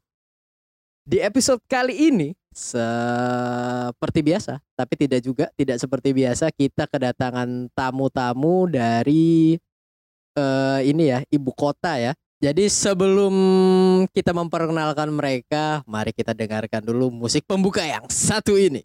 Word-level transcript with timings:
Di 1.08 1.24
episode 1.24 1.64
kali 1.72 2.12
ini 2.12 2.36
seperti 2.52 4.20
biasa, 4.20 4.60
tapi 4.76 5.00
tidak 5.00 5.24
juga 5.24 5.48
tidak 5.56 5.80
seperti 5.80 6.12
biasa 6.12 6.52
kita 6.52 6.84
kedatangan 6.84 7.72
tamu-tamu 7.72 8.68
dari 8.68 9.56
eh, 10.36 10.80
ini 10.84 11.16
ya, 11.16 11.24
ibu 11.32 11.56
kota 11.56 11.96
ya. 11.96 12.12
Jadi 12.44 12.68
sebelum 12.68 13.32
kita 14.12 14.36
memperkenalkan 14.36 15.16
mereka, 15.16 15.80
mari 15.88 16.12
kita 16.12 16.36
dengarkan 16.36 16.84
dulu 16.84 17.08
musik 17.08 17.48
pembuka 17.48 17.88
yang 17.88 18.04
satu 18.12 18.60
ini. 18.60 18.84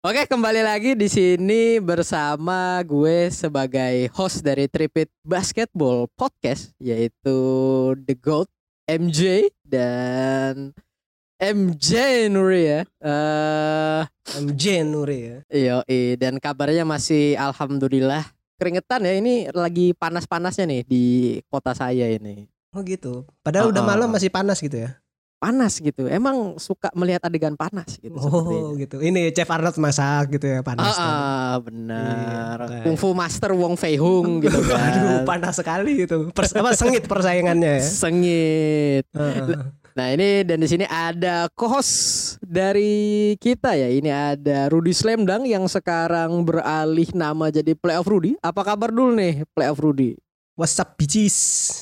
Oke, 0.00 0.24
kembali 0.24 0.64
lagi 0.64 0.96
di 0.96 1.12
sini 1.12 1.76
bersama 1.76 2.80
gue 2.88 3.28
sebagai 3.28 4.08
host 4.16 4.40
dari 4.40 4.64
Tripit 4.64 5.12
Basketball 5.20 6.08
Podcast 6.16 6.72
yaitu 6.80 7.36
The 8.08 8.16
Goat 8.16 8.48
MJ 8.88 9.52
dan 9.60 10.72
MJ 11.36 11.92
Nuri 12.32 12.62
ya. 12.64 12.80
Eh 13.04 14.02
MJ 14.40 14.88
Nuri 14.88 15.18
ya. 15.20 15.38
Iya, 15.52 15.76
dan 16.16 16.40
kabarnya 16.40 16.88
masih 16.88 17.36
alhamdulillah 17.36 18.24
keringetan 18.56 19.04
ya. 19.04 19.12
Ini 19.20 19.52
lagi 19.52 19.92
panas-panasnya 19.92 20.64
nih 20.64 20.82
di 20.88 21.04
kota 21.52 21.76
saya 21.76 22.08
ini. 22.08 22.48
Oh 22.72 22.80
gitu. 22.80 23.28
Padahal 23.44 23.68
udah 23.68 23.84
Uh-uh. 23.84 23.92
malam 23.92 24.08
masih 24.08 24.32
panas 24.32 24.64
gitu 24.64 24.80
ya. 24.80 24.96
Panas 25.40 25.80
gitu. 25.80 26.04
Emang 26.04 26.60
suka 26.60 26.92
melihat 26.92 27.24
adegan 27.24 27.56
panas 27.56 27.96
gitu 27.96 28.12
Oh 28.12 28.76
gitu. 28.76 29.00
Ini 29.00 29.32
Chef 29.32 29.48
Arnold 29.48 29.80
masak 29.80 30.36
gitu 30.36 30.44
ya 30.44 30.60
panas. 30.60 30.92
Ah, 30.92 31.00
ah, 31.00 31.54
benar. 31.64 32.56
Iya, 32.68 32.84
Kung 32.84 33.00
Fu 33.00 33.16
Master 33.16 33.56
Wong 33.56 33.72
Fei 33.80 33.96
Hung 33.96 34.44
gitu 34.44 34.60
kan. 34.68 34.92
Aduh 34.92 35.24
panas 35.24 35.56
sekali 35.56 36.04
itu. 36.04 36.28
Pers 36.36 36.52
apa 36.52 36.76
sengit 36.76 37.08
persaingannya 37.08 37.80
ya. 37.80 37.82
Sengit. 37.82 39.08
Heeh. 39.16 39.80
Nah 39.90 40.06
ini 40.14 40.46
dan 40.46 40.60
di 40.62 40.68
sini 40.70 40.84
ada 40.86 41.48
co-host 41.56 42.36
dari 42.44 43.32
kita 43.40 43.74
ya. 43.74 43.88
Ini 43.88 44.10
ada 44.36 44.68
Rudy 44.68 44.92
Slamdang 44.92 45.48
yang 45.48 45.64
sekarang 45.66 46.44
beralih 46.44 47.08
nama 47.16 47.48
jadi 47.48 47.72
Playoff 47.72 48.06
Rudy. 48.06 48.36
Apa 48.44 48.60
kabar 48.62 48.92
dulu 48.92 49.16
nih 49.16 49.48
Playoff 49.56 49.80
Rudy? 49.80 50.20
What's 50.60 50.76
up 50.76 50.92
bitches? 51.00 51.32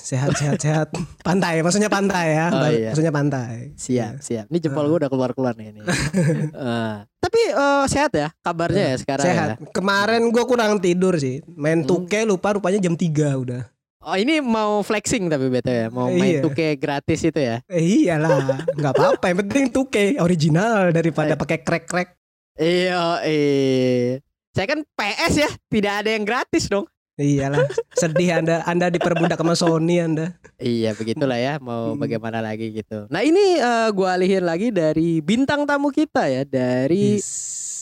Sehat 0.06 0.38
sehat 0.38 0.62
sehat. 0.62 0.88
Pantai 1.26 1.66
maksudnya 1.66 1.90
pantai 1.90 2.30
ya. 2.30 2.46
Oh, 2.46 2.70
iya. 2.70 2.94
Maksudnya 2.94 3.10
pantai. 3.10 3.74
Siap, 3.74 4.22
siap. 4.22 4.46
Ini 4.46 4.58
jempol 4.62 4.86
gue 4.86 5.02
udah 5.02 5.10
keluar-keluar 5.10 5.58
nih 5.58 5.74
ini. 5.74 5.80
Eh, 6.58 6.96
tapi 7.18 7.40
eh, 7.50 7.84
sehat 7.90 8.14
ya 8.14 8.30
kabarnya 8.38 8.94
ya 8.94 8.96
sekarang 8.96 9.26
Sehat. 9.26 9.48
ya. 9.50 9.56
Kemarin 9.74 10.30
gua 10.30 10.46
kurang 10.46 10.78
tidur 10.78 11.18
sih. 11.18 11.42
Main 11.50 11.82
Hmm. 11.82 11.90
tuke 11.90 12.22
lupa 12.22 12.54
rupanya 12.54 12.78
jam 12.78 12.94
3 12.94 13.34
udah. 13.34 13.66
Oh 13.98 14.14
ini 14.14 14.38
mau 14.38 14.78
flexing 14.86 15.26
tapi 15.26 15.50
bete 15.50 15.74
ya, 15.74 15.86
mau 15.90 16.06
main 16.06 16.38
Iya. 16.38 16.42
tuke 16.46 16.78
gratis 16.78 17.18
itu 17.20 17.34
ya. 17.34 17.58
Eh 17.66 18.06
iyalah, 18.06 18.62
nggak 18.78 18.92
apa-apa. 18.94 19.24
Yang 19.26 19.38
penting 19.42 19.64
tuke 19.74 20.04
original 20.22 20.94
daripada 20.94 21.34
Eh. 21.34 21.36
pakai 21.36 21.58
crack-crack. 21.66 22.14
Iya, 22.54 23.26
eh. 23.26 24.22
Saya 24.54 24.66
kan 24.68 24.86
PS 24.88 25.34
ya, 25.36 25.50
tidak 25.66 25.92
ada 25.98 26.10
yang 26.14 26.22
gratis 26.22 26.70
dong. 26.70 26.86
Iyalah, 27.18 27.66
sedih 27.98 28.30
Anda 28.38 28.62
Anda 28.62 28.94
diperbudak 28.94 29.42
sama 29.42 29.58
Sony 29.58 29.98
Anda. 29.98 30.38
Iya 30.54 30.94
begitulah 30.94 31.34
ya 31.34 31.58
mau 31.58 31.92
Hmm. 31.94 31.98
bagaimana 31.98 32.38
lagi 32.38 32.70
gitu. 32.70 33.10
Nah 33.10 33.26
ini 33.26 33.58
eh, 33.58 33.88
gua 33.90 34.14
alihin 34.14 34.46
lagi 34.46 34.70
dari 34.70 35.18
bintang 35.18 35.66
tamu 35.66 35.90
kita 35.90 36.30
ya 36.30 36.46
dari 36.46 37.18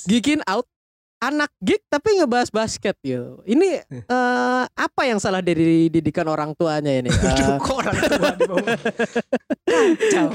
Geekin 0.09 0.41
Out 0.49 0.65
anak 1.19 1.49
geek 1.59 1.81
tapi 1.87 2.17
ngebahas 2.17 2.49
basket 2.49 2.93
gitu. 3.01 3.41
Ini 3.43 3.83
eh, 3.89 4.63
apa 4.67 5.03
yang 5.03 5.17
salah 5.17 5.41
dari 5.41 5.89
didikan 5.89 6.27
orang 6.27 6.53
tuanya 6.53 6.93
ini? 6.95 7.09
Aduh, 7.33 7.57
kok 7.57 7.77
orang 7.77 7.97
tua 7.97 8.31
di 8.33 8.43
bawah. 8.45 8.69
Kacau. 9.67 10.29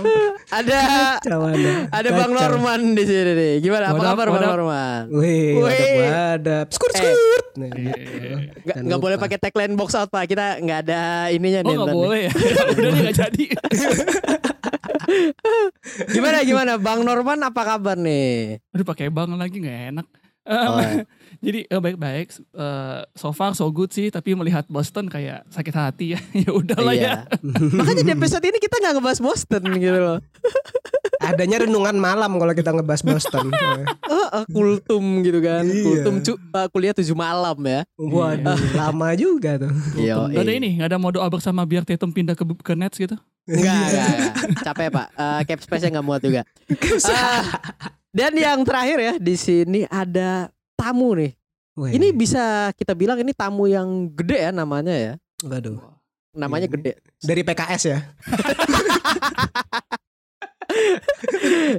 ada 0.50 0.80
Kacau 1.20 1.42
ada 1.88 2.10
Bang 2.12 2.32
Kacau. 2.32 2.42
Norman 2.50 2.82
di 2.94 3.04
sini 3.06 3.32
nih. 3.32 3.54
Gimana? 3.62 3.86
Apa 3.94 4.02
kabar 4.04 4.28
Bang. 4.28 4.42
Norman? 4.44 5.02
Wih, 5.14 5.54
wadap 5.60 5.90
wadap. 5.96 6.68
Skurt 6.74 6.94
Eh. 6.94 7.00
skurt. 7.00 7.46
Nah, 7.52 7.68
gitu. 7.68 7.92
Nggak 7.92 8.66
Jangan 8.66 8.84
nggak 8.84 9.02
boleh 9.02 9.18
pakai 9.18 9.38
tagline 9.38 9.74
box 9.76 9.90
out 9.94 10.10
pak. 10.10 10.26
Kita 10.26 10.58
nggak 10.58 10.80
ada 10.88 11.02
ininya 11.30 11.62
Oh 11.62 11.68
nih. 11.68 11.76
nggak 11.76 11.86
ntar 11.86 11.94
nih. 11.94 12.02
boleh 12.02 12.20
ya 12.20 12.32
Udah 12.74 12.90
nih 12.90 13.02
nggak 13.02 13.18
jadi 13.18 13.44
Gimana 16.08 16.38
gimana 16.42 16.74
Bang 16.78 17.04
Norman 17.04 17.40
apa 17.42 17.62
kabar 17.66 17.98
nih? 17.98 18.62
Aduh 18.72 18.86
pakai 18.86 19.08
bang 19.08 19.36
lagi 19.36 19.58
nggak 19.60 19.80
enak 19.94 20.08
Oh, 20.42 20.82
Em, 20.82 21.06
Jadi 21.46 21.60
eh, 21.66 21.82
baik-baik 21.82 22.34
Eh, 22.50 23.00
So 23.14 23.30
far 23.30 23.54
so 23.54 23.70
good 23.70 23.90
sih 23.90 24.10
Tapi 24.10 24.34
melihat 24.34 24.66
Boston 24.66 25.06
kayak 25.06 25.46
sakit 25.50 25.74
hati 25.74 26.06
ya 26.14 26.20
Ya 26.46 26.50
udahlah 26.50 26.96
ya 26.98 27.02
Iya. 27.02 27.14
Makanya 27.78 28.02
di 28.02 28.14
episode 28.14 28.42
ini 28.42 28.58
kita 28.58 28.82
nggak 28.82 28.94
ngebahas 28.98 29.20
Boston 29.22 29.62
gitu 29.78 29.98
loh. 29.98 30.20
Adanya 31.22 31.62
renungan 31.62 31.94
malam 31.94 32.42
kalau 32.42 32.50
kita 32.52 32.74
ngebahas 32.74 33.06
Boston. 33.06 33.54
Oh, 34.10 34.28
oh, 34.34 34.44
kultum 34.50 35.22
gitu 35.22 35.38
kan. 35.38 35.62
Iya. 35.62 35.86
Kultum 35.86 36.16
cu, 36.20 36.34
uh, 36.34 36.68
kuliah 36.74 36.98
tujuh 36.98 37.14
malam 37.14 37.54
ya. 37.62 37.86
Waduh, 37.94 38.58
lama 38.74 39.14
juga 39.14 39.62
tuh. 39.62 39.70
Iya. 39.94 40.18
Gak 40.34 40.42
ada 40.42 40.54
ini 40.58 40.82
Gak 40.82 40.90
ada 40.90 40.98
mau 40.98 41.14
doa 41.14 41.30
bersama 41.30 41.62
biar 41.62 41.86
Tatum 41.86 42.10
pindah 42.10 42.34
ke, 42.34 42.42
ke 42.42 42.74
Nets 42.74 42.98
gitu 42.98 43.14
Enggak, 43.46 43.74
enggak, 43.74 44.06
enggak. 44.06 44.34
Capek 44.62 44.88
pak. 44.90 45.08
Uh, 45.14 45.40
cap 45.46 45.60
space-nya 45.62 45.90
nggak 45.98 46.06
muat 46.06 46.22
juga. 46.22 46.42
Ah, 47.10 47.42
dan 48.12 48.32
yang 48.36 48.60
terakhir 48.62 48.98
ya 49.00 49.14
di 49.18 49.36
sini 49.36 49.88
ada 49.88 50.52
tamu 50.76 51.16
nih. 51.16 51.32
Wih, 51.72 51.96
Ini 51.96 52.12
bisa 52.12 52.70
kita 52.76 52.92
bilang 52.92 53.16
ini 53.18 53.32
tamu 53.32 53.64
yang 53.66 53.88
gede 54.12 54.38
ya 54.38 54.52
namanya 54.52 54.92
ya. 54.92 55.14
waduh. 55.42 55.80
Namanya 56.32 56.68
Ini. 56.68 56.74
gede. 56.76 56.92
Dari 57.20 57.42
PKS 57.42 57.84
ya. 57.86 58.00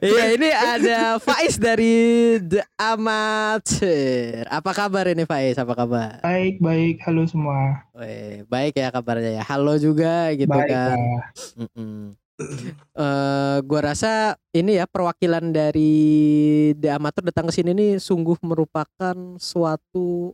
Iya 0.02 0.36
ini 0.36 0.48
ada 0.52 0.98
Faiz 1.16 1.56
dari 1.56 1.94
The 2.38 2.60
Amateur. 2.76 4.44
Apa 4.46 4.70
kabar 4.76 5.08
ini 5.08 5.24
Faiz? 5.24 5.56
Apa 5.56 5.72
kabar? 5.72 6.20
Baik, 6.20 6.60
baik. 6.60 7.00
Halo 7.00 7.24
semua. 7.24 7.88
Weh, 7.96 8.44
baik 8.46 8.76
ya 8.76 8.92
kabarnya 8.92 9.40
ya. 9.40 9.44
Halo 9.44 9.80
juga 9.80 10.28
gitu 10.36 10.50
baik 10.50 10.68
kan. 10.68 10.98
lah. 10.98 11.24
Mm-mm. 11.56 12.12
Eh, 12.40 13.56
gua 13.62 13.80
rasa 13.92 14.36
ini 14.56 14.80
ya 14.80 14.88
perwakilan 14.88 15.52
dari 15.52 15.92
The 16.76 16.96
Amateur 16.96 17.28
datang 17.28 17.48
ke 17.48 17.52
sini 17.54 17.76
nih 17.76 17.92
sungguh 18.00 18.40
merupakan 18.42 19.16
suatu 19.36 20.32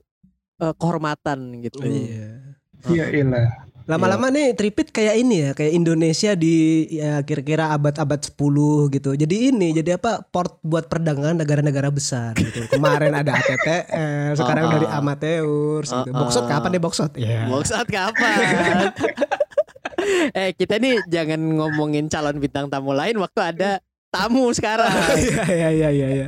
eh, 0.63 0.75
kehormatan 0.79 1.63
gitu. 1.63 1.83
Iya. 1.83 2.59
Iya, 2.87 3.07
ilah. 3.11 3.69
Lama-lama 3.89 4.29
nih 4.29 4.53
tripit 4.53 4.93
kayak 4.93 5.17
ini 5.17 5.49
ya, 5.49 5.51
kayak 5.57 5.73
Indonesia 5.73 6.37
di 6.37 6.85
ya 6.93 7.25
kira-kira 7.25 7.73
abad-abad 7.73 8.21
10 8.21 8.93
gitu. 8.93 9.17
Jadi 9.17 9.49
ini 9.49 9.73
jadi 9.73 9.97
apa 9.97 10.21
port 10.29 10.61
buat 10.61 10.93
perdagangan 10.93 11.41
negara-negara 11.41 11.89
besar 11.89 12.37
gitu. 12.37 12.69
Kemarin 12.69 13.17
ada 13.17 13.33
ATTR, 13.33 14.37
sekarang 14.37 14.65
Oh, 14.69 14.73
dari 14.77 14.87
oh. 14.87 14.93
amateur 14.93 15.81
gitu. 15.81 16.13
Oh, 16.13 16.21
Boxot 16.21 16.45
oh. 16.45 16.49
kapan 16.53 16.69
deh 16.77 16.83
boxot? 16.85 17.13
Iya. 17.17 17.49
Box 17.49 17.73
out 17.73 17.89
kapan? 17.89 18.93
eh 20.39 20.51
kita 20.55 20.79
nih 20.79 21.03
jangan 21.07 21.41
ngomongin 21.41 22.07
calon 22.07 22.39
bintang 22.39 22.67
tamu 22.67 22.95
lain 22.95 23.19
waktu 23.19 23.41
ada 23.43 23.71
tamu 24.09 24.49
sekarang. 24.53 24.89
Iya 25.19 25.45
iya 25.51 25.69
iya 25.71 25.89
iya 25.91 26.09
iya. 26.09 26.27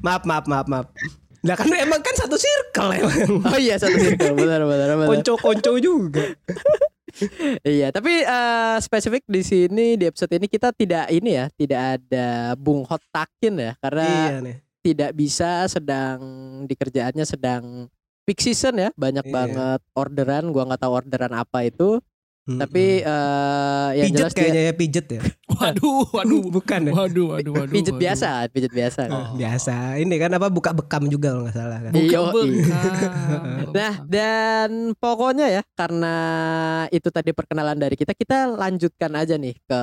Maaf 0.00 0.22
maaf 0.24 0.44
maaf 0.46 0.66
maaf. 0.68 0.86
Nah 1.44 1.54
kan 1.54 1.68
emang 1.68 2.00
kan 2.00 2.14
satu 2.14 2.36
circle 2.36 2.90
emang. 2.94 3.44
Oh 3.44 3.58
iya 3.58 3.76
satu 3.76 3.96
circle 3.96 4.32
benar 4.32 4.64
benar 4.64 4.88
benar. 4.94 5.08
Konco-konco 5.08 5.76
juga. 5.78 6.24
Iya, 7.62 7.94
tapi 7.94 8.26
eh, 8.26 8.76
spesifik 8.82 9.22
di 9.30 9.46
sini 9.46 9.94
di 9.94 10.10
episode 10.10 10.34
ini 10.34 10.50
kita 10.50 10.74
tidak 10.74 11.06
ini 11.14 11.38
ya, 11.38 11.46
tidak 11.54 12.02
ada 12.02 12.58
Bung 12.58 12.82
Hot 12.90 12.98
Takin 13.14 13.54
ya, 13.54 13.72
karena 13.78 14.06
Iya 14.10 14.38
nih. 14.42 14.56
tidak 14.82 15.10
bisa 15.14 15.70
sedang 15.70 16.18
di 16.66 16.74
kerjaannya 16.74 17.22
sedang 17.22 17.86
peak 18.26 18.42
season 18.42 18.82
ya, 18.82 18.90
banyak 18.98 19.30
Iya. 19.30 19.32
banget 19.32 19.80
orderan, 19.94 20.50
gua 20.50 20.66
nggak 20.66 20.82
tahu 20.82 20.90
orderan 20.90 21.32
apa 21.38 21.62
itu, 21.62 22.02
tapi 22.44 23.00
eh 23.00 23.88
yang 23.96 24.12
pijet 24.12 24.18
jelas 24.20 24.32
dia 24.32 24.40
kayaknya 24.44 24.62
ya 24.68 24.74
pijet 24.76 25.06
ya. 25.08 25.22
Waduh 25.54 26.04
Waduh 26.20 26.44
Bukan 26.52 26.80
ya. 26.88 26.92
Waduh 26.92 27.26
Waduh 27.32 27.52
Waduh 27.56 27.72
pijet 27.72 27.96
waduh. 27.96 28.02
biasa, 28.04 28.28
pijet 28.52 28.72
biasa. 28.72 29.02
Oh, 29.08 29.26
biasa. 29.40 29.74
Ini 29.96 30.14
kan 30.20 30.30
apa 30.36 30.48
buka 30.52 30.76
bekam 30.76 31.08
juga 31.08 31.32
kalau 31.32 31.48
nggak 31.48 31.56
salah 31.56 31.78
kan. 31.80 31.90
Bukan 31.96 32.04
Iyo, 32.04 32.20
bekam. 32.28 32.48
Nah, 33.72 33.94
dan 34.04 34.70
pokoknya 34.94 35.46
ya 35.48 35.62
karena 35.72 36.14
itu 36.92 37.08
tadi 37.08 37.32
perkenalan 37.32 37.80
dari 37.80 37.96
kita, 37.96 38.12
kita 38.12 38.52
lanjutkan 38.52 39.12
aja 39.16 39.40
nih 39.40 39.56
ke 39.64 39.80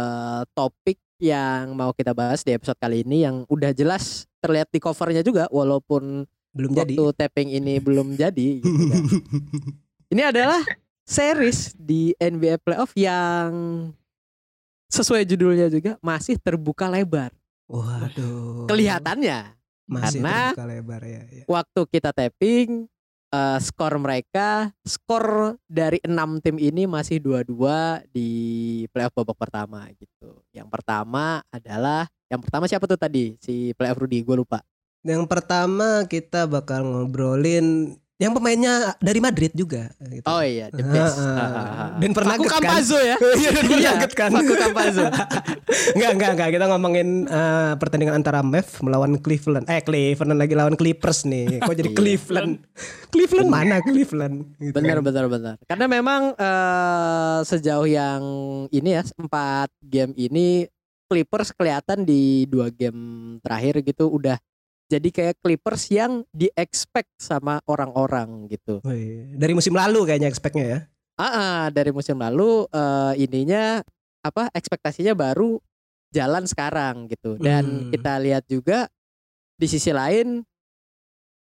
topik 0.54 1.02
yang 1.18 1.74
mau 1.74 1.94
kita 1.94 2.14
bahas 2.14 2.42
di 2.42 2.54
episode 2.54 2.78
kali 2.78 3.02
ini 3.02 3.26
yang 3.26 3.46
udah 3.46 3.74
jelas 3.74 4.26
terlihat 4.38 4.70
di 4.70 4.78
covernya 4.78 5.22
juga 5.22 5.46
walaupun 5.50 6.26
Belum 6.52 6.72
jadi. 6.74 6.98
waktu 6.98 7.04
tapping 7.16 7.50
ini 7.54 7.78
belum 7.78 8.18
jadi 8.18 8.60
gitu 8.60 8.84
kan. 8.90 9.04
Ini 10.12 10.22
adalah 10.28 10.60
series 11.12 11.76
di 11.76 12.16
NBA 12.16 12.64
playoff 12.64 12.96
yang 12.96 13.52
sesuai 14.88 15.28
judulnya 15.28 15.68
juga 15.68 16.00
masih 16.00 16.40
terbuka 16.40 16.88
lebar. 16.88 17.36
Waduh. 17.68 18.72
Kelihatannya 18.72 19.60
masih 19.92 20.24
karena- 20.24 20.56
terbuka 20.56 20.68
lebar 20.72 21.02
ya. 21.04 21.24
ya. 21.28 21.44
waktu 21.52 21.82
kita 21.92 22.16
tapping 22.16 22.88
eh, 23.32 23.60
skor 23.60 23.96
mereka 24.00 24.72
skor 24.88 25.60
dari 25.68 26.00
enam 26.04 26.40
tim 26.40 26.56
ini 26.56 26.88
masih 26.88 27.20
dua-dua 27.20 28.04
di 28.12 28.30
playoff 28.96 29.16
babak 29.16 29.36
pertama 29.36 29.88
gitu. 30.00 30.40
Yang 30.56 30.68
pertama 30.72 31.44
adalah 31.52 32.08
yang 32.32 32.40
pertama 32.40 32.68
siapa 32.72 32.88
tuh 32.88 33.00
tadi 33.00 33.36
si 33.44 33.76
playoff 33.76 34.00
Rudy 34.00 34.24
gue 34.24 34.36
lupa. 34.40 34.64
Yang 35.04 35.28
pertama 35.28 36.08
kita 36.08 36.48
bakal 36.48 36.88
ngobrolin 36.88 38.00
yang 38.22 38.38
pemainnya 38.38 38.94
dari 39.02 39.18
Madrid 39.18 39.50
juga. 39.52 39.90
Gitu. 39.98 40.22
Oh 40.30 40.46
iya 40.46 40.70
the 40.70 40.86
best. 40.86 41.18
Ah, 41.18 41.42
ah, 41.42 41.50
ah. 41.50 41.90
Dan 41.98 42.14
pernah 42.14 42.38
Facu 42.38 42.46
kan? 42.46 42.62
Campazzo 42.62 43.02
ya. 43.02 43.18
Iya, 43.42 43.50
dan 43.50 43.64
pernah 43.66 43.82
Iya, 43.82 43.92
kan? 44.14 44.30
Facu 44.30 44.54
Campazzo. 44.54 45.06
Enggak, 45.98 46.12
enggak, 46.14 46.32
enggak. 46.38 46.50
Kita 46.54 46.66
ngomongin 46.70 47.08
eh, 47.26 47.74
pertandingan 47.76 48.16
antara 48.16 48.46
Mavs 48.46 48.78
melawan 48.80 49.18
Cleveland. 49.18 49.66
Eh, 49.66 49.82
Cleveland 49.82 50.38
lagi 50.38 50.54
lawan 50.54 50.78
Clippers 50.78 51.26
nih. 51.26 51.60
Kok 51.60 51.74
jadi 51.74 51.90
Iya. 51.90 51.98
Cleveland? 51.98 52.52
Cleveland 53.10 53.50
mana 53.50 53.76
Cleveland? 53.82 54.36
Gitu 54.62 54.76
Benar 54.76 55.02
kan. 55.02 55.06
benar 55.10 55.26
benar. 55.26 55.56
Karena 55.66 55.86
memang 55.90 56.22
eh, 56.38 57.40
sejauh 57.42 57.90
yang 57.90 58.22
ini 58.70 58.90
ya 58.94 59.02
empat 59.18 59.74
game 59.82 60.14
ini 60.14 60.70
Clippers 61.10 61.52
kelihatan 61.52 62.06
di 62.06 62.46
dua 62.46 62.70
game 62.70 63.02
terakhir 63.42 63.82
gitu 63.82 64.08
udah 64.08 64.38
jadi 64.92 65.08
kayak 65.08 65.40
Clippers 65.40 65.88
yang 65.88 66.28
di-expect 66.36 67.16
sama 67.16 67.64
orang-orang 67.64 68.52
gitu. 68.52 68.84
Wih, 68.84 69.32
Dari 69.40 69.56
musim 69.56 69.72
lalu 69.72 70.04
kayaknya 70.04 70.28
expect-nya 70.28 70.66
ya. 70.68 70.80
Ah, 71.16 71.72
dari 71.72 71.96
musim 71.96 72.20
lalu 72.20 72.68
eh, 72.68 73.14
ininya 73.24 73.80
apa 74.20 74.52
ekspektasinya 74.52 75.16
baru 75.16 75.56
jalan 76.12 76.44
sekarang 76.44 77.08
gitu. 77.08 77.40
Dan 77.40 77.88
Hmm. 77.88 77.90
kita 77.90 78.20
lihat 78.20 78.44
juga 78.52 78.92
di 79.56 79.68
sisi 79.72 79.96
lain 79.96 80.44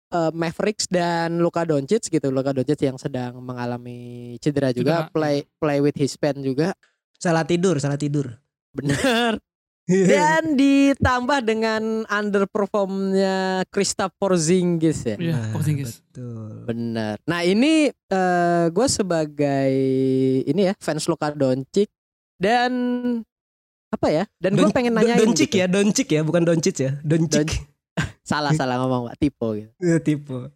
eh, 0.08 0.32
Mavericks 0.32 0.88
dan 0.88 1.40
Luka 1.40 1.64
Doncic 1.64 2.08
gitu. 2.08 2.28
Luka 2.28 2.52
Doncic 2.52 2.80
yang 2.80 3.00
sedang 3.00 3.40
mengalami 3.40 4.36
cedera 4.40 4.72
juga, 4.72 5.08
play 5.08 5.48
play 5.56 5.80
with 5.80 5.96
his 5.96 6.16
pen 6.16 6.40
juga. 6.40 6.76
Salah 7.16 7.44
tidur, 7.44 7.80
salah 7.80 7.96
tidur. 7.96 8.28
Benar. 8.76 9.40
Dan 9.88 10.52
ditambah 10.52 11.38
dengan 11.42 12.04
underperformnya 12.04 13.36
Kristaps 13.68 14.12
Porzingis 14.14 15.00
ya. 15.02 15.16
Iya, 15.16 15.32
Nah, 15.34 15.48
Porzingis. 15.50 16.04
Betul. 16.04 16.52
Bener. 16.62 17.16
Nah 17.24 17.40
ini 17.40 17.88
eh 17.88 18.64
gue 18.68 18.86
sebagai 18.86 19.72
ini 20.44 20.60
ya 20.62 20.74
fans 20.76 21.08
Luka 21.08 21.32
Doncic 21.32 21.88
dan 22.36 22.70
apa 23.88 24.06
ya? 24.08 24.24
Dan 24.36 24.54
gue 24.54 24.68
Don- 24.68 24.76
pengen 24.76 24.92
Don- 24.92 25.00
nanyain 25.00 25.18
Doncic 25.18 25.48
gitu. 25.48 25.56
ya, 25.56 25.66
Doncic 25.66 26.08
ya, 26.10 26.20
bukan 26.20 26.42
Doncic 26.44 26.76
ya. 26.76 26.92
Doncic. 27.00 27.48
Salah 28.28 28.52
salah 28.52 28.76
ngomong 28.78 29.08
pak 29.08 29.16
tipe 29.18 29.48
gitu. 29.56 29.72
Ya, 29.80 29.96
tipe. 29.98 30.52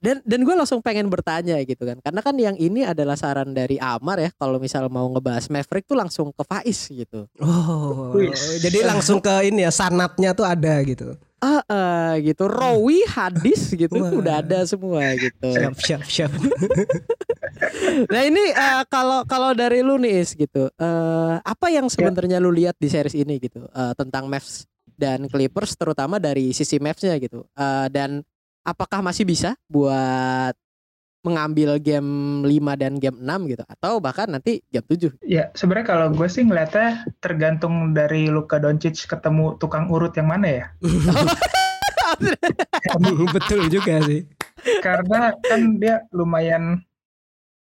Dan 0.00 0.24
dan 0.24 0.40
gue 0.42 0.54
langsung 0.56 0.80
pengen 0.80 1.12
bertanya 1.12 1.60
gitu 1.60 1.84
kan. 1.84 2.00
Karena 2.00 2.20
kan 2.24 2.34
yang 2.40 2.56
ini 2.56 2.88
adalah 2.88 3.14
saran 3.20 3.52
dari 3.52 3.76
Amar 3.76 4.16
ya. 4.16 4.30
Kalau 4.40 4.56
misal 4.56 4.88
mau 4.88 5.04
ngebahas 5.12 5.52
Maverick 5.52 5.84
tuh 5.84 5.96
langsung 6.00 6.32
ke 6.32 6.42
Faiz 6.42 6.88
gitu. 6.88 7.28
Oh, 7.38 8.16
jadi 8.64 8.88
langsung 8.88 9.20
ke 9.20 9.52
ini 9.52 9.68
ya 9.68 9.72
sanatnya 9.72 10.32
tuh 10.32 10.48
ada 10.48 10.80
gitu. 10.82 11.12
Ah 11.38 11.62
ah, 11.70 12.12
gitu. 12.18 12.50
Rawi 12.50 13.06
hadis 13.06 13.70
gitu 13.70 13.94
Wah. 13.94 14.10
udah 14.10 14.34
ada 14.42 14.66
semua 14.66 15.14
gitu. 15.14 15.54
Siap, 15.54 15.76
siap, 15.78 16.02
siap. 16.08 16.32
Nah 18.12 18.22
ini 18.22 18.54
eh, 18.54 18.82
kalau 18.86 19.26
kalau 19.26 19.50
dari 19.50 19.82
lu 19.82 19.98
nih 19.98 20.22
Is 20.22 20.38
gitu, 20.38 20.70
eh, 20.70 21.34
apa 21.42 21.66
yang 21.74 21.90
sebenarnya 21.90 22.38
lu 22.38 22.54
lihat 22.54 22.78
di 22.78 22.86
series 22.86 23.18
ini 23.18 23.42
gitu 23.42 23.66
eh, 23.66 23.92
tentang 23.98 24.30
Mavs 24.30 24.66
dan 24.98 25.26
Clippers 25.26 25.74
terutama 25.74 26.18
dari 26.18 26.50
sisi 26.54 26.78
Mavs-nya 26.78 27.18
gitu, 27.18 27.46
Eh, 27.58 27.86
dan 27.90 28.22
apakah 28.68 29.00
masih 29.00 29.24
bisa 29.24 29.56
buat 29.72 30.52
mengambil 31.26 31.82
game 31.82 32.44
5 32.46 32.80
dan 32.80 32.92
game 33.02 33.18
6 33.20 33.50
gitu 33.50 33.64
atau 33.66 33.98
bahkan 33.98 34.30
nanti 34.30 34.62
game 34.70 34.86
7 34.86 35.18
Ya, 35.26 35.50
sebenarnya 35.56 35.86
kalau 35.90 36.06
gue 36.14 36.28
sih 36.30 36.46
ngeliatnya 36.46 37.02
tergantung 37.18 37.96
dari 37.96 38.30
Luka 38.30 38.62
Doncic 38.62 39.08
ketemu 39.08 39.58
tukang 39.58 39.90
urut 39.90 40.14
yang 40.14 40.30
mana 40.30 40.46
ya. 40.46 40.64
Betul 43.36 43.68
juga 43.68 44.00
sih. 44.06 44.24
Karena 44.80 45.34
kan 45.42 45.60
dia 45.76 46.06
lumayan 46.14 46.80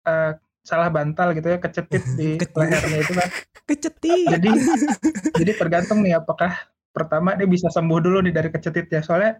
eh, 0.04 0.32
salah 0.66 0.90
bantal 0.90 1.32
gitu 1.38 1.54
ya, 1.54 1.58
kecetit 1.62 2.02
di 2.18 2.36
lehernya 2.40 2.98
itu 3.00 3.12
kan. 3.14 3.28
Kecetit. 3.64 4.26
Jadi 4.34 4.50
jadi 5.40 5.52
tergantung 5.56 6.02
nih 6.02 6.18
apakah 6.18 6.52
pertama 6.90 7.38
dia 7.38 7.48
bisa 7.48 7.70
sembuh 7.70 8.02
dulu 8.02 8.18
nih 8.26 8.34
dari 8.34 8.50
kecetitnya. 8.50 9.00
Soalnya 9.00 9.38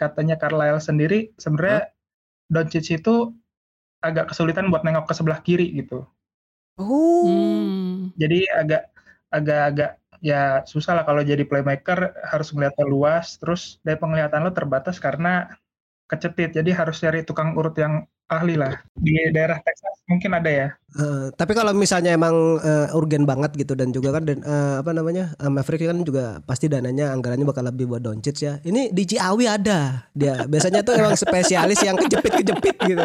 katanya 0.00 0.38
Carlisle 0.40 0.80
sendiri 0.80 1.18
sebenarnya 1.36 1.90
Doncic 2.48 2.86
itu 3.02 3.34
agak 4.00 4.30
kesulitan 4.32 4.70
buat 4.72 4.86
nengok 4.86 5.10
ke 5.10 5.14
sebelah 5.18 5.42
kiri 5.42 5.68
gitu. 5.74 6.06
Oh 6.78 7.26
Hmm. 7.26 8.14
jadi 8.14 8.38
agak 8.62 8.82
agak-agak 9.28 9.90
ya 10.22 10.62
susah 10.66 10.98
lah 10.98 11.04
kalau 11.06 11.22
jadi 11.22 11.42
playmaker 11.46 12.14
harus 12.26 12.48
melihatnya 12.54 12.86
luas 12.86 13.38
terus 13.38 13.78
dari 13.86 13.98
penglihatan 13.98 14.42
lo 14.42 14.50
terbatas 14.54 14.98
karena 14.98 15.50
kecetit 16.10 16.50
jadi 16.58 16.70
harus 16.74 16.98
cari 16.98 17.22
tukang 17.22 17.54
urut 17.58 17.74
yang 17.78 18.06
ahli 18.28 18.54
lah 18.60 18.76
di 18.92 19.16
daerah 19.32 19.56
Texas 19.60 20.04
mungkin 20.04 20.36
ada 20.36 20.50
ya 20.50 20.68
Eh, 20.88 21.28
tapi 21.36 21.52
kalau 21.52 21.76
misalnya 21.76 22.16
emang 22.16 22.32
eh, 22.64 22.96
urgen 22.96 23.28
banget 23.28 23.52
gitu 23.60 23.76
dan 23.76 23.92
juga 23.92 24.08
kan 24.16 24.24
dan 24.24 24.40
eh, 24.40 24.80
apa 24.80 24.96
namanya 24.96 25.36
eh, 25.36 25.52
Maverick 25.52 25.84
kan 25.84 26.00
juga 26.00 26.40
pasti 26.48 26.64
dananya 26.64 27.12
anggarannya 27.12 27.44
bakal 27.44 27.68
lebih 27.68 27.92
buat 27.92 28.00
Doncic 28.00 28.40
ya. 28.40 28.56
Ini 28.64 28.88
di 28.96 29.04
Ciawi 29.04 29.44
ada 29.44 30.08
dia. 30.16 30.48
Biasanya 30.48 30.80
tuh 30.80 30.96
emang 30.96 31.12
spesialis 31.12 31.84
yang 31.84 31.92
kejepit-kejepit 32.00 32.76
gitu. 32.88 33.04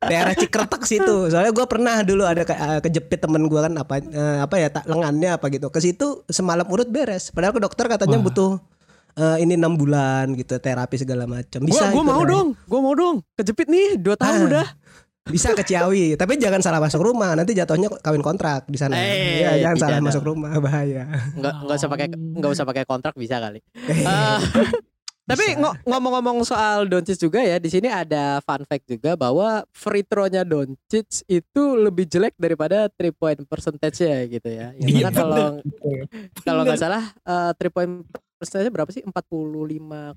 Daerah 0.00 0.32
Cikretek 0.32 0.80
situ. 0.88 1.28
Soalnya 1.28 1.52
gua 1.52 1.68
pernah 1.68 2.00
dulu 2.00 2.24
ada 2.24 2.40
ke- 2.40 2.56
eh, 2.56 2.80
kejepit 2.88 3.20
temen 3.20 3.52
gua 3.52 3.68
kan 3.68 3.76
apa 3.76 4.00
eh, 4.00 4.38
apa 4.40 4.56
ya 4.56 4.68
tak 4.72 4.88
lengannya 4.88 5.36
apa 5.36 5.52
gitu. 5.52 5.68
Ke 5.68 5.84
situ 5.84 6.24
semalam 6.32 6.64
urut 6.72 6.88
beres. 6.88 7.28
Padahal 7.36 7.52
ke 7.52 7.60
dokter 7.60 7.84
katanya 7.84 8.16
Wah. 8.16 8.24
butuh 8.32 8.52
eh, 9.12 9.36
ini 9.40 9.54
enam 9.54 9.74
bulan 9.74 10.32
gitu 10.32 10.56
terapi 10.56 10.96
segala 10.96 11.24
macam. 11.24 11.60
Bisa 11.60 11.88
gua 11.88 12.02
itu, 12.02 12.06
mau 12.06 12.22
dong, 12.22 12.48
gua 12.64 12.80
mau 12.80 12.94
dong. 12.94 13.16
Kejepit 13.34 13.66
nih 13.66 13.96
2 13.96 14.14
tahun 14.14 14.38
Ah. 14.38 14.48
udah. 14.48 14.68
Bisa 15.20 15.52
ke 15.52 15.62
Ciawi, 15.62 16.14
tapi 16.20 16.36
jangan 16.36 16.58
salah 16.58 16.80
masuk 16.80 17.00
rumah. 17.00 17.34
Nanti 17.34 17.52
jatuhnya 17.52 17.92
kawin 18.00 18.20
kontrak 18.20 18.64
di 18.66 18.74
sana. 18.74 18.96
Eh, 18.96 19.44
ya, 19.44 19.50
jangan 19.62 19.76
salah 19.78 19.98
dong. 19.98 20.06
masuk 20.08 20.22
rumah 20.24 20.50
bahaya. 20.58 21.06
Nggak 21.36 21.54
nggak 21.64 21.76
usah 21.76 21.88
pakai 21.88 22.06
nggak 22.10 22.50
usah 22.50 22.64
pakai 22.64 22.84
kontrak 22.84 23.14
bisa 23.14 23.36
kali. 23.38 23.60
Eh, 23.78 24.38
Tapi 25.30 25.54
ngomong-ngomong 25.86 26.42
soal 26.42 26.90
Doncic 26.90 27.14
juga 27.14 27.38
ya, 27.38 27.62
di 27.62 27.70
sini 27.70 27.86
ada 27.86 28.42
fun 28.42 28.66
fact 28.66 28.90
juga 28.90 29.14
bahwa 29.14 29.62
free 29.70 30.02
throw-nya 30.02 30.42
Doncic 30.42 31.22
itu 31.30 31.62
lebih 31.78 32.10
jelek 32.10 32.34
daripada 32.34 32.90
three 32.90 33.14
point 33.14 33.38
percentage-nya 33.38 34.26
gitu 34.26 34.48
ya. 34.50 34.74
Yang 34.74 34.90
Iya, 34.90 35.06
mana 35.06 35.14
kalau 35.14 35.46
kalau 36.42 36.62
nggak 36.66 36.80
salah 36.80 37.04
eh, 37.14 37.50
three 37.54 37.70
point 37.70 38.02
percentage 38.40 38.72
berapa 38.72 38.88
sih? 38.88 39.04
45,9 39.04 40.16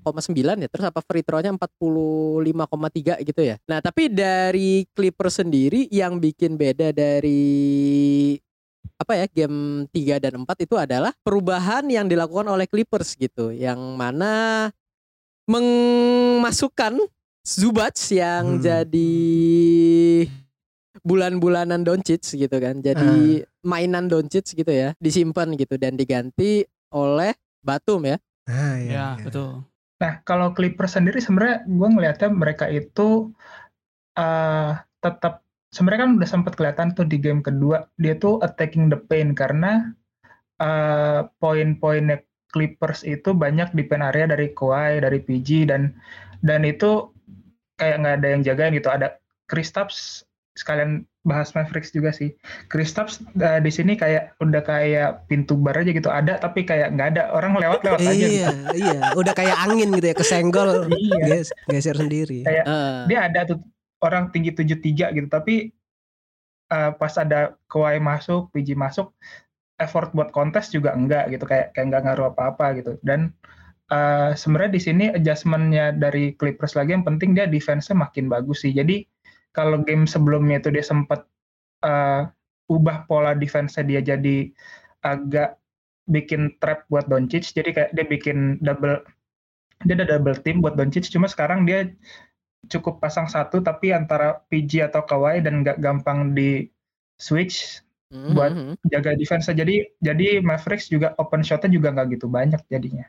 ya. 0.64 0.68
Terus 0.72 0.84
apa 0.88 1.04
free 1.04 1.20
throw-nya 1.20 1.52
45,3 1.52 3.20
gitu 3.20 3.40
ya. 3.44 3.60
Nah, 3.68 3.84
tapi 3.84 4.08
dari 4.08 4.88
Clippers 4.96 5.44
sendiri 5.44 5.84
yang 5.92 6.16
bikin 6.16 6.56
beda 6.56 6.96
dari 6.96 8.40
apa 8.96 9.12
ya 9.20 9.26
game 9.28 9.84
3 9.92 10.16
dan 10.16 10.40
4 10.40 10.64
itu 10.64 10.74
adalah 10.80 11.12
perubahan 11.20 11.84
yang 11.92 12.08
dilakukan 12.08 12.48
oleh 12.48 12.64
Clippers 12.64 13.12
gitu 13.20 13.52
yang 13.52 13.76
mana 14.00 14.72
memasukkan 15.44 16.96
Zubac 17.44 17.92
yang 18.08 18.56
Hmm. 18.56 18.62
jadi 18.64 19.12
bulan-bulanan 21.04 21.84
Doncic 21.84 22.24
gitu 22.24 22.56
kan. 22.56 22.80
Jadi 22.80 23.44
mainan 23.60 24.08
Doncic 24.08 24.56
gitu 24.56 24.72
ya, 24.72 24.96
disimpan 24.96 25.52
gitu 25.52 25.76
dan 25.76 26.00
diganti 26.00 26.64
oleh 26.88 27.36
Batum 27.64 28.00
ya. 28.04 28.16
Ah, 28.44 28.76
Ya, 28.76 29.16
ya, 29.16 29.24
betul. 29.24 29.64
nah 30.02 30.20
kalau 30.28 30.52
Clippers 30.52 31.00
sendiri 31.00 31.16
sebenarnya 31.22 31.64
gue 31.64 31.88
ngelihatnya 31.88 32.28
mereka 32.28 32.66
itu 32.68 33.32
eh 34.20 34.70
tetap 35.02 35.42
sebenarnya 35.74 36.00
kan 36.06 36.12
udah 36.20 36.28
sempat 36.34 36.52
kelihatan 36.58 36.88
tuh 36.96 37.06
di 37.08 37.16
game 37.18 37.40
kedua 37.42 37.88
dia 37.98 38.14
tuh 38.20 38.38
attacking 38.46 38.86
the 38.92 38.98
paint 39.10 39.32
karena 39.34 39.90
eh 40.62 41.20
poin-poinnya 41.40 42.22
Clippers 42.52 43.02
itu 43.02 43.34
banyak 43.34 43.74
di 43.74 43.82
pen 43.88 44.02
area 44.04 44.30
dari 44.30 44.54
Kawhi, 44.54 45.02
dari 45.02 45.18
PG 45.26 45.48
dan 45.70 45.82
dan 46.46 46.62
itu 46.62 47.10
kayak 47.80 47.96
nggak 48.02 48.14
ada 48.22 48.28
yang 48.30 48.42
jagain 48.46 48.72
gitu. 48.78 48.90
Ada 48.92 49.18
Kristaps 49.50 50.22
sekalian 50.54 51.02
bahas 51.24 51.50
Mavericks 51.56 51.90
juga 51.90 52.14
sih. 52.14 52.34
Kristaps 52.70 53.22
eh, 53.40 53.60
di 53.60 53.70
sini 53.72 53.98
kayak 53.98 54.38
udah 54.38 54.62
kayak 54.62 55.26
pintu 55.26 55.58
bar 55.58 55.78
aja 55.78 55.90
gitu 55.90 56.10
ada 56.12 56.38
tapi 56.38 56.62
kayak 56.62 56.94
nggak 56.94 57.08
ada 57.16 57.22
orang 57.34 57.58
lewat-lewat 57.58 58.00
aja 58.02 58.12
gitu. 58.12 58.38
Iya, 58.38 58.50
iya. 58.76 58.98
Udah 59.18 59.34
kayak 59.34 59.56
angin 59.66 59.90
gitu 59.96 60.06
ya, 60.12 60.16
kesenggol. 60.16 60.86
Iya. 60.92 61.24
Ges, 61.26 61.48
geser 61.66 61.96
sendiri. 61.96 62.46
Kayak 62.46 62.64
Eh, 62.64 63.00
dia 63.10 63.18
ada 63.28 63.40
tuh 63.44 63.58
orang 64.04 64.30
tinggi 64.30 64.52
73 64.52 65.16
gitu 65.16 65.28
tapi 65.28 65.72
eh, 66.70 66.90
pas 66.96 67.14
ada 67.16 67.56
Kawhi 67.68 67.98
masuk, 68.00 68.52
PG 68.52 68.76
masuk 68.76 69.12
effort 69.82 70.14
buat 70.14 70.30
kontes 70.30 70.70
juga 70.70 70.94
enggak 70.94 71.34
gitu 71.34 71.44
kayak 71.50 71.74
kayak 71.74 71.86
nggak 71.90 72.02
ngaruh 72.06 72.26
apa-apa 72.30 72.78
gitu 72.78 72.94
dan 73.02 73.34
uh, 73.90 74.32
sebenarnya 74.38 74.72
di 74.78 74.80
sini 74.82 75.04
adjustmentnya 75.10 75.90
dari 75.94 76.32
Clippers 76.38 76.78
lagi 76.78 76.94
yang 76.94 77.02
penting 77.02 77.34
dia 77.34 77.50
defense-nya 77.50 77.98
makin 77.98 78.30
bagus 78.30 78.62
sih 78.62 78.70
jadi 78.70 79.02
kalau 79.54 79.80
game 79.86 80.04
sebelumnya 80.04 80.58
itu 80.58 80.68
dia 80.74 80.84
sempat 80.84 81.24
uh, 81.86 82.26
ubah 82.66 83.06
pola 83.06 83.32
defense-nya 83.32 83.86
dia 83.86 84.00
jadi 84.02 84.50
agak 85.06 85.56
bikin 86.10 86.52
trap 86.60 86.84
buat 86.92 87.08
Doncic 87.08 87.54
jadi 87.54 87.70
kayak 87.72 87.90
dia 87.96 88.04
bikin 88.04 88.60
double 88.60 89.00
dia 89.88 89.94
ada 89.96 90.18
double 90.18 90.36
team 90.44 90.60
buat 90.60 90.76
Doncic 90.76 91.08
cuma 91.08 91.30
sekarang 91.30 91.64
dia 91.64 91.88
cukup 92.68 93.00
pasang 93.00 93.28
satu 93.28 93.60
tapi 93.60 93.92
antara 93.92 94.40
PG 94.48 94.92
atau 94.92 95.04
Kawhi 95.04 95.44
dan 95.44 95.64
nggak 95.64 95.80
gampang 95.80 96.32
di 96.32 96.68
switch 97.20 97.80
mm-hmm. 98.12 98.32
buat 98.36 98.52
hmm. 98.52 98.74
jaga 98.88 99.16
defense 99.16 99.48
jadi 99.48 99.84
jadi 100.00 100.40
Mavericks 100.40 100.88
juga 100.88 101.12
open 101.20 101.44
shotnya 101.44 101.72
juga 101.72 101.92
nggak 101.92 102.16
gitu 102.16 102.26
banyak 102.28 102.60
jadinya 102.68 103.04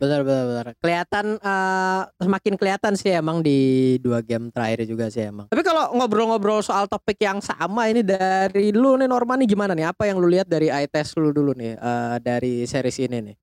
benar 0.00 0.24
benar 0.24 0.44
benar. 0.48 0.66
Kelihatan 0.80 1.26
uh, 1.44 2.08
semakin 2.16 2.54
kelihatan 2.56 2.92
sih 2.96 3.12
emang 3.12 3.44
di 3.44 4.00
dua 4.00 4.24
game 4.24 4.48
terakhir 4.48 4.88
juga 4.88 5.12
sih 5.12 5.28
emang. 5.28 5.52
Tapi 5.52 5.60
kalau 5.60 5.92
ngobrol-ngobrol 6.00 6.64
soal 6.64 6.88
topik 6.88 7.20
yang 7.20 7.44
sama 7.44 7.92
ini 7.92 8.00
dari 8.00 8.72
lu 8.72 8.96
nih 8.96 9.04
Norman 9.04 9.44
nih 9.44 9.48
gimana 9.52 9.76
nih? 9.76 9.92
Apa 9.92 10.08
yang 10.08 10.16
lu 10.16 10.32
lihat 10.32 10.48
dari 10.48 10.72
eye 10.72 10.88
test 10.88 11.20
lu 11.20 11.30
dulu 11.30 11.52
nih 11.52 11.76
uh, 11.76 12.16
dari 12.16 12.64
series 12.64 12.96
ini 13.04 13.18
nih? 13.20 13.36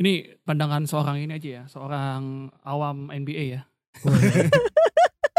Ini 0.00 0.42
pandangan 0.42 0.82
seorang 0.90 1.22
ini 1.22 1.38
aja 1.38 1.48
ya 1.48 1.62
seorang 1.70 2.50
awam 2.66 3.14
NBA 3.14 3.44
ya. 3.54 3.62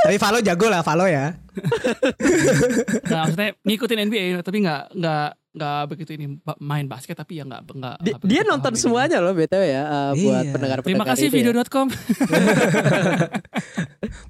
Tapi 0.02 0.18
Valo 0.18 0.40
jago 0.42 0.66
lah 0.66 0.82
Valo 0.82 1.06
ya. 1.06 1.38
nah, 3.12 3.28
maksudnya 3.28 3.54
ngikutin 3.62 4.00
NBA 4.10 4.42
tapi 4.42 4.66
nggak 4.66 4.98
nggak 4.98 5.28
nggak 5.52 5.84
begitu 5.92 6.16
ini 6.16 6.40
main 6.64 6.88
basket 6.88 7.20
tapi 7.20 7.44
ya 7.44 7.44
nggak 7.44 7.68
nggak. 7.68 7.96
Di, 8.00 8.12
dia 8.24 8.42
nonton 8.48 8.72
semuanya 8.80 9.20
loh 9.20 9.36
btw 9.36 9.64
ya 9.68 9.84
uh, 9.84 10.12
iya. 10.16 10.24
buat 10.24 10.46
pendengar 10.56 10.78
Terima 10.80 11.04
kasih 11.04 11.28
ya. 11.28 11.34
video.com. 11.36 11.88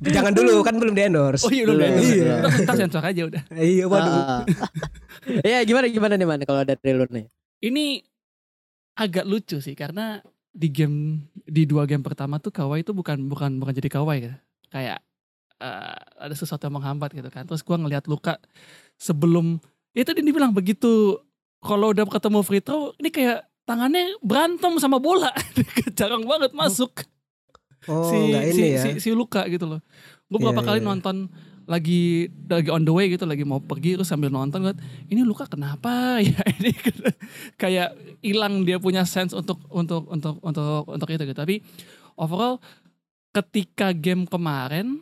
Jangan 0.13 0.33
dulu 0.33 0.65
kan 0.65 0.81
belum 0.81 0.97
di 0.97 1.01
endorse. 1.05 1.45
Oh 1.45 1.53
iya 1.53 1.69
belum 1.69 1.77
di 1.77 1.85
endorse. 1.85 2.09
Iya. 2.17 2.35
Entar 2.65 2.75
sensor 2.75 3.03
aja 3.05 3.21
udah. 3.29 3.43
Iya 3.71 3.85
waduh. 3.85 4.09
Uh, 4.09 4.43
Iya 5.47 5.61
gimana 5.61 5.85
gimana 5.93 6.13
nih 6.17 6.25
man 6.25 6.41
kalau 6.41 6.65
dari 6.65 6.91
lu 6.97 7.05
nih? 7.05 7.29
Ini 7.61 8.01
agak 8.97 9.29
lucu 9.29 9.61
sih 9.61 9.77
karena 9.77 10.25
di 10.51 10.73
game 10.73 11.29
di 11.45 11.69
dua 11.69 11.85
game 11.85 12.01
pertama 12.01 12.41
tuh 12.41 12.49
Kawhi 12.49 12.81
itu 12.81 12.97
bukan 12.97 13.29
bukan 13.29 13.61
bukan 13.61 13.73
jadi 13.77 13.89
Kawhi 13.93 14.17
ya. 14.25 14.33
Kayak 14.73 14.99
uh, 15.61 16.01
ada 16.17 16.33
sesuatu 16.33 16.65
yang 16.65 16.81
menghambat 16.81 17.13
gitu 17.13 17.29
kan. 17.29 17.45
Terus 17.45 17.61
gue 17.61 17.77
ngelihat 17.77 18.09
Luka 18.09 18.41
sebelum 18.97 19.61
itu 19.91 20.09
dia 20.15 20.33
bilang 20.33 20.55
begitu 20.55 21.19
kalau 21.61 21.91
udah 21.91 22.07
ketemu 22.07 22.39
free 22.41 22.63
throw 22.63 22.95
ini 22.97 23.11
kayak 23.11 23.45
tangannya 23.67 24.17
berantem 24.19 24.73
sama 24.81 24.97
bola. 24.97 25.29
Jarang 25.97 26.25
banget 26.25 26.51
masuk. 26.51 27.05
Oh, 27.89 28.05
si, 28.09 28.17
si, 28.53 28.61
ya? 28.77 28.81
si 28.81 28.89
si 29.01 29.09
Luka 29.13 29.45
gitu 29.49 29.65
loh. 29.65 29.81
Gue 30.29 30.37
yeah, 30.37 30.49
beberapa 30.49 30.61
yeah, 30.61 30.69
kali 30.69 30.79
yeah. 30.81 30.89
nonton 30.89 31.15
lagi 31.69 32.27
lagi 32.49 32.69
on 32.73 32.83
the 32.83 32.91
way 32.91 33.07
gitu 33.07 33.23
lagi 33.23 33.45
mau 33.45 33.61
pergi 33.61 33.95
terus 33.95 34.09
sambil 34.09 34.33
nonton 34.33 34.65
liat 34.65 34.77
ini 35.09 35.21
Luka 35.25 35.45
kenapa? 35.45 36.17
Ya 36.25 36.41
ini 36.57 36.73
kayak 37.61 37.95
hilang 38.21 38.65
dia 38.65 38.77
punya 38.77 39.05
sense 39.05 39.33
untuk 39.33 39.61
untuk 39.69 40.09
untuk 40.09 40.37
untuk 40.41 40.83
untuk 40.89 41.07
itu 41.09 41.23
gitu. 41.25 41.37
Tapi 41.37 41.55
overall 42.17 42.61
ketika 43.31 43.95
game 43.95 44.27
kemarin 44.27 45.01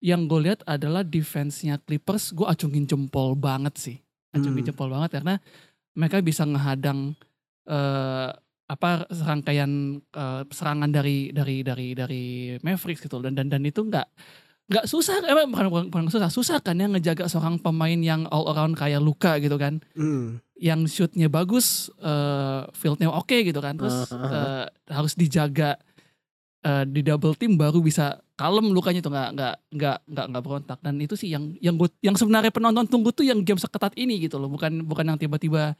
yang 0.00 0.24
gue 0.24 0.48
lihat 0.48 0.64
adalah 0.64 1.04
defense-nya 1.04 1.76
Clippers 1.84 2.32
gue 2.32 2.48
acungin 2.48 2.88
jempol 2.88 3.36
banget 3.36 3.76
sih 3.76 3.98
acungin 4.30 4.62
hmm. 4.62 4.68
jempol 4.70 4.88
banget 4.90 5.20
karena 5.20 5.34
mereka 5.94 6.22
bisa 6.22 6.46
ngehadang 6.46 7.18
uh, 7.66 8.30
apa 8.70 9.10
serangkaian 9.10 9.98
uh, 10.14 10.46
serangan 10.46 10.90
dari 10.94 11.34
dari 11.34 11.66
dari 11.66 11.88
dari 11.98 12.24
Mavericks 12.62 13.02
gitu 13.02 13.18
dan 13.18 13.34
dan 13.34 13.50
dan 13.50 13.66
itu 13.66 13.82
nggak 13.82 14.06
nggak 14.70 14.86
susah 14.86 15.18
emang 15.26 15.50
bukan, 15.50 15.66
bukan, 15.66 15.84
bukan 15.90 16.06
susah 16.06 16.30
susah 16.30 16.62
kan 16.62 16.78
ya 16.78 16.86
ngejaga 16.86 17.26
seorang 17.26 17.58
pemain 17.58 17.98
yang 17.98 18.30
all 18.30 18.46
around 18.54 18.78
kayak 18.78 19.02
Luka 19.02 19.42
gitu 19.42 19.58
kan 19.58 19.82
hmm. 19.98 20.38
yang 20.62 20.86
shootnya 20.86 21.26
bagus 21.26 21.90
uh, 21.98 22.70
fieldnya 22.70 23.10
oke 23.10 23.26
okay 23.26 23.42
gitu 23.42 23.58
kan 23.58 23.74
terus 23.74 24.06
uh. 24.14 24.70
harus 24.86 25.18
dijaga 25.18 25.74
uh, 26.64 26.84
di 26.84 27.00
double 27.00 27.36
team 27.36 27.56
baru 27.56 27.80
bisa 27.80 28.20
kalem 28.36 28.72
lukanya 28.72 29.04
tuh 29.04 29.12
nggak 29.12 29.28
nggak 29.36 29.54
nggak 29.76 29.98
nggak 30.08 30.26
nggak 30.32 30.42
berontak 30.42 30.78
dan 30.80 30.94
itu 30.96 31.14
sih 31.16 31.28
yang 31.28 31.52
yang 31.60 31.76
gue 31.76 31.88
yang 32.00 32.16
sebenarnya 32.16 32.48
penonton 32.48 32.88
tunggu 32.88 33.12
tuh 33.12 33.24
yang 33.24 33.44
game 33.44 33.60
seketat 33.60 33.92
ini 34.00 34.16
gitu 34.24 34.40
loh 34.40 34.48
bukan 34.48 34.84
bukan 34.88 35.12
yang 35.12 35.18
tiba-tiba 35.20 35.76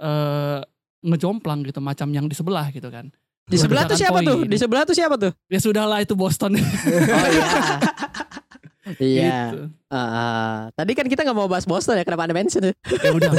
uh, 0.00 0.60
ngejomplang 1.00 1.64
gitu 1.64 1.80
macam 1.80 2.08
yang 2.12 2.28
di 2.28 2.36
sebelah 2.36 2.68
gitu 2.68 2.92
kan 2.92 3.08
di 3.46 3.56
sebelah 3.56 3.86
tuh 3.86 3.96
siapa 3.96 4.20
tuh 4.26 4.42
di 4.44 4.58
sebelah 4.58 4.82
tuh 4.84 4.96
siapa 4.96 5.14
tuh 5.16 5.32
ya 5.46 5.58
sudahlah 5.62 6.02
itu 6.02 6.18
Boston 6.18 6.58
oh 7.16 7.26
iya 7.30 7.46
Iya. 9.02 9.50
Gitu. 9.50 9.64
Uh, 9.90 10.70
tadi 10.78 10.92
kan 10.94 11.06
kita 11.10 11.26
nggak 11.26 11.36
mau 11.36 11.50
bahas 11.50 11.66
Boston 11.66 11.98
ya, 11.98 12.06
kenapa 12.06 12.26
anda 12.26 12.34
mention? 12.38 12.70
ya 12.70 13.10
udah. 13.18 13.30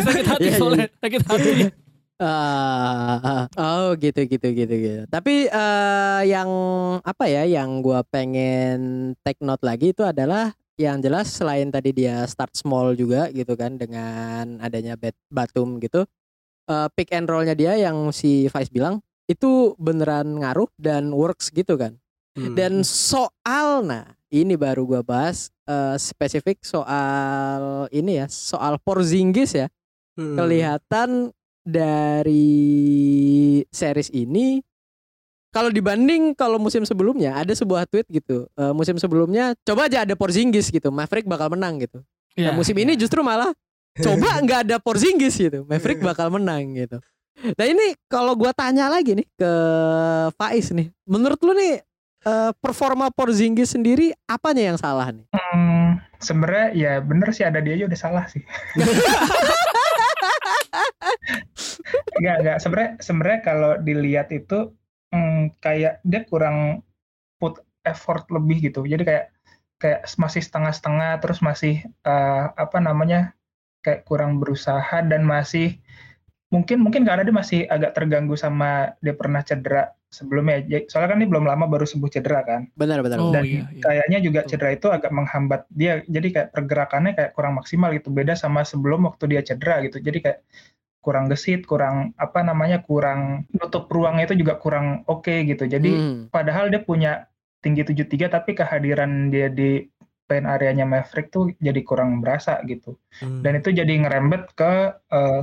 sakit 0.00 0.24
hati 0.24 0.48
iya, 0.48 0.52
iya. 0.52 0.60
soalnya, 0.60 0.86
sakit 1.00 1.22
hati. 1.28 1.52
Uh, 2.18 3.46
oh 3.54 3.94
gitu 3.94 4.26
gitu 4.26 4.50
gitu 4.50 4.74
gitu. 4.74 5.02
Tapi 5.06 5.46
uh, 5.54 6.26
yang 6.26 6.50
apa 7.06 7.30
ya 7.30 7.46
yang 7.46 7.78
gua 7.78 8.02
pengen 8.02 9.14
take 9.22 9.38
note 9.38 9.62
lagi 9.62 9.94
itu 9.94 10.02
adalah 10.02 10.50
yang 10.74 10.98
jelas 10.98 11.30
selain 11.30 11.70
tadi 11.70 11.94
dia 11.94 12.26
start 12.26 12.58
small 12.58 12.98
juga 12.98 13.30
gitu 13.30 13.54
kan 13.54 13.78
dengan 13.78 14.58
adanya 14.58 14.98
bat 14.98 15.14
Batum 15.30 15.78
gitu. 15.78 16.10
Uh, 16.66 16.90
pick 16.98 17.14
and 17.14 17.30
rollnya 17.30 17.54
dia 17.54 17.78
yang 17.78 18.10
si 18.10 18.50
Vice 18.50 18.74
bilang 18.74 18.98
itu 19.30 19.78
beneran 19.78 20.42
ngaruh 20.42 20.68
dan 20.74 21.14
works 21.14 21.54
gitu 21.54 21.78
kan. 21.78 21.94
Hmm. 22.34 22.58
Dan 22.58 22.82
soal 22.82 23.86
nah 23.86 24.10
ini 24.26 24.58
baru 24.58 24.82
gua 24.82 25.06
bahas 25.06 25.54
uh, 25.70 25.94
spesifik 25.94 26.66
soal 26.66 27.86
ini 27.94 28.18
ya 28.18 28.26
soal 28.26 28.74
Porzingis 28.82 29.54
ya. 29.54 29.70
Hmm. 30.18 30.34
Kelihatan 30.34 31.30
dari 31.68 33.60
series 33.68 34.08
ini 34.16 34.64
kalau 35.52 35.68
dibanding 35.68 36.32
kalau 36.32 36.56
musim 36.56 36.88
sebelumnya 36.88 37.36
ada 37.36 37.52
sebuah 37.52 37.84
tweet 37.84 38.08
gitu 38.08 38.48
uh, 38.56 38.72
musim 38.72 38.96
sebelumnya 38.96 39.52
coba 39.68 39.84
aja 39.84 40.08
ada 40.08 40.16
Porzingis 40.16 40.72
gitu 40.72 40.88
Maverick 40.88 41.28
bakal 41.28 41.52
menang 41.52 41.76
gitu 41.76 42.00
yeah, 42.40 42.52
nah, 42.52 42.54
musim 42.56 42.72
yeah. 42.72 42.88
ini 42.88 42.92
justru 42.96 43.20
malah 43.20 43.52
coba 44.04 44.40
nggak 44.40 44.60
ada 44.64 44.76
Porzingis 44.80 45.36
gitu 45.36 45.68
Maverick 45.68 46.00
bakal 46.00 46.32
menang 46.32 46.72
gitu 46.72 47.04
nah 47.38 47.64
ini 47.68 47.94
kalau 48.10 48.34
gua 48.34 48.50
tanya 48.50 48.88
lagi 48.90 49.14
nih 49.14 49.28
ke 49.36 49.52
Faiz 50.40 50.72
nih 50.72 50.88
menurut 51.04 51.38
lu 51.44 51.52
nih 51.52 51.84
uh, 52.24 52.50
performa 52.58 53.12
Porzingis 53.12 53.76
sendiri 53.76 54.10
apanya 54.26 54.74
yang 54.74 54.78
salah 54.80 55.12
nih? 55.12 55.26
Hmm, 55.30 56.02
sebenarnya 56.18 56.66
ya 56.74 56.92
bener 56.98 57.30
sih 57.30 57.44
ada 57.46 57.62
dia 57.62 57.78
aja 57.78 57.84
udah 57.86 58.00
salah 58.00 58.24
sih. 58.26 58.42
Enggak, 62.18 62.36
enggak. 62.42 62.58
Sebenarnya 62.62 62.92
sebenarnya 63.00 63.40
kalau 63.44 63.72
dilihat 63.80 64.28
itu 64.34 64.72
hmm, 65.14 65.56
kayak 65.62 66.02
dia 66.04 66.20
kurang 66.26 66.82
put 67.38 67.62
effort 67.86 68.26
lebih 68.28 68.70
gitu. 68.70 68.84
Jadi 68.84 69.02
kayak 69.06 69.26
kayak 69.78 70.00
masih 70.18 70.42
setengah-setengah 70.42 71.22
terus 71.22 71.38
masih 71.40 71.86
uh, 72.04 72.50
apa 72.54 72.78
namanya? 72.82 73.32
kayak 73.78 74.04
kurang 74.04 74.42
berusaha 74.42 75.00
dan 75.06 75.22
masih 75.22 75.78
mungkin 76.50 76.80
mungkin 76.80 77.04
karena 77.04 77.22
dia 77.22 77.32
masih 77.32 77.60
agak 77.68 77.92
terganggu 77.92 78.34
sama 78.34 78.96
dia 79.04 79.14
pernah 79.14 79.44
cedera 79.44 79.92
sebelumnya. 80.08 80.64
Soalnya 80.88 81.14
kan 81.14 81.18
dia 81.20 81.28
belum 81.28 81.44
lama 81.44 81.68
baru 81.68 81.84
sembuh 81.84 82.08
cedera 82.08 82.40
kan. 82.42 82.72
Benar 82.72 83.04
benar. 83.04 83.20
Oh, 83.20 83.32
Dan 83.32 83.44
iya, 83.44 83.68
iya. 83.68 83.82
kayaknya 83.84 84.18
juga 84.24 84.40
cedera 84.48 84.72
itu 84.72 84.88
agak 84.88 85.12
menghambat 85.12 85.68
dia. 85.68 86.00
Jadi 86.08 86.28
kayak 86.32 86.48
pergerakannya 86.56 87.12
kayak 87.12 87.32
kurang 87.36 87.60
maksimal 87.60 87.92
gitu. 87.92 88.08
Beda 88.08 88.32
sama 88.32 88.64
sebelum 88.64 89.04
waktu 89.04 89.36
dia 89.36 89.40
cedera 89.44 89.84
gitu. 89.84 90.00
Jadi 90.00 90.18
kayak 90.24 90.38
kurang 91.00 91.30
gesit, 91.30 91.64
kurang 91.64 92.12
apa 92.18 92.42
namanya, 92.44 92.82
kurang 92.82 93.46
nutup 93.54 93.88
ruangnya 93.88 94.28
itu 94.28 94.44
juga 94.44 94.58
kurang 94.58 95.06
oke 95.06 95.26
okay, 95.26 95.46
gitu. 95.46 95.64
Jadi 95.64 95.90
hmm. 95.94 96.20
padahal 96.34 96.68
dia 96.68 96.82
punya 96.82 97.26
tinggi 97.62 97.82
73 97.82 98.30
tapi 98.30 98.54
kehadiran 98.54 99.34
dia 99.34 99.50
di 99.50 99.82
paint 100.28 100.44
areanya 100.44 100.84
Maverick 100.84 101.32
tuh 101.32 101.50
jadi 101.58 101.80
kurang 101.82 102.20
berasa 102.20 102.60
gitu. 102.68 103.00
Hmm. 103.24 103.40
Dan 103.40 103.58
itu 103.64 103.72
jadi 103.72 103.88
ngerembet 103.88 104.52
ke 104.52 105.00
uh, 105.10 105.42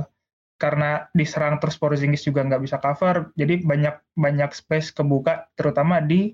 karena 0.56 1.04
diserang 1.12 1.60
terus 1.60 1.76
Porzingis 1.76 2.24
juga 2.24 2.40
nggak 2.40 2.62
bisa 2.64 2.80
cover, 2.80 3.28
jadi 3.36 3.60
banyak 3.60 4.16
banyak 4.16 4.56
space 4.56 4.88
kebuka 4.96 5.52
terutama 5.52 6.00
di 6.00 6.32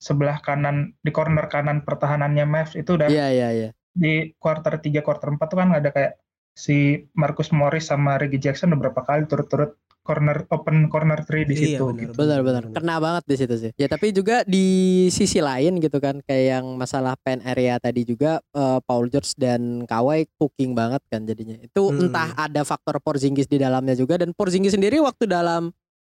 sebelah 0.00 0.40
kanan 0.40 0.94
di 1.02 1.10
corner 1.10 1.50
kanan 1.50 1.82
pertahanannya 1.84 2.46
Mavs 2.48 2.78
itu 2.78 2.96
udah 2.96 3.10
yeah, 3.10 3.28
yeah, 3.28 3.50
yeah. 3.50 3.70
di 3.92 4.32
quarter 4.38 4.78
3 4.78 5.02
quarter 5.02 5.28
4 5.34 5.42
tuh 5.42 5.58
kan 5.58 5.68
ada 5.74 5.90
kayak 5.90 6.16
si 6.58 7.06
Marcus 7.14 7.54
Morris 7.54 7.86
sama 7.86 8.18
Reggie 8.18 8.42
Jackson 8.42 8.74
beberapa 8.74 9.06
kali 9.06 9.30
turut-turut 9.30 9.78
corner 10.02 10.48
open 10.48 10.88
corner 10.88 11.20
three 11.22 11.44
di 11.44 11.52
Iya, 11.52 11.60
situ 11.76 11.84
benar. 11.86 12.00
gitu. 12.00 12.12
Benar-benar 12.16 12.62
kena 12.72 12.96
banget 12.96 13.24
di 13.28 13.36
situ 13.36 13.54
sih. 13.60 13.70
Ya 13.76 13.86
tapi 13.86 14.08
juga 14.10 14.40
di 14.42 14.66
sisi 15.08 15.38
lain 15.38 15.78
gitu 15.78 16.00
kan 16.00 16.18
kayak 16.18 16.44
yang 16.58 16.66
masalah 16.74 17.12
pen 17.14 17.44
area 17.44 17.76
tadi 17.76 18.02
juga 18.02 18.40
eh, 18.50 18.80
Paul 18.82 19.06
George 19.06 19.36
dan 19.36 19.84
Kawhi 19.84 20.24
cooking 20.34 20.72
banget 20.72 21.04
kan 21.06 21.22
jadinya. 21.22 21.60
Itu 21.60 21.92
Hmm. 21.92 22.08
entah 22.08 22.32
ada 22.34 22.64
faktor 22.64 22.98
Porzingis 22.98 23.46
di 23.46 23.60
dalamnya 23.60 23.92
juga 23.92 24.16
dan 24.16 24.32
Porzingis 24.32 24.72
sendiri 24.72 24.96
waktu 24.98 25.28
dalam 25.28 25.70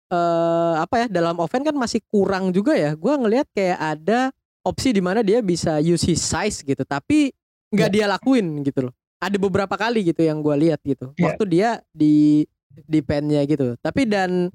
eh 0.09 0.73
apa 0.75 0.95
ya 0.99 1.07
dalam 1.07 1.37
offense 1.37 1.63
kan 1.63 1.77
masih 1.77 2.01
kurang 2.09 2.49
juga 2.49 2.73
ya. 2.73 2.97
Gua 2.97 3.15
ngelihat 3.15 3.45
kayak 3.51 3.77
ada 3.79 4.19
opsi 4.61 4.89
di 4.89 4.99
mana 4.99 5.21
dia 5.21 5.39
bisa 5.39 5.77
use 5.77 6.03
his 6.03 6.19
size 6.19 6.65
gitu 6.65 6.81
tapi 6.81 7.29
nggak 7.69 7.89
dia 7.89 8.05
lakuin 8.05 8.61
gitu 8.65 8.89
loh. 8.89 8.93
Ada 9.23 9.37
beberapa 9.39 9.75
kali 9.79 10.11
gitu 10.11 10.21
yang 10.23 10.43
gua 10.43 10.59
lihat 10.59 10.83
gitu. 10.83 11.15
Iya. 11.15 11.31
Waktu 11.31 11.43
dia 11.47 11.69
di 11.95 12.43
di 12.73 12.99
pennya 12.99 13.45
gitu. 13.47 13.79
Tapi 13.79 14.03
dan 14.09 14.51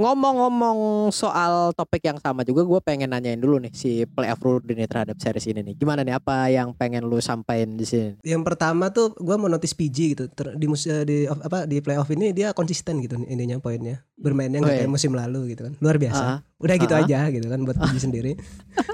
ngomong-ngomong 0.00 0.78
soal 1.10 1.76
topik 1.76 2.00
yang 2.02 2.16
sama 2.16 2.40
juga 2.40 2.64
gue 2.64 2.80
pengen 2.80 3.12
nanyain 3.12 3.36
dulu 3.36 3.60
nih 3.60 3.68
si 3.70 4.08
playoff 4.08 4.40
rule 4.40 4.64
ini 4.64 4.88
terhadap 4.88 5.20
series 5.20 5.44
ini 5.46 5.60
nih. 5.60 5.74
Gimana 5.76 6.00
nih? 6.00 6.16
Apa 6.16 6.48
yang 6.48 6.72
pengen 6.72 7.04
lu 7.04 7.20
sampaikan 7.20 7.76
di 7.76 7.84
sini? 7.84 8.16
Yang 8.24 8.42
pertama 8.42 8.88
tuh 8.88 9.12
gue 9.12 9.36
mau 9.36 9.46
notice 9.46 9.76
PG 9.76 9.96
gitu. 10.16 10.24
Ter- 10.32 10.56
di 10.56 10.66
eh, 10.66 11.04
di 11.04 11.16
apa 11.28 11.68
di 11.68 11.84
playoff 11.84 12.08
ini 12.08 12.32
dia 12.32 12.56
konsisten 12.56 13.04
gitu 13.04 13.20
ininya 13.20 13.60
poinnya. 13.60 14.00
Bermainnya 14.16 14.60
nggak 14.60 14.68
Oh, 14.68 14.76
iya. 14.76 14.80
kayak 14.84 14.92
musim 14.92 15.12
lalu 15.12 15.52
gitu 15.52 15.68
kan. 15.68 15.72
Luar 15.80 15.96
biasa. 15.96 16.22
Ah, 16.22 16.38
udah 16.60 16.76
gitu 16.76 16.92
Ah. 16.92 17.00
aja 17.04 17.20
gitu 17.28 17.46
kan 17.48 17.60
buat 17.60 17.76
PG 17.76 17.96
sendiri. 18.00 18.32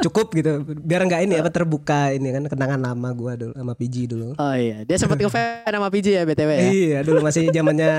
Cukup 0.03 0.31
gitu. 0.33 0.63
Biar 0.83 1.03
nggak 1.03 1.23
ini 1.23 1.35
apa 1.39 1.51
terbuka 1.51 2.11
ini 2.11 2.31
kan 2.31 2.47
kenangan 2.47 2.79
lama 2.79 3.11
gue 3.11 3.33
dulu 3.37 3.53
sama 3.55 3.75
PG 3.75 3.95
dulu. 4.07 4.29
Oh 4.39 4.55
iya, 4.55 4.83
dia 4.83 4.97
sempat 4.99 5.19
ngefans 5.19 5.67
sama 5.67 5.91
PJ 5.91 6.07
ya 6.13 6.23
BTW 6.23 6.51
ya. 6.51 6.63
Iya 6.67 6.99
dulu 7.03 7.19
masih 7.23 7.51
zamannya 7.51 7.91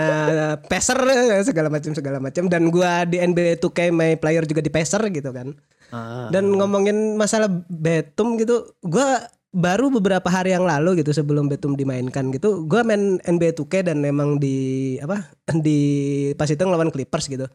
peser 0.67 0.97
segala 1.43 1.67
macam 1.67 1.91
segala 1.91 2.17
macam 2.19 2.43
dan 2.47 2.63
gua 2.67 2.96
di 3.03 3.21
NBA 3.21 3.61
2K 3.61 3.91
my 3.93 4.17
player 4.17 4.47
juga 4.47 4.63
di 4.63 4.71
peser 4.71 5.03
gitu 5.11 5.29
kan. 5.29 5.53
Ah. 5.91 6.27
Dan 6.33 6.55
ngomongin 6.55 7.15
masalah 7.15 7.47
Betum 7.67 8.39
gitu, 8.39 8.73
gua 8.83 9.27
baru 9.55 9.87
beberapa 9.89 10.27
hari 10.27 10.51
yang 10.51 10.67
lalu 10.67 11.01
gitu 11.03 11.13
sebelum 11.15 11.51
Betum 11.51 11.77
dimainkan 11.77 12.33
gitu, 12.33 12.65
gua 12.65 12.81
main 12.81 13.21
NBA 13.23 13.55
2K 13.55 13.91
dan 13.91 14.01
memang 14.01 14.41
di 14.41 14.97
apa 15.03 15.27
di 15.65 15.79
pas 16.39 16.49
itu 16.49 16.59
ngelawan 16.59 16.89
Clippers 16.89 17.27
gitu. 17.27 17.45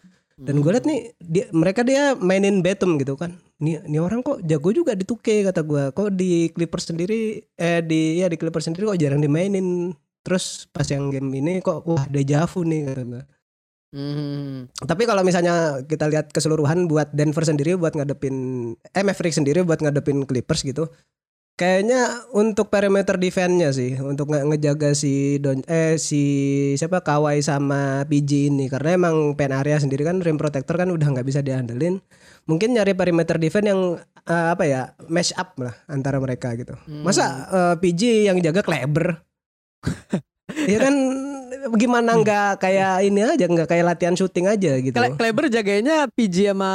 Dan 0.43 0.59
gue 0.59 0.73
liat 0.75 0.89
nih 0.89 1.15
dia, 1.23 1.45
mereka 1.55 1.87
dia 1.87 2.17
mainin 2.19 2.65
Betum 2.65 2.99
gitu 2.99 3.15
kan. 3.15 3.37
Nih, 3.63 3.79
nih 3.87 4.01
orang 4.03 4.27
kok 4.27 4.43
jago 4.43 4.75
juga 4.75 4.97
di 4.99 5.07
2K 5.07 5.53
kata 5.53 5.63
gua. 5.63 5.95
Kok 5.95 6.11
di 6.19 6.51
Clippers 6.51 6.91
sendiri 6.91 7.47
eh 7.55 7.79
di 7.85 8.19
ya 8.19 8.27
di 8.27 8.35
Clippers 8.41 8.67
sendiri 8.67 8.91
kok 8.91 8.99
jarang 8.99 9.23
dimainin. 9.23 9.95
Terus 10.27 10.67
pas 10.71 10.87
yang 10.89 11.15
game 11.15 11.31
ini 11.39 11.63
kok 11.63 11.87
wah 11.87 12.07
deja 12.11 12.49
vu 12.49 12.67
nih 12.67 12.91
kata 12.91 13.03
gua. 13.07 13.23
Hmm. 13.93 14.73
Tapi 14.73 15.05
kalau 15.05 15.21
misalnya 15.21 15.85
kita 15.85 16.09
lihat 16.09 16.33
keseluruhan 16.33 16.89
buat 16.89 17.13
Denver 17.13 17.45
sendiri 17.45 17.77
buat 17.77 17.93
ngadepin 17.93 18.35
eh 18.89 19.05
Maverick 19.05 19.37
sendiri 19.37 19.61
buat 19.69 19.85
ngadepin 19.85 20.25
Clippers 20.25 20.65
gitu. 20.65 20.89
Kayaknya 21.61 22.25
untuk 22.33 22.73
perimeter 22.73 23.21
defense-nya 23.21 23.77
sih 23.77 24.01
untuk 24.01 24.33
nge- 24.33 24.49
ngejaga 24.49 24.97
si 24.97 25.37
Don 25.37 25.61
eh 25.69 26.01
si 26.01 26.25
siapa 26.81 27.05
Kawhi 27.05 27.45
sama 27.45 28.09
PG 28.09 28.49
ini 28.49 28.73
karena 28.73 28.97
emang 28.97 29.37
pen 29.37 29.53
area 29.53 29.77
sendiri 29.77 30.09
kan 30.09 30.25
rim 30.25 30.41
protector 30.41 30.81
kan 30.81 30.89
udah 30.89 31.13
nggak 31.13 31.29
bisa 31.29 31.45
diandelin. 31.45 32.01
Mungkin 32.49 32.73
nyari 32.73 32.97
perimeter 32.97 33.37
defense 33.37 33.69
yang 33.69 34.01
eh, 34.25 34.49
apa 34.57 34.65
ya 34.65 34.97
match 35.13 35.37
up 35.37 35.53
lah 35.61 35.77
antara 35.93 36.17
mereka 36.17 36.57
gitu. 36.57 36.73
Masa 37.05 37.45
eh, 37.53 37.75
PG 37.77 38.33
yang 38.33 38.41
jaga 38.41 38.65
Kleber? 38.65 39.21
Iya 40.53 40.85
kan 40.85 40.95
gimana 41.73 42.14
nggak 42.14 42.59
kayak 42.59 43.02
ini 43.02 43.21
aja 43.21 43.45
nggak 43.45 43.64
kayak 43.64 43.85
latihan 43.85 44.12
syuting 44.12 44.47
aja 44.47 44.73
gitu. 44.76 44.92
Kle- 44.92 45.14
Kleber 45.14 45.47
jaganya 45.47 46.07
PJ 46.07 46.50
sama 46.50 46.73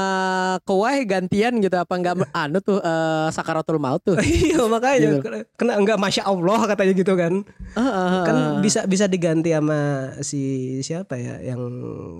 Kawhi 0.61 1.03
gantian 1.03 1.57
gitu 1.57 1.73
apa 1.73 1.93
enggak 1.93 2.15
anu 2.37 2.59
tuh 2.59 2.77
eh, 2.77 3.27
sakaratul 3.29 3.77
maut 3.77 3.99
tuh. 3.99 4.15
iya 4.17 4.63
makanya 4.63 4.99
Gitu. 5.13 5.19
kena 5.53 5.73
enggak 5.75 5.95
masya 5.95 6.23
Allah 6.23 6.59
katanya 6.65 6.93
gitu 6.93 7.13
kan 7.13 7.33
Ah, 7.71 7.79
ah, 7.79 7.89
ah, 7.89 8.23
kan 8.23 8.35
bisa 8.59 8.83
bisa 8.83 9.05
diganti 9.05 9.49
sama 9.49 9.79
si 10.19 10.41
siapa 10.79 11.15
ya 11.15 11.37
yang 11.43 11.61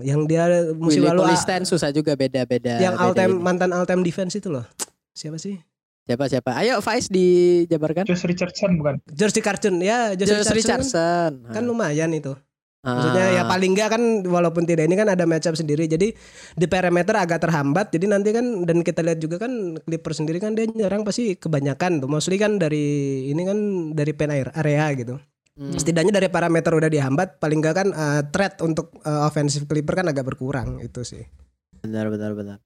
yang 0.02 0.24
dia 0.24 0.46
musim 0.74 1.02
Willy 1.02 1.10
lalu 1.10 1.22
Cauley-Stein 1.26 1.64
susah 1.64 1.90
juga 1.90 2.14
beda-beda. 2.14 2.78
yang 2.78 2.94
beda 2.94 3.02
all 3.02 3.14
time 3.14 3.34
ini. 3.34 3.42
mantan 3.42 3.72
all 3.72 3.84
time 3.84 4.02
defense 4.02 4.34
itu 4.34 4.48
loh 4.48 4.68
siapa 5.12 5.38
sih 5.38 5.58
Siapa 6.04 6.24
siapa? 6.26 6.56
Ayo 6.56 6.80
Faiz 6.80 7.12
dijabarkan. 7.12 8.08
Josh 8.08 8.24
Richardson 8.24 8.80
bukan? 8.80 8.96
George 9.10 9.38
Carson 9.38 9.76
ya 9.78 10.16
George, 10.16 10.24
Josh 10.32 10.48
Richardson, 10.48 10.56
Richardson. 10.80 11.32
kan, 11.44 11.52
kan 11.52 11.64
lumayan 11.64 12.08
itu. 12.10 12.32
Maksudnya 12.88 13.26
ya 13.36 13.44
paling 13.44 13.72
enggak 13.76 13.90
kan 14.00 14.04
walaupun 14.24 14.64
tidak 14.64 14.88
ini 14.88 14.96
kan 14.96 15.12
ada 15.12 15.28
matchup 15.28 15.60
sendiri 15.60 15.90
jadi 15.92 16.16
di 16.56 16.66
perimeter 16.70 17.20
agak 17.20 17.44
terhambat 17.44 17.92
jadi 17.92 18.06
nanti 18.08 18.32
kan 18.32 18.64
dan 18.64 18.80
kita 18.86 19.04
lihat 19.04 19.20
juga 19.20 19.44
kan 19.44 19.76
Clippers 19.84 20.24
sendiri 20.24 20.40
kan 20.40 20.56
dia 20.56 20.70
nyerang 20.72 21.04
pasti 21.04 21.36
kebanyakan 21.36 22.00
tuh 22.00 22.10
mostly 22.10 22.40
kan 22.40 22.56
dari 22.56 23.28
ini 23.28 23.42
kan 23.44 23.60
dari 23.92 24.12
pen 24.16 24.32
air 24.32 24.50
area 24.56 24.88
gitu 24.96 25.18
Hmm. 25.58 25.74
setidaknya 25.74 26.22
dari 26.22 26.30
parameter 26.30 26.70
udah 26.70 26.86
dihambat 26.86 27.42
paling 27.42 27.58
enggak 27.58 27.82
kan 27.82 27.90
eh, 27.90 28.22
threat 28.30 28.62
untuk 28.62 28.94
eh, 29.02 29.22
offensive 29.26 29.66
Clipper 29.66 29.98
kan 29.98 30.06
agak 30.06 30.30
berkurang 30.30 30.78
itu 30.86 31.02
sih 31.02 31.26
Benar 31.82 32.10
benar 32.12 32.32
benar. 32.34 32.58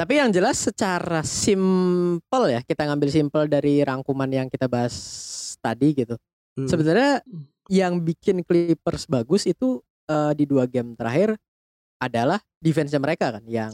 Tapi 0.00 0.16
yang 0.16 0.32
jelas 0.32 0.56
secara 0.56 1.20
simple 1.20 2.46
ya 2.48 2.64
kita 2.64 2.88
ngambil 2.88 3.08
simple 3.12 3.44
dari 3.44 3.84
rangkuman 3.84 4.30
yang 4.32 4.48
kita 4.48 4.64
bahas 4.64 4.96
tadi 5.60 5.92
gitu. 5.92 6.16
Hmm. 6.56 6.64
Sebenarnya. 6.64 7.20
Yang 7.70 8.02
bikin 8.02 8.42
Clippers 8.42 9.06
bagus 9.06 9.46
itu 9.46 9.78
eh, 10.04 10.32
di 10.34 10.44
dua 10.44 10.66
game 10.66 10.98
terakhir 10.98 11.38
adalah 12.02 12.42
defense 12.58 12.90
mereka 12.98 13.38
kan 13.38 13.44
yang 13.46 13.70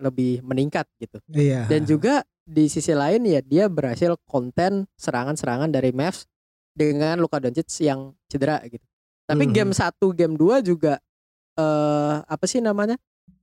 lebih 0.00 0.40
meningkat 0.40 0.88
gitu. 0.96 1.20
iya 1.30 1.68
Dan 1.68 1.84
juga 1.84 2.24
di 2.46 2.70
sisi 2.70 2.94
lain 2.94 3.26
ya 3.26 3.42
dia 3.42 3.66
berhasil 3.66 4.14
konten 4.24 4.86
serangan-serangan 4.96 5.68
dari 5.68 5.90
Mavs 5.90 6.24
dengan 6.72 7.18
Luka 7.18 7.42
Doncic 7.42 7.66
yang 7.80 8.14
cedera 8.28 8.62
gitu. 8.64 8.84
Tapi 9.26 9.44
Mhm. 9.44 9.52
game 9.52 9.72
1, 9.74 10.14
game 10.14 10.34
2 10.38 10.62
juga 10.62 10.96
eh 11.56 12.16
apa 12.22 12.44
sih 12.44 12.60
namanya? 12.60 12.96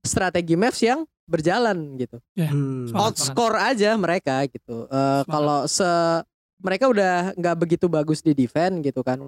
Strategi 0.06 0.54
Mavs 0.54 0.80
yang 0.80 1.04
berjalan 1.26 1.98
gitu. 1.98 2.16
Hmm. 2.38 2.88
Semangat. 2.88 3.18
Outscore 3.18 3.58
aja 3.60 3.90
mereka 3.94 4.44
gitu. 4.46 4.86
Eh 4.86 4.90
Semangat. 4.90 5.26
kalau 5.28 5.58
se 5.66 5.88
mereka 6.62 6.88
udah 6.88 7.34
nggak 7.34 7.56
begitu 7.58 7.86
bagus 7.86 8.22
di 8.22 8.32
defense 8.32 8.80
gitu 8.80 9.02
kan. 9.02 9.20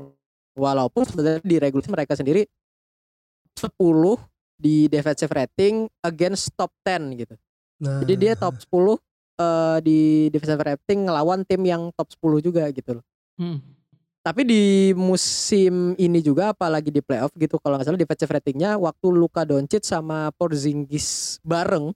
Walaupun 0.57 1.05
sebenarnya 1.05 1.45
di 1.45 1.57
regulasi 1.61 1.92
mereka 1.92 2.16
sendiri 2.16 2.49
10 3.57 3.77
di 4.57 4.88
defensive 4.88 5.33
rating 5.33 5.88
against 6.01 6.53
top 6.57 6.73
10 6.85 7.12
gitu. 7.21 7.35
Nah, 7.85 8.01
Jadi 8.01 8.14
dia 8.16 8.33
top 8.37 8.57
10 8.57 8.97
eh, 9.37 9.79
di 9.85 10.01
defensive 10.33 10.64
rating 10.64 11.09
ngelawan 11.09 11.45
tim 11.45 11.61
yang 11.64 11.92
top 11.92 12.09
10 12.16 12.40
juga 12.40 12.64
gitu 12.73 13.01
loh. 13.01 13.05
Hmm. 13.37 13.61
Tapi 14.25 14.42
di 14.42 14.90
musim 14.99 15.95
ini 16.03 16.19
juga 16.19 16.51
apalagi 16.51 16.90
di 16.90 16.99
playoff 16.99 17.31
gitu 17.38 17.62
kalau 17.62 17.79
nggak 17.79 17.87
salah 17.87 18.01
defensive 18.01 18.33
ratingnya 18.33 18.75
waktu 18.75 19.07
Luka 19.14 19.47
Doncic 19.47 19.87
sama 19.87 20.35
Porzingis 20.35 21.38
bareng 21.47 21.95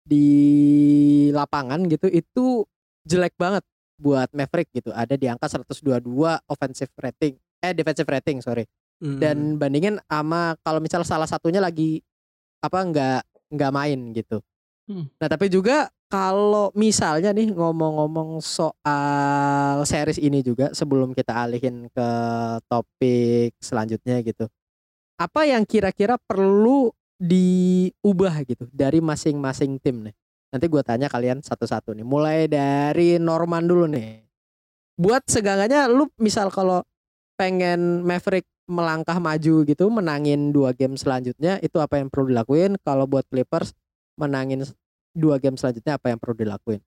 di 0.00 1.28
lapangan 1.28 1.84
gitu 1.92 2.08
itu 2.08 2.64
jelek 3.04 3.36
banget 3.36 3.60
buat 4.00 4.32
Maverick 4.32 4.72
gitu. 4.72 4.96
Ada 4.96 5.20
di 5.20 5.28
angka 5.28 5.44
122 5.44 6.00
offensive 6.48 6.88
rating 6.96 7.36
eh 7.58 7.72
defensive 7.74 8.06
rating 8.06 8.38
sorry 8.38 8.64
hmm. 9.02 9.18
dan 9.18 9.58
bandingin 9.58 9.96
sama 10.06 10.54
kalau 10.62 10.78
misal 10.82 11.02
salah 11.06 11.26
satunya 11.26 11.62
lagi 11.62 12.02
apa 12.62 12.78
nggak 12.82 13.20
nggak 13.54 13.72
main 13.74 14.00
gitu. 14.12 14.42
Hmm. 14.88 15.06
Nah 15.20 15.28
tapi 15.28 15.52
juga 15.52 15.88
kalau 16.08 16.72
misalnya 16.72 17.36
nih 17.36 17.52
ngomong-ngomong 17.52 18.40
soal 18.40 19.84
series 19.84 20.16
ini 20.16 20.40
juga 20.40 20.72
sebelum 20.72 21.12
kita 21.12 21.36
alihin 21.36 21.86
ke 21.92 22.08
topik 22.66 23.52
selanjutnya 23.60 24.24
gitu. 24.24 24.48
Apa 25.20 25.44
yang 25.44 25.68
kira-kira 25.68 26.16
perlu 26.16 26.88
diubah 27.18 28.46
gitu 28.46 28.64
dari 28.72 29.02
masing-masing 29.02 29.76
tim 29.82 30.08
nih? 30.08 30.14
Nanti 30.48 30.64
gue 30.64 30.80
tanya 30.80 31.12
kalian 31.12 31.44
satu-satu 31.44 31.92
nih. 31.92 32.06
Mulai 32.06 32.48
dari 32.48 33.20
Norman 33.20 33.68
dulu 33.68 33.84
nih. 33.90 34.24
Buat 34.96 35.28
segangannya 35.28 35.92
lu 35.92 36.08
misal 36.16 36.48
kalau 36.48 36.80
pengen 37.38 38.02
Maverick 38.02 38.44
melangkah 38.68 39.16
maju 39.16 39.64
gitu 39.64 39.88
menangin 39.88 40.50
dua 40.50 40.74
game 40.76 40.98
selanjutnya 40.98 41.56
itu 41.64 41.78
apa 41.80 42.02
yang 42.02 42.10
perlu 42.10 42.28
dilakuin 42.34 42.76
kalau 42.84 43.06
buat 43.08 43.24
Clippers 43.30 43.72
menangin 44.18 44.66
dua 45.16 45.40
game 45.40 45.56
selanjutnya 45.56 45.96
apa 45.96 46.12
yang 46.12 46.18
perlu 46.20 46.36
dilakuin 46.36 46.82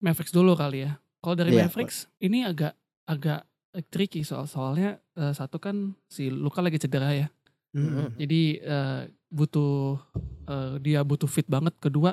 Mavericks 0.00 0.32
dulu 0.32 0.52
kali 0.52 0.84
ya. 0.84 1.00
Kalau 1.24 1.34
dari 1.34 1.56
Iya, 1.56 1.66
Mavericks 1.68 2.06
ini 2.20 2.44
agak 2.44 2.76
agak 3.08 3.48
tricky 3.88 4.24
soal 4.24 4.48
soalnya 4.48 5.00
eh, 5.16 5.32
satu 5.32 5.56
kan 5.56 5.96
si 6.08 6.28
Luka 6.28 6.60
lagi 6.60 6.76
cedera 6.76 7.12
ya. 7.16 7.28
Hmm. 7.72 8.12
Jadi 8.16 8.60
eh, 8.60 9.00
butuh 9.32 10.00
eh, 10.48 10.74
dia 10.84 11.00
butuh 11.02 11.28
fit 11.28 11.48
banget. 11.48 11.76
Kedua 11.80 12.12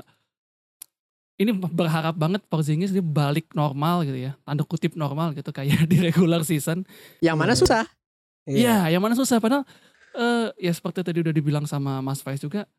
ini 1.38 1.50
berharap 1.52 2.14
banget 2.14 2.46
Porzingis 2.46 2.94
dia 2.94 3.02
balik 3.02 3.50
normal 3.54 4.06
gitu 4.06 4.18
ya. 4.18 4.38
Tanda 4.46 4.62
kutip 4.64 4.94
normal 4.94 5.34
gitu 5.34 5.50
kayak 5.50 5.86
di 5.92 5.98
regular 6.00 6.46
season. 6.46 6.86
yang 7.20 7.36
mana 7.40 7.54
Iya. 7.54 7.62
susah 7.62 7.84
Iya, 8.44 8.78
yang 8.92 9.02
mana 9.02 9.16
susah 9.16 9.40
padahal 9.40 9.64
eh 10.14 10.54
ya 10.62 10.72
seperti 10.76 11.02
tadi 11.02 11.24
udah 11.26 11.34
dibilang 11.34 11.66
sama 11.66 12.04
Mas 12.04 12.22
Faiz 12.22 12.38
juga 12.38 12.70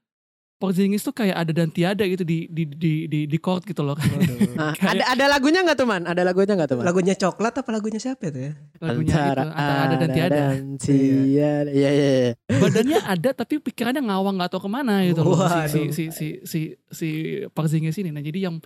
Porzingis 0.55 1.03
tuh 1.03 1.11
kayak 1.11 1.35
ada 1.37 1.53
dan 1.53 1.69
tiada 1.69 2.03
gitu 2.03 2.23
di 2.23 2.47
di 2.47 2.63
di 2.65 2.93
di, 3.05 3.21
di 3.27 3.39
court 3.39 3.63
gitu 3.63 3.83
loh. 3.83 3.99
Nah, 4.55 4.71
Kayak- 4.71 4.95
ada 4.95 5.05
ada 5.11 5.25
lagunya 5.29 5.61
nggak 5.61 5.75
tuh 5.75 5.85
man? 5.85 6.03
Ada 6.05 6.23
lagunya 6.23 6.55
nggak 6.55 6.69
tuh 6.71 6.77
man? 6.79 6.85
Lagunya 6.87 7.15
coklat 7.15 7.59
apa 7.59 7.69
lagunya 7.69 7.99
siapa 7.99 8.31
itu 8.31 8.39
ya? 8.39 8.53
Lagunya 8.79 9.11
gitu, 9.11 9.19
antara 9.19 9.43
ada 9.83 9.95
dan 9.97 10.09
tiada. 10.09 10.37
tiada. 10.79 11.19
Iya 11.27 11.53
iya 11.69 11.91
iya. 11.91 12.33
Badannya 12.49 12.99
ada 13.03 13.31
tapi 13.35 13.59
pikirannya 13.59 13.99
ngawang 14.01 14.39
nggak 14.39 14.51
tahu 14.51 14.63
ke 14.63 14.71
mana 14.71 15.03
gitu 15.03 15.21
loh 15.21 15.35
si 15.67 15.91
si 15.91 16.05
si 16.09 16.15
si 16.15 16.29
si, 16.47 16.61
si 16.89 17.09
Porzingis 17.51 17.99
ini. 17.99 18.09
Nah, 18.09 18.23
jadi 18.23 18.47
yang 18.47 18.63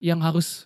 yang 0.00 0.18
harus 0.18 0.64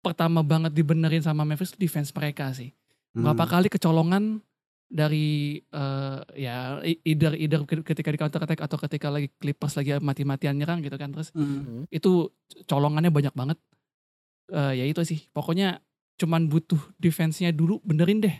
pertama 0.00 0.42
banget 0.42 0.70
dibenerin 0.72 1.20
sama 1.20 1.42
Memphis 1.42 1.70
itu 1.70 1.78
defense 1.80 2.10
mereka 2.10 2.50
sih. 2.50 2.74
Berapa 3.12 3.42
Hmm. 3.42 3.52
kali 3.52 3.68
kecolongan 3.68 4.42
dari 4.86 5.58
eh, 5.58 6.18
ya 6.38 6.78
either 7.02 7.34
either 7.34 7.60
ketika 7.66 8.14
di 8.14 8.18
counter 8.18 8.40
attack 8.46 8.62
atau 8.62 8.78
ketika 8.78 9.10
lagi 9.10 9.28
Clippers 9.34 9.74
lagi 9.74 9.98
mati-matian 9.98 10.54
nyerang 10.54 10.78
gitu 10.80 10.94
kan 10.94 11.10
terus 11.10 11.34
Hmm. 11.34 11.90
itu 11.90 12.30
colongannya 12.70 13.10
banyak 13.10 13.34
banget. 13.34 13.58
Eh 14.54 14.78
ya 14.78 14.84
itu 14.86 15.02
sih 15.02 15.26
pokoknya 15.34 15.82
cuman 16.16 16.46
butuh 16.46 16.78
defense-nya 16.96 17.50
dulu 17.50 17.82
benerin 17.82 18.22
deh. 18.22 18.36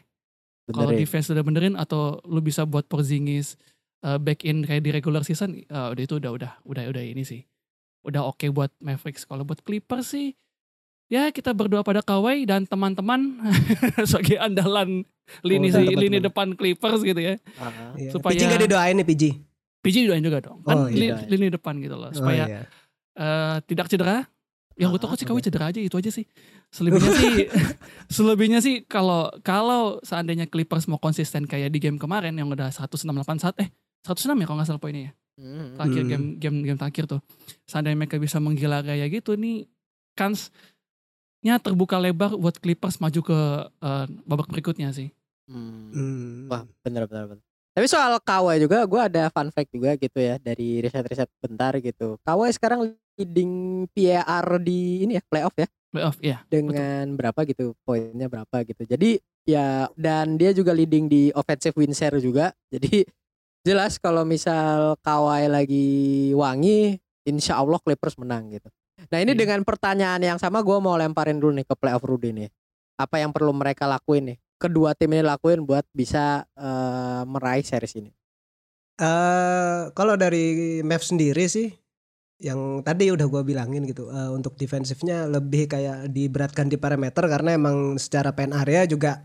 Kalau 0.71 0.91
defense 0.99 1.31
udah 1.31 1.45
benerin 1.47 1.75
atau 1.79 2.19
lu 2.27 2.43
bisa 2.43 2.63
buat 2.67 2.87
Porzingis 2.87 3.59
eh, 4.07 4.19
back 4.19 4.47
in 4.47 4.63
kayak 4.63 4.83
di 4.87 4.91
regular 4.95 5.27
season 5.27 5.59
eh, 5.59 5.67
udah 5.67 6.03
itu 6.03 6.23
udah 6.23 6.31
udah 6.31 6.53
udah 6.63 6.83
udah 6.95 7.03
ini 7.03 7.27
sih. 7.27 7.43
Udah 8.07 8.23
oke 8.23 8.47
buat 8.55 8.71
Mavericks. 8.79 9.27
Kalau 9.27 9.43
buat 9.43 9.67
Clippers 9.67 10.15
sih 10.15 10.31
ya 11.07 11.31
kita 11.31 11.51
berdoa 11.51 11.81
pada 11.81 12.01
Kawhi 12.01 12.45
dan 12.45 12.63
teman-teman 12.63 13.39
sebagai 14.09 14.37
andalan 14.37 15.07
lini 15.41 15.69
dan 15.69 15.81
si- 15.81 15.89
lini 15.89 16.19
teman-teman. 16.19 16.25
depan 16.25 16.47
Clippers 16.53 17.01
gitu 17.01 17.21
ya 17.21 17.35
Ah. 17.57 17.95
Iya. 17.95 18.11
supaya- 18.11 18.35
PJ 18.35 18.43
gak 18.49 18.63
didoain 18.63 18.95
nih 18.95 19.07
PJ. 19.07 19.23
PJ 19.79 19.97
doain 20.05 20.21
juga 20.21 20.39
dong 20.41 20.59
kan 20.61 20.77
Oh, 20.77 20.87
iya. 20.89 21.23
lini 21.25 21.47
depan 21.49 21.79
gitu 21.79 21.95
loh 21.95 22.09
Oh, 22.09 22.15
supaya 22.15 22.45
iya. 22.45 22.61
eh, 23.15 23.57
tidak 23.65 23.87
cedera. 23.87 24.27
Yang 24.75 24.91
gue 24.91 24.99
Ah, 24.99 25.05
tau 25.07 25.17
sih 25.17 25.25
Kawhi 25.25 25.41
cedera 25.41 25.67
aja 25.67 25.81
itu 25.81 25.95
aja 25.95 26.11
sih. 26.11 26.27
Selebihnya 26.69 27.11
sih 27.13 27.33
selebihnya 28.13 28.61
sih 28.61 28.85
kalau 28.85 29.31
kalau 29.41 30.03
seandainya 30.03 30.45
Clippers 30.45 30.85
mau 30.85 30.99
konsisten 30.99 31.43
kayak 31.43 31.71
di 31.71 31.79
game 31.79 31.97
kemarin 31.97 32.35
yang 32.35 32.47
udah 32.47 32.69
168 32.69 33.09
eh 33.57 33.71
106 34.05 34.35
ya 34.35 34.45
kalau 34.45 34.59
nggak 34.59 34.69
salah 34.69 34.79
poinnya 34.79 35.03
ya. 35.07 35.13
Hmm. 35.37 35.77
Terakhir 35.77 36.03
Hmm. 36.03 36.11
game 36.11 36.27
game 36.37 36.59
game 36.65 36.79
terakhir 36.79 37.05
tuh. 37.07 37.21
Seandainya 37.65 37.97
mereka 37.97 38.17
bisa 38.17 38.37
menggila 38.37 38.81
kayak 38.81 39.09
gitu 39.13 39.33
nih 39.35 39.65
kansnya 41.47 41.63
terbuka 41.63 41.95
lebar 42.03 42.35
buat 42.35 42.59
Clippers 42.59 42.99
maju 42.99 43.21
ke 43.23 43.39
eh, 43.71 44.07
babak 44.27 44.51
berikutnya 44.51 44.91
sih. 44.91 45.15
Hmm. 45.47 45.95
Hmm. 45.95 46.51
Wah 46.51 46.67
bener 46.83 47.07
bener 47.07 47.25
bener. 47.31 47.43
Tapi 47.71 47.87
soal 47.87 48.19
Kawhi 48.19 48.59
juga 48.59 48.83
gue 48.83 48.99
ada 48.99 49.31
fun 49.31 49.55
fact 49.55 49.71
juga 49.71 49.95
gitu 49.95 50.19
ya 50.19 50.43
dari 50.43 50.83
riset-riset 50.83 51.31
bentar 51.39 51.79
gitu. 51.79 52.19
Kawhi 52.27 52.51
sekarang 52.51 52.91
leading 53.15 53.87
PAR 53.95 54.59
di 54.59 55.07
ini 55.07 55.15
ya 55.15 55.23
playoff 55.31 55.55
ya 55.55 55.71
Playoff 55.95 56.19
ya. 56.19 56.43
dengan 56.51 57.15
berapa 57.15 57.47
gitu 57.47 57.79
poinnya 57.87 58.27
berapa 58.27 58.67
gitu. 58.67 58.83
Jadi 58.83 59.23
ya 59.47 59.87
dan 59.95 60.35
dia 60.35 60.51
juga 60.51 60.75
leading 60.75 61.07
di 61.07 61.31
offensive 61.31 61.79
win 61.79 61.95
share 61.95 62.19
juga. 62.19 62.51
Jadi 62.75 63.07
jelas 63.63 64.03
kalau 64.03 64.27
misal 64.27 64.99
Kawhi 64.99 65.47
lagi 65.47 65.87
wangi, 66.35 66.99
insya 67.23 67.63
Allah 67.63 67.79
Clippers 67.79 68.19
menang 68.19 68.51
gitu. 68.51 68.67
Nah 69.13 69.19
ini 69.23 69.33
Iya. 69.35 69.41
dengan 69.47 69.61
pertanyaan 69.63 70.23
yang 70.23 70.39
sama 70.39 70.61
gue 70.63 70.79
mau 70.83 70.95
lemparin 70.99 71.39
dulu 71.39 71.55
nih 71.57 71.67
ke 71.67 71.75
playoff 71.79 72.05
Rudy 72.05 72.31
nih. 72.35 72.49
Apa 72.97 73.21
yang 73.21 73.31
perlu 73.31 73.53
mereka 73.53 73.85
lakuin 73.85 74.35
nih? 74.35 74.39
Kedua 74.57 74.97
tim 74.97 75.13
ini 75.13 75.21
lakuin 75.21 75.63
buat 75.69 75.85
bisa 75.93 76.49
eh, 76.57 77.23
meraih 77.29 77.65
series 77.65 77.95
ini. 78.01 78.11
Eh 78.97 79.81
kalau 79.93 80.17
dari 80.17 80.81
Mavs 80.81 81.13
sendiri 81.13 81.45
sih 81.47 81.69
yang 82.41 82.85
tadi 82.85 83.09
udah 83.13 83.25
gua 83.29 83.45
bilangin 83.45 83.85
gitu 83.85 84.09
eh, 84.09 84.31
untuk 84.33 84.57
defensifnya 84.57 85.29
lebih 85.29 85.69
kayak 85.69 86.09
diberatkan 86.13 86.69
di 86.73 86.81
parameter 86.81 87.25
karena 87.29 87.57
emang 87.57 88.01
secara 88.01 88.33
pen 88.33 88.57
area 88.57 88.89
juga 88.89 89.25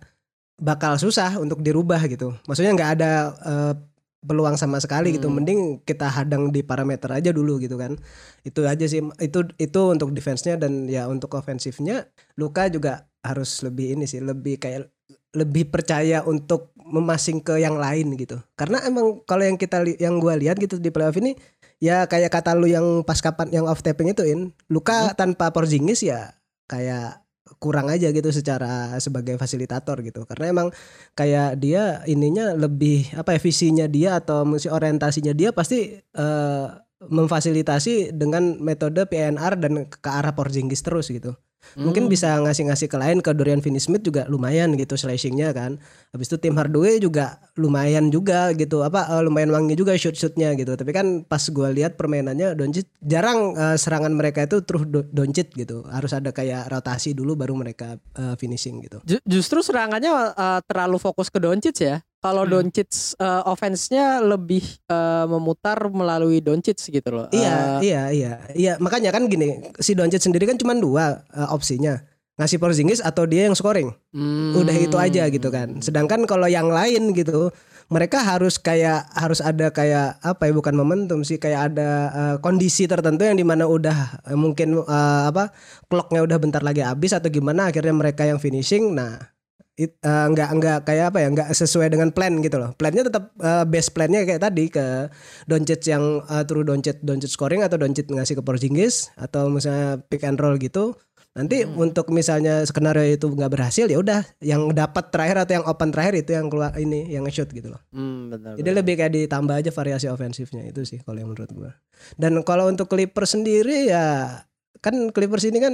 bakal 0.60 1.00
susah 1.00 1.40
untuk 1.40 1.64
dirubah 1.64 2.04
gitu. 2.12 2.36
Maksudnya 2.48 2.76
nggak 2.76 2.92
ada 3.00 3.12
eh, 3.40 3.74
peluang 4.22 4.56
sama 4.56 4.78
sekali 4.78 5.18
gitu. 5.18 5.28
Hmm. 5.28 5.42
Mending 5.42 5.60
kita 5.82 6.06
hadang 6.08 6.54
di 6.54 6.62
parameter 6.62 7.10
aja 7.10 7.34
dulu 7.34 7.58
gitu 7.58 7.76
kan. 7.76 7.98
Itu 8.46 8.66
aja 8.70 8.86
sih 8.86 9.02
itu 9.20 9.40
itu 9.58 9.82
untuk 9.90 10.14
defense-nya 10.14 10.62
dan 10.62 10.86
ya 10.86 11.10
untuk 11.10 11.34
ofensifnya 11.34 12.10
Luka 12.38 12.70
juga 12.70 13.10
harus 13.22 13.62
lebih 13.62 13.98
ini 13.98 14.06
sih 14.10 14.22
lebih 14.22 14.58
kayak 14.62 14.90
lebih 15.32 15.72
percaya 15.72 16.22
untuk 16.28 16.76
memasing 16.78 17.42
ke 17.42 17.58
yang 17.62 17.80
lain 17.80 18.14
gitu. 18.20 18.38
Karena 18.54 18.84
emang 18.86 19.24
kalau 19.26 19.46
yang 19.46 19.58
kita 19.58 19.82
yang 19.98 20.22
gua 20.22 20.38
lihat 20.38 20.60
gitu 20.60 20.78
di 20.78 20.92
playoff 20.94 21.18
ini 21.18 21.34
ya 21.82 22.06
kayak 22.06 22.30
kata 22.30 22.54
lu 22.54 22.70
yang 22.70 23.02
pas 23.02 23.18
kapan 23.18 23.50
yang 23.50 23.66
off 23.66 23.82
tapping 23.82 24.14
itu 24.14 24.22
in 24.28 24.54
Luka 24.70 25.18
tanpa 25.18 25.50
Porzingis 25.50 26.06
ya 26.06 26.38
kayak 26.70 27.21
kurang 27.62 27.94
aja 27.94 28.10
gitu 28.10 28.34
secara 28.34 28.98
sebagai 28.98 29.38
fasilitator 29.38 30.02
gitu. 30.02 30.26
Karena 30.26 30.50
emang 30.50 30.68
kayak 31.14 31.62
dia 31.62 32.02
ininya 32.10 32.58
lebih 32.58 33.14
apa 33.14 33.38
ya 33.38 33.40
visinya 33.40 33.86
dia 33.86 34.18
atau 34.18 34.42
mesti 34.50 34.68
orientasinya 34.74 35.38
dia 35.38 35.54
pasti 35.54 35.94
eh, 36.02 36.68
memfasilitasi 37.04 38.12
dengan 38.12 38.58
metode 38.58 39.02
PNR 39.04 39.58
dan 39.58 39.74
ke 39.86 40.10
arah 40.10 40.32
Porzingis 40.32 40.82
terus 40.82 41.08
gitu. 41.08 41.34
Mungkin 41.78 42.10
Hmm. 42.10 42.12
bisa 42.12 42.42
ngasih-ngasih 42.42 42.90
ke 42.90 42.98
lain 42.98 43.22
ke 43.22 43.30
Dorian 43.32 43.62
Finney-Smith 43.62 44.02
juga 44.02 44.26
lumayan 44.26 44.74
gitu 44.74 44.98
slashingnya 44.98 45.54
kan. 45.54 45.78
Habis 46.10 46.28
itu 46.28 46.42
tim 46.42 46.58
Hardaway 46.58 46.98
juga 46.98 47.38
lumayan 47.54 48.10
juga 48.10 48.50
gitu 48.52 48.82
apa 48.82 49.06
eh, 49.08 49.22
lumayan 49.22 49.54
wangi 49.54 49.78
juga 49.78 49.94
shoot-shootnya 49.94 50.58
gitu. 50.58 50.74
Tapi 50.74 50.90
kan 50.90 51.22
pas 51.22 51.46
gua 51.48 51.70
lihat 51.70 52.02
permainannya 52.02 52.58
Doncic 52.58 52.90
jarang 53.00 53.54
eh, 53.54 53.78
serangan 53.78 54.10
mereka 54.10 54.42
itu 54.44 54.66
terus 54.66 54.90
do- 54.90 55.06
Doncic 55.06 55.54
gitu. 55.54 55.86
Harus 55.86 56.12
ada 56.12 56.34
kayak 56.34 56.66
rotasi 56.68 57.14
dulu 57.14 57.38
baru 57.38 57.54
mereka 57.54 57.94
eh, 58.18 58.34
finishing 58.36 58.82
gitu. 58.82 58.98
Ju- 59.06 59.22
justru 59.24 59.62
serangannya 59.62 60.34
eh, 60.34 60.60
terlalu 60.66 60.98
fokus 60.98 61.30
ke 61.30 61.38
Doncic 61.38 61.78
ya. 61.78 62.02
Kalau 62.22 62.46
Hmm. 62.46 62.54
Doncic 62.70 63.18
eh, 63.18 63.42
offense-nya 63.44 64.22
lebih 64.22 64.62
eh, 64.86 65.26
memutar 65.26 65.78
melalui 65.90 66.38
Doncic 66.38 66.78
gitu 66.78 67.10
loh. 67.10 67.28
Iya, 67.34 67.82
Eh, 67.82 67.90
iya, 67.90 68.02
iya. 68.10 68.34
Iya, 68.54 68.74
makanya 68.78 69.10
kan 69.10 69.26
gini, 69.26 69.74
si 69.82 69.98
Doncic 69.98 70.22
sendiri 70.22 70.46
kan 70.46 70.56
cuma 70.56 70.78
dua 70.78 71.26
eh, 71.28 71.50
opsinya. 71.50 71.98
Ngasih 72.38 72.58
Porzingis 72.58 73.02
atau 73.02 73.26
dia 73.26 73.46
yang 73.46 73.54
scoring. 73.54 73.90
hmm. 74.14 74.54
udah 74.56 74.74
itu 74.76 74.98
aja 74.98 75.28
gitu 75.28 75.50
kan. 75.50 75.78
Sedangkan 75.78 76.26
kalau 76.26 76.46
yang 76.46 76.70
lain 76.70 77.12
gitu, 77.12 77.50
mereka 77.86 78.24
harus 78.24 78.56
kayak 78.56 79.04
harus 79.14 79.44
ada 79.44 79.68
kayak 79.70 80.16
apa 80.22 80.48
ya 80.48 80.54
bukan 80.56 80.74
momentum 80.74 81.22
sih 81.22 81.36
kayak 81.38 81.74
ada 81.74 81.90
eh, 82.10 82.36
kondisi 82.40 82.88
tertentu 82.88 83.26
yang 83.26 83.36
di 83.36 83.44
mana 83.44 83.66
udah 83.66 84.24
mungkin 84.34 84.78
eh, 84.80 85.24
apa 85.28 85.52
clocknya 85.86 86.24
udah 86.24 86.38
bentar 86.38 86.62
lagi 86.62 86.82
habis 86.82 87.12
atau 87.12 87.28
gimana 87.30 87.70
akhirnya 87.70 87.92
mereka 87.94 88.24
yang 88.26 88.38
finishing. 88.38 88.94
Nah 88.96 89.20
it, 89.80 89.96
eh, 90.02 90.26
nggak 90.32 90.50
nggak 90.58 90.78
kayak 90.88 91.06
apa 91.14 91.18
ya 91.24 91.28
nggak 91.32 91.50
sesuai 91.56 91.88
dengan 91.92 92.10
plan 92.12 92.40
gitu 92.44 92.58
loh. 92.60 92.72
Plannya 92.76 93.08
tetap 93.08 93.32
eh, 93.40 93.64
base 93.68 93.90
plannya 93.92 94.28
kayak 94.28 94.42
tadi 94.42 94.66
ke 94.68 95.08
Doncic 95.48 95.82
yang 95.88 96.24
uh, 96.28 96.44
true 96.44 96.64
Doncic 96.64 97.00
Doncic 97.04 97.32
scoring 97.32 97.64
atau 97.64 97.80
Doncic 97.80 98.08
ngasih 98.12 98.40
ke 98.40 98.44
Porzingis 98.44 99.10
atau 99.16 99.48
misalnya 99.48 100.00
pick 100.08 100.24
and 100.28 100.38
roll 100.40 100.56
gitu. 100.60 100.96
Nanti 101.32 101.64
Hmm. 101.64 101.80
untuk 101.80 102.12
misalnya 102.12 102.60
skenario 102.68 103.08
itu 103.08 103.32
nggak 103.32 103.56
berhasil 103.56 103.88
ya 103.88 104.04
udah 104.04 104.20
yang 104.44 104.68
dapat 104.76 105.16
terakhir 105.16 105.48
atau 105.48 105.54
yang 105.64 105.66
open 105.66 105.88
terakhir 105.96 106.28
itu 106.28 106.36
yang 106.36 106.52
keluar 106.52 106.76
ini 106.76 107.08
yang 107.08 107.24
nge-shoot 107.24 107.48
gitu 107.56 107.72
loh. 107.72 107.80
Hmm, 107.96 108.28
benar. 108.28 108.60
Jadi 108.60 108.68
benar. 108.68 108.80
lebih 108.84 108.94
kayak 109.00 109.14
ditambah 109.16 109.56
aja 109.64 109.72
variasi 109.72 110.12
ofensifnya 110.12 110.68
itu 110.68 110.84
sih 110.84 111.00
kalau 111.00 111.24
yang 111.24 111.32
menurut 111.32 111.48
gua. 111.56 111.72
Dan 112.20 112.44
kalau 112.44 112.68
untuk 112.68 112.92
Clippers 112.92 113.40
sendiri 113.40 113.88
ya 113.88 114.44
kan 114.82 115.14
Clippers 115.14 115.46
ini 115.46 115.62
kan 115.62 115.74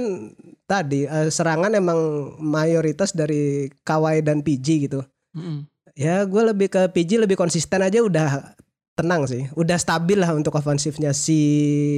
tadi 0.68 1.08
eh, 1.08 1.32
serangan 1.32 1.72
emang 1.72 1.98
mayoritas 2.38 3.16
dari 3.16 3.72
Kawhi 3.82 4.20
dan 4.20 4.44
PG 4.44 4.66
gitu. 4.88 5.00
Mm-mm. 5.32 5.64
Ya 5.98 6.22
gue 6.28 6.42
lebih 6.44 6.68
ke 6.70 6.86
PG 6.92 7.26
lebih 7.26 7.34
konsisten 7.34 7.82
aja 7.82 8.04
udah 8.04 8.54
tenang 8.94 9.26
sih. 9.26 9.48
Udah 9.56 9.80
stabil 9.80 10.20
lah 10.20 10.30
untuk 10.36 10.54
ofensifnya 10.54 11.10
si 11.16 11.40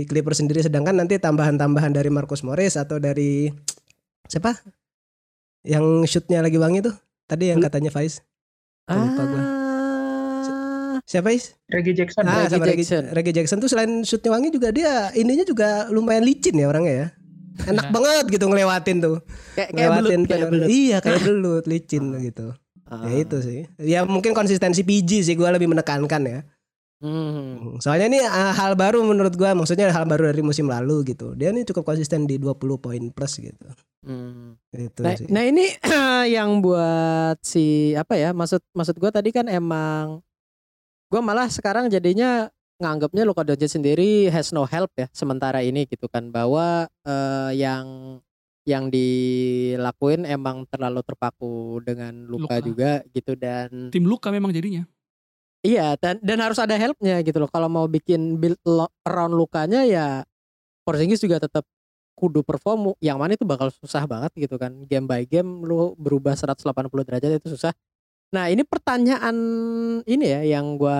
Clippers 0.09 0.40
sendiri. 0.40 0.62
Sedangkan 0.64 0.96
nanti 0.96 1.18
tambahan-tambahan 1.20 1.92
dari 1.92 2.09
Marcus 2.09 2.46
Morris 2.46 2.79
atau 2.81 2.96
dari 2.96 3.51
siapa? 4.31 4.57
Yang 5.66 6.16
shootnya 6.16 6.40
lagi 6.40 6.57
wangi 6.57 6.81
tuh. 6.81 6.96
Tadi 7.29 7.53
yang 7.53 7.61
katanya 7.61 7.92
Faiz. 7.92 8.25
lupa 8.90 9.23
gua. 9.23 9.60
Ah, 11.11 11.12
Siapa 11.12 11.35
Is? 11.35 11.59
Reggie 11.66 11.90
Jackson. 11.92 12.23
Ah, 12.23 12.31
Reggie 12.38 12.51
sama 12.53 12.64
Reggie 12.64 12.79
Jackson. 12.81 13.03
Reggie 13.11 13.35
Jackson 13.35 13.59
tuh 13.59 13.66
selain 13.66 13.90
shootnya 14.01 14.31
wangi 14.31 14.49
juga 14.49 14.70
dia 14.70 15.11
ininya 15.12 15.42
juga 15.42 15.68
lumayan 15.90 16.23
licin 16.23 16.55
ya 16.55 16.66
orangnya 16.66 16.94
ya. 16.94 17.07
Enak 17.66 17.85
Ya. 17.85 17.92
banget 17.92 18.25
gitu 18.31 18.44
ngelewatin 18.46 18.96
tuh. 19.01 19.16
kayak 19.53 19.68
kayak 19.68 19.90
belut, 19.90 20.07
Ngelewatin 20.07 20.20
kayak 20.25 20.38
pen- 20.40 20.53
belut. 20.55 20.68
Iya 20.70 20.96
kayak 21.01 21.20
belut 21.27 21.64
licin 21.66 22.05
gitu. 22.23 22.46
Ah. 22.87 23.03
Ya 23.05 23.16
itu 23.18 23.37
sih. 23.40 23.61
Ya 23.77 24.01
mungkin 24.05 24.33
konsistensi 24.33 24.81
PG 24.81 25.11
sih 25.25 25.35
gua 25.35 25.51
lebih 25.51 25.66
menekankan 25.66 26.23
ya. 26.25 26.40
Hmm. 27.01 27.81
Soalnya 27.81 28.07
ini 28.07 28.20
ah, 28.20 28.53
hal 28.53 28.77
baru 28.77 29.03
menurut 29.03 29.33
gua, 29.33 29.51
maksudnya 29.53 29.88
hal 29.88 30.05
baru 30.05 30.31
dari 30.31 30.40
musim 30.40 30.68
lalu 30.68 31.03
gitu. 31.09 31.33
Dia 31.33 31.51
ini 31.51 31.64
cukup 31.64 31.83
konsisten 31.87 32.23
di 32.25 32.37
20 32.37 32.55
poin 32.77 33.03
plus 33.11 33.35
gitu. 33.37 33.66
Hmm. 34.01 34.55
Itu 34.70 35.01
Nah, 35.01 35.16
sih. 35.16 35.27
nah 35.27 35.42
ini 35.42 35.66
yang 36.37 36.61
buat 36.61 37.40
si 37.40 37.92
apa 37.92 38.14
ya? 38.14 38.31
Maksud 38.31 38.62
maksud 38.70 38.94
gua 38.94 39.11
tadi 39.11 39.33
kan 39.33 39.49
emang 39.49 40.20
Gua 41.11 41.20
malah 41.20 41.51
sekarang 41.51 41.90
jadinya 41.90 42.46
nganggapnya 42.81 43.27
Luka 43.27 43.42
Doncic 43.44 43.66
sendiri 43.68 44.31
has 44.33 44.55
no 44.55 44.64
help 44.64 44.94
ya 44.96 45.11
sementara 45.12 45.61
ini 45.61 45.85
gitu 45.85 46.07
kan 46.09 46.33
bahwa 46.33 46.88
eh, 47.05 47.51
yang 47.59 48.16
yang 48.64 48.88
dilakuin 48.92 50.25
emang 50.29 50.64
terlalu 50.70 51.03
terpaku 51.03 51.81
dengan 51.83 52.12
luka, 52.29 52.57
Luka. 52.57 52.64
juga 52.64 52.90
gitu 53.11 53.35
dan 53.35 53.90
Tim 53.90 54.05
luka 54.07 54.29
memang 54.31 54.53
jadinya. 54.55 54.85
iya 55.61 55.92
dan 56.01 56.16
dan 56.25 56.40
harus 56.40 56.57
ada 56.57 56.73
helpnya 56.73 57.20
gitu 57.20 57.37
loh 57.37 57.51
kalau 57.53 57.68
mau 57.68 57.85
bikin 57.85 58.40
build 58.40 58.57
lo- 58.64 58.88
around 59.05 59.37
lukanya 59.37 59.85
ya 59.85 60.25
Porzingis 60.88 61.20
juga 61.20 61.37
tetap 61.37 61.68
kudu 62.16 62.40
perform 62.40 62.96
yang 63.01 63.20
mana 63.20 63.37
itu 63.37 63.44
bakal 63.44 63.68
susah 63.68 64.05
banget 64.09 64.33
gitu 64.37 64.57
kan 64.57 64.73
game 64.88 65.05
by 65.05 65.25
game 65.29 65.64
lu 65.64 65.92
berubah 66.01 66.33
180 66.33 66.64
derajat 67.05 67.40
itu 67.40 67.49
susah 67.53 67.73
nah 68.30 68.46
ini 68.46 68.62
pertanyaan 68.62 69.36
ini 70.06 70.26
ya 70.26 70.40
yang 70.58 70.78
gua 70.78 70.98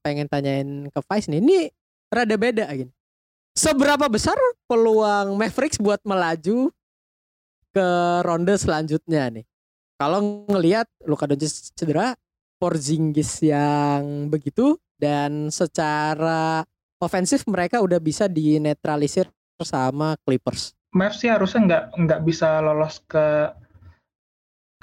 pengen 0.00 0.28
tanyain 0.28 0.88
ke 0.88 1.00
Vice 1.04 1.28
nih. 1.28 1.40
Ini 1.44 1.58
rada 2.08 2.36
beda 2.36 2.64
gini. 2.72 2.92
Seberapa 3.54 4.10
besar 4.10 4.34
peluang 4.66 5.38
Mavericks 5.38 5.78
buat 5.78 6.02
melaju 6.02 6.74
ke 7.70 7.88
ronde 8.26 8.54
selanjutnya 8.58 9.30
nih? 9.30 9.46
Kalau 9.94 10.46
ngelihat 10.50 10.90
Luka 11.06 11.30
Doncic 11.30 11.70
cedera 11.78 12.18
Porzingis 12.58 13.38
yang 13.44 14.26
begitu 14.26 14.74
dan 14.98 15.54
secara 15.54 16.66
ofensif 16.98 17.46
mereka 17.46 17.78
udah 17.78 18.00
bisa 18.02 18.26
dinetralisir 18.26 19.30
sama 19.62 20.18
Clippers. 20.26 20.74
Mavs 20.94 21.22
sih 21.22 21.30
harusnya 21.30 21.60
nggak 21.66 21.84
nggak 21.98 22.20
bisa 22.26 22.62
lolos 22.62 23.02
ke 23.06 23.50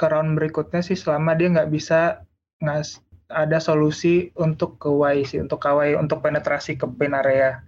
ke 0.01 0.09
round 0.09 0.33
berikutnya 0.33 0.81
sih 0.81 0.97
selama 0.97 1.37
dia 1.37 1.53
nggak 1.53 1.69
bisa 1.69 2.25
ngas 2.65 2.97
ada 3.29 3.61
solusi 3.61 4.33
untuk 4.35 4.81
ke 4.81 4.89
Kawhi 4.89 5.21
sih 5.29 5.39
untuk 5.45 5.61
Kawhi 5.61 5.93
untuk 5.93 6.25
penetrasi 6.25 6.75
ke 6.81 6.89
paint 6.97 7.13
area. 7.13 7.61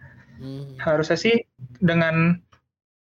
Harusnya 0.81 1.15
sih 1.15 1.35
dengan 1.79 2.41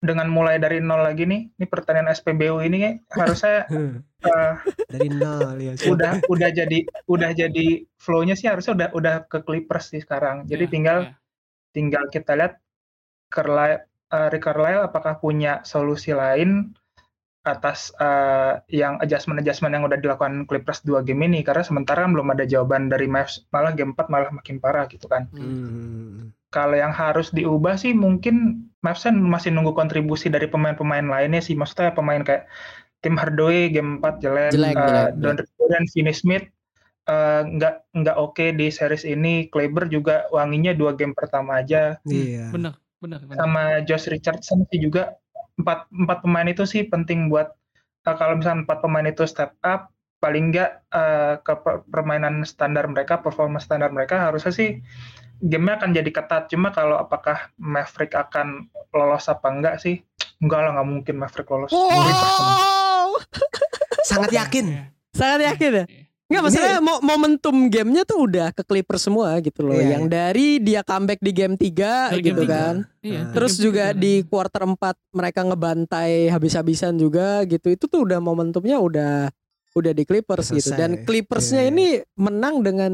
dengan 0.00 0.30
mulai 0.30 0.62
dari 0.62 0.78
nol 0.78 1.02
lagi 1.02 1.26
nih, 1.26 1.50
ini 1.58 1.66
pertanyaan 1.66 2.12
SPBU 2.14 2.62
ini 2.62 3.02
harusnya 3.10 3.66
eh, 4.30 4.52
Dari 4.86 5.08
nol 5.10 5.56
ya. 5.58 5.72
udah 5.90 6.22
udah 6.30 6.50
jadi 6.54 6.78
udah 7.10 7.30
jadi 7.34 7.66
flow-nya 7.98 8.38
sih 8.38 8.46
harusnya 8.46 8.72
udah 8.78 8.88
udah 8.94 9.14
ke 9.26 9.42
Clippers 9.42 9.90
sih 9.92 10.00
sekarang. 10.00 10.46
Jadi 10.46 10.64
Iya, 10.68 10.72
tinggal 10.72 10.98
iya. 11.02 11.12
tinggal 11.74 12.04
kita 12.14 12.32
lihat 12.38 12.54
Carlisle, 13.28 13.82
eh, 14.14 14.28
Rick 14.30 14.44
Carlisle 14.46 14.86
apakah 14.86 15.18
punya 15.18 15.60
solusi 15.66 16.14
lain 16.14 16.72
atas 17.46 17.94
eh, 18.02 18.58
yang 18.74 18.98
adjustment-adjustment 18.98 19.70
yang 19.70 19.86
udah 19.86 19.94
dilakukan 20.02 20.50
Clippers 20.50 20.82
dua 20.82 21.06
game 21.06 21.22
ini 21.30 21.46
karena 21.46 21.62
sementara 21.62 22.02
kan 22.02 22.10
belum 22.10 22.34
ada 22.34 22.42
jawaban 22.42 22.90
dari 22.90 23.06
Mavs 23.06 23.46
malah 23.54 23.70
game 23.70 23.94
4 23.94 24.10
malah 24.10 24.30
makin 24.34 24.58
parah 24.58 24.90
gitu 24.90 25.06
kan. 25.06 25.30
Hmm. 25.30 26.34
Kalau 26.50 26.74
yang 26.74 26.90
harus 26.90 27.30
diubah 27.30 27.78
sih 27.78 27.94
mungkin 27.94 28.66
Mavs 28.82 29.06
kan 29.06 29.14
masih 29.14 29.54
nunggu 29.54 29.78
kontribusi 29.78 30.26
dari 30.26 30.50
pemain-pemain 30.50 31.06
lainnya 31.06 31.38
sih 31.38 31.54
maksudnya 31.54 31.94
pemain 31.94 32.26
kayak 32.26 32.50
Tim 32.98 33.14
Hardaway 33.14 33.70
game 33.70 34.02
4 34.02 34.18
jelek, 34.18 34.50
Jelek, 34.50 34.74
eh, 34.74 34.82
jelek, 34.82 35.08
Don 35.22 35.36
dan 35.70 35.84
Finney 35.86 36.16
Smith 36.16 36.50
eh, 37.06 37.42
nggak 37.46 37.94
nggak 37.94 38.16
oke 38.18 38.46
di 38.58 38.66
series 38.74 39.06
ini. 39.06 39.46
Kleber 39.46 39.86
juga 39.86 40.26
wanginya 40.34 40.74
dua 40.74 40.98
game 40.98 41.14
pertama 41.14 41.62
aja 41.62 42.02
Iya. 42.10 42.50
Bener, 42.50 42.74
bener, 42.98 43.22
bener. 43.22 43.38
sama 43.38 43.62
Josh 43.86 44.10
Richardson 44.10 44.66
sih 44.66 44.82
juga 44.82 45.14
empat 45.56 45.88
empat 45.92 46.18
pemain 46.24 46.48
itu 46.48 46.64
sih 46.68 46.84
penting 46.84 47.32
buat 47.32 47.52
uh, 48.04 48.16
kalau 48.16 48.38
misalnya 48.38 48.68
empat 48.68 48.78
pemain 48.84 49.06
itu 49.08 49.24
step 49.24 49.56
up 49.64 49.92
paling 50.20 50.52
enggak 50.52 50.80
uh, 50.92 51.40
ke 51.40 51.52
per- 51.60 51.84
permainan 51.88 52.44
standar 52.44 52.88
mereka 52.88 53.20
performa 53.20 53.60
standar 53.60 53.92
mereka 53.92 54.16
harusnya 54.20 54.52
sih 54.52 54.80
gamenya 55.44 55.84
akan 55.84 55.90
jadi 55.92 56.10
ketat 56.12 56.48
cuma 56.48 56.72
kalau 56.72 56.96
apakah 56.96 57.52
Maverick 57.60 58.16
akan 58.16 58.72
lolos 58.96 59.28
apa 59.28 59.48
enggak 59.52 59.76
sih 59.80 60.00
enggak 60.40 60.60
lah 60.64 60.70
nggak 60.76 60.88
mungkin 60.88 61.14
Maverick 61.16 61.48
lolos. 61.48 61.72
Wow, 61.72 63.16
Sangat 64.08 64.30
yakin. 64.32 64.88
Sangat 65.12 65.40
yakin 65.52 65.70
ya. 65.72 65.84
Iya. 66.26 66.32
Nggak 66.32 66.42
maksudnya 66.42 66.76
mo- 66.80 66.98
momentum 67.00 67.56
gamenya 67.66 68.02
tuh 68.02 68.26
udah 68.26 68.48
ke 68.50 68.62
Clippers 68.62 69.02
semua 69.02 69.38
gitu 69.38 69.62
loh. 69.62 69.72
Iya, 69.72 69.94
yang 69.94 70.04
dari 70.06 70.58
dia 70.58 70.82
comeback 70.82 71.18
di 71.18 71.30
game 71.30 71.54
3 71.54 72.10
Dari 72.10 72.20
game 72.20 72.26
gitu 72.28 72.42
tiga. 72.42 72.54
kan. 72.56 72.74
Iya, 73.00 73.20
Nah. 73.20 73.32
Terus 73.32 73.52
game 73.54 73.64
juga 73.64 73.84
tiga. 73.88 74.00
di 74.00 74.12
quarter 74.22 74.62
4 74.64 74.76
mereka 75.12 75.40
ngebantai 75.42 76.12
habis-habisan 76.28 76.94
juga 76.96 77.42
gitu. 77.44 77.66
Itu 77.68 77.86
tuh 77.86 78.02
udah 78.02 78.18
momentumnya 78.18 78.76
udah 78.76 79.30
udah 79.72 79.92
di 79.92 80.02
Clippers 80.02 80.50
gitu. 80.50 80.70
Selesai. 80.70 80.78
Dan 80.78 80.90
Clippersnya 81.02 81.62
Iya. 81.62 81.70
ini 81.70 81.86
menang 82.16 82.60
dengan 82.60 82.92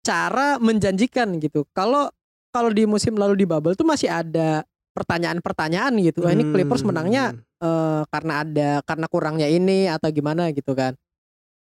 cara 0.00 0.58
menjanjikan 0.58 1.38
gitu. 1.38 1.64
Kalau 1.70 2.10
kalau 2.50 2.68
di 2.68 2.84
musim 2.84 3.14
lalu 3.14 3.38
di 3.38 3.46
bubble 3.46 3.72
tuh 3.72 3.86
masih 3.86 4.06
ada 4.06 4.60
pertanyaan-pertanyaan 4.92 5.94
gitu. 6.02 6.20
Wah, 6.22 6.32
ini 6.32 6.44
Clippers 6.44 6.82
Hmm. 6.82 6.90
menangnya 6.90 7.24
eh, 7.58 8.02
karena 8.04 8.42
ada 8.42 8.70
karena 8.82 9.06
kurangnya 9.06 9.46
ini 9.46 9.86
atau 9.86 10.10
gimana 10.10 10.50
gitu 10.50 10.74
kan. 10.74 10.98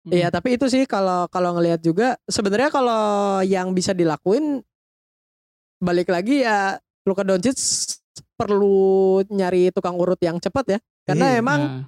Hmm. 0.02 0.12
Iya, 0.12 0.34
tapi 0.34 0.58
itu 0.58 0.66
sih 0.66 0.90
kalau 0.90 1.30
kalau 1.30 1.54
ngelihat 1.54 1.78
juga 1.78 2.18
sebenarnya 2.26 2.74
kalau 2.74 3.02
yang 3.46 3.70
bisa 3.70 3.94
dilakuin 3.94 4.66
balik 5.78 6.10
lagi 6.10 6.42
ya 6.42 6.78
Luka 7.06 7.22
Doncic 7.22 7.58
perlu 8.34 9.22
nyari 9.30 9.70
tukang 9.70 9.94
urut 9.94 10.18
yang 10.18 10.42
cepat 10.42 10.66
ya. 10.74 10.80
Karena 11.06 11.38
Iya. 11.38 11.40
emang 11.42 11.60
Nah, 11.62 11.84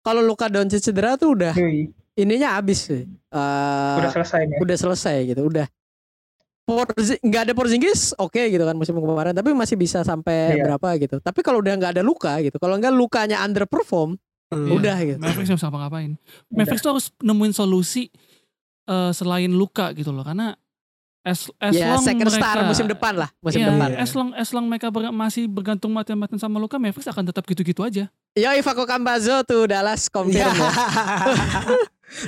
kalau 0.00 0.24
Luka 0.24 0.48
Doncic 0.48 0.80
cedera 0.80 1.20
tuh 1.20 1.36
udah 1.36 1.52
Yoi, 1.52 1.92
ininya 2.16 2.56
habis 2.56 2.88
sih. 2.88 3.04
Eh, 3.04 3.96
udah 4.00 4.12
selesai 4.12 4.40
nih 4.48 4.56
udah 4.56 4.76
selesai 4.76 5.16
gitu, 5.28 5.44
udah. 5.44 5.68
Nggak 7.20 7.42
ada 7.50 7.52
Porzingis 7.52 8.14
oke 8.16 8.38
gitu 8.38 8.62
kan 8.62 8.72
musim 8.78 8.94
kemarin 8.96 9.34
tapi 9.34 9.50
masih 9.52 9.74
bisa 9.76 10.00
sampai 10.06 10.56
Iya. 10.56 10.62
berapa 10.72 10.88
gitu 10.96 11.18
tapi 11.18 11.42
kalau 11.42 11.58
udah 11.58 11.74
nggak 11.74 11.98
ada 11.98 12.04
luka 12.06 12.38
gitu 12.40 12.56
kalau 12.56 12.78
nggak 12.78 12.94
lukanya 12.94 13.42
underperform 13.42 14.14
Hmm. 14.52 14.68
Iya. 14.68 14.72
udah 14.76 14.96
gitu 15.02 15.18
Mavericks 15.18 15.48
nggak 15.48 15.58
bisa 15.58 15.66
ngapa-ngapain. 15.66 16.10
Mavericks 16.48 16.82
tuh 16.82 16.90
harus 16.92 17.06
nemuin 17.18 17.52
solusi 17.52 18.12
eh, 18.84 19.10
selain 19.10 19.48
luka 19.48 19.90
gitu 19.92 20.12
loh 20.12 20.20
karena 20.20 20.52
as, 21.22 21.46
as 21.56 21.72
ya 21.72 21.94
long 21.94 22.02
second 22.02 22.26
mereka, 22.26 22.36
star 22.36 22.56
musim 22.66 22.84
depan 22.84 23.14
lah 23.14 23.30
musim 23.38 23.62
Iya, 23.62 23.70
depan 23.70 23.88
as 23.94 24.10
long 24.10 24.30
as 24.34 24.48
long 24.50 24.66
mereka 24.66 24.90
ber- 24.90 25.08
masih 25.08 25.46
bergantung 25.46 25.88
mati-matian 25.88 26.36
sama 26.36 26.58
luka 26.58 26.76
Mavericks 26.76 27.06
akan 27.06 27.24
tetap 27.24 27.46
gitu-gitu 27.46 27.80
aja. 27.80 28.10
Yo 28.32 28.48
Ivako 28.50 28.84
Cambazo 28.84 29.40
tuh 29.42 29.64
Dallas 29.64 30.04
Iya. 30.04 30.12
confirm 30.12 30.52
ya. 30.52 30.68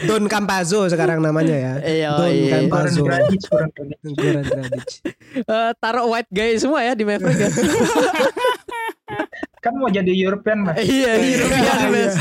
Don 0.09 0.25
Campazzo 0.25 0.89
sekarang 0.89 1.21
namanya 1.21 1.53
ya. 1.53 1.73
Iya, 1.77 2.09
Don 2.15 2.31
iya. 2.31 2.41
Goran 2.41 2.65
Campazzo. 2.65 3.03
Dragic, 3.05 3.41
Goran 3.45 3.69
Dragic. 3.71 3.99
Goran 4.15 4.45
Dragic. 4.45 4.87
Eh, 5.35 5.71
taruh 5.77 6.07
white 6.07 6.31
guy 6.31 6.57
semua 6.57 6.81
ya 6.81 6.97
di 6.97 7.05
Maverick 7.05 7.37
ya. 7.37 7.51
kan 9.65 9.75
mau 9.75 9.89
jadi 9.89 10.13
European 10.13 10.61
mas 10.63 10.77
iya, 10.79 11.17
European 11.17 11.65
Iya. 11.81 11.89
best. 11.91 12.19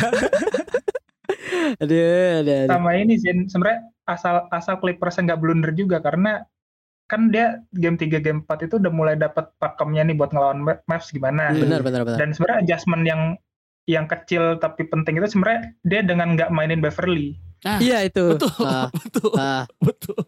aduh, 1.76 2.00
aduh, 2.40 2.56
aduh. 2.58 2.70
sama 2.70 2.90
ini 2.96 3.14
Zen 3.16 3.46
sebenarnya 3.46 3.80
asal 4.06 4.48
asal 4.50 4.76
Clippers 4.78 5.18
nggak 5.18 5.38
blunder 5.38 5.72
juga 5.72 6.00
karena 6.00 6.44
kan 7.06 7.28
dia 7.28 7.60
game 7.72 7.96
3 7.96 8.20
game 8.20 8.40
4 8.42 8.66
itu 8.66 8.80
udah 8.80 8.90
mulai 8.90 9.16
dapat 9.16 9.52
pakemnya 9.58 10.04
nih 10.04 10.16
buat 10.16 10.32
ngelawan 10.32 10.60
Ma- 10.60 10.84
Mavs 10.86 11.12
gimana 11.12 11.52
Benar, 11.52 11.84
benar, 11.84 12.02
benar. 12.02 12.18
dan 12.18 12.32
sebenarnya 12.32 12.60
adjustment 12.64 13.04
yang 13.04 13.22
yang 13.86 14.08
kecil 14.08 14.56
tapi 14.58 14.88
penting 14.88 15.20
itu 15.20 15.28
sebenarnya 15.30 15.76
dia 15.84 16.02
dengan 16.02 16.34
nggak 16.34 16.50
mainin 16.50 16.80
Beverly 16.80 17.36
Nah, 17.64 17.80
Iya 17.80 18.04
itu. 18.04 18.36
betul, 18.36 18.52
Ah, 18.62 18.92
betul, 19.00 19.32
ah. 19.34 19.64
betul. 19.80 20.20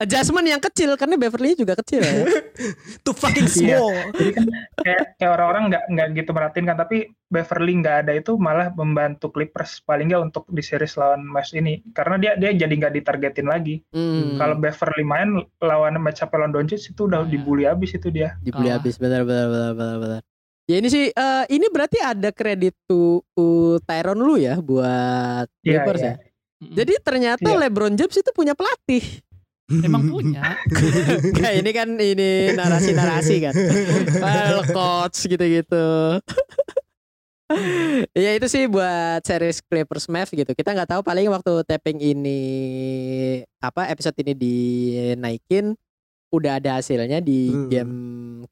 Adjustment 0.00 0.42
yang 0.42 0.58
kecil 0.58 0.96
karena 0.96 1.14
Beverly 1.14 1.52
juga 1.52 1.76
kecil 1.76 2.00
ya. 2.00 2.24
Too 3.04 3.12
fucking 3.12 3.44
Iya. 3.46 3.76
small. 3.76 3.88
jadi 4.10 4.30
kan 4.32 4.44
kayak 4.78 5.02
kayak 5.14 5.30
orang-orang 5.30 5.62
nggak 5.68 5.84
nggak 5.86 6.08
gitu 6.16 6.30
merhatiin 6.30 6.64
kan 6.64 6.76
tapi 6.76 6.96
Beverly 7.26 7.72
nggak 7.76 7.96
ada 8.02 8.12
itu 8.14 8.32
malah 8.34 8.72
membantu 8.72 9.28
Clippers 9.28 9.78
paling 9.80 10.08
nggak 10.08 10.22
untuk 10.24 10.48
di 10.48 10.60
series 10.60 10.96
lawan 10.96 11.22
Mavs 11.22 11.52
ini 11.52 11.84
karena 11.92 12.16
dia 12.16 12.32
dia 12.34 12.56
jadi 12.56 12.72
nggak 12.74 12.94
ditargetin 12.96 13.44
lagi 13.44 13.84
Hmm, 13.90 14.34
kalau 14.34 14.56
Beverly 14.56 15.04
main 15.04 15.30
lawan 15.58 15.94
match 15.98 16.20
up 16.20 16.32
lawan 16.32 16.50
Doncic 16.50 16.80
itu 16.82 17.02
udah 17.02 17.20
Iya. 17.20 17.30
dibully 17.30 17.64
abis 17.64 17.90
itu 17.92 18.08
dia 18.08 18.40
dibeli 18.40 18.66
Ah. 18.66 18.76
habis 18.76 18.96
benar 18.96 19.22
benar 19.22 19.46
benar 19.46 19.72
benar 19.74 19.96
benar. 19.98 20.20
Ya 20.64 20.78
ini 20.78 20.86
sih 20.86 21.06
eh, 21.08 21.44
ini 21.50 21.66
berarti 21.66 21.98
ada 21.98 22.30
kredit 22.30 22.72
tuh 22.84 23.20
uh, 23.34 23.76
Tyron 23.82 24.16
lu 24.16 24.38
ya 24.38 24.56
buat 24.56 25.44
Iya, 25.60 25.82
Clippers 25.82 26.00
iya. 26.00 26.08
ya. 26.08 26.14
Jadi 26.62 26.92
ternyata 27.00 27.48
Iya. 27.48 27.58
LeBron 27.66 27.94
James 27.94 28.14
itu 28.14 28.30
punya 28.30 28.54
pelatih. 28.54 29.02
Emang 29.70 30.10
punya. 30.10 30.58
Kayak 31.38 31.54
ini 31.62 31.70
kan 31.70 31.88
ini 31.94 32.30
narasi-narasi 32.52 33.34
kan. 33.40 33.54
Well, 34.18 34.66
coach 34.68 35.24
gitu-gitu. 35.24 36.18
ya 38.14 38.30
itu 38.32 38.46
sih 38.46 38.70
buat 38.70 39.26
series 39.26 39.58
Clippers 39.60 40.06
Mavs 40.06 40.30
gitu. 40.30 40.50
Kita 40.50 40.70
nggak 40.70 40.90
tahu 40.90 41.02
paling 41.02 41.26
waktu 41.26 41.66
tapping 41.66 41.98
ini 41.98 42.40
apa 43.58 43.90
episode 43.90 44.14
ini 44.22 44.32
dinaikin 44.34 45.74
udah 46.30 46.62
ada 46.62 46.78
hasilnya 46.78 47.18
di 47.18 47.50
Hmm. 47.50 47.66
game 47.66 47.94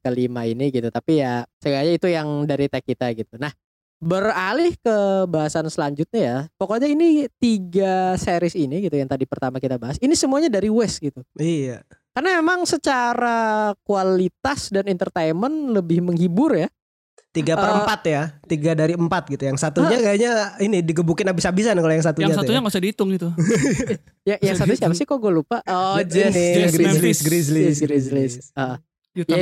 kelima 0.03 0.43
ini 0.43 0.67
gitu. 0.67 0.91
Tapi 0.91 1.23
ya 1.23 1.47
sengaja 1.63 1.87
itu 1.87 2.11
yang 2.11 2.43
dari 2.43 2.67
tag 2.67 2.83
kita 2.83 3.15
gitu. 3.15 3.39
Nah 3.39 3.55
beralih 3.99 4.73
ke 4.79 4.97
bahasan 5.27 5.67
selanjutnya 5.67 6.19
ya. 6.19 6.37
Pokoknya 6.55 6.87
ini 6.87 7.27
tiga 7.37 8.15
series 8.15 8.55
ini 8.55 8.79
gitu 8.87 8.95
yang 8.95 9.11
tadi 9.11 9.27
pertama 9.27 9.59
kita 9.59 9.75
bahas. 9.75 9.99
Ini 9.99 10.15
semuanya 10.15 10.47
dari 10.47 10.71
West 10.71 10.99
gitu. 10.99 11.21
Iya. 11.35 11.83
karena 12.09 12.41
memang 12.43 12.67
secara 12.67 13.71
kualitas 13.87 14.67
dan 14.73 14.91
entertainment 14.91 15.71
lebih 15.71 16.03
menghibur 16.03 16.51
ya. 16.51 16.67
Tiga 17.29 17.53
per 17.53 17.69
Eh, 17.69 17.75
empat 17.79 18.01
ya, 18.09 18.23
tiga 18.49 18.71
dari 18.73 18.97
empat 18.97 19.29
gitu. 19.29 19.45
Yang 19.45 19.61
satunya 19.61 20.01
kayaknya 20.01 20.31
ini 20.59 20.81
digebukin 20.81 21.29
habis-habisan 21.29 21.77
kalau 21.77 21.93
yang 21.93 22.01
satunya. 22.03 22.25
Yang 22.27 22.33
tuh 22.33 22.41
satunya 22.41 22.57
ya. 22.57 22.61
nggak 22.65 22.73
usah 22.73 22.83
dihitung 22.83 23.09
gitu. 23.13 23.29
Ya, 24.29 24.35
yang 24.41 24.57
satu 24.57 24.73
siapa 24.73 24.93
sih 24.97 25.05
kok 25.07 25.17
gue 25.17 25.31
lupa? 25.31 25.61
Oh, 25.65 25.97
Jess 26.05 26.33
Grizzlies. 26.33 27.21
Grizzlies, 27.21 27.77
Jess 27.77 27.79
Grizzlies. 27.81 28.33
Ah, 28.53 28.77
Utah 29.13 29.37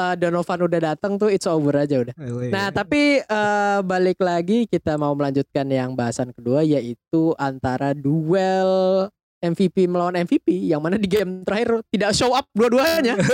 eh, 0.00 0.14
Donovan 0.16 0.64
udah 0.64 0.80
datang 0.80 1.20
tuh 1.20 1.28
it's 1.28 1.44
over 1.44 1.76
aja 1.76 2.00
udah. 2.00 2.14
Oh, 2.16 2.40
iya. 2.40 2.48
Nah, 2.48 2.66
tapi 2.72 3.20
eh, 3.20 3.78
balik 3.84 4.16
lagi 4.24 4.64
kita 4.64 4.96
mau 4.96 5.12
melanjutkan 5.12 5.68
yang 5.68 5.92
bahasan 5.92 6.32
kedua 6.32 6.64
yaitu 6.64 7.36
antara 7.36 7.92
duel 7.92 9.04
MVP 9.40 9.88
melawan 9.88 10.16
MVP 10.20 10.68
yang 10.68 10.80
mana 10.80 10.96
di 10.96 11.08
game 11.08 11.44
terakhir 11.44 11.84
tidak 11.92 12.16
show 12.16 12.32
up 12.32 12.48
dua-duanya. 12.56 13.20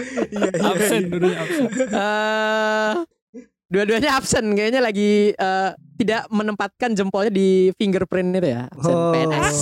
Iya, 0.00 0.48
iya, 0.54 0.70
absen 0.70 1.02
iya. 1.02 1.10
dulunya 1.12 1.38
absen. 1.44 1.64
Eh, 1.76 2.92
dua-duanya 3.68 4.10
absen 4.16 4.44
kayaknya 4.56 4.80
lagi 4.80 5.34
eh, 5.34 5.70
tidak 6.00 6.24
menempatkan 6.32 6.96
jempolnya 6.96 7.28
di 7.28 7.68
fingerprint 7.76 8.32
itu 8.40 8.48
ya. 8.48 8.64
Absen 8.72 8.96
Oh. 8.96 9.12
PNS. 9.12 9.58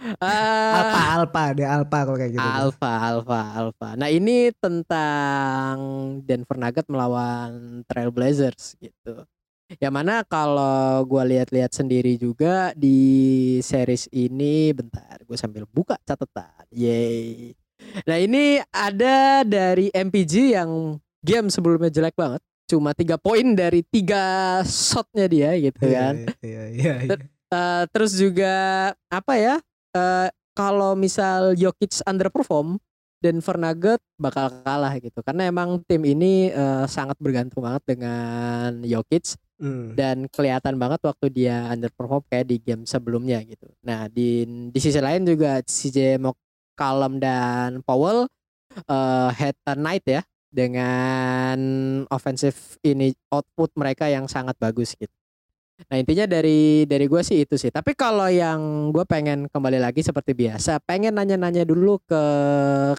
Eh, 0.00 0.72
Alpha, 0.80 1.02
Alpha, 1.20 1.44
dia 1.52 1.68
Alpha 1.76 1.98
kalau 2.08 2.16
kayak 2.16 2.32
gitu. 2.32 2.40
Alpha, 2.40 2.92
Alpha, 2.96 3.40
Alpha. 3.52 3.88
Nah 4.00 4.08
ini 4.08 4.48
tentang 4.56 5.76
Denver 6.24 6.56
Nuggets 6.56 6.88
melawan 6.88 7.84
Trailblazers 7.84 8.80
gitu. 8.80 9.28
Yang 9.78 9.92
mana 9.94 10.26
kalau 10.26 11.04
gua 11.06 11.22
lihat-lihat 11.22 11.70
sendiri 11.70 12.18
juga 12.18 12.74
di 12.74 13.60
series 13.62 14.10
ini, 14.10 14.74
bentar, 14.74 15.22
gue 15.22 15.36
sambil 15.38 15.62
buka 15.68 15.94
catatan. 16.02 16.66
Yay. 16.74 17.54
Nah 18.02 18.18
ini 18.18 18.58
ada 18.74 19.46
dari 19.46 19.94
MPG 19.94 20.58
yang 20.58 20.98
game 21.22 21.52
sebelumnya 21.52 21.92
jelek 21.92 22.18
banget. 22.18 22.42
Cuma 22.66 22.94
tiga 22.94 23.14
poin 23.14 23.54
dari 23.54 23.86
tiga 23.86 24.58
shotnya 24.66 25.26
dia 25.30 25.50
gitu 25.60 25.86
kan. 25.86 26.14
Iya, 26.42 26.64
iya, 26.72 26.94
iya. 27.06 27.14
Eh, 27.50 27.84
terus 27.90 28.14
juga 28.14 28.54
apa 29.10 29.34
ya? 29.34 29.58
Eh 29.96 30.28
kalau 30.54 30.98
misal 30.98 31.54
Jokic 31.56 32.02
underperform, 32.04 32.76
Denver 33.20 33.56
Nuggets 33.60 34.04
bakal 34.16 34.50
kalah 34.64 34.96
gitu. 34.98 35.20
Karena 35.20 35.48
emang 35.48 35.80
tim 35.86 36.02
ini 36.04 36.50
eh, 36.50 36.84
sangat 36.88 37.16
bergantung 37.20 37.64
banget 37.64 37.82
dengan 37.96 38.82
Jokic 38.84 39.36
Hmm. 39.60 39.92
dan 39.92 40.24
kelihatan 40.32 40.80
banget 40.80 41.04
waktu 41.04 41.28
dia 41.28 41.68
underperform 41.68 42.24
kayak 42.32 42.48
di 42.48 42.56
game 42.64 42.88
sebelumnya 42.88 43.44
gitu. 43.44 43.68
Nah, 43.84 44.08
di 44.08 44.48
di 44.72 44.78
sisi 44.80 44.96
lain 44.96 45.28
juga 45.28 45.60
CJ 45.60 46.16
McCollum 46.16 47.20
dan 47.20 47.84
Powell 47.84 48.24
eh 48.72 49.30
head 49.36 49.60
a 49.68 49.76
night 49.76 50.08
ya 50.08 50.24
dengan 50.48 51.58
offensive 52.08 52.80
ini 52.80 53.12
output 53.28 53.76
mereka 53.76 54.08
yang 54.08 54.24
sangat 54.32 54.56
bagus 54.56 54.96
gitu. 54.96 55.12
Nah 55.88 55.96
intinya 55.96 56.28
dari 56.28 56.84
dari 56.84 57.06
gue 57.08 57.22
sih 57.24 57.48
itu 57.48 57.56
sih. 57.56 57.72
Tapi 57.72 57.96
kalau 57.96 58.28
yang 58.28 58.92
gue 58.92 59.04
pengen 59.08 59.48
kembali 59.48 59.80
lagi 59.80 60.04
seperti 60.04 60.36
biasa, 60.36 60.82
pengen 60.84 61.16
nanya-nanya 61.16 61.64
dulu 61.64 62.02
ke 62.04 62.22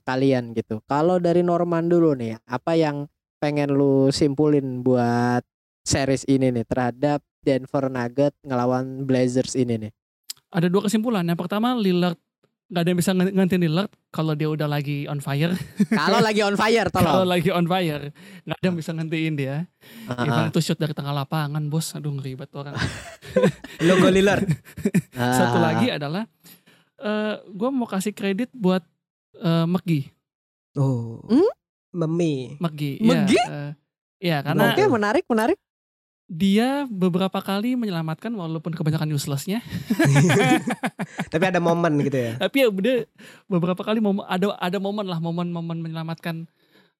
kalian 0.01 0.57
gitu. 0.57 0.81
Kalau 0.89 1.21
dari 1.21 1.45
Norman 1.45 1.85
dulu 1.91 2.17
nih, 2.17 2.41
apa 2.49 2.73
yang 2.73 3.05
pengen 3.37 3.73
lu 3.75 4.09
simpulin 4.09 4.81
buat 4.81 5.45
series 5.85 6.25
ini 6.29 6.53
nih 6.53 6.65
terhadap 6.65 7.19
Denver 7.41 7.89
Nuggets 7.89 8.37
ngelawan 8.45 9.05
Blazers 9.05 9.57
ini 9.57 9.89
nih? 9.89 9.91
Ada 10.53 10.67
dua 10.69 10.85
kesimpulan. 10.89 11.25
Yang 11.25 11.39
pertama 11.45 11.73
Lillard 11.73 12.17
nggak 12.71 12.81
ada 12.81 12.89
yang 12.89 12.99
bisa 13.03 13.11
ng- 13.11 13.35
ngantiin 13.35 13.63
Lillard 13.67 13.91
kalau 14.15 14.31
dia 14.31 14.47
udah 14.47 14.63
lagi 14.63 15.03
on 15.11 15.19
fire. 15.19 15.51
Kalau 15.99 16.23
lagi 16.23 16.39
on 16.39 16.55
fire 16.55 16.87
Kalau 16.87 17.27
tolong. 17.27 17.27
lagi 17.27 17.49
on 17.51 17.67
fire 17.67 18.15
nggak 18.47 18.57
ada 18.57 18.65
yang 18.65 18.77
bisa 18.79 18.91
ngantiin 18.95 19.33
dia. 19.35 19.67
Ah, 20.07 20.23
Even 20.23 20.47
itu 20.47 20.59
shoot 20.63 20.79
dari 20.79 20.95
tengah 20.95 21.11
lapangan 21.11 21.67
bos. 21.67 21.91
Aduh 21.91 22.15
ngeribet 22.15 22.47
orang. 22.55 22.79
Logo 23.87 24.07
Lillard. 24.07 24.47
ah. 25.19 25.35
Satu 25.35 25.59
lagi 25.59 25.91
adalah 25.91 26.23
eh 26.95 27.35
gue 27.43 27.69
mau 27.69 27.85
kasih 27.85 28.15
kredit 28.15 28.47
buat 28.55 28.87
eh 29.35 29.67
McGee. 29.67 30.07
Oh. 30.79 31.19
Hmm? 31.27 31.51
Memi. 31.91 32.55
McGee. 32.55 33.03
McGee? 33.03 33.35
Iya, 33.35 33.51
eh, 33.51 33.71
Iya 34.21 34.37
karena 34.47 34.71
Oke 34.71 34.83
menarik 34.87 35.25
menarik. 35.27 35.59
Dia 36.31 36.87
beberapa 36.87 37.43
kali 37.43 37.75
menyelamatkan 37.75 38.31
walaupun 38.31 38.71
kebanyakan 38.71 39.11
uselessnya. 39.11 39.59
Tapi 41.33 41.43
ada 41.43 41.59
momen 41.59 41.99
gitu 41.99 42.15
ya. 42.15 42.31
Tapi 42.39 42.55
ya 42.57 42.67
dia 42.71 42.95
beberapa 43.45 43.83
kali 43.83 43.99
momen, 43.99 44.23
ada 44.23 44.55
ada 44.55 44.77
momen 44.79 45.05
lah 45.05 45.19
momen-momen 45.19 45.83
menyelamatkan 45.83 46.47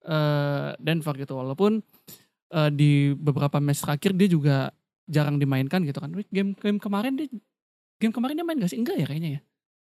eh, 0.04 0.70
Denver 0.78 1.16
gitu 1.16 1.40
walaupun 1.40 1.80
eh, 2.52 2.70
di 2.70 2.92
beberapa 3.16 3.58
match 3.58 3.88
terakhir 3.88 4.12
dia 4.14 4.28
juga 4.28 4.56
jarang 5.08 5.40
dimainkan 5.40 5.80
gitu 5.84 6.04
kan. 6.04 6.12
Game 6.28 6.52
game 6.54 6.76
kemarin 6.76 7.16
dia 7.16 7.32
game 7.98 8.12
kemarin 8.12 8.36
dia 8.36 8.44
main 8.44 8.60
gak 8.60 8.68
sih? 8.68 8.80
Enggak 8.80 9.00
ya 9.00 9.08
kayaknya 9.08 9.32
ya. 9.32 9.42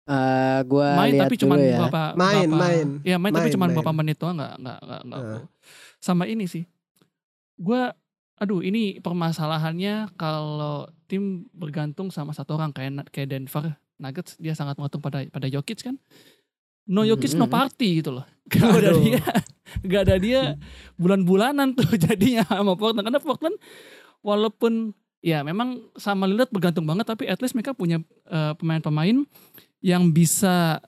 Eh 0.08 0.60
gua 0.68 0.92
main 1.00 1.16
tapi 1.16 1.36
cuma 1.36 1.56
ya. 1.56 1.80
beberapa 1.80 2.02
Main, 2.16 2.48
beberapa- 2.48 2.60
main. 2.60 2.88
Ya 3.04 3.16
main, 3.16 3.32
tapi 3.32 3.48
Main, 3.48 3.56
cuma 3.56 3.64
main. 3.64 3.72
beberapa 3.72 3.92
menit 3.94 4.18
doang 4.20 4.36
enggak, 4.36 4.60
enggak 4.60 5.20
Eh. 5.24 5.42
Sama 6.00 6.28
ini 6.28 6.48
sih. 6.48 6.68
Gua 7.56 7.96
aduh 8.38 8.62
ini 8.62 9.02
permasalahannya 9.02 10.14
kalau 10.14 10.86
tim 11.10 11.50
bergantung 11.54 12.14
sama 12.14 12.32
satu 12.38 12.58
orang 12.58 12.70
kayak 12.70 13.10
kayak 13.10 13.34
Denver 13.34 13.74
Nuggets 13.98 14.38
dia 14.38 14.54
sangat 14.54 14.78
bergantung 14.78 15.02
pada 15.02 15.26
pada 15.26 15.48
Jokic 15.50 15.82
kan. 15.82 15.98
No 16.88 17.04
Jokic 17.04 17.34
no 17.34 17.50
party 17.50 18.00
gitu 18.00 18.14
loh. 18.22 18.26
Gak 18.54 18.64
ada 18.64 18.96
Aduh. 18.96 19.04
dia. 19.04 19.24
Gak 19.84 20.02
ada 20.08 20.16
dia 20.22 20.42
bulan-bulanan 20.96 21.76
tuh 21.76 21.98
jadinya 22.06 22.48
sama 22.48 22.80
Portland 22.80 23.04
karena 23.10 23.20
Portland 23.20 23.58
walaupun 24.24 24.96
ya 25.20 25.44
memang 25.44 25.84
sama 25.98 26.30
Lillard 26.30 26.54
bergantung 26.54 26.88
banget 26.88 27.10
tapi 27.10 27.28
at 27.28 27.42
least 27.44 27.58
mereka 27.58 27.76
punya 27.76 28.00
eh, 28.30 28.54
pemain-pemain 28.56 29.26
yang 29.84 30.14
bisa 30.14 30.80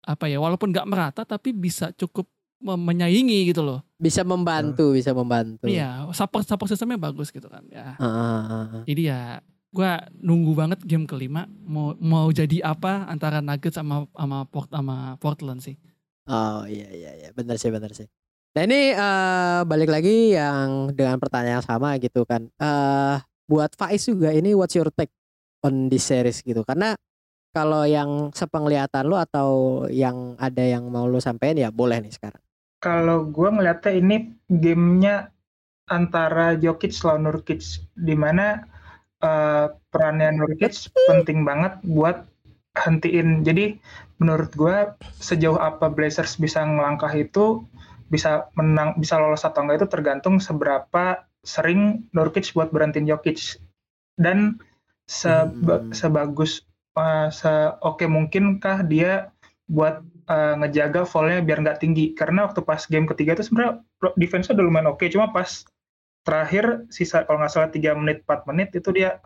apa 0.00 0.24
ya 0.30 0.38
walaupun 0.38 0.70
nggak 0.70 0.88
merata 0.88 1.22
tapi 1.26 1.50
bisa 1.50 1.92
cukup 1.96 2.28
menyaingi 2.60 3.50
gitu 3.50 3.64
loh. 3.64 3.80
Bisa 3.96 4.20
membantu, 4.22 4.92
bisa 4.92 5.16
membantu. 5.16 5.66
Iya, 5.66 6.08
support 6.12 6.44
support 6.44 6.68
sistemnya 6.68 7.00
bagus 7.00 7.32
gitu 7.32 7.48
kan. 7.48 7.64
Ya. 7.72 7.96
Ah, 7.96 8.04
ah, 8.04 8.42
ah. 8.46 8.82
Jadi 8.84 9.08
ya 9.08 9.40
gua 9.72 10.02
nunggu 10.18 10.52
banget 10.52 10.80
game 10.82 11.06
kelima 11.06 11.46
mau 11.62 11.94
mau 11.96 12.26
jadi 12.28 12.60
apa 12.66 13.06
antara 13.06 13.38
Nuggets 13.40 13.78
sama 13.78 14.04
sama 14.12 14.44
Port 14.46 14.68
sama 14.68 15.16
Portland 15.16 15.64
sih. 15.64 15.80
Oh 16.28 16.62
iya 16.68 16.86
iya 16.92 17.10
iya 17.16 17.28
benar 17.32 17.56
sih 17.56 17.72
benar 17.72 17.90
sih. 17.96 18.06
Nah 18.54 18.62
ini 18.66 18.92
eh, 18.92 19.60
balik 19.64 19.90
lagi 19.90 20.34
yang 20.34 20.90
dengan 20.92 21.16
pertanyaan 21.22 21.62
yang 21.62 21.66
sama 21.66 21.96
gitu 22.02 22.26
kan. 22.26 22.46
eh 22.60 23.16
buat 23.50 23.74
Faiz 23.74 24.06
juga 24.06 24.30
ini 24.30 24.54
what's 24.54 24.78
your 24.78 24.90
take 24.94 25.10
on 25.66 25.90
this 25.90 26.06
series 26.06 26.38
gitu 26.46 26.62
karena 26.62 26.94
kalau 27.50 27.82
yang 27.82 28.30
sepenglihatan 28.30 29.10
lu 29.10 29.18
atau 29.18 29.82
yang 29.90 30.38
ada 30.38 30.62
yang 30.62 30.86
mau 30.86 31.10
lu 31.10 31.18
sampein 31.18 31.58
ya 31.58 31.74
boleh 31.74 31.98
nih 31.98 32.14
sekarang. 32.14 32.42
Kalau 32.80 33.28
gue 33.28 33.48
ngeliatnya 33.52 33.92
ini 33.92 34.16
gamenya 34.48 35.28
antara 35.92 36.56
Jokic 36.56 36.96
lawan 37.04 37.28
Nurkic, 37.28 37.60
di 37.92 38.16
mana 38.16 38.64
eh, 39.20 39.68
perannya 39.92 40.32
Nurkic 40.40 40.88
penting 41.08 41.44
banget 41.44 41.76
buat 41.84 42.24
hentiin. 42.80 43.44
Jadi 43.44 43.76
menurut 44.16 44.48
gue 44.56 44.76
sejauh 45.20 45.60
apa 45.60 45.92
Blazers 45.92 46.40
bisa 46.40 46.64
ngelangkah 46.64 47.12
itu 47.12 47.64
bisa 48.08 48.48
menang, 48.56 48.96
bisa 48.96 49.20
lolos 49.20 49.44
atau 49.44 49.62
enggak 49.62 49.84
itu 49.84 49.88
tergantung 49.92 50.40
seberapa 50.40 51.24
sering 51.44 52.08
Nurkic 52.16 52.52
buat 52.56 52.72
berhentiin 52.72 53.08
Jokic 53.08 53.60
dan 54.16 54.56
seba- 55.04 55.84
Hmm. 55.84 55.92
sebagus 55.92 56.64
eh, 56.96 57.28
seoke 57.28 58.08
mungkinkah 58.08 58.82
dia 58.88 59.30
buat 59.70 60.02
eh, 60.30 60.54
ngejaga 60.62 61.02
fallnya 61.04 61.42
biar 61.42 61.58
nggak 61.66 61.80
tinggi. 61.82 62.14
Karena 62.14 62.46
waktu 62.46 62.62
pas 62.62 62.86
game 62.86 63.06
ketiga 63.10 63.34
itu 63.34 63.50
sebenarnya 63.50 63.82
defense-nya 64.14 64.54
udah 64.56 64.66
lumayan 64.66 64.88
oke. 64.94 65.04
Cuma 65.10 65.34
pas 65.34 65.66
terakhir 66.22 66.86
sisa 66.92 67.26
kalau 67.26 67.42
nggak 67.42 67.52
salah 67.52 67.70
3 67.72 67.98
menit 67.98 68.22
4 68.28 68.48
menit 68.50 68.68
itu 68.76 68.92
dia 68.94 69.18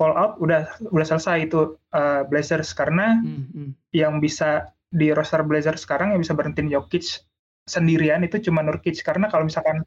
fall 0.00 0.16
out 0.16 0.40
udah 0.40 0.66
udah 0.90 1.06
selesai 1.06 1.46
itu 1.46 1.78
eh, 1.94 2.22
Blazers. 2.26 2.74
Karena 2.74 3.22
Hmm, 3.22 3.46
hmm. 3.54 3.70
yang 3.94 4.18
bisa 4.18 4.74
di 4.92 5.08
roster 5.14 5.40
Blazers 5.46 5.86
sekarang 5.86 6.12
yang 6.12 6.20
bisa 6.20 6.36
berhentiin 6.36 6.68
Jokic 6.68 7.24
sendirian 7.64 8.26
itu 8.26 8.42
cuma 8.42 8.60
Nurkic. 8.66 8.98
Karena 9.06 9.30
kalau 9.30 9.46
misalkan 9.46 9.86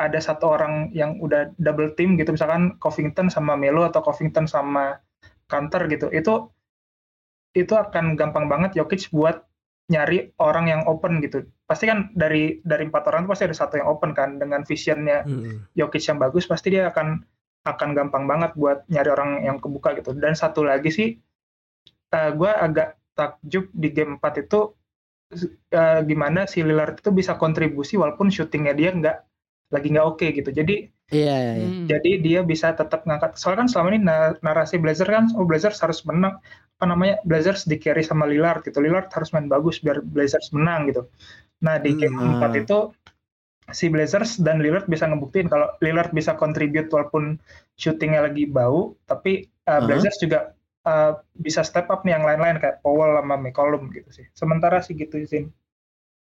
ada 0.00 0.18
satu 0.18 0.50
orang 0.50 0.90
yang 0.90 1.20
udah 1.22 1.54
double 1.62 1.94
team 1.94 2.18
gitu 2.18 2.34
misalkan 2.34 2.74
Covington 2.82 3.30
sama 3.30 3.54
Melo 3.54 3.86
atau 3.86 4.02
Covington 4.02 4.50
sama 4.50 4.98
Kanter 5.46 5.86
gitu 5.92 6.08
itu 6.10 6.48
itu 7.52 7.74
akan 7.76 8.16
gampang 8.16 8.48
banget 8.48 8.80
Jokic 8.80 9.12
buat 9.12 9.44
nyari 9.90 10.30
orang 10.38 10.70
yang 10.70 10.82
open 10.86 11.18
gitu 11.18 11.48
pasti 11.66 11.90
kan 11.90 12.14
dari 12.14 12.62
dari 12.62 12.86
empat 12.86 13.10
orang 13.10 13.26
itu 13.26 13.30
pasti 13.34 13.44
ada 13.50 13.56
satu 13.56 13.74
yang 13.82 13.88
open 13.90 14.14
kan 14.14 14.38
dengan 14.38 14.62
visionnya 14.62 15.26
Hmm. 15.26 15.66
Jokic 15.74 16.04
yang 16.06 16.18
bagus 16.22 16.46
pasti 16.46 16.74
dia 16.74 16.88
akan 16.88 17.22
akan 17.62 17.88
gampang 17.94 18.24
banget 18.26 18.54
buat 18.58 18.86
nyari 18.90 19.10
orang 19.10 19.30
yang 19.46 19.56
kebuka 19.58 19.94
gitu 19.98 20.14
dan 20.18 20.34
satu 20.34 20.66
lagi 20.66 20.90
sih 20.90 21.08
gue 22.12 22.52
agak 22.52 23.00
takjub 23.16 23.72
di 23.72 23.88
game 23.92 24.20
4 24.20 24.44
itu 24.44 24.60
uh, 25.72 26.00
gimana 26.04 26.44
si 26.44 26.60
Lillard 26.60 27.00
itu 27.00 27.10
bisa 27.12 27.36
kontribusi 27.40 27.96
walaupun 27.96 28.28
syutingnya 28.28 28.74
dia 28.76 28.90
nggak 28.92 29.16
lagi 29.72 29.88
nggak 29.88 30.06
oke 30.06 30.20
okay, 30.20 30.28
gitu. 30.36 30.52
Jadi 30.52 30.92
iya, 31.12 31.34
iya, 31.44 31.52
iya. 31.60 31.68
Hmm. 31.68 31.86
jadi 31.92 32.10
dia 32.24 32.40
bisa 32.42 32.72
tetap 32.72 33.04
ngangkat. 33.06 33.36
Soalnya 33.36 33.64
kan 33.64 33.68
selama 33.70 33.88
ini 33.92 34.00
narasi 34.40 34.76
Blazer 34.82 35.08
kan, 35.08 35.28
oh 35.38 35.44
Blazers 35.44 35.78
harus 35.84 36.00
menang. 36.08 36.40
Apa 36.80 36.84
namanya 36.90 37.22
Blazers 37.28 37.62
di 37.70 37.76
carry 37.78 38.02
sama 38.02 38.24
Lillard 38.26 38.64
gitu. 38.66 38.80
Lillard 38.82 39.06
harus 39.12 39.30
main 39.36 39.46
bagus 39.46 39.78
biar 39.84 40.02
Blazers 40.02 40.50
menang 40.56 40.90
gitu. 40.90 41.06
Nah 41.62 41.78
di 41.78 41.94
game 41.94 42.16
Hmm. 42.18 42.40
4 42.42 42.58
itu 42.64 42.78
si 43.72 43.86
Blazers 43.88 44.42
dan 44.42 44.58
Lillard 44.64 44.90
bisa 44.90 45.06
ngebuktiin 45.06 45.48
kalau 45.52 45.70
Lillard 45.84 46.10
bisa 46.12 46.34
contribute 46.34 46.90
walaupun 46.90 47.38
syutingnya 47.78 48.26
lagi 48.26 48.44
bau, 48.50 48.96
tapi 49.06 49.46
uh, 49.70 49.78
Uh-huh. 49.78 49.86
Blazers 49.86 50.18
juga 50.18 50.52
uh, 50.84 51.22
bisa 51.38 51.62
step 51.62 51.86
up 51.88 52.02
nih 52.02 52.18
yang 52.18 52.26
lain-lain 52.26 52.58
kayak 52.58 52.82
Powell 52.82 53.14
sama 53.20 53.36
McCollum 53.38 53.88
gitu 53.94 54.10
sih. 54.10 54.26
Sementara 54.34 54.82
sih 54.82 54.98
gitu 54.98 55.22
sih. 55.24 55.46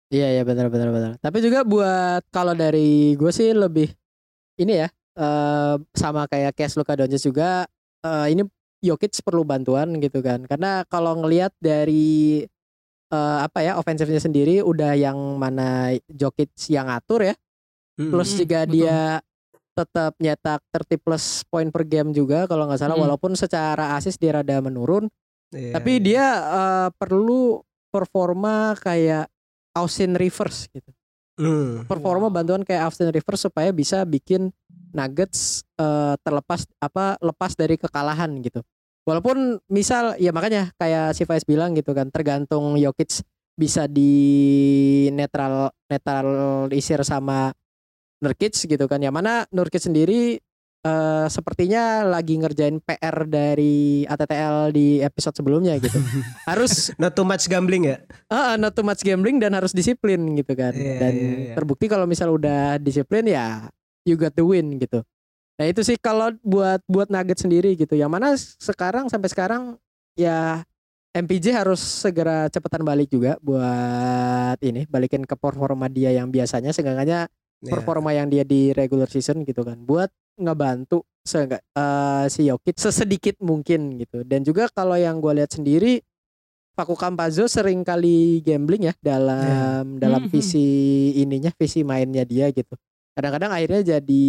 Iya 0.08 0.40
iya 0.40 0.42
benar 0.48 0.72
benar 0.72 0.88
benar. 0.88 1.12
Tapi 1.20 1.38
juga 1.44 1.60
buat 1.68 2.24
kalau 2.32 2.56
dari 2.56 3.12
gue 3.12 3.28
sih 3.28 3.52
lebih 3.52 3.92
ini 4.58 4.84
ya 4.84 4.88
eh 5.18 5.74
sama 5.94 6.26
kayak 6.26 6.54
Case 6.54 6.76
Luka 6.76 6.94
Doncic 6.94 7.22
juga 7.24 7.66
eh 8.02 8.26
ini 8.30 8.42
Jokic 8.78 9.10
perlu 9.26 9.42
bantuan 9.42 9.98
gitu 9.98 10.22
kan. 10.22 10.46
Karena 10.46 10.86
kalau 10.86 11.18
ngelihat 11.18 11.50
dari 11.58 12.46
eh 13.08 13.38
apa 13.42 13.58
ya 13.64 13.74
ofensifnya 13.74 14.20
sendiri 14.20 14.62
udah 14.62 14.94
yang 14.94 15.16
mana 15.34 15.90
Jokic 16.06 16.54
yang 16.70 16.86
ngatur 16.86 17.26
ya. 17.26 17.34
Hmm. 17.98 18.14
Plus 18.14 18.30
Hmm, 18.30 18.38
juga 18.38 18.58
betul. 18.62 18.72
dia 18.78 18.98
tetap 19.74 20.12
nyetak 20.18 20.58
30 20.74 20.98
plus 20.98 21.24
poin 21.46 21.70
per 21.70 21.86
game 21.86 22.10
juga 22.10 22.46
kalau 22.46 22.66
nggak 22.66 22.78
salah 22.78 22.94
Hmm. 22.94 23.06
walaupun 23.06 23.34
secara 23.34 23.94
asis 23.94 24.18
dia 24.18 24.34
rada 24.34 24.58
menurun 24.58 25.06
Iya, 25.48 25.74
tapi 25.74 25.96
iya. 25.96 26.02
dia 26.02 26.26
eh, 26.34 26.88
perlu 26.98 27.62
performa 27.88 28.74
kayak 28.76 29.30
Austin 29.72 30.18
Rivers 30.18 30.66
gitu 30.68 30.90
Hmm. 31.38 31.86
performa 31.86 32.26
bantuan 32.34 32.66
kayak 32.66 32.90
Austin 32.90 33.14
Rivers 33.14 33.46
supaya 33.46 33.70
bisa 33.70 34.02
bikin 34.02 34.50
Nuggets 34.90 35.62
eh, 35.78 36.14
terlepas 36.26 36.66
apa 36.82 37.14
lepas 37.22 37.54
dari 37.54 37.78
kekalahan 37.78 38.34
gitu. 38.42 38.64
Walaupun 39.06 39.62
misal 39.70 40.18
ya 40.20 40.34
makanya 40.34 40.74
kayak 40.76 41.16
si 41.16 41.24
Faiz 41.24 41.46
bilang 41.46 41.72
gitu 41.78 41.96
kan 41.96 42.12
tergantung 42.12 42.76
Jokic 42.76 43.24
bisa 43.56 43.88
di 43.88 44.12
netral 45.14 45.72
netralisir 45.88 47.00
sama 47.06 47.54
Nurkic 48.18 48.58
gitu 48.58 48.84
kan. 48.90 48.98
Yang 48.98 49.14
mana 49.14 49.32
Nurkic 49.54 49.80
sendiri 49.80 50.42
eh, 50.88 51.26
sepertinya 51.28 52.08
lagi 52.08 52.40
ngerjain 52.40 52.80
PR 52.80 53.28
dari 53.28 54.08
ATTL 54.08 54.72
di 54.72 55.04
episode 55.04 55.36
sebelumnya 55.36 55.76
gitu. 55.76 56.00
Harus 56.50 56.96
Not 56.96 57.12
too 57.12 57.28
much 57.28 57.44
gambling 57.46 57.92
ya. 57.92 58.00
Ah, 58.32 58.56
not 58.56 58.72
too 58.72 58.84
much 58.84 59.04
gambling 59.04 59.36
dan 59.36 59.52
harus 59.52 59.76
disiplin 59.76 60.18
gitu 60.36 60.56
kan. 60.56 60.72
Iya, 60.72 60.96
dan 60.96 61.12
iya, 61.12 61.32
iya. 61.36 61.54
terbukti 61.54 61.86
kalau 61.86 62.08
misal 62.08 62.32
udah 62.32 62.80
disiplin 62.80 63.28
ya 63.28 63.68
you 64.08 64.16
got 64.16 64.32
the 64.32 64.44
win 64.44 64.80
gitu. 64.80 65.04
Nah, 65.58 65.66
itu 65.66 65.82
sih 65.82 65.98
kalau 65.98 66.32
buat 66.40 66.80
buat 66.86 67.10
Nugget 67.10 67.42
sendiri 67.42 67.74
gitu. 67.74 67.98
Yang 67.98 68.10
mana 68.10 68.28
sekarang 68.38 69.10
sampai 69.10 69.28
sekarang 69.28 69.62
ya 70.14 70.62
MPJ 71.12 71.50
harus 71.50 71.80
segera 71.80 72.46
cepetan 72.46 72.86
balik 72.86 73.10
juga 73.10 73.34
buat 73.42 74.58
ini 74.62 74.86
balikin 74.86 75.26
ke 75.26 75.34
performa 75.34 75.90
dia 75.90 76.14
yang 76.14 76.30
biasanya 76.30 76.70
seenggaknya 76.70 77.26
Iya. 77.58 77.74
performa 77.74 78.14
yang 78.14 78.30
dia 78.30 78.46
di 78.46 78.70
regular 78.70 79.10
season 79.10 79.42
gitu 79.42 79.66
kan 79.66 79.82
buat 79.82 80.06
ngebantu 80.38 81.02
seenggak 81.26 81.60
eh, 81.74 82.26
si 82.30 82.46
Jokic 82.46 82.78
sesedikit 82.78 83.36
mungkin 83.42 83.98
gitu. 83.98 84.22
Dan 84.22 84.46
juga 84.46 84.70
kalau 84.70 84.94
yang 84.94 85.18
gue 85.18 85.42
lihat 85.42 85.50
sendiri 85.50 85.98
Paku 86.78 86.94
Campazzo 86.94 87.50
sering 87.50 87.82
kali 87.82 88.38
gambling 88.46 88.86
ya 88.86 88.94
dalam 89.02 89.98
dalam 89.98 90.22
Mhm. 90.24 90.30
visi 90.30 90.66
ininya 91.18 91.50
visi 91.58 91.82
mainnya 91.82 92.22
dia 92.22 92.46
gitu. 92.54 92.78
Kadang-kadang 93.18 93.50
akhirnya 93.50 93.98
jadi 93.98 94.26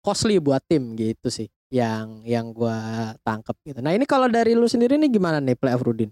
costly 0.00 0.40
buat 0.40 0.64
tim 0.64 0.96
gitu 0.96 1.28
sih 1.28 1.46
yang 1.68 2.24
yang 2.24 2.52
gua 2.52 3.12
tangkep 3.20 3.56
gitu. 3.64 3.78
Nah 3.84 3.92
ini 3.92 4.08
kalau 4.08 4.28
dari 4.32 4.56
lu 4.56 4.64
sendiri 4.64 4.96
nih 4.96 5.12
gimana 5.12 5.36
nih 5.38 5.52
playoff 5.52 5.84
Rudin? 5.84 6.08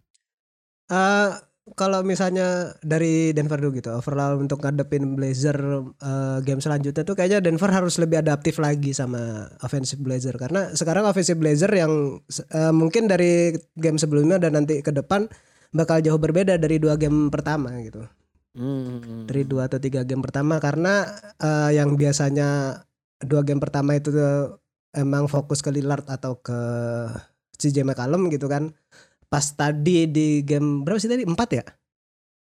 Eh, 0.92 1.30
kalau 1.76 2.00
misalnya 2.06 2.74
dari 2.80 3.30
Denver 3.36 3.60
dulu 3.60 3.78
gitu, 3.78 3.90
overall 3.94 4.38
untuk 4.40 4.62
ngadepin 4.62 5.18
Blazer 5.18 5.58
eh, 6.00 6.38
game 6.42 6.62
selanjutnya 6.62 7.02
tuh 7.02 7.14
kayaknya 7.14 7.44
Denver 7.44 7.70
harus 7.70 7.98
lebih 8.00 8.22
adaptif 8.22 8.58
lagi 8.58 8.96
sama 8.96 9.50
offensive 9.60 10.00
Blazer 10.02 10.34
karena 10.40 10.72
sekarang 10.72 11.06
offensive 11.06 11.38
Blazer 11.38 11.70
yang 11.70 12.22
eh, 12.30 12.72
mungkin 12.74 13.06
dari 13.06 13.54
game 13.76 13.98
sebelumnya 13.98 14.40
dan 14.40 14.56
nanti 14.56 14.80
ke 14.80 14.90
depan 14.94 15.30
bakal 15.70 16.02
jauh 16.02 16.18
berbeda 16.18 16.58
dari 16.58 16.82
dua 16.82 16.98
game 16.98 17.30
pertama 17.30 17.74
gitu. 17.82 18.02
Hmm. 18.50 19.30
Dari 19.30 19.46
dua 19.46 19.70
atau 19.70 19.78
tiga 19.78 20.02
game 20.02 20.22
pertama 20.22 20.58
karena 20.58 21.06
eh, 21.38 21.78
yang 21.78 21.94
biasanya 21.94 22.82
dua 23.22 23.46
game 23.46 23.62
pertama 23.62 23.94
itu 23.94 24.10
tuh 24.10 24.58
emang 24.96 25.30
fokus 25.30 25.62
ke 25.62 25.70
Lillard 25.70 26.06
atau 26.10 26.38
ke 26.42 26.58
CJ 27.60 27.84
McCollum 27.86 28.32
gitu 28.32 28.48
kan. 28.50 28.74
Pas 29.30 29.46
tadi 29.54 30.10
di 30.10 30.42
game 30.42 30.82
berapa 30.82 30.98
sih 30.98 31.08
tadi? 31.08 31.22
Empat 31.22 31.48
ya? 31.54 31.64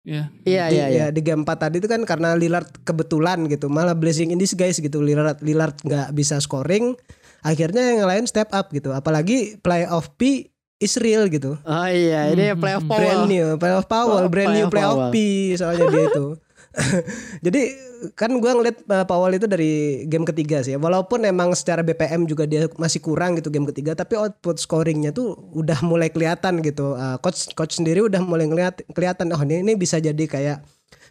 Iya. 0.05 0.23
iya 0.45 0.63
di, 0.69 0.75
iya 0.77 0.85
iya. 0.85 1.05
ya, 1.05 1.05
di 1.09 1.21
game 1.25 1.41
4 1.41 1.49
tadi 1.57 1.81
itu 1.81 1.89
kan 1.89 2.05
karena 2.05 2.37
Lillard 2.37 2.69
kebetulan 2.85 3.49
gitu. 3.49 3.67
Malah 3.73 3.97
blessing 3.97 4.29
in 4.29 4.37
disguise 4.37 4.77
gitu. 4.77 5.01
Lillard 5.01 5.41
Lillard 5.41 5.73
nggak 5.81 6.13
bisa 6.13 6.37
scoring. 6.37 6.93
Akhirnya 7.41 7.97
yang 7.97 8.05
lain 8.05 8.25
step 8.29 8.53
up 8.53 8.69
gitu. 8.69 8.93
Apalagi 8.93 9.57
playoff 9.65 10.13
P 10.13 10.53
is 10.77 10.93
real 11.01 11.25
gitu. 11.33 11.57
Oh 11.65 11.87
iya 11.89 12.29
ini 12.29 12.53
Hmm, 12.53 12.61
playoff 12.61 12.85
hmm, 12.85 12.91
Powell 12.93 13.01
brand 13.01 13.25
new 13.25 13.47
playoff 13.57 13.85
Powell 13.89 14.25
Oh, 14.25 14.29
brand 14.29 14.53
new 14.53 14.67
playoff 14.69 14.97
playoff 15.09 15.13
P 15.13 15.17
soalnya 15.57 15.85
dia 15.89 16.03
itu 16.13 16.27
jadi 17.45 17.61
kan 18.13 18.29
gua 18.43 18.53
ngeliat 18.53 18.83
uh, 18.91 19.05
Powell 19.07 19.39
itu 19.39 19.47
dari 19.47 20.03
game 20.05 20.27
ketiga 20.27 20.59
sih 20.61 20.75
walaupun 20.75 21.23
emang 21.23 21.55
secara 21.55 21.81
BPM 21.81 22.27
juga 22.27 22.43
dia 22.43 22.67
masih 22.75 22.99
kurang 22.99 23.39
gitu 23.39 23.47
game 23.47 23.65
ketiga 23.71 23.95
tapi 23.95 24.19
output 24.19 24.59
scoringnya 24.59 25.15
tuh 25.15 25.39
udah 25.55 25.79
mulai 25.89 26.11
kelihatan 26.11 26.59
gitu. 26.61 26.95
Uh, 26.95 27.17
coach 27.23 27.51
coach 27.55 27.79
sendiri 27.79 28.03
udah 28.03 28.19
mulai 28.21 28.45
ngeliat 28.45 28.83
kelihatan 28.91 29.31
oh 29.31 29.41
ini, 29.47 29.63
ini 29.63 29.73
bisa 29.79 29.97
jadi 29.97 30.25
kayak 30.27 30.63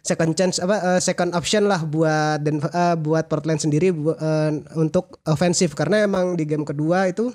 second 0.05 0.37
chance 0.37 0.61
apa 0.61 0.77
uh, 0.85 0.99
second 1.01 1.33
option 1.33 1.65
lah 1.65 1.81
buat 1.81 2.45
dan 2.45 2.61
buat 3.01 3.25
Portland 3.25 3.57
sendiri 3.57 3.89
bu- 3.89 4.13
uh, 4.13 4.53
untuk 4.77 5.17
ofensif 5.25 5.73
karena 5.73 6.05
emang 6.05 6.37
di 6.37 6.45
game 6.45 6.61
kedua 6.61 7.09
itu 7.09 7.33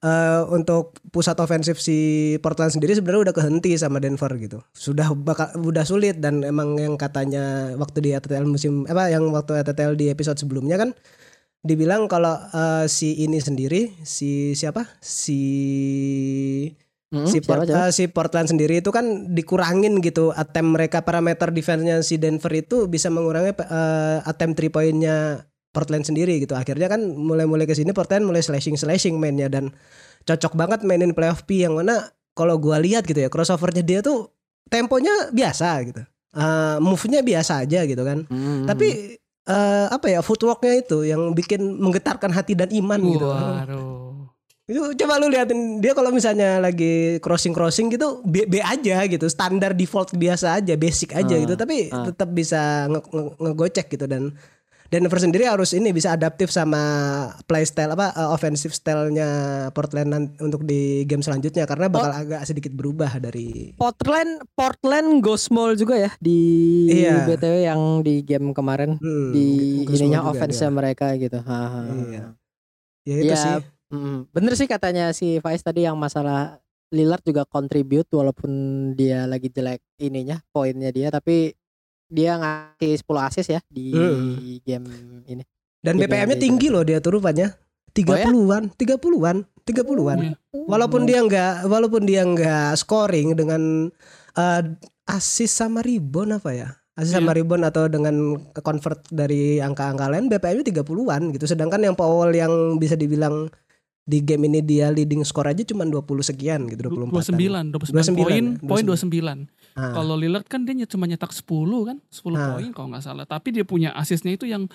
eh 0.00 0.40
untuk 0.48 0.96
pusat 1.12 1.36
ofensif 1.40 1.76
si 1.76 1.98
Portland 2.40 2.72
sendiri 2.72 2.96
sebenarnya 2.96 3.30
udah 3.30 3.36
kehenti 3.36 3.76
sama 3.76 4.00
Denver 4.00 4.32
gitu. 4.40 4.58
Sudah 4.72 5.12
bakal 5.12 5.52
udah 5.60 5.84
sulit 5.84 6.18
dan 6.24 6.40
emang 6.40 6.76
yang 6.80 6.96
katanya 6.96 7.76
waktu 7.76 8.00
di 8.00 8.10
ATTL 8.16 8.48
musim 8.48 8.88
apa 8.88 9.12
yang 9.12 9.28
waktu 9.28 9.60
ATTL 9.60 9.94
di 10.00 10.08
episode 10.08 10.40
sebelumnya 10.40 10.80
kan 10.80 10.96
dibilang 11.60 12.08
kalau 12.08 12.32
eh, 12.52 12.88
si 12.88 13.20
ini 13.20 13.36
sendiri 13.40 14.00
si 14.02 14.56
siapa? 14.56 14.88
Si 15.04 15.40
Hmm, 17.10 17.26
si, 17.26 17.42
Port- 17.42 17.66
eh, 17.66 17.90
si 17.90 18.06
Portland 18.06 18.46
sendiri 18.46 18.78
itu 18.78 18.94
kan 18.94 19.34
dikurangin 19.34 19.98
gitu 19.98 20.30
attempt 20.30 20.78
mereka 20.78 21.02
parameter 21.02 21.50
defense-nya 21.50 22.06
si 22.06 22.22
Denver 22.22 22.54
itu 22.54 22.86
bisa 22.86 23.10
mengurangi 23.10 23.50
eh, 23.50 24.18
attempt 24.22 24.54
three 24.54 24.70
point-nya 24.70 25.42
Portland 25.70 26.02
sendiri 26.02 26.38
gitu. 26.38 26.54
Akhirnya 26.54 26.90
kan 26.90 26.98
mulai-mulai 27.02 27.64
ke 27.64 27.74
sini 27.74 27.90
Portland 27.90 28.26
mulai 28.26 28.42
slashing-slashing 28.42 29.14
mainnya 29.16 29.46
dan 29.46 29.70
cocok 30.22 30.54
banget 30.54 30.80
mainin 30.82 31.14
playoff 31.14 31.46
P 31.46 31.62
yang 31.62 31.78
mana 31.78 32.10
kalau 32.34 32.58
gua 32.58 32.78
lihat 32.78 33.06
gitu 33.06 33.18
ya 33.18 33.30
crossovernya 33.30 33.82
dia 33.82 33.98
tuh 34.02 34.30
temponya 34.66 35.30
biasa 35.30 35.68
gitu. 35.86 36.02
Eh, 36.30 36.76
move-nya 36.78 37.22
biasa 37.22 37.66
aja 37.66 37.82
gitu 37.82 38.02
kan. 38.02 38.22
Hmm. 38.26 38.66
Tapi 38.66 39.18
eh, 39.46 39.86
apa 39.90 40.06
ya 40.06 40.20
footworknya 40.20 40.86
itu 40.86 41.02
yang 41.02 41.34
bikin 41.34 41.58
menggetarkan 41.78 42.30
hati 42.30 42.54
dan 42.54 42.70
iman 42.70 43.00
gitu. 43.02 43.26
Waduh. 43.26 44.10
Itu 44.70 44.94
coba 44.94 45.18
lu 45.18 45.26
liatin 45.26 45.82
dia 45.82 45.90
kalau 45.90 46.14
misalnya 46.14 46.62
lagi 46.62 47.18
crossing 47.18 47.50
crossing 47.50 47.90
gitu 47.90 48.22
B, 48.22 48.46
B 48.46 48.62
aja 48.62 49.02
gitu 49.02 49.26
standar 49.26 49.74
default 49.74 50.14
biasa 50.14 50.62
aja 50.62 50.78
basic 50.78 51.10
aja 51.10 51.34
Ah, 51.34 51.42
gitu 51.42 51.58
tapi 51.58 51.90
ah. 51.90 52.06
tetap 52.06 52.30
bisa 52.30 52.86
nge- 52.86 53.02
nge- 53.02 53.34
ngegocek 53.42 53.90
gitu 53.90 54.06
dan 54.06 54.30
Denver 54.90 55.22
sendiri 55.22 55.46
harus 55.46 55.70
ini 55.70 55.94
bisa 55.94 56.10
adaptif 56.10 56.50
sama 56.50 56.82
play 57.46 57.62
style 57.62 57.94
apa 57.94 58.10
uh, 58.18 58.34
offensive 58.34 58.74
stylenya 58.74 59.30
Portland 59.70 60.34
untuk 60.42 60.66
di 60.66 61.06
game 61.06 61.22
selanjutnya 61.22 61.62
karena 61.62 61.86
bakal 61.86 62.10
agak 62.10 62.42
sedikit 62.42 62.74
berubah 62.74 63.22
dari 63.22 63.70
Portland 63.78 64.42
Portland 64.58 65.22
go 65.22 65.38
small 65.38 65.78
juga 65.78 65.94
ya 65.94 66.10
di 66.18 66.42
Iya. 66.90 67.22
BTW 67.22 67.54
yang 67.70 67.80
di 68.02 68.26
game 68.26 68.50
kemarin 68.50 68.98
hmm, 68.98 69.30
di 69.30 69.46
ininya 69.86 70.26
offense 70.26 70.58
mereka 70.66 71.14
gitu. 71.14 71.38
Ha, 71.38 71.58
ha. 71.70 71.80
Iya. 71.86 72.24
ya 73.06 73.14
itu 73.22 73.30
Iya, 73.30 73.36
sih 73.38 73.54
mm, 73.94 74.34
bener 74.34 74.52
sih 74.58 74.66
katanya 74.66 75.14
si 75.14 75.38
Faiz 75.38 75.62
tadi 75.62 75.86
yang 75.86 75.94
masalah 75.94 76.58
Lillard 76.90 77.22
juga 77.22 77.46
contribute 77.46 78.10
walaupun 78.10 78.50
dia 78.98 79.22
lagi 79.30 79.46
jelek 79.46 79.78
ininya 80.02 80.42
poinnya 80.50 80.90
dia 80.90 81.14
tapi 81.14 81.54
dia 82.10 82.36
ngasih 82.36 82.98
10 83.00 83.22
assist 83.30 83.48
ya 83.54 83.60
di 83.70 83.94
Hmm. 83.94 84.58
game 84.66 84.86
ini. 85.30 85.42
dan 85.80 85.96
Iya, 85.96 86.04
BPM-nya 86.04 86.36
iya, 86.36 86.44
tinggi 86.44 86.68
loh 86.68 86.84
dia 86.84 87.00
tuh 87.00 87.16
rupanya 87.16 87.56
30-an, 87.96 88.74
30-an, 88.76 89.46
30-an. 89.64 90.18
Iya. 90.20 90.34
Walaupun 90.68 91.08
dia 91.08 91.24
nggak 91.24 91.66
walaupun 91.66 92.02
dia 92.04 92.22
nggak 92.22 92.76
scoring 92.76 93.34
dengan 93.34 93.88
eh 94.36 94.62
assist 95.08 95.58
sama 95.58 95.80
rebound 95.82 96.36
apa 96.36 96.50
ya? 96.52 96.68
Assist 96.94 97.16
sama 97.16 97.32
rebound 97.32 97.64
atau 97.64 97.88
dengan 97.88 98.36
convert 98.60 99.00
dari 99.08 99.56
angka-angka 99.56 100.06
lain 100.12 100.28
BPM-nya 100.28 100.66
30-an 100.68 101.32
gitu. 101.32 101.48
Sedangkan 101.48 101.80
yang 101.80 101.96
Powell 101.96 102.34
yang 102.36 102.76
bisa 102.76 102.94
dibilang 102.94 103.48
di 104.04 104.18
game 104.24 104.48
ini 104.50 104.60
dia 104.64 104.90
leading 104.90 105.22
score 105.22 105.52
aja 105.52 105.62
cuma 105.62 105.86
20 105.86 106.02
sekian 106.24 106.66
gitu 106.66 106.90
24 106.90 107.30
29, 107.36 107.70
29, 107.70 108.16
29, 108.16 108.18
poin, 108.18 108.44
ya, 108.58 108.66
poin 108.66 108.84
29. 108.84 109.46
29. 109.46 109.78
Ah. 109.78 109.94
Kalau 109.94 110.14
Lillard 110.18 110.46
kan 110.50 110.66
dia 110.66 110.74
cuma 110.88 111.06
nyetak 111.06 111.30
10 111.30 111.46
kan, 111.86 111.96
10 112.10 112.34
Ah. 112.34 112.58
poin 112.58 112.68
kalau 112.74 112.88
nggak 112.90 113.04
salah. 113.06 113.24
Tapi 113.28 113.54
dia 113.54 113.62
punya 113.62 113.94
asisnya 113.94 114.34
itu 114.34 114.48
yang 114.48 114.66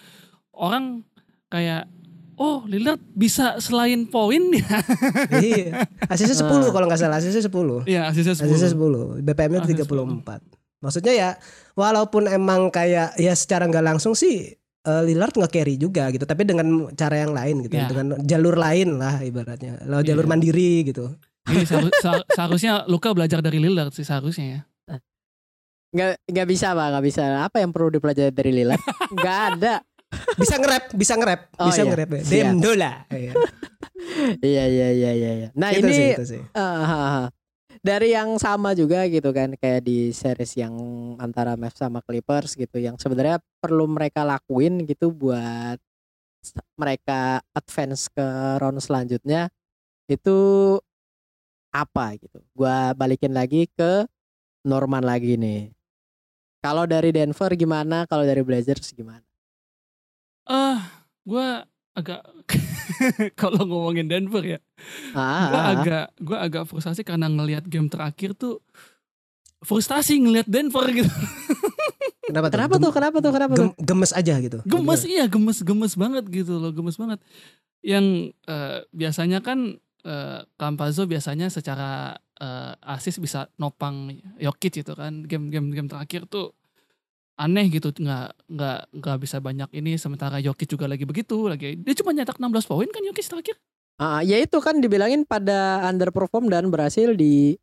orang 0.55 1.03
kayak 1.51 1.89
oh 2.39 2.63
Lillard 2.63 2.99
bisa 3.11 3.59
selain 3.59 4.07
poin 4.07 4.39
ya. 4.55 4.80
iya. 5.43 5.84
Asisnya 6.07 6.36
10 6.39 6.71
kalau 6.71 6.86
nggak 6.88 7.01
salah, 7.01 7.19
asisnya 7.19 7.43
10. 7.43 7.84
Iya, 7.88 8.07
asisnya 8.07 8.36
10. 8.39 8.47
Asisnya 8.47 8.71
10. 8.71 9.19
BPM-nya 9.19 9.61
Asisnya 9.67 9.84
34. 9.84 10.43
Maksudnya 10.80 11.13
ya 11.17 11.30
walaupun 11.73 12.30
emang 12.30 12.69
kayak 12.69 13.17
ya 13.17 13.34
secara 13.34 13.65
nggak 13.65 13.84
langsung 13.84 14.13
sih 14.13 14.53
eh, 14.86 15.02
Lillard 15.04 15.34
nggak 15.34 15.52
carry 15.52 15.76
juga 15.76 16.08
gitu, 16.08 16.24
tapi 16.24 16.44
dengan 16.44 16.66
cara 16.94 17.16
yang 17.18 17.32
lain 17.32 17.56
gitu, 17.62 17.74
Ya. 17.74 17.86
dengan 17.86 18.16
jalur 18.22 18.56
lain 18.56 18.96
lah 18.96 19.20
ibaratnya. 19.20 19.82
Lo 19.84 20.00
jalur 20.00 20.24
Iya. 20.24 20.32
mandiri 20.32 20.72
gitu. 20.86 21.10
Ini 21.46 21.62
seharu- 21.70 21.94
seha- 21.96 22.26
seharusnya 22.28 22.86
Luka 22.86 23.12
belajar 23.12 23.40
dari 23.40 23.58
Lillard 23.58 23.92
sih 23.92 24.02
seharusnya 24.02 24.46
ya. 24.48 24.62
Nggak 25.92 26.10
nggak 26.28 26.48
bisa 26.48 26.68
pak, 26.72 26.88
nggak 26.92 27.06
bisa. 27.06 27.24
Apa 27.42 27.58
yang 27.60 27.72
perlu 27.72 27.88
dipelajari 27.90 28.30
dari 28.30 28.52
Lillard? 28.54 28.84
Nggak 29.16 29.40
ada. 29.54 29.76
Bisa 30.36 30.56
nge-rap, 30.56 30.84
bisa 30.92 31.14
nge-rap, 31.16 31.42
Oh, 31.56 31.68
bisa 31.68 31.82
iya. 31.82 31.88
nge-rap 31.88 32.10
ya. 32.10 32.22
Dem 32.26 32.50
dola. 32.60 32.92
Iya. 33.10 33.32
Iya 34.38 34.64
iya 34.68 34.88
iya 34.92 35.12
iya. 35.14 35.32
iya. 35.36 35.50
Nah 35.56 35.72
Itu 35.72 35.82
ini 35.82 35.92
sih, 35.92 36.10
itu 36.14 36.24
sih. 36.28 36.42
ha, 36.54 36.66
ha. 36.86 37.24
Dari 37.82 38.13
yang 38.13 38.38
sama 38.39 38.71
juga 38.78 39.07
gitu 39.09 39.32
kan 39.34 39.55
kayak 39.57 39.82
di 39.84 40.11
series 40.13 40.55
yang 40.59 40.76
antara 41.19 41.57
Mavs 41.59 41.80
sama 41.80 41.99
Clippers 42.03 42.55
gitu 42.55 42.78
yang 42.80 42.95
sebenarnya 42.95 43.41
perlu 43.59 43.89
mereka 43.89 44.23
lakuin 44.23 44.84
gitu 44.86 45.11
buat 45.11 45.80
mereka 46.78 47.41
advance 47.57 48.05
ke 48.13 48.28
round 48.61 48.78
selanjutnya 48.78 49.49
itu 50.05 50.38
apa 51.73 52.15
gitu. 52.21 52.39
Gua 52.53 52.93
balikin 52.93 53.34
lagi 53.34 53.67
ke 53.73 54.05
Norman 54.63 55.03
lagi 55.03 55.36
nih. 55.36 55.73
Kalau 56.63 56.88
dari 56.89 57.13
Denver 57.13 57.51
gimana? 57.53 58.05
Kalau 58.09 58.26
dari 58.26 58.41
Blazers 58.41 58.93
gimana? 58.93 59.26
Eh, 60.45 60.80
gua 61.26 61.65
agak 61.97 62.21
kalau 63.42 63.62
ngomongin 63.66 64.08
Denver 64.08 64.44
ya, 64.44 64.60
Ah, 65.12 65.48
gua 65.50 65.60
ah, 65.60 65.66
agak 65.74 66.06
gua 66.22 66.38
agak 66.44 66.64
frustasi 66.70 67.02
karena 67.02 67.28
ngelihat 67.28 67.66
game 67.66 67.90
terakhir 67.90 68.34
tuh 68.36 68.62
frustasi 69.66 70.22
ngelihat 70.22 70.46
Denver 70.46 70.86
gitu. 70.94 71.10
Kenapa 72.26 72.50
tuh? 72.50 72.58
Kenapa 72.58 72.76
tuh? 72.82 72.92
Kenapa 72.92 73.18
tuh? 73.22 73.32
Kenapa 73.34 73.54
tuh? 73.54 73.70
gem- 73.74 73.78
gemes 73.86 74.12
aja 74.14 74.34
gitu. 74.42 74.58
Gemes 74.66 75.02
iya, 75.06 75.26
gemes 75.30 75.62
gemes 75.62 75.94
banget 75.94 76.26
gitu 76.30 76.58
loh, 76.58 76.74
gemes 76.74 76.98
banget. 76.98 77.22
Yang 77.86 78.34
eh, 78.50 78.80
biasanya 78.90 79.40
kan 79.46 79.78
eh, 80.02 80.40
Campazzo 80.58 81.06
biasanya 81.06 81.54
secara 81.54 82.18
eh, 82.42 82.74
asis 82.82 83.22
bisa 83.22 83.50
nopang 83.62 84.10
Jokic 84.42 84.82
gitu 84.82 84.98
kan. 84.98 85.26
Game-game 85.26 85.70
game 85.74 85.90
terakhir 85.90 86.26
tuh 86.26 86.58
aneh 87.36 87.68
gitu 87.68 87.92
nggak 87.92 88.28
nggak 88.48 88.80
nggak 88.96 89.18
bisa 89.20 89.38
banyak 89.40 89.68
ini 89.74 89.96
sementara 89.96 90.40
Jokic 90.40 90.72
juga 90.72 90.88
lagi 90.88 91.04
begitu 91.04 91.36
lagi 91.46 91.76
dia 91.76 91.94
cuma 91.94 92.12
nyetak 92.12 92.36
16 92.36 92.64
poin 92.64 92.88
kan 92.88 93.04
Jokic 93.04 93.28
terakhir 93.28 93.58
Ah, 93.96 94.20
ya 94.20 94.36
itu 94.36 94.60
kan 94.60 94.84
dibilangin 94.84 95.24
pada 95.24 95.80
underperform 95.88 96.52
dan 96.52 96.68
berhasil 96.68 97.16
di 97.16 97.56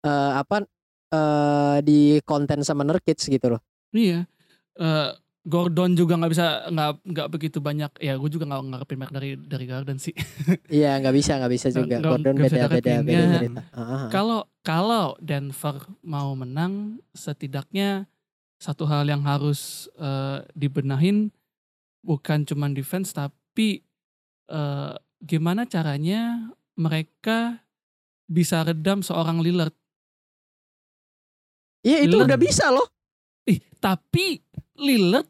eh, 0.00 0.32
apa 0.34 0.64
eh, 1.12 1.76
di 1.84 2.00
konten 2.24 2.64
sama 2.64 2.80
Nurkic 2.80 3.20
gitu 3.20 3.52
loh. 3.52 3.60
iya 3.92 4.24
Eh, 4.74 5.10
Gordon 5.44 5.92
juga 5.94 6.16
nggak 6.16 6.32
bisa 6.32 6.66
nggak 6.66 6.90
nggak 7.04 7.28
begitu 7.28 7.60
banyak 7.60 7.92
ya 8.00 8.16
gue 8.16 8.26
juga 8.26 8.48
nggak 8.48 8.62
ngarepin 8.64 8.98
banyak 8.98 9.14
dari 9.14 9.30
dari 9.36 9.64
Gordon 9.68 10.00
sih 10.00 10.10
Iya 10.80 10.96
nggak 10.98 11.14
bisa 11.14 11.36
nggak 11.36 11.52
bisa 11.52 11.68
juga. 11.70 12.00
Nggak- 12.00 12.10
Gordon 12.10 12.34
bisa 12.34 12.48
beda 12.48 12.66
beda 12.72 12.92
beda 13.04 13.24
cerita. 13.36 13.60
Ah, 13.70 13.78
ah, 13.78 13.84
ah. 13.84 14.08
Kalau 14.08 14.40
kalau 14.64 15.06
Denver 15.20 15.76
mau 16.00 16.32
menang, 16.32 16.72
setidaknya 17.12 18.08
satu 18.64 18.88
hal 18.88 19.04
yang 19.04 19.20
harus 19.20 19.92
eh, 20.00 20.40
dibenahin 20.56 21.28
bukan 22.00 22.48
cuman 22.48 22.72
defense 22.72 23.12
tapi 23.12 23.84
eh, 24.48 24.92
gimana 25.20 25.68
caranya 25.68 26.48
mereka 26.74 27.60
bisa 28.24 28.64
redam 28.64 29.04
seorang 29.04 29.44
Lillard. 29.44 29.76
Iya 31.84 32.08
itu 32.08 32.16
Lillard- 32.16 32.32
udah 32.32 32.38
bisa 32.40 32.72
loh. 32.72 32.88
Ih, 33.44 33.60
tapi 33.76 34.40
Lillard 34.80 35.28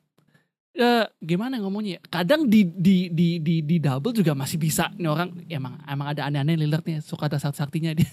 eh, 0.74 1.06
gimana 1.18 1.58
ngomongnya? 1.58 1.98
ya? 1.98 2.00
Kadang 2.06 2.46
di 2.46 2.62
di 2.70 3.10
di 3.10 3.42
di 3.42 3.66
di 3.66 3.76
double 3.82 4.14
juga 4.14 4.38
masih 4.38 4.62
bisa 4.62 4.94
nih 4.94 5.10
orang 5.10 5.34
emang 5.50 5.74
emang 5.90 6.06
ada 6.14 6.30
aneh-aneh 6.30 6.54
Lillard 6.54 6.86
nih 6.86 7.02
suka 7.02 7.26
ada 7.26 7.42
saktinya 7.42 7.90
dia. 7.90 8.10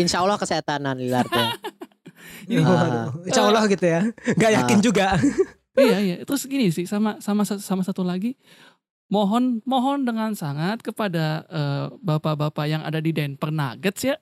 Insya 0.00 0.24
Allah 0.24 0.40
kesehatanan 0.40 0.96
Lillard 0.96 1.28
ya. 1.28 1.52
Ini 2.46 2.62
Ah. 2.62 2.70
Waduh, 3.12 3.26
Insya 3.26 3.42
Allah 3.46 3.64
gitu 3.66 3.86
ya. 3.86 4.00
Gak 4.34 4.52
yakin 4.62 4.78
juga. 4.80 5.06
iya 5.80 5.98
iya. 6.00 6.16
Terus 6.24 6.46
gini 6.46 6.70
sih 6.72 6.84
sama 6.88 7.18
sama 7.20 7.44
sama 7.44 7.82
satu 7.82 8.06
lagi. 8.06 8.34
Mohon 9.06 9.62
mohon 9.62 10.02
dengan 10.02 10.34
sangat 10.34 10.82
kepada 10.82 11.46
eh, 11.46 11.86
bapak-bapak 12.02 12.66
yang 12.66 12.82
ada 12.82 12.98
di 12.98 13.14
Denver 13.14 13.54
Nuggets 13.54 14.02
ya. 14.02 14.16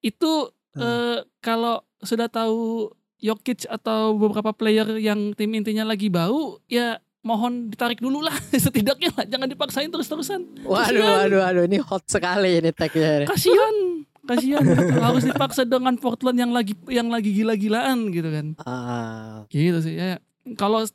Itu 0.00 0.50
eh, 0.74 1.20
kalau 1.40 1.84
sudah 2.00 2.26
tahu 2.26 2.88
Jokic 3.22 3.70
atau 3.70 4.18
beberapa 4.18 4.50
player 4.50 4.98
yang 4.98 5.30
tim 5.38 5.54
intinya 5.54 5.86
lagi 5.86 6.10
bau 6.10 6.58
ya 6.66 6.98
mohon 7.22 7.70
ditarik 7.70 8.02
dulu 8.02 8.18
lah. 8.18 8.34
Setidaknya 8.64 9.14
lah 9.14 9.24
jangan 9.30 9.46
dipaksain 9.46 9.90
terus-terusan. 9.92 10.66
Waduh 10.66 11.06
waduh 11.22 11.40
waduh. 11.46 11.64
Ini 11.70 11.78
hot 11.86 12.08
sekali 12.10 12.58
ini 12.58 12.74
tagnya. 12.74 13.28
kasihan 13.30 14.02
kasihan 14.24 14.62
harus 14.98 15.24
dipaksa 15.24 15.62
dengan 15.62 15.94
Portland 15.94 16.36
yang 16.36 16.50
lagi 16.50 16.74
yang 16.86 17.08
lagi 17.08 17.30
gila-gilaan 17.32 18.08
gitu 18.08 18.28
kan 18.28 18.46
Ah, 18.60 19.42
gitu 19.48 19.78
sih 19.78 19.94
ya 19.94 20.18
kalau 20.54 20.86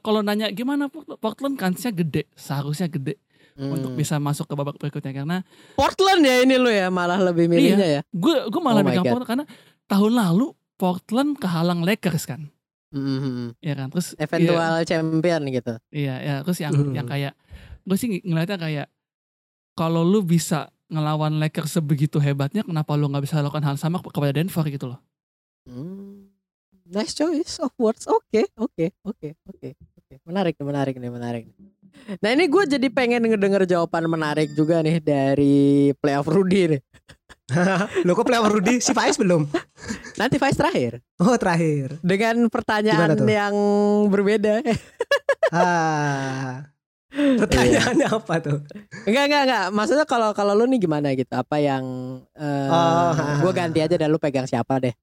kalau 0.00 0.20
nanya 0.20 0.48
gimana 0.48 0.86
Port- 0.86 1.18
Portland 1.18 1.54
kansnya 1.54 1.90
gede 1.90 2.30
seharusnya 2.32 2.86
gede 2.86 3.18
untuk 3.54 3.92
hmm. 3.92 4.00
bisa 4.00 4.18
masuk 4.18 4.46
ke 4.46 4.54
babak 4.54 4.74
berikutnya 4.76 5.12
karena 5.12 5.36
Portland 5.74 6.22
ya 6.22 6.42
ini 6.42 6.56
lo 6.56 6.66
ya 6.66 6.90
malah 6.90 7.18
lebih 7.20 7.46
milihnya 7.46 7.86
ya. 7.88 8.00
gue 8.08 8.36
gue 8.44 8.60
malah 8.60 8.80
Oh 8.80 8.84
megang. 8.84 9.04
Portland 9.04 9.28
karena 9.28 9.44
tahun 9.84 10.12
lalu 10.12 10.46
Portland 10.74 11.30
kehalang 11.36 11.80
Lakers 11.80 12.24
kan 12.24 12.50
Mhm. 12.90 13.58
ya 13.58 13.74
kan 13.74 13.90
terus 13.90 14.14
Eventual 14.16 14.82
champion 14.82 15.42
gitu. 15.48 15.74
iya 15.90 16.14
iya 16.16 16.34
terus 16.40 16.58
yang 16.58 16.70
Hmm. 16.70 16.94
yang 16.94 17.06
kayak 17.06 17.34
gue 17.82 17.96
sih 17.96 18.08
ng- 18.08 18.22
ngeliatnya 18.24 18.54
kayak 18.56 18.86
kalau 19.72 20.02
lu 20.02 20.22
bisa 20.22 20.70
ngelawan 20.86 21.38
Lakers 21.38 21.74
sebegitu 21.74 22.16
hebatnya 22.18 22.60
kenapa 22.60 22.92
lu 22.94 23.08
nggak 23.08 23.24
bisa 23.24 23.38
lakukan 23.38 23.64
hal 23.64 23.76
sama 23.76 23.98
kepada 23.98 24.32
Denver 24.32 24.64
gitu 24.66 24.88
loh 24.88 25.00
Hmm. 25.64 26.28
Nice 26.84 27.16
choice 27.16 27.56
of 27.56 27.72
words. 27.80 28.04
Oke, 28.04 28.44
oke, 28.54 28.92
oke, 29.00 29.32
oke, 29.48 29.68
oke. 29.72 30.14
Menarik 30.28 30.60
nih, 30.60 30.66
menarik 30.68 30.94
nih, 31.00 31.08
menarik. 31.08 31.44
nih. 31.48 31.72
Nah 32.20 32.30
ini 32.30 32.44
gue 32.44 32.62
jadi 32.68 32.86
pengen 32.92 33.24
ngedenger 33.24 33.64
jawaban 33.64 34.04
menarik 34.04 34.52
juga 34.52 34.84
nih 34.84 35.00
dari 35.00 35.56
playoff 35.96 36.28
Rudy 36.28 36.76
nih. 36.76 36.80
Lo 38.04 38.12
kok 38.12 38.28
playoff 38.28 38.52
Rudy? 38.52 38.76
Si 38.76 38.92
Faiz 38.92 39.16
belum? 39.16 39.48
Nanti 40.14 40.36
Vice 40.36 40.60
terakhir 40.60 40.92
Oh 41.16 41.32
terakhir. 41.40 41.96
dengan 42.04 42.52
pertanyaan 42.52 43.16
yang 43.24 43.54
berbeda. 44.12 44.60
Ah. 45.48 46.68
Pertanyaannya 47.40 48.08
apa 48.10 48.34
tuh? 48.42 48.58
enggak, 49.06 49.24
enggak, 49.30 49.42
enggak. 49.46 49.64
Maksudnya 49.70 50.06
kalau 50.06 50.34
kalau 50.34 50.52
lu 50.58 50.66
nih 50.66 50.82
gimana 50.82 51.14
gitu? 51.14 51.30
Apa 51.30 51.62
yang 51.62 51.84
eh 52.34 52.70
Oh, 52.70 53.14
gue 53.46 53.52
ganti 53.54 53.78
aja 53.78 53.94
dan 53.94 54.10
lu 54.10 54.18
pegang 54.18 54.46
siapa 54.50 54.82
deh? 54.82 54.94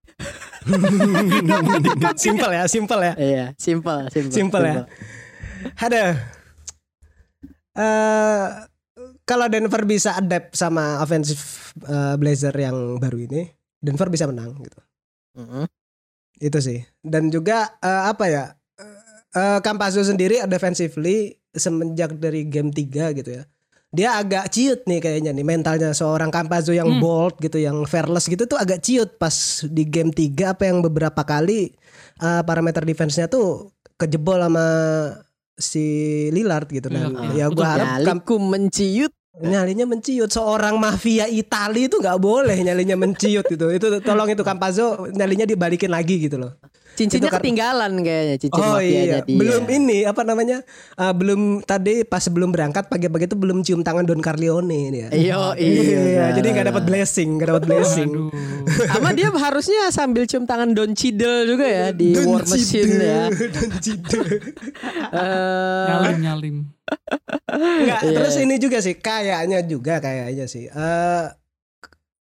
simple 2.19 2.51
ya, 2.51 2.63
simple 2.67 3.01
ya. 3.01 3.13
Iya, 3.15 3.45
simple, 3.55 4.11
simple. 4.11 4.35
Simple 4.35 4.63
ya. 4.67 4.75
Ada. 5.79 6.03
Eh 7.79 8.47
kalau 9.23 9.47
Denver 9.47 9.83
bisa 9.87 10.19
adapt 10.19 10.59
sama 10.59 10.99
offensive 10.99 11.41
eh, 11.87 12.15
Blazer 12.19 12.53
yang 12.53 12.99
baru 12.99 13.17
ini, 13.23 13.47
Denver 13.79 14.11
bisa 14.11 14.27
menang 14.27 14.59
gitu. 14.59 14.79
Mhm. 15.39 15.63
Itu 16.43 16.59
sih. 16.59 16.83
Dan 16.99 17.31
juga 17.31 17.79
eh, 17.79 18.03
apa 18.11 18.25
ya? 18.27 18.45
Eh 19.31 19.59
Campazzo 19.63 20.03
sendiri 20.03 20.43
defensively 20.43 21.40
semenjak 21.53 22.15
dari 22.15 22.43
game 22.43 22.69
3 22.69 23.11
gitu 23.13 23.31
ya. 23.31 23.43
Dia 23.91 24.15
agak 24.17 24.47
ciut 24.49 24.87
nih 24.87 24.99
kayaknya 24.99 25.31
nih 25.31 25.43
mentalnya 25.43 25.91
seorang 25.91 26.31
Campazzo 26.31 26.71
yang 26.71 26.87
Hmm. 26.87 27.03
bold 27.03 27.35
gitu, 27.37 27.59
yang 27.59 27.83
fearless 27.83 28.25
gitu 28.25 28.45
tuh 28.45 28.55
agak 28.55 28.79
ciut 28.79 29.19
pas 29.19 29.35
di 29.65 29.83
game 29.83 30.09
3 30.09 30.55
apa 30.55 30.63
yang 30.63 30.79
beberapa 30.79 31.21
kali 31.21 31.75
eh, 32.17 32.41
parameter 32.41 32.81
defense-nya 32.81 33.27
tuh 33.27 33.67
kejebol 33.97 34.39
sama 34.39 34.65
si 35.53 35.83
Lillard 36.29 36.65
gitu 36.65 36.87
dan 36.87 37.11
Lillard, 37.11 37.33
ya 37.33 37.45
betul. 37.47 37.55
gua 37.55 37.67
harap 37.67 37.87
Nyaliku 37.99 38.35
menciut. 38.39 39.13
nyalinya 39.33 39.87
menciut 39.87 40.27
seorang 40.27 40.75
mafia 40.75 41.25
Itali 41.25 41.87
itu 41.87 41.97
nggak 41.97 42.19
boleh 42.19 42.53
nyalinya 42.61 42.93
menciut 42.95 43.47
itu 43.47 43.65
itu 43.71 43.87
tolong 44.01 44.27
itu 44.27 44.43
Campazzo 44.43 45.07
nyalinya 45.09 45.43
dibalikin 45.43 45.87
lagi 45.87 46.19
gitu 46.19 46.35
loh 46.35 46.51
Cincinnya 46.91 47.31
Itu 47.31 47.35
ketinggalan 47.35 47.91
kayaknya 47.99 48.35
cincin 48.37 48.59
oh 48.59 48.75
mafianya 48.75 48.99
iya 49.01 49.17
dia. 49.23 49.37
belum 49.37 49.63
ini 49.65 49.97
apa 50.03 50.21
namanya 50.21 50.57
uh, 50.95 51.11
belum 51.11 51.41
tadi 51.61 52.03
pas 52.03 52.19
sebelum 52.19 52.51
berangkat 52.51 52.85
pagi-pagi 52.85 53.25
itu 53.25 53.35
belum 53.35 53.63
cium 53.63 53.81
tangan 53.81 54.03
Don 54.03 54.19
Corleone 54.19 54.81
dia 54.89 55.07
Iya, 55.07 55.55
iya 55.55 55.81
iya. 55.81 56.25
jadi 56.33 56.47
nggak 56.51 56.67
dapat 56.67 56.83
blessing 56.83 57.29
nggak 57.35 57.49
dapat 57.49 57.63
blessing. 57.65 58.09
Sama 58.87 59.11
dia 59.11 59.31
harusnya 59.31 59.87
sambil 59.89 60.23
cium 60.25 60.43
tangan 60.43 60.71
Don 60.71 60.91
Cheadle 60.91 61.47
juga 61.47 61.65
ya 61.65 61.87
di 61.91 62.11
Don 62.11 62.27
War 62.29 62.43
Machine 62.43 62.85
Cide, 62.85 62.99
ya. 62.99 63.23
Don 63.55 63.71
Cide. 63.79 64.19
Eh, 65.11 65.85
Nyalim 65.87 66.17
nyalim. 66.21 66.55
Enggak, 67.47 67.99
Iya. 68.03 68.17
terus 68.19 68.35
ini 68.37 68.55
juga 68.57 68.77
sih 68.79 68.95
kayaknya 68.95 69.63
juga 69.63 69.99
kayaknya 69.99 70.45
sih. 70.45 70.67
Eh 70.67 71.25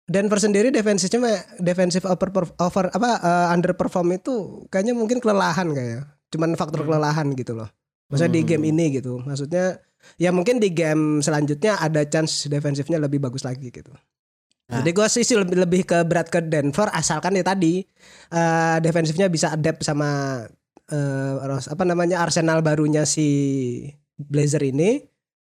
Denver 0.09 0.41
sendiri 0.41 0.73
defensifnya 0.73 1.21
defensive 1.61 2.09
over, 2.09 2.33
over 2.57 2.85
apa 2.89 3.11
eh, 3.21 3.47
underperform 3.53 4.17
itu 4.17 4.65
kayaknya 4.73 4.97
mungkin 4.97 5.21
kelelahan 5.21 5.69
kayak. 5.71 6.03
Cuman 6.33 6.57
faktor 6.57 6.85
kelelahan 6.85 7.33
gitu 7.33 7.53
loh. 7.53 7.69
Maksudnya 8.09 8.33
di 8.33 8.43
Hmm. 8.43 8.49
game 8.49 8.65
ini 8.73 8.85
gitu. 8.97 9.21
Maksudnya 9.21 9.77
ya 10.17 10.33
mungkin 10.33 10.57
di 10.57 10.73
game 10.73 11.21
selanjutnya 11.21 11.77
ada 11.77 12.05
chance 12.09 12.49
defensifnya 12.49 12.97
lebih 12.97 13.21
bagus 13.21 13.45
lagi 13.45 13.69
gitu. 13.69 13.93
Nah. 14.69 14.81
Jadi 14.81 14.91
gue 14.93 15.07
sih 15.09 15.25
lebih, 15.37 15.57
lebih 15.65 15.83
ke 15.85 15.99
berat 16.05 16.29
ke 16.29 16.41
Denver 16.41 16.89
asalkan 16.93 17.37
ya 17.37 17.45
tadi 17.45 17.85
eh 18.33 18.77
defensifnya 18.81 19.29
bisa 19.29 19.53
adapt 19.53 19.85
sama 19.85 20.41
Ros- 21.45 21.69
apa 21.69 21.85
namanya 21.85 22.25
Arsenal 22.25 22.65
barunya 22.65 23.05
si 23.05 23.29
Blazer 24.17 24.65
ini 24.65 25.05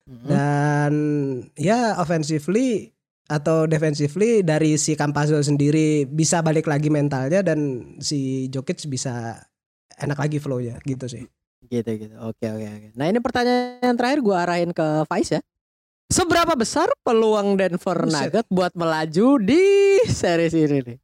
mm, 0.08 0.28
dan 0.32 0.94
ya 1.60 2.00
offensively 2.00 2.95
atau 3.26 3.66
defensively 3.66 4.46
dari 4.46 4.78
si 4.78 4.94
Campazzo 4.94 5.42
sendiri 5.42 6.06
bisa 6.06 6.46
balik 6.46 6.70
lagi 6.70 6.94
mentalnya 6.94 7.42
dan 7.42 7.92
si 7.98 8.46
Jokic 8.54 8.86
bisa 8.86 9.42
enak 9.98 10.18
lagi 10.18 10.38
flow-nya 10.38 10.78
gitu 10.86 11.10
sih. 11.10 11.26
gitu 11.66 11.90
gitu. 11.98 12.14
Oke 12.22 12.46
oke 12.46 12.68
oke. 12.70 12.88
Nah 12.94 13.10
ini 13.10 13.18
pertanyaan 13.18 13.96
terakhir 13.98 14.22
gue 14.22 14.36
arahin 14.38 14.70
ke 14.70 14.86
Faiz 15.10 15.34
ya. 15.34 15.42
Seberapa 16.06 16.54
besar 16.54 16.86
peluang 17.02 17.58
Denver 17.58 18.06
Buset. 18.06 18.30
Nugget 18.30 18.48
buat 18.54 18.74
melaju 18.78 19.42
di 19.42 19.66
series 20.06 20.54
ini 20.54 20.80
nih? 20.86 20.98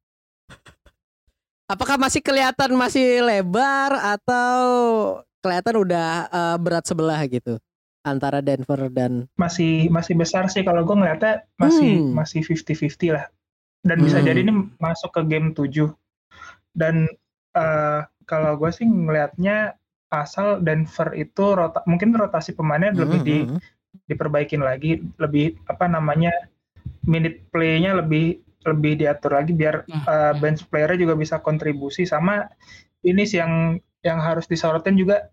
Apakah 1.65 1.97
masih 1.97 2.21
kelihatan 2.21 2.77
masih 2.77 3.25
lebar 3.25 3.97
atau 3.97 4.61
kelihatan 5.41 5.81
udah 5.81 6.29
eh, 6.29 6.57
berat 6.61 6.85
sebelah 6.85 7.17
gitu 7.25 7.57
antara 8.01 8.41
Denver 8.41 8.89
dan 8.89 9.29
masih 9.37 9.87
masih 9.93 10.17
besar 10.17 10.49
sih 10.49 10.65
kalau 10.65 10.81
gue 10.81 10.95
ngeliatnya 10.97 11.45
masih 11.57 12.01
Hmm. 12.01 12.17
masih 12.17 12.41
50-50 12.41 13.13
lah 13.13 13.25
dan 13.85 13.97
bisa 14.01 14.17
Hmm. 14.21 14.27
jadi 14.27 14.39
ini 14.41 14.53
masuk 14.81 15.13
ke 15.13 15.21
game 15.29 15.53
7 15.53 15.93
dan 16.73 17.05
eh, 17.51 18.01
kalau 18.25 18.55
gue 18.55 18.71
sih 18.71 18.87
ngelihatnya 18.87 19.75
asal 20.11 20.59
Denver 20.59 21.11
itu 21.15 21.55
rota, 21.55 21.83
mungkin 21.83 22.15
rotasi 22.15 22.55
pemainnya 22.55 22.91
lebih 22.95 23.19
di, 23.23 23.37
Mm, 23.43 23.47
mm, 23.47 23.59
mm. 23.59 24.07
diperbaikin 24.07 24.61
lagi 24.63 25.03
lebih 25.19 25.59
apa 25.67 25.87
namanya 25.87 26.31
minute 27.03 27.43
play-nya 27.51 27.95
lebih 27.95 28.39
lebih 28.63 28.93
diatur 28.99 29.35
lagi 29.35 29.51
biar 29.51 29.83
ya. 29.87 30.31
bench 30.37 30.63
player 30.69 30.95
juga 30.95 31.15
bisa 31.17 31.39
kontribusi 31.43 32.05
sama 32.07 32.47
ini 33.03 33.25
sih 33.25 33.41
yang 33.41 33.75
yang 34.05 34.19
harus 34.21 34.45
disorotin 34.47 34.95
juga 34.95 35.27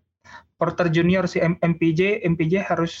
Porter 0.59 0.91
Junior 0.91 1.23
si 1.23 1.39
M- 1.39 1.55
MPJ 1.57 2.19
MPJ 2.27 2.67
harus 2.67 2.91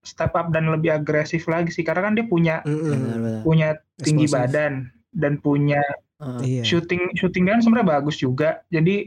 step 0.00 0.30
up 0.32 0.48
dan 0.48 0.70
lebih 0.70 0.94
agresif 0.94 1.44
lagi 1.44 1.68
sih 1.68 1.82
karena 1.82 2.00
kan 2.00 2.14
dia 2.14 2.24
punya. 2.24 2.62
Benar, 2.62 3.18
benar. 3.18 3.40
punya 3.42 3.68
tinggi 3.98 4.24
Explosive. 4.24 4.46
badan 4.46 4.72
dan 5.10 5.32
punya 5.36 5.82
Ah. 6.18 6.42
Iya. 6.42 6.66
shooting 6.66 7.14
shooting 7.14 7.46
kan 7.46 7.58
sebenarnya 7.58 7.94
bagus 7.94 8.18
juga 8.18 8.66
jadi 8.68 9.06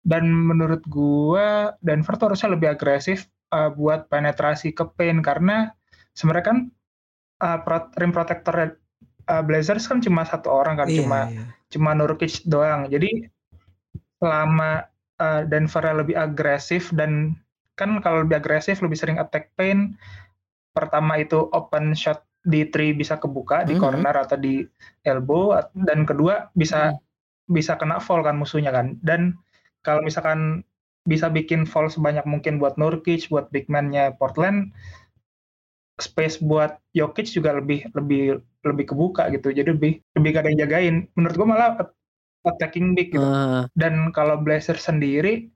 dan 0.00 0.24
menurut 0.24 0.80
gua 0.88 1.76
Denver 1.78 2.16
tuh 2.16 2.32
harusnya 2.32 2.56
lebih 2.56 2.72
agresif 2.72 3.28
uh, 3.48 3.68
buat 3.68 4.08
penetrasi 4.08 4.72
ke 4.72 4.80
paint 4.92 5.20
karena 5.20 5.76
sebenarnya 6.12 6.46
kan 6.46 6.58
uh, 7.38 7.60
pro- 7.60 7.92
rim 7.94 8.12
protector 8.12 8.80
uh, 9.26 9.42
Blazers 9.44 9.84
kan 9.84 10.00
cuma 10.00 10.24
satu 10.24 10.48
orang 10.48 10.76
kan 10.76 10.88
Iya, 10.88 10.96
cuma 10.98 11.20
iya. 11.28 11.44
cuma 11.68 11.92
Nurkic 11.92 12.40
doang 12.44 12.88
jadi 12.88 13.28
selama 14.16 14.88
uh, 15.20 15.42
Denver 15.46 15.84
lebih 15.94 16.16
agresif 16.16 16.90
dan 16.94 17.36
kan 17.78 18.02
kalau 18.02 18.26
lebih 18.26 18.42
agresif 18.42 18.82
lebih 18.82 18.98
sering 18.98 19.18
attack 19.22 19.54
paint 19.54 19.94
pertama 20.74 21.18
itu 21.18 21.46
open 21.54 21.94
shot 21.94 22.22
di 22.46 22.66
three 22.70 22.94
bisa 22.94 23.18
kebuka 23.18 23.66
di 23.66 23.74
Mhm. 23.74 23.80
corner 23.82 24.14
atau 24.14 24.38
di 24.38 24.62
elbow. 25.04 25.54
Dan 25.74 26.06
kedua 26.06 26.48
bisa 26.54 26.94
bisa 27.50 27.74
kena 27.80 27.98
foul 27.98 28.22
kan 28.22 28.38
musuhnya 28.38 28.70
kan. 28.70 28.94
Dan 29.02 29.34
kalau 29.82 30.00
misalkan 30.06 30.62
bisa 31.08 31.26
bikin 31.32 31.64
foul 31.64 31.88
sebanyak 31.88 32.22
mungkin 32.28 32.60
buat 32.60 32.76
Nurkic 32.76 33.26
buat 33.32 33.48
big 33.50 33.66
man-nya 33.72 34.12
Portland 34.20 34.70
space 35.98 36.38
buat 36.38 36.78
Jokic 36.94 37.26
juga 37.26 37.58
lebih 37.58 37.90
lebih 37.96 38.38
lebih 38.62 38.84
kebuka 38.94 39.26
gitu. 39.34 39.50
Jadi 39.50 39.74
lebih 39.74 39.92
lebih 40.14 40.28
gak 40.30 40.42
ada 40.46 40.50
yang 40.54 40.60
jagain. 40.68 40.96
Menurut 41.18 41.34
gua 41.34 41.48
malah 41.48 41.70
attacking 42.48 42.96
big 42.96 43.12
gitu. 43.12 43.24
Ah, 43.24 43.68
dan 43.76 44.10
kalau 44.16 44.40
Blazer 44.40 44.76
sendiri 44.80 45.48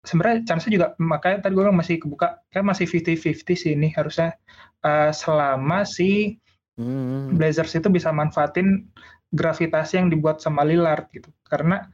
sebenarnya 0.00 0.48
chance 0.48 0.64
juga 0.72 0.96
makanya 0.96 1.44
tadi 1.44 1.52
gue 1.52 1.64
bilang 1.68 1.76
masih 1.76 2.00
kebuka 2.00 2.40
kayak 2.48 2.66
masih 2.72 2.88
50-50 2.88 3.56
sih 3.56 3.70
ini 3.76 3.92
harusnya. 3.94 4.34
Eh, 4.80 5.12
selama 5.12 5.84
si 5.84 6.40
mm, 6.80 7.36
Blazers 7.36 7.76
itu 7.76 7.92
bisa 7.92 8.08
manfaatin 8.10 8.88
gravitasi 9.30 10.00
yang 10.00 10.08
dibuat 10.08 10.40
sama 10.40 10.64
Lillard 10.64 11.06
gitu. 11.12 11.28
Karena 11.44 11.84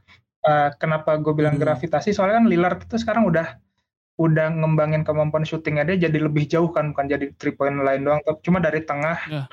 eh, 0.47 0.69
kenapa 0.79 1.19
gue 1.19 1.33
bilang 1.35 1.59
Hmm. 1.59 1.63
gravitasi? 1.67 2.15
Soalnya 2.15 2.39
kan 2.39 2.47
Lillard 2.47 2.79
itu 2.87 2.95
sekarang 2.95 3.27
udah 3.27 3.59
udah 4.17 4.49
ngembangin 4.49 5.05
kemampuan 5.05 5.45
syutingnya 5.45 5.85
dia 5.93 6.09
jadi 6.09 6.17
lebih 6.25 6.49
jauh 6.49 6.73
kan 6.73 6.89
bukan 6.89 7.05
jadi 7.05 7.25
three 7.37 7.53
point 7.53 7.77
line 7.85 8.01
doang 8.01 8.17
tapi 8.25 8.39
cuma 8.41 8.57
dari 8.57 8.81
tengah. 8.81 9.19
Ya. 9.29 9.43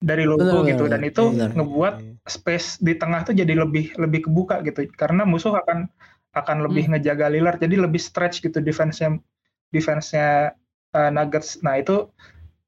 Dari 0.00 0.24
logo 0.24 0.42
Benar, 0.42 0.68
gitu. 0.72 0.84
Dan 0.88 1.02
itu 1.04 1.24
benar. 1.30 1.52
ngebuat 1.52 1.94
space 2.24 2.80
di 2.80 2.96
tengah 2.96 3.22
tuh 3.28 3.36
jadi 3.36 3.52
lebih 3.52 3.94
lebih 4.00 4.26
kebuka 4.26 4.64
gitu. 4.64 4.88
Karena 4.96 5.28
musuh 5.28 5.54
akan 5.60 5.86
akan 6.30 6.56
lebih 6.64 6.88
ngejaga 6.90 7.28
Lillard 7.28 7.60
jadi 7.60 7.76
lebih 7.84 7.98
stretch 7.98 8.40
gitu 8.40 8.62
defense-nya 8.62 9.18
defense-nya 9.70 10.56
uh, 10.96 11.10
Nuggets. 11.12 11.60
Nah 11.60 11.78
itu 11.78 12.08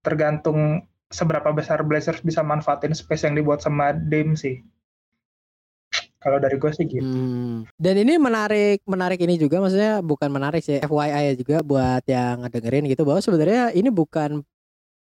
tergantung 0.04 0.84
seberapa 1.12 1.52
besar 1.54 1.80
Blazers 1.84 2.24
bisa 2.24 2.40
manfaatin 2.44 2.96
space 2.96 3.28
yang 3.28 3.34
dibuat 3.36 3.64
sama 3.64 3.94
Dame 3.96 4.34
sih. 4.34 4.60
Kalau 6.22 6.38
dari 6.38 6.54
gue 6.54 6.70
sih 6.70 6.86
gitu. 6.86 7.02
Hmm. 7.02 7.66
Dan 7.74 7.98
ini 7.98 8.14
menarik, 8.14 8.86
menarik 8.86 9.18
ini 9.26 9.42
juga 9.42 9.58
maksudnya 9.58 9.98
bukan 10.06 10.30
menarik 10.30 10.62
sih 10.62 10.78
FYI 10.78 11.34
juga 11.34 11.66
buat 11.66 12.06
yang 12.06 12.46
ngedengerin 12.46 12.86
gitu 12.86 13.02
bahwa 13.02 13.18
sebenarnya 13.18 13.74
ini 13.74 13.90
bukan 13.90 14.46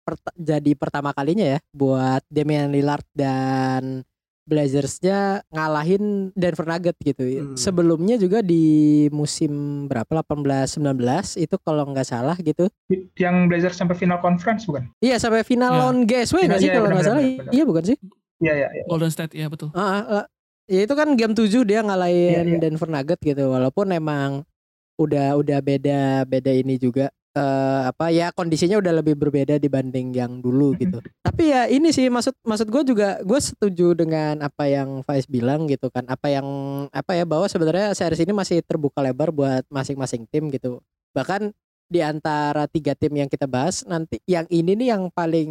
pert- 0.08 0.32
jadi 0.34 0.72
pertama 0.74 1.12
kalinya 1.12 1.44
ya 1.46 1.60
buat 1.70 2.24
Damian 2.28 2.72
Lillard 2.72 3.04
dan 3.12 4.08
Blazersnya 4.48 5.44
ngalahin 5.50 6.32
Denver 6.32 6.64
Nuggets 6.66 7.04
gitu. 7.04 7.20
Hmm. 7.20 7.54
Sebelumnya 7.54 8.16
juga 8.16 8.40
di 8.40 8.64
musim 9.12 9.52
berapa 9.86 10.24
18 10.24 10.80
19 10.80 10.96
itu 11.38 11.56
kalau 11.60 11.84
nggak 11.86 12.08
salah 12.08 12.40
gitu. 12.40 12.72
yang 13.20 13.46
Blazers 13.46 13.76
sampai 13.76 13.94
final 13.94 14.18
conference 14.18 14.64
bukan 14.64 14.88
Iya 14.98 15.20
sampai 15.20 15.44
final 15.44 15.68
Ya. 15.68 15.78
lawan 15.78 15.98
GSW 16.02 16.38
nggak 16.40 16.48
Iya, 16.48 16.58
sih 16.58 16.64
iya, 16.64 16.74
kalau 16.74 16.88
nggak 16.88 17.04
salah? 17.04 17.20
benar, 17.20 17.38
benar. 17.38 17.52
Iya 17.52 17.64
bukan 17.68 17.84
sih? 17.84 17.98
iya 18.38 18.54
iya 18.56 18.68
iya. 18.72 18.84
Golden 18.88 19.12
State 19.12 19.34
ya 19.34 19.48
betul. 19.48 19.68
Ah, 19.74 19.84
ah, 19.84 20.04
ah. 20.14 20.26
ya 20.66 20.80
itu 20.82 20.94
kan 20.94 21.08
game 21.14 21.34
7 21.34 21.44
dia 21.64 21.80
ngalahin 21.82 22.32
Iya, 22.32 22.42
iya. 22.48 22.58
Denver 22.58 22.88
Nuggets 22.88 23.20
gitu 23.22 23.44
walaupun 23.50 23.92
emang 23.92 24.48
udah 24.96 25.36
udah 25.36 25.60
beda 25.60 26.02
beda 26.24 26.52
ini 26.52 26.80
juga 26.80 27.12
eh, 27.38 27.82
apa 27.94 28.10
ya 28.10 28.34
kondisinya 28.34 28.82
udah 28.82 29.00
lebih 29.00 29.14
berbeda 29.14 29.62
dibanding 29.62 30.10
yang 30.18 30.42
dulu 30.42 30.74
gitu. 30.82 30.98
Tapi 31.22 31.54
ya 31.54 31.70
ini 31.70 31.94
sih 31.94 32.10
maksud 32.10 32.34
maksud 32.42 32.68
gue 32.74 32.84
juga 32.90 33.22
gue 33.22 33.40
setuju 33.40 33.94
dengan 33.94 34.42
apa 34.42 34.66
yang 34.66 35.06
Faiz 35.06 35.30
bilang 35.30 35.70
gitu 35.70 35.94
kan. 35.94 36.10
Apa 36.10 36.34
yang 36.34 36.48
apa 36.90 37.14
ya 37.14 37.24
bahwa 37.30 37.46
sebenarnya 37.46 37.94
series 37.94 38.26
ini 38.26 38.34
masih 38.34 38.66
terbuka 38.66 39.06
lebar 39.06 39.30
buat 39.30 39.64
masing-masing 39.70 40.26
tim 40.34 40.50
gitu. 40.50 40.82
Bahkan 41.14 41.54
di 41.88 42.04
antara 42.04 42.68
tiga 42.68 42.92
tim 43.00 43.16
yang 43.16 43.32
kita 43.32 43.48
bahas 43.48 43.88
nanti 43.88 44.20
yang 44.28 44.44
ini 44.52 44.76
nih 44.76 44.92
yang 44.92 45.08
paling 45.08 45.50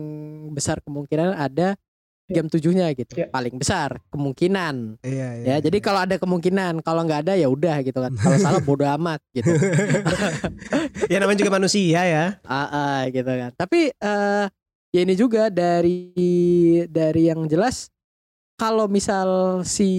besar 0.53 0.85
kemungkinan 0.85 1.33
ada 1.33 1.81
game 2.27 2.49
tujuhnya 2.51 2.91
gitu. 2.99 3.23
Ya. 3.23 3.31
paling 3.31 3.55
besar 3.55 4.03
kemungkinan. 4.11 4.99
Iya, 5.03 5.29
iya. 5.41 5.47
ya 5.47 5.57
jadi 5.63 5.79
kalau 5.79 6.03
ada 6.03 6.19
kemungkinan 6.19 6.83
kalau 6.83 7.07
nggak 7.07 7.27
ada 7.27 7.35
ya 7.39 7.47
udah 7.47 7.81
gitu 7.87 7.99
kan. 8.03 8.13
Kalau 8.19 8.37
salah 8.43 8.63
bodo 8.63 8.87
amat 8.99 9.23
gitu. 9.31 9.51
Ya 11.13 11.23
namanya 11.23 11.39
juga 11.39 11.55
manusia 11.55 12.03
ya. 12.03 12.25
ah, 12.43 12.67
ah, 12.67 13.01
gitu 13.07 13.31
kan. 13.31 13.55
Tapi 13.55 13.95
eh 13.95 14.45
ya 14.91 15.01
ini 15.05 15.15
juga 15.15 15.53
dari 15.53 16.11
dari 16.91 17.31
yang 17.31 17.47
jelas 17.47 17.93
kalau 18.59 18.89
misal 18.91 19.61
si 19.63 19.91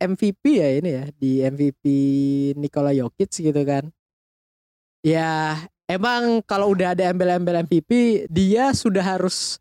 MVP 0.00 0.42
ya 0.62 0.68
ini 0.80 0.90
ya 0.90 1.04
di 1.12 1.30
MVP 1.42 1.84
Nikola 2.56 2.94
Jokic 2.96 3.30
gitu 3.30 3.62
kan. 3.66 3.90
Ya 5.04 5.60
emang 5.84 6.40
kalau 6.48 6.72
udah 6.72 6.96
ada 6.96 7.12
embel-embel 7.12 7.68
MVP 7.68 8.24
dia 8.32 8.72
sudah 8.72 9.04
harus 9.04 9.60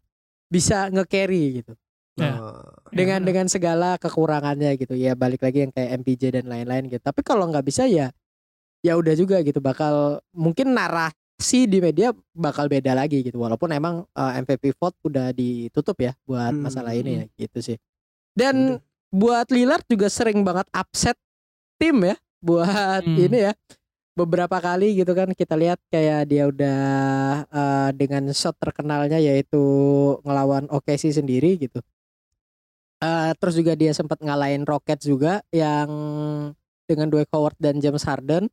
bisa 0.54 0.94
nge-carry 0.94 1.66
gitu. 1.66 1.74
Ya. 2.14 2.38
Oh. 2.38 2.62
Dengan 2.94 3.26
benar. 3.26 3.28
dengan 3.34 3.46
segala 3.50 3.90
kekurangannya 3.98 4.78
gitu. 4.78 4.94
Ya 4.94 5.18
balik 5.18 5.42
lagi 5.42 5.66
yang 5.66 5.74
kayak 5.74 5.98
MPJ 6.06 6.22
dan 6.38 6.46
lain-lain 6.46 6.86
gitu. 6.86 7.02
Tapi 7.02 7.26
kalau 7.26 7.50
nggak 7.50 7.66
bisa 7.66 7.90
ya 7.90 8.14
ya 8.86 8.94
udah 8.94 9.18
juga 9.18 9.42
gitu 9.42 9.58
bakal 9.58 10.22
mungkin 10.30 10.78
narasi 10.78 11.66
di 11.66 11.82
media 11.82 12.14
bakal 12.38 12.70
beda 12.70 12.94
lagi 12.94 13.26
gitu. 13.26 13.42
Walaupun 13.42 13.74
emang 13.74 14.06
eh, 14.06 14.32
MVP 14.46 14.78
vote 14.78 14.94
udah 15.02 15.34
ditutup 15.34 15.98
ya 15.98 16.14
buat 16.30 16.54
Hmm. 16.54 16.70
masalah 16.70 16.94
ini 16.94 17.12
ya 17.18 17.26
gitu 17.34 17.66
sih. 17.66 17.78
Dan 18.38 18.78
buat 19.10 19.50
Lillard 19.50 19.86
juga 19.90 20.06
sering 20.06 20.46
banget 20.46 20.70
upset 20.70 21.18
tim 21.82 21.98
ya 22.06 22.14
buat 22.38 23.02
Hmm. 23.02 23.18
ini 23.18 23.50
ya 23.50 23.54
beberapa 24.14 24.58
kali 24.62 24.94
gitu 25.02 25.12
kan 25.18 25.34
kita 25.34 25.58
lihat 25.58 25.80
kayak 25.90 26.30
dia 26.30 26.44
udah 26.50 26.80
eh, 27.50 27.90
dengan 27.98 28.30
shot 28.34 28.56
terkenalnya 28.62 29.18
yaitu 29.18 29.62
ngelawan 30.22 30.70
OKC 30.70 31.14
sendiri 31.14 31.58
gitu. 31.58 31.82
Eh, 33.04 33.32
terus 33.36 33.56
juga 33.60 33.74
dia 33.76 33.92
sempat 33.92 34.22
ngalahin 34.24 34.64
Rockets 34.64 35.04
juga 35.04 35.44
yang 35.52 35.90
dengan 36.88 37.08
Dwight 37.12 37.28
Howard 37.36 37.58
dan 37.60 37.82
James 37.84 38.06
Harden. 38.08 38.48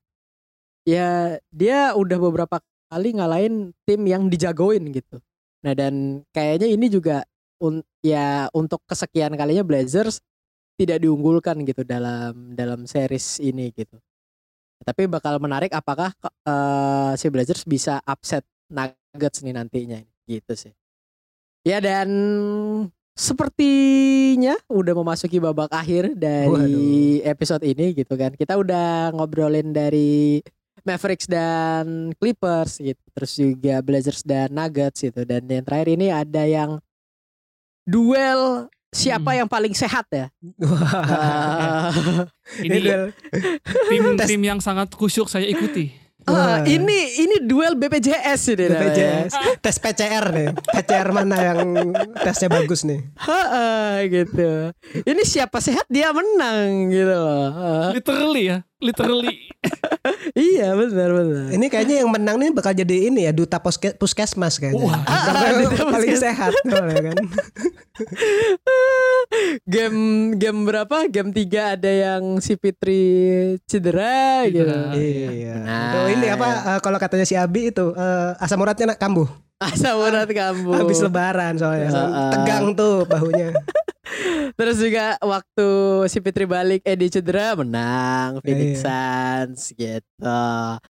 Ya 0.89 1.39
dia 1.53 1.93
udah 1.95 2.19
beberapa 2.19 2.59
kali 2.91 3.15
ngalahin 3.15 3.71
tim 3.87 4.01
yang 4.09 4.27
dijagoin 4.27 4.91
gitu. 4.91 5.21
Nah 5.63 5.77
dan 5.77 6.25
kayaknya 6.35 6.67
ini 6.73 6.89
juga 6.91 7.23
un- 7.63 7.85
ya 8.03 8.49
untuk 8.57 8.83
kesekian 8.89 9.37
kalinya 9.37 9.63
Blazers 9.63 10.19
tidak 10.81 11.05
diunggulkan 11.05 11.63
gitu 11.69 11.85
dalam 11.87 12.57
dalam 12.57 12.89
series 12.89 13.39
ini 13.45 13.71
gitu. 13.77 14.01
Tapi 14.81 15.07
bakal 15.07 15.37
menarik 15.39 15.73
apakah 15.77 16.13
eh, 16.25 17.13
si 17.21 17.27
Blazers 17.29 17.65
bisa 17.69 18.01
upset 18.05 18.45
Nuggets 18.71 19.43
nih 19.43 19.55
nantinya 19.55 19.99
gitu 20.25 20.53
sih. 20.55 20.73
Ya 21.67 21.83
dan 21.83 22.09
sepertinya 23.13 24.57
udah 24.71 24.95
memasuki 24.97 25.37
babak 25.37 25.75
akhir 25.75 26.17
dari 26.17 27.21
episode 27.21 27.61
ini 27.67 27.93
gitu 27.93 28.17
kan. 28.17 28.33
Kita 28.33 28.57
udah 28.57 29.13
ngobrolin 29.13 29.75
dari 29.75 30.41
Mavericks 30.87 31.29
dan 31.29 32.17
Clippers 32.17 32.81
gitu. 32.81 33.03
Terus 33.13 33.33
juga 33.37 33.85
Blazers 33.85 34.25
dan 34.25 34.55
Nuggets 34.55 35.05
gitu. 35.05 35.27
Dan 35.29 35.45
yang 35.51 35.67
terakhir 35.67 35.89
ini 35.93 36.09
ada 36.09 36.49
yang 36.49 36.81
duel 37.85 38.73
siapa 38.91 39.31
Hmm. 39.31 39.39
yang 39.43 39.49
paling 39.49 39.71
sehat 39.71 40.07
ya. 40.11 40.27
Eh, 40.45 40.59
Ini 42.67 42.79
tim 43.89 44.03
tim 44.19 44.43
yang 44.43 44.59
sangat 44.59 44.91
kusyuk 44.93 45.27
saya 45.27 45.47
ikuti. 45.47 45.95
Eh, 46.21 46.59
ini 46.69 46.99
ini 47.19 47.37
duel 47.43 47.75
BPJS 47.75 48.53
ini. 48.53 48.69
BPJS. 48.69 49.33
Tes 49.57 49.77
PCR 49.79 50.25
nih. 50.29 50.49
PCR 50.69 51.09
mana 51.11 51.37
yang 51.41 51.59
tesnya 52.21 52.47
bagus 52.47 52.85
nih. 52.85 53.01
Heeh, 53.17 53.95
gitu. 54.07 54.69
Ini 55.01 55.23
siapa 55.25 55.59
sehat 55.59 55.89
dia 55.89 56.13
menang 56.13 56.93
gitu 56.93 57.09
loh. 57.09 57.47
Heeh. 57.51 57.87
Literally 57.97 58.45
ya, 58.47 58.59
literally. 58.81 59.49
iya 60.37 60.73
benar 60.73 61.11
benar. 61.13 61.45
Ini 61.53 61.67
kayaknya 61.69 61.97
yang 62.03 62.11
menang 62.11 62.37
nih 62.37 62.51
bakal 62.51 62.73
jadi 62.73 63.13
ini 63.13 63.29
ya 63.29 63.33
duta 63.33 63.61
puske- 63.61 63.95
puskesmas 63.95 64.57
kayaknya. 64.57 64.83
Wah. 64.83 65.01
Karena 65.05 65.41
Ah, 65.41 65.53
duta 65.61 65.83
paling 65.87 66.11
puskesmas. 66.11 66.25
sehat 66.25 66.53
soalnya 66.65 67.01
kan. 67.07 67.17
game 69.69 70.01
game 70.35 70.61
berapa? 70.65 70.97
Game 71.07 71.31
3 71.31 71.77
ada 71.77 71.91
yang 71.91 72.23
si 72.41 72.57
Fitri 72.57 73.03
cedera, 73.65 74.45
gitu. 74.49 74.65
Iya. 74.97 75.55
Nah. 75.61 75.93
Tuh, 75.93 76.07
ini 76.11 76.27
apa 76.29 76.49
eh, 76.77 76.81
kalau 76.81 76.99
katanya 76.99 77.25
si 77.25 77.37
Abi 77.37 77.71
itu 77.71 77.93
eh, 77.93 78.31
asam 78.41 78.59
uratnya 78.59 78.97
nak 78.97 79.01
kambuh. 79.01 79.29
Asam 79.61 80.01
urat 80.01 80.25
kamu. 80.25 80.73
Habis 80.73 81.05
lebaran 81.05 81.61
soalnya. 81.61 81.93
Heeh. 81.93 82.31
Tegang 82.33 82.73
tuh 82.73 83.05
bahunya. 83.05 83.53
Terus 84.71 84.87
juga 84.87 85.19
waktu 85.19 85.69
si 86.07 86.23
Fitri 86.23 86.47
balik 86.47 86.87
Edi 86.87 87.11
cedera 87.11 87.59
menang 87.59 88.39
Phoenix 88.39 88.79
Iya. 88.79 88.87
Suns 88.87 89.75
gitu. 89.75 90.39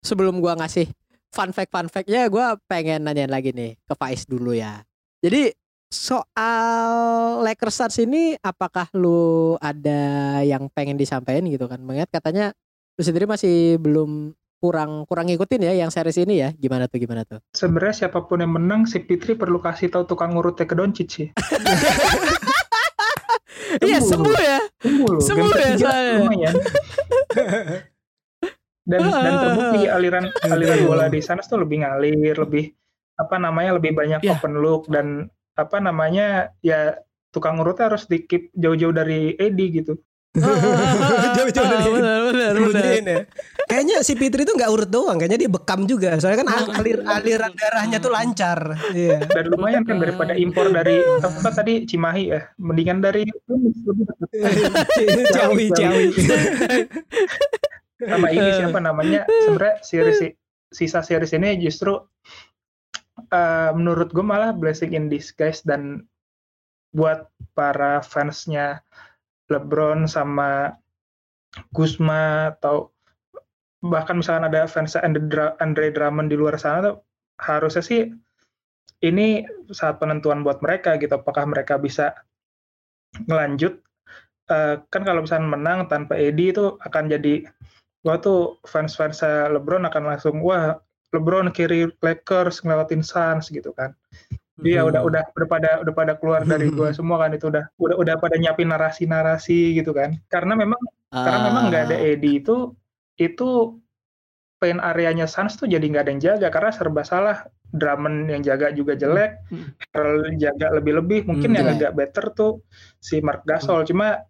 Sebelum 0.04 0.44
gua 0.44 0.60
ngasih 0.60 0.92
fun 1.32 1.56
fact 1.56 1.72
fun 1.72 1.88
fact 1.88 2.04
ya 2.04 2.28
gua 2.28 2.60
pengen 2.68 3.00
nanyain 3.00 3.32
lagi 3.32 3.48
nih 3.56 3.80
ke 3.80 3.96
Faiz 3.96 4.28
dulu 4.28 4.52
ya. 4.52 4.84
Jadi 5.24 5.56
soal 5.88 6.92
Lakers 7.48 7.80
Suns 7.80 7.96
ini 7.96 8.36
apakah 8.44 8.92
lu 8.92 9.56
ada 9.56 10.44
yang 10.44 10.68
pengen 10.68 11.00
disampaikan 11.00 11.48
gitu 11.48 11.64
kan? 11.64 11.80
Mengingat 11.80 12.12
katanya 12.12 12.52
lu 13.00 13.00
sendiri 13.00 13.24
masih 13.24 13.80
belum 13.80 14.36
kurang 14.60 15.08
kurang 15.08 15.32
ngikutin 15.32 15.64
ya 15.64 15.72
yang 15.80 15.88
series 15.88 16.20
ini 16.20 16.44
ya. 16.44 16.52
Gimana 16.52 16.92
tuh 16.92 17.00
gimana 17.00 17.24
tuh? 17.24 17.40
Sebenarnya 17.56 18.04
siapa 18.04 18.20
pun 18.28 18.44
yang 18.44 18.52
menang, 18.52 18.84
si 18.84 19.00
Fitri 19.00 19.32
perlu 19.32 19.64
kasih 19.64 19.88
tahu 19.88 20.04
tukang 20.04 20.36
ngurutnya 20.36 20.68
ke 20.68 20.76
Doncic 20.76 21.08
sih. 21.08 21.28
Iya 23.80 23.98
Sembuh. 23.98 24.34
ya. 24.34 24.58
Sembuh 24.78 25.08
loh. 25.08 25.22
Sembuh 25.22 25.52
ya, 25.54 25.70
soalnya. 25.78 26.14
lumayan. 26.20 26.54
dan 28.82 29.00
dan 29.06 29.32
terbukti 29.38 29.80
aliran 29.96 30.24
aliran 30.44 30.78
bola 30.84 31.06
di 31.06 31.20
sana 31.22 31.40
tuh 31.40 31.62
lebih 31.62 31.86
ngalir, 31.86 32.34
lebih 32.34 32.74
apa 33.14 33.36
namanya 33.38 33.78
lebih 33.78 33.94
banyak 33.94 34.20
Iya. 34.20 34.36
open 34.36 34.58
look 34.58 34.90
dan 34.90 35.30
apa 35.54 35.78
namanya 35.78 36.50
ya 36.60 36.96
tukang 37.30 37.56
ngurutnya 37.56 37.92
harus 37.92 38.04
di 38.04 38.24
keep 38.24 38.50
jauh-jauh 38.52 38.92
dari 38.92 39.36
Edi 39.38 39.66
gitu. 39.80 39.96
Jauh-jauh 41.36 41.68
dari 41.68 41.92
benar 41.92 42.18
benar 42.32 42.52
benar. 42.56 42.72
Sembunyiin 42.72 43.04
ya. 43.04 43.20
Kayaknya 43.68 43.96
si 44.00 44.16
Fitri 44.16 44.48
tuh 44.48 44.56
nggak 44.56 44.72
urut 44.72 44.88
doang, 44.88 45.20
kayaknya 45.20 45.44
dia 45.44 45.50
bekam 45.52 45.84
juga. 45.84 46.16
Soalnya 46.16 46.40
kan 46.40 46.48
al- 46.48 46.72
alir 46.80 46.98
aliran 47.04 47.52
darahnya 47.52 48.00
tuh 48.00 48.08
lancar. 48.08 48.80
Iya. 48.96 49.28
Dan 49.28 49.52
lumayan 49.52 49.84
kan 49.84 50.00
daripada 50.00 50.32
impor 50.32 50.72
dari 50.72 51.04
apa 51.20 51.50
tadi 51.52 51.84
Cimahi 51.84 52.32
ya, 52.32 52.40
mendingan 52.56 53.04
dari. 53.04 53.28
Ciawi, 55.36 55.68
ciawi. 55.76 56.06
sama 58.02 58.34
ini 58.34 58.50
siapa 58.58 58.82
namanya 58.82 59.22
sebenarnya 59.46 59.76
series 59.84 60.34
sisa 60.74 61.04
series 61.04 61.36
ini 61.36 61.54
justru 61.62 62.02
eh, 63.30 63.70
menurut 63.76 64.10
gue 64.10 64.24
malah 64.24 64.50
blessing 64.50 64.96
in 64.96 65.06
disguise 65.06 65.62
dan 65.62 66.02
buat 66.90 67.28
para 67.54 68.02
fansnya 68.02 68.82
LeBron 69.50 70.06
sama 70.06 70.76
Guzma 71.74 72.54
atau 72.54 72.94
bahkan 73.82 74.22
misalkan 74.22 74.46
ada 74.46 74.70
fans 74.70 74.94
Andre, 74.94 75.90
Drummond 75.90 76.30
di 76.30 76.38
luar 76.38 76.54
sana 76.60 76.92
tuh 76.92 76.96
harusnya 77.42 77.82
sih 77.82 78.06
ini 79.02 79.42
saat 79.74 79.98
penentuan 79.98 80.46
buat 80.46 80.62
mereka 80.62 80.94
gitu 81.02 81.18
apakah 81.18 81.50
mereka 81.50 81.74
bisa 81.80 82.14
ngelanjut 83.26 83.82
Eh, 84.52 84.74
kan 84.90 85.02
kalau 85.06 85.22
misalnya 85.24 85.54
menang 85.54 85.86
tanpa 85.86 86.18
Edi 86.18 86.50
itu 86.50 86.74
akan 86.82 87.08
jadi 87.08 87.46
wah 88.02 88.18
tuh 88.18 88.58
fans-fans 88.66 89.22
LeBron 89.24 89.86
akan 89.86 90.02
langsung 90.12 90.42
wah 90.42 90.76
LeBron 91.14 91.54
kiri 91.54 91.88
Lakers 92.02 92.60
ngelewatin 92.66 93.06
Suns 93.06 93.48
gitu 93.48 93.70
kan. 93.72 93.94
Dia 94.60 94.84
udah 94.84 95.00
udah 95.00 95.22
udah 95.32 95.48
pada 95.48 95.70
udah 95.80 95.94
pada 95.96 96.12
keluar 96.20 96.44
dari 96.44 96.68
gua 96.68 96.92
semua 96.92 97.24
kan 97.24 97.32
itu 97.32 97.48
udah 97.48 97.64
udah 97.80 97.96
udah 97.96 98.14
pada 98.20 98.36
nyiapin 98.36 98.68
narasi-narasi 98.68 99.80
gitu 99.80 99.96
kan. 99.96 100.20
Karena 100.28 100.52
memang 100.52 100.76
karena 101.08 101.38
memang 101.48 101.62
nggak 101.72 101.82
ada 101.88 101.96
Edi 101.96 102.44
itu 102.44 102.76
itu 103.16 103.80
paint 104.60 104.78
areanya 104.78 105.24
Suns 105.24 105.56
tuh 105.56 105.66
jadi 105.66 105.80
nggak 105.80 106.04
ada 106.04 106.12
yang 106.12 106.22
jaga 106.22 106.48
karena 106.52 106.70
serba 106.70 107.02
salah. 107.02 107.38
Drummond 107.72 108.28
yang 108.28 108.44
jaga 108.44 108.68
juga 108.76 108.92
jelek, 108.92 109.48
Hmm. 109.48 109.72
Harrell 109.96 110.36
jaga 110.36 110.76
lebih-lebih. 110.76 111.24
Mungkin 111.24 111.56
Hmm, 111.56 111.58
yang 111.64 111.68
agak 111.72 111.96
better 111.96 112.28
tuh 112.36 112.60
si 113.00 113.24
Mark 113.24 113.48
Gasol. 113.48 113.88
Cuma 113.88 114.20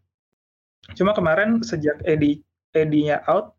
cuma 0.94 1.10
kemarin 1.10 1.58
sejak 1.66 1.98
Edi 2.06 2.38
Edinya 2.70 3.18
out 3.26 3.58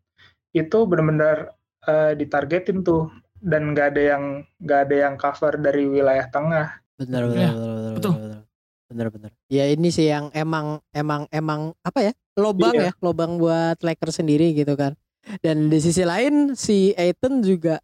itu 0.56 0.88
benar-benar 0.88 1.52
eh, 1.84 2.16
ditargetin 2.16 2.80
tuh 2.80 3.12
dan 3.44 3.76
nggak 3.76 3.86
ada 3.92 4.02
yang 4.16 4.24
nggak 4.56 4.80
ada 4.88 4.96
yang 4.96 5.14
cover 5.20 5.52
dari 5.60 5.84
wilayah 5.84 6.24
tengah. 6.32 6.80
Benar 6.96 7.28
benar 7.28 7.36
Ya, 7.36 7.50
benar 7.52 7.68
benar 7.76 7.92
betul. 8.00 8.12
benar. 8.16 8.40
Benar 8.84 9.08
benar. 9.12 9.30
Ya 9.52 9.64
ini 9.68 9.88
sih 9.92 10.08
yang 10.08 10.32
emang 10.32 10.80
emang 10.96 11.28
emang 11.28 11.76
apa 11.84 12.00
ya? 12.00 12.12
Lobang 12.40 12.72
ya, 12.72 12.88
Iya. 12.88 12.92
lobang 13.04 13.36
buat 13.36 13.78
Lakers 13.84 14.18
sendiri 14.24 14.56
gitu 14.56 14.72
kan. 14.74 14.96
Dan 15.44 15.68
di 15.68 15.78
sisi 15.80 16.04
lain 16.04 16.56
si 16.56 16.96
Aiton 16.96 17.44
juga 17.44 17.80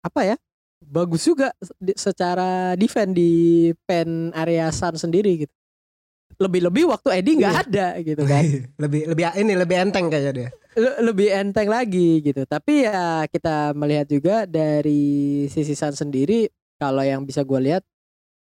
apa 0.00 0.24
ya? 0.24 0.36
Bagus 0.84 1.24
juga 1.24 1.52
secara 1.96 2.76
defend 2.76 3.16
di 3.16 3.72
pen 3.88 4.32
area 4.36 4.68
Sun 4.68 5.00
sendiri 5.00 5.44
gitu. 5.48 5.54
Lebih-lebih 6.38 6.84
waktu 6.88 7.08
Eddie 7.14 7.36
nggak 7.38 7.52
Iya. 7.52 7.62
ada 7.64 7.86
gitu 8.00 8.22
kan. 8.24 8.42
lebih 8.82 9.00
lebih 9.08 9.24
ini 9.36 9.52
lebih 9.54 9.76
enteng 9.78 10.06
kayaknya 10.08 10.32
dia. 10.32 10.48
Le- 10.74 10.98
lebih 11.06 11.28
enteng 11.30 11.68
lagi 11.68 12.18
gitu. 12.20 12.42
Tapi 12.44 12.84
ya 12.84 13.24
kita 13.26 13.72
melihat 13.72 14.06
juga 14.06 14.36
dari 14.44 15.44
sisi 15.46 15.72
Sun 15.72 15.94
sendiri 15.94 16.50
kalau 16.76 17.00
yang 17.00 17.22
bisa 17.22 17.42
gue 17.42 17.60
lihat 17.62 17.82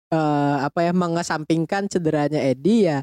eh, 0.09 0.57
apa 0.61 0.81
ya 0.81 0.91
mengesampingkan 0.91 1.87
cederanya 1.87 2.39
Eddie 2.39 2.87
ya 2.87 2.97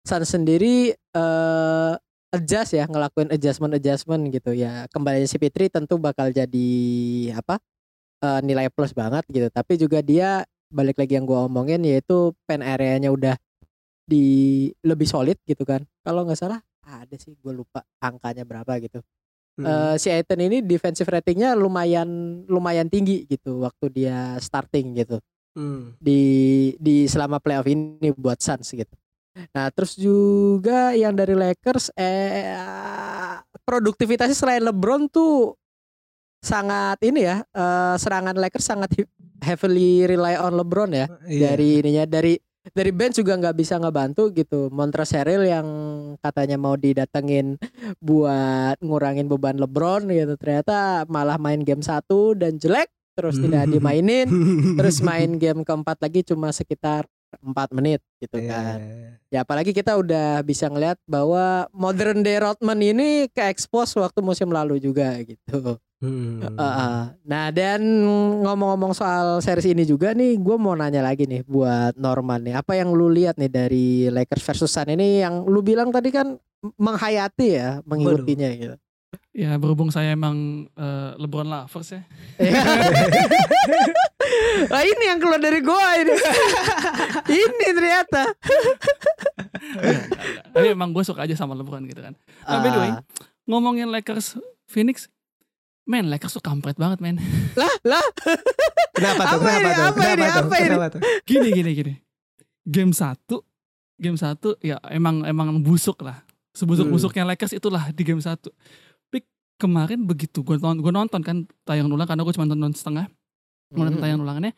Sun 0.00 0.24
sendiri 0.24 0.92
eh, 0.96 1.92
adjust 2.30 2.72
ya, 2.72 2.86
ngelakuin 2.86 3.34
adjustment-adjustment 3.34 4.30
gitu 4.30 4.54
ya. 4.54 4.86
Kembalinya 4.88 5.26
si 5.26 5.36
Fitri 5.36 5.66
tentu 5.66 5.98
bakal 5.98 6.30
jadi 6.30 6.70
apa? 7.34 7.58
eh, 8.20 8.40
nilai 8.44 8.68
plus 8.68 8.92
banget 8.92 9.24
gitu. 9.28 9.48
Tapi 9.48 9.76
juga 9.76 10.00
dia 10.00 10.44
balik 10.70 11.00
lagi 11.00 11.18
yang 11.18 11.26
gua 11.26 11.44
omongin 11.44 11.82
yaitu 11.82 12.30
pen 12.46 12.62
area-nya 12.62 13.10
udah 13.10 13.34
di 14.10 14.26
lebih 14.82 15.06
solid 15.06 15.38
gitu 15.44 15.62
kan. 15.62 15.86
Kalau 16.02 16.26
nggak 16.26 16.34
salah 16.36 16.58
ada 16.82 17.14
sih 17.14 17.38
gue 17.38 17.52
lupa 17.54 17.86
angkanya 17.98 18.42
berapa 18.42 18.82
gitu. 18.82 18.98
Hmm. 19.54 19.66
Eh, 19.66 19.94
si 19.96 20.10
Aiton 20.10 20.40
ini 20.40 20.58
defensive 20.60 21.06
ratingnya 21.06 21.54
lumayan 21.54 22.08
lumayan 22.46 22.90
tinggi 22.90 23.22
gitu 23.24 23.62
waktu 23.62 23.86
dia 23.88 24.34
starting 24.38 24.94
gitu 24.96 25.22
Hmm. 25.50 25.98
di 25.98 26.22
di 26.78 27.06
selama 27.06 27.38
playoff 27.38 27.66
ini 27.66 28.10
buat 28.14 28.38
Suns 28.38 28.70
gitu. 28.70 28.94
Nah 29.50 29.70
terus 29.70 29.94
juga 29.94 30.90
yang 30.92 31.10
dari 31.12 31.34
Lakers 31.34 31.90
eh 31.94 32.54
produktivitasnya 33.62 34.34
selain 34.34 34.62
LeBron 34.62 35.06
tuh 35.06 35.54
sangat 36.40 36.96
ini 37.04 37.26
ya 37.26 37.42
eh, 37.44 37.94
serangan 37.98 38.34
Lakers 38.34 38.64
sangat 38.64 38.90
he- 38.96 39.10
heavily 39.44 40.06
rely 40.06 40.34
on 40.34 40.56
LeBron 40.56 40.90
ya 40.90 41.06
Iya. 41.26 41.52
dari 41.52 41.68
ininya 41.78 42.04
dari 42.06 42.34
dari 42.70 42.92
bench 42.92 43.16
juga 43.16 43.40
nggak 43.40 43.56
bisa 43.56 43.80
ngebantu 43.80 44.28
gitu. 44.30 44.68
Montrezl 44.68 45.16
Harrell 45.16 45.44
yang 45.48 45.66
katanya 46.20 46.60
mau 46.60 46.76
didatengin 46.76 47.56
buat 47.98 48.76
ngurangin 48.84 49.26
beban 49.26 49.56
LeBron 49.56 50.08
gitu 50.08 50.36
ternyata 50.36 51.08
malah 51.08 51.40
main 51.40 51.60
game 51.64 51.80
satu 51.80 52.36
dan 52.36 52.60
jelek 52.60 52.92
terus 53.16 53.40
tidak 53.40 53.68
dimainin 53.74 54.28
terus 54.76 55.00
main 55.00 55.36
game 55.36 55.64
keempat 55.64 55.98
lagi 56.00 56.24
cuma 56.24 56.52
sekitar 56.52 57.04
empat 57.38 57.70
menit 57.70 58.02
gitu 58.18 58.42
Iya, 58.42 58.50
kan. 58.50 58.76
iya, 58.78 58.90
iya. 58.90 59.10
Ya 59.30 59.38
apalagi 59.46 59.70
kita 59.70 59.94
udah 59.94 60.42
bisa 60.42 60.66
ngeliat 60.66 60.98
bahwa 61.06 61.70
modern 61.70 62.26
day 62.26 62.42
Rodman 62.42 62.82
ini 62.82 63.30
ke 63.30 63.46
expose 63.46 63.94
waktu 63.94 64.18
musim 64.18 64.50
lalu 64.50 64.82
juga 64.82 65.14
gitu. 65.22 65.78
Hmm. 66.00 66.40
Heeh. 66.40 66.96
Nah 67.28 67.46
dan 67.52 67.80
ngomong-ngomong 68.40 68.96
soal 68.96 69.44
series 69.44 69.68
ini 69.68 69.84
juga 69.84 70.16
nih, 70.16 70.40
gue 70.40 70.56
mau 70.56 70.72
nanya 70.72 71.04
lagi 71.04 71.28
nih 71.28 71.44
buat 71.44 71.92
Norman 71.94 72.40
nih, 72.40 72.56
apa 72.56 72.72
yang 72.72 72.88
lu 72.90 73.12
lihat 73.12 73.36
nih 73.36 73.52
dari 73.52 73.86
Lakers 74.08 74.40
versus 74.40 74.72
Sun 74.72 74.88
ini 74.88 75.20
yang 75.20 75.44
lu 75.44 75.60
bilang 75.60 75.92
tadi 75.92 76.08
kan 76.08 76.40
menghayati 76.80 77.48
ya, 77.52 77.84
mengikutinya 77.84 78.48
gitu. 78.56 78.76
Ya 79.30 79.54
berhubung 79.60 79.92
saya 79.92 80.16
emang 80.16 80.66
eh, 80.72 81.10
LeBron 81.20 81.46
lovers 81.46 81.92
ya. 81.92 82.02
Nah 84.60 84.82
ini 84.84 85.04
yang 85.08 85.18
keluar 85.18 85.40
dari 85.40 85.58
gua 85.60 85.98
ini. 85.98 86.14
ini 87.26 87.66
ternyata. 87.72 88.30
Tapi 90.52 90.66
emang 90.70 90.92
gue 90.92 91.02
suka 91.02 91.24
aja 91.24 91.34
sama 91.34 91.56
LeBron 91.56 91.82
gitu 91.86 92.00
kan. 92.00 92.14
Nah, 92.44 92.58
by 92.60 92.70
the 92.70 92.78
way, 92.78 92.90
Ah. 92.92 93.02
ngomongin 93.46 93.88
Lakers 93.90 94.38
Phoenix, 94.66 95.10
men 95.90 96.06
Lakers 96.06 96.38
tuh 96.38 96.44
kampret 96.44 96.78
banget 96.78 97.02
men. 97.02 97.18
lah 97.60 97.70
lah 97.82 98.04
Kenapa 98.94 99.22
tuh? 99.26 99.36
Apa 99.42 99.48
Kenapa 99.50 99.58
ini? 99.58 99.70
tuh? 99.74 99.82
Apa 99.82 100.04
ini? 100.06 100.22
Tuh? 100.22 100.38
Apa 100.38 100.54
ini? 100.56 100.74
Tuh? 100.94 101.00
Gini 101.26 101.48
gini 101.50 101.70
gini. 101.74 101.92
Game 102.62 102.92
satu, 102.92 103.42
game 103.96 104.14
satu 104.14 104.54
ya 104.60 104.78
emang 104.88 105.26
emang 105.26 105.58
busuk 105.58 105.98
lah. 106.00 106.22
Sebusuk-busuknya 106.54 107.24
Lakers 107.24 107.56
itulah 107.56 107.90
di 107.90 108.02
game 108.02 108.20
satu. 108.20 108.50
Tapi 109.08 109.24
kemarin 109.56 110.02
begitu 110.02 110.42
gue 110.42 110.54
nonton, 110.54 110.78
gue 110.78 110.92
nonton 110.92 111.20
kan 111.22 111.36
tayang 111.62 111.88
ulang 111.88 112.06
karena 112.06 112.22
gue 112.22 112.34
cuma 112.34 112.46
nonton 112.46 112.70
setengah. 112.70 113.06
Gue 113.70 113.82
nonton 113.82 113.98
Hmm. 113.98 114.04
tayang 114.04 114.20
ulangannya. 114.20 114.52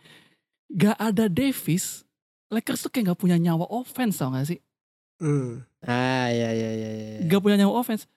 Gak 0.69 0.97
ada 0.97 1.29
Davis. 1.29 2.03
Lakers 2.49 2.85
tuh 2.85 2.91
kayak 2.91 3.13
gak 3.13 3.21
punya 3.21 3.37
nyawa 3.37 3.65
offense 3.69 4.21
tau 4.21 4.33
gak 4.33 4.45
sih? 4.45 4.61
Hmm. 5.21 5.63
Ah 5.81 6.29
ya 6.29 6.51
ya 6.53 6.71
ya 6.73 6.91
ya. 6.91 7.19
Gak 7.25 7.41
punya 7.41 7.57
nyawa 7.61 7.79
offense. 7.79 8.09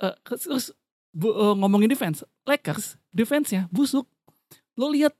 Eh, 0.00 0.14
terus 0.24 0.70
bu- 1.14 1.32
eh, 1.32 1.54
ngomongin 1.56 1.86
defense, 1.86 2.20
Lakers 2.42 2.98
defense-nya 3.08 3.70
busuk. 3.70 4.04
Lo 4.74 4.90
lihat 4.90 5.14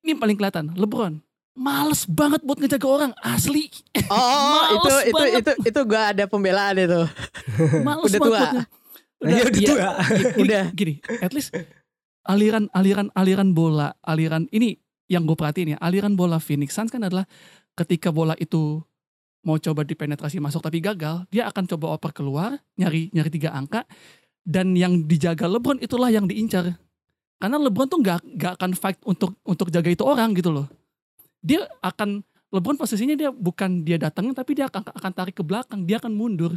ini 0.00 0.12
paling 0.12 0.36
kelihatan, 0.36 0.70
LeBron 0.72 1.24
males 1.56 2.04
banget 2.04 2.44
buat 2.44 2.60
ngejaga 2.60 2.84
orang 2.84 3.12
asli. 3.18 3.72
Oh, 4.06 4.76
Males 4.76 4.76
itu 4.76 5.08
itu 5.08 5.16
banget. 5.16 5.40
itu 5.40 5.52
itu 5.66 5.80
gua 5.82 6.12
ada 6.12 6.24
pembelaan 6.26 6.76
itu. 6.76 7.00
Males 7.88 8.06
Udah 8.06 8.20
banget 8.20 8.22
tua. 8.22 8.36
buat 8.36 8.52
nge- 8.54 8.68
Iya, 9.16 9.42
udah 9.42 9.56
iya, 9.56 9.66
tua. 9.66 9.88
gini, 9.96 10.24
Udah. 10.36 10.64
gini, 10.70 10.94
at 11.18 11.32
least 11.32 11.56
aliran 12.22 12.68
aliran 12.70 13.08
aliran 13.12 13.50
bola, 13.50 13.96
aliran 14.00 14.44
ini 14.50 14.76
yang 15.06 15.24
gue 15.24 15.32
perhatiin 15.32 15.72
ya, 15.72 15.78
aliran 15.80 16.12
bola 16.12 16.36
Phoenix 16.36 16.70
Suns 16.70 16.90
kan 16.90 17.00
adalah 17.00 17.24
ketika 17.74 18.10
bola 18.10 18.36
itu 18.36 18.84
mau 19.40 19.56
coba 19.56 19.80
dipenetrasi 19.80 20.36
masuk 20.36 20.60
tapi 20.60 20.78
gagal, 20.78 21.24
dia 21.26 21.46
akan 21.46 21.64
coba 21.66 21.94
oper 21.94 22.12
keluar, 22.12 22.50
nyari 22.74 23.08
nyari 23.10 23.30
tiga 23.30 23.50
angka 23.50 23.88
dan 24.46 24.78
yang 24.78 25.02
dijaga 25.02 25.50
LeBron 25.50 25.82
itulah 25.82 26.06
yang 26.06 26.30
diincar. 26.30 26.78
Karena 27.36 27.58
LeBron 27.58 27.90
tuh 27.90 27.98
nggak 27.98 28.18
nggak 28.38 28.52
akan 28.56 28.70
fight 28.72 28.98
untuk 29.02 29.34
untuk 29.42 29.68
jaga 29.68 29.90
itu 29.90 30.06
orang 30.06 30.32
gitu 30.32 30.54
loh. 30.54 30.70
Dia 31.42 31.66
akan 31.82 32.22
LeBron 32.48 32.78
posisinya 32.78 33.18
dia 33.18 33.34
bukan 33.34 33.82
dia 33.82 33.98
datangin 33.98 34.32
tapi 34.32 34.54
dia 34.54 34.70
akan 34.70 34.86
akan 34.86 35.10
tarik 35.12 35.34
ke 35.34 35.42
belakang, 35.42 35.82
dia 35.82 35.98
akan 35.98 36.14
mundur. 36.14 36.56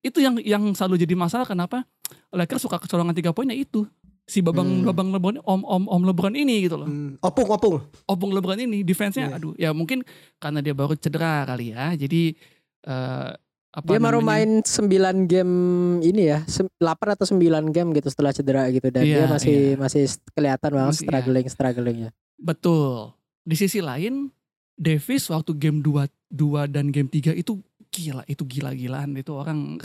Itu 0.00 0.24
yang 0.24 0.40
yang 0.40 0.64
selalu 0.72 1.04
jadi 1.04 1.14
masalah 1.14 1.44
kenapa 1.44 1.84
Lakers 2.32 2.64
suka 2.64 2.80
kecolongan 2.80 3.12
tiga 3.12 3.30
poinnya 3.30 3.54
itu. 3.54 3.84
Si 4.28 4.44
babang 4.44 4.68
Hmm. 4.68 4.84
babang 4.84 5.08
LeBron 5.08 5.36
om 5.40 5.60
om 5.64 5.84
om 5.88 6.02
LeBron 6.04 6.32
ini 6.32 6.64
gitu 6.64 6.76
loh. 6.76 6.88
Hmm. 6.88 7.16
Opung, 7.20 7.48
opung. 7.48 7.80
Opung 8.04 8.32
LeBron 8.32 8.60
ini 8.60 8.84
defense-nya 8.84 9.32
Iya. 9.32 9.36
aduh 9.36 9.52
ya 9.56 9.70
mungkin 9.72 10.04
karena 10.36 10.60
dia 10.60 10.72
baru 10.72 10.96
cedera 10.96 11.44
kali 11.44 11.72
ya. 11.72 11.92
Jadi 11.94 12.36
eh 12.84 13.30
apa 13.68 13.84
Dia 13.84 14.00
baru 14.00 14.18
main 14.18 14.60
9 14.60 14.88
game 15.24 15.54
ini 16.00 16.22
ya, 16.26 16.40
sem- 16.44 16.72
8 16.76 17.14
atau 17.14 17.26
9 17.28 17.36
game 17.68 17.92
gitu 17.92 18.08
setelah 18.08 18.32
cedera 18.32 18.64
gitu 18.68 18.88
dan 18.88 19.04
dia 19.04 19.22
Iya, 19.22 19.26
masih 19.28 19.54
iya. 19.54 19.76
masih 19.76 20.02
kelihatan 20.32 20.70
banget 20.72 20.88
Masih, 20.88 20.98
iya. 20.98 21.08
struggling 21.08 21.46
strugglingnya. 21.46 22.10
Betul. 22.34 23.12
Di 23.42 23.54
sisi 23.54 23.78
lain 23.78 24.32
Davis 24.72 25.26
waktu 25.26 25.52
game 25.52 25.78
2 25.80 26.06
2 26.28 26.64
dan 26.66 26.88
game 26.88 27.06
3 27.06 27.34
itu 27.34 27.60
gila, 27.88 28.22
itu 28.24 28.42
gila-gilaan 28.42 29.16
itu 29.16 29.32
orang 29.32 29.76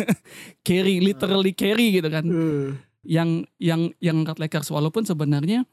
carry 0.66 1.00
literally 1.00 1.52
carry 1.52 1.96
gitu 1.96 2.08
kan. 2.08 2.24
Hmm. 2.24 2.68
Yang 3.04 3.30
yang 3.58 3.80
yang 3.98 4.16
angkat 4.20 4.38
Lakers 4.38 4.68
walaupun 4.68 5.04
sebenarnya 5.04 5.66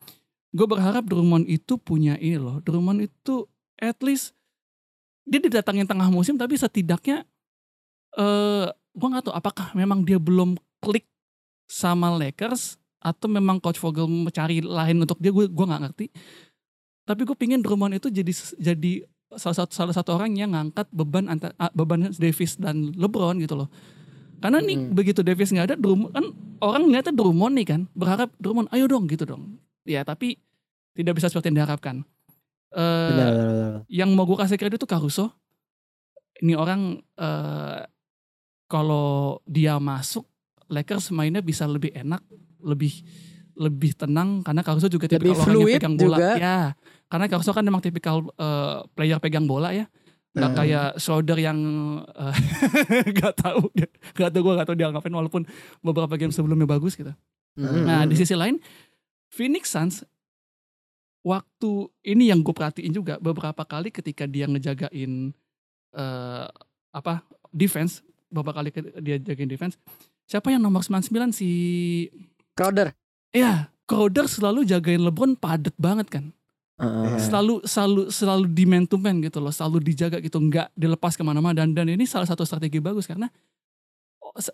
gue 0.51 0.68
berharap 0.68 1.05
Drummond 1.05 1.47
itu 1.47 1.78
punya 1.78 2.18
ini 2.18 2.36
loh. 2.36 2.59
Drummond 2.59 3.05
itu 3.05 3.47
at 3.78 4.01
least 4.01 4.36
dia 5.24 5.39
didatangin 5.39 5.86
tengah 5.86 6.09
musim 6.09 6.36
tapi 6.36 6.57
setidaknya 6.57 7.24
eh 8.14 8.68
gue 8.91 9.07
nggak 9.07 9.24
tahu 9.24 9.34
apakah 9.34 9.72
memang 9.72 10.03
dia 10.03 10.20
belum 10.20 10.55
klik 10.80 11.07
sama 11.64 12.12
Lakers 12.12 12.76
atau 12.99 13.26
memang 13.26 13.57
coach 13.57 13.80
Vogel 13.80 14.05
mencari 14.05 14.59
lain 14.59 14.97
untuk 14.99 15.18
dia 15.18 15.32
gue 15.32 15.47
gua 15.47 15.66
nggak 15.66 15.82
ngerti 15.88 16.05
tapi 17.01 17.22
gue 17.24 17.34
pingin 17.34 17.64
Drummond 17.64 17.97
itu 17.97 18.07
jadi 18.07 18.30
jadi 18.59 18.91
salah 19.34 19.64
satu 19.64 19.72
salah 19.72 19.95
satu 19.95 20.12
orang 20.14 20.36
yang 20.36 20.51
ngangkat 20.51 20.91
beban 20.91 21.26
antara 21.26 21.55
beban 21.72 22.12
Davis 22.14 22.59
dan 22.59 22.91
LeBron 22.93 23.39
gitu 23.39 23.55
loh 23.55 23.72
karena 24.38 24.59
nih 24.59 24.78
Mm. 24.78 24.91
begitu 24.91 25.24
Davis 25.24 25.49
nggak 25.49 25.68
ada 25.72 25.78
Drummond 25.80 26.12
kan 26.12 26.26
orang 26.59 26.82
ngeliatnya 26.86 27.14
Drummond 27.16 27.53
nih 27.57 27.68
kan 27.68 27.82
berharap 27.95 28.30
Drummond 28.38 28.68
ayo 28.70 28.86
dong 28.86 29.07
gitu 29.07 29.24
dong 29.24 29.55
ya 29.82 30.03
tapi 30.03 30.36
tidak 30.93 31.16
bisa 31.16 31.32
seperti 31.32 31.49
yang 31.49 31.64
diharapkan 31.64 32.03
Eh, 32.72 32.80
Benar, 32.80 33.28
benar, 33.28 33.47
benar. 33.51 33.80
yang 33.91 34.16
mau 34.16 34.24
gue 34.24 34.39
kasih 34.39 34.55
kredit 34.55 34.80
tuh 34.80 34.88
Caruso. 34.88 35.28
Ini 36.39 36.55
orang 36.55 37.03
eh 37.20 37.84
kalau 38.72 39.10
dia 39.44 39.76
masuk 39.76 40.24
Lakers 40.66 41.12
mainnya 41.12 41.44
bisa 41.44 41.68
lebih 41.68 41.92
enak, 41.92 42.24
lebih 42.64 43.04
lebih 43.52 43.92
tenang 43.94 44.40
karena 44.40 44.64
Caruso 44.64 44.88
juga 44.88 45.12
Lebih 45.12 45.36
tipikal 45.36 45.44
orang 45.44 45.60
yang 45.60 45.76
pegang 45.76 45.96
bola. 46.00 46.16
juga. 46.16 46.30
Ya, 46.40 46.58
karena 47.06 47.26
Caruso 47.28 47.52
kan 47.52 47.68
memang 47.68 47.84
tipikal 47.84 48.24
eh, 48.32 48.76
player 48.96 49.20
pegang 49.20 49.44
bola 49.44 49.76
ya. 49.76 49.92
Gak 50.32 50.48
Hmm. 50.48 50.56
kayak 50.56 50.88
Schroeder 50.96 51.36
yang 51.36 51.60
eh, 52.08 52.36
gak 53.20 53.36
tahu 53.36 53.68
gak 54.16 54.32
tahu 54.32 54.42
gue 54.42 54.54
gak 54.56 54.68
tahu 54.72 54.78
dia 54.80 54.88
ngapain 54.88 55.12
walaupun 55.12 55.44
beberapa 55.84 56.16
game 56.16 56.32
sebelumnya 56.32 56.64
bagus 56.64 56.96
gitu. 56.96 57.12
Mm, 57.60 57.84
Nah 57.84 58.08
di 58.08 58.16
sisi 58.16 58.32
lain 58.32 58.56
Phoenix 59.28 59.68
Suns 59.68 60.08
waktu 61.22 61.72
ini 62.02 62.32
yang 62.32 62.42
gue 62.42 62.50
perhatiin 62.50 62.92
juga 62.92 63.20
beberapa 63.20 63.62
kali 63.62 63.92
ketika 63.92 64.24
dia 64.24 64.48
ngejagain 64.48 65.36
eh 65.92 66.48
apa 66.92 67.14
defense 67.52 68.00
beberapa 68.32 68.64
kali 68.64 68.72
dia 69.04 69.20
jagain 69.20 69.52
defense. 69.52 69.76
Siapa 70.26 70.50
yang 70.50 70.64
nomor 70.64 70.82
99 70.82 71.36
si 71.36 71.50
Crowder. 72.56 72.96
ya 73.36 73.68
Crowder 73.84 74.26
selalu 74.32 74.64
jagain 74.64 75.04
LeBron 75.04 75.36
padet 75.36 75.76
banget 75.76 76.08
kan. 76.08 76.26
Heeh. 76.82 77.22
selalu 77.22 77.62
selalu 77.62 78.10
selalu 78.10 78.46
di 78.58 78.66
man 78.66 78.90
to 78.90 78.98
man 78.98 79.22
gitu 79.22 79.38
loh 79.38 79.54
selalu 79.54 79.86
dijaga 79.86 80.18
gitu 80.18 80.42
nggak 80.42 80.74
dilepas 80.74 81.14
ke 81.14 81.22
mana-mana. 81.22 81.62
Dan 81.62 81.78
dan 81.78 81.86
ini 81.92 82.10
salah 82.10 82.26
satu 82.26 82.42
strategi 82.42 82.82
bagus 82.82 83.06
karena 83.06 83.30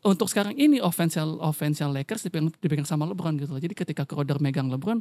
untuk 0.04 0.28
sekarang 0.28 0.58
ini 0.58 0.82
offensial 0.82 1.38
offensial 1.40 1.94
Lakers 1.94 2.26
dipegang, 2.26 2.50
dipegang 2.58 2.88
sama 2.90 3.06
LeBron 3.08 3.38
gitu 3.38 3.54
loh. 3.54 3.62
Jadi 3.62 3.78
ketika 3.78 4.04
Crowder 4.04 4.42
megang 4.42 4.68
LeBron 4.68 5.00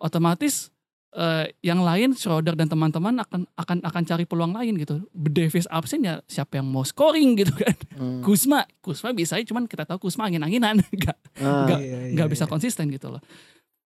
otomatis 0.00 0.70
eh, 1.14 1.46
yang 1.60 1.80
lain 1.80 2.12
Schroeder 2.12 2.52
dan 2.52 2.66
teman-teman 2.66 3.14
akan 3.16 3.46
akan 3.54 3.78
akan 3.80 4.02
cari 4.04 4.24
peluang 4.24 4.52
lain 4.52 4.74
gitu. 4.76 5.06
Davis 5.10 5.64
absen 5.68 6.02
ya 6.02 6.18
siapa 6.24 6.58
yang 6.58 6.66
mau 6.66 6.82
scoring 6.82 7.34
gitu 7.36 7.54
kan. 7.54 7.74
Hmm. 7.94 8.20
Kusma, 8.20 8.62
Kusma 8.78 9.10
bisa 9.10 9.38
cuman 9.38 9.64
kita 9.64 9.84
tahu 9.84 10.02
Kusma 10.02 10.26
angin-anginan, 10.26 10.82
nggak 10.92 11.16
Ah. 11.36 11.64
nggak 11.64 11.80
Iya, 11.80 11.98
iya, 12.00 12.12
nggak 12.12 12.26
iya. 12.26 12.34
bisa 12.34 12.44
konsisten 12.44 12.86
gitu 12.88 13.08
loh. 13.08 13.22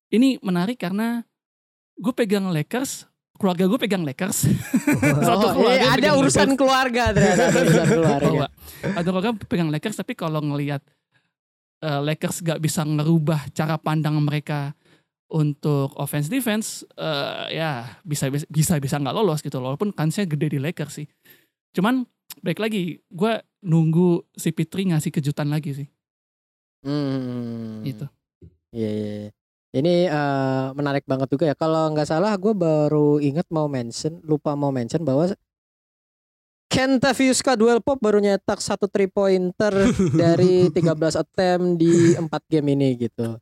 Ini 0.07 0.39
menarik 0.39 0.75
karena 0.75 1.23
gue 1.93 2.13
pegang 2.13 2.47
Lakers, 2.47 3.03
keluarga 3.36 3.65
gue 3.65 3.78
pegang 3.78 4.01
Lakers. 4.01 4.47
Satu 5.28 5.45
Oh, 5.45 5.53
keluarga 5.53 5.84
iya, 5.84 5.91
ada 5.93 6.09
urusan 6.15 6.47
Lakers. 6.47 6.57
keluarga 6.57 7.03
ternyata 7.11 7.43
ada 7.45 7.59
urusan 7.59 7.88
keluarga. 7.95 8.47
Ada 8.95 9.05
keluarga 9.05 9.32
pegang 9.43 9.69
Lakers 9.69 9.95
tapi 9.95 10.13
kalau 10.13 10.39
ngelihat 10.39 10.80
eh, 11.80 12.01
Lakers 12.03 12.39
gak 12.39 12.57
bisa 12.57 12.82
ngerubah 12.82 13.51
cara 13.51 13.75
pandang 13.75 14.15
mereka 14.17 14.71
untuk 15.28 15.91
offense 15.99 16.32
defense 16.32 16.88
eh, 16.95 17.59
ya 17.59 17.99
bisa 18.01 18.28
bisa 18.30 18.80
bisa 18.80 18.95
nggak 18.95 19.15
lolos 19.15 19.43
gitu 19.43 19.59
loh. 19.59 19.73
walaupun 19.73 19.91
kansnya 19.91 20.23
gede 20.23 20.55
di 20.55 20.59
Lakers 20.59 21.03
sih 21.03 21.07
cuman 21.75 22.07
baik 22.39 22.59
lagi 22.59 22.99
gue 23.07 23.34
nunggu 23.63 24.23
si 24.32 24.51
Pitri 24.51 24.88
ngasih 24.88 25.11
kejutan 25.11 25.51
lagi 25.51 25.73
sih 25.75 25.88
Hmm. 26.86 27.82
gitu 27.84 28.05
Iya, 28.69 28.89
iya, 28.91 29.11
iya. 29.25 29.30
Ini 29.73 29.93
eh, 30.07 30.67
menarik 30.75 31.03
banget 31.07 31.28
juga 31.32 31.47
ya. 31.47 31.55
Kalau 31.55 31.89
nggak 31.91 32.07
salah, 32.07 32.36
gue 32.36 32.51
baru 32.51 33.17
inget 33.17 33.47
mau 33.49 33.65
mention, 33.65 34.19
lupa 34.23 34.53
mau 34.53 34.69
mention 34.69 35.01
bahwa 35.01 35.32
Kentavious 36.67 37.39
Caldwell 37.39 37.80
Pop 37.80 37.95
baru 38.03 38.19
nyetak 38.19 38.59
satu 38.59 38.91
three 38.91 39.07
pointer 39.07 39.71
dari 40.21 40.67
13 40.67 40.84
attempt 41.15 41.80
di 41.80 42.11
4 42.13 42.28
game 42.51 42.67
ini 42.75 43.07
gitu. 43.07 43.39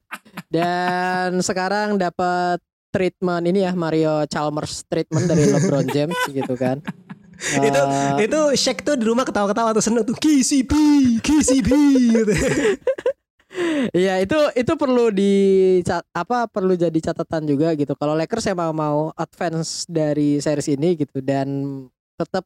Dan 0.55 1.43
sekarang 1.43 1.99
dapat 1.99 2.63
treatment 2.95 3.43
ini 3.43 3.67
ya 3.67 3.75
Mario 3.75 4.23
Chalmers 4.31 4.87
treatment 4.87 5.27
dari 5.27 5.51
LeBron 5.51 5.87
James 5.91 6.15
gitu 6.31 6.55
kan. 6.55 6.79
itu 7.35 7.81
Eh, 8.15 8.31
itu 8.31 8.39
Shaq 8.55 8.79
tuh 8.87 8.95
di 8.95 9.03
rumah 9.03 9.27
ketawa-ketawa 9.27 9.75
tuh 9.75 9.83
seneng 9.83 10.07
tuh 10.07 10.15
KCP, 10.15 10.71
KCP 11.19 11.71
gitu. 12.23 12.33
Iya 13.95 14.19
itu 14.19 14.35
itu 14.51 14.73
perlu 14.75 15.15
di 15.15 15.79
apa 16.11 16.43
perlu 16.51 16.75
jadi 16.75 16.99
catatan 16.99 17.47
juga 17.47 17.71
gitu. 17.75 17.95
Kalau 17.95 18.11
Lakers 18.11 18.51
emang 18.51 18.75
mau 18.75 19.15
advance 19.15 19.87
dari 19.87 20.43
series 20.43 20.75
ini 20.75 20.99
gitu 20.99 21.23
dan 21.23 21.47
tetap 22.19 22.43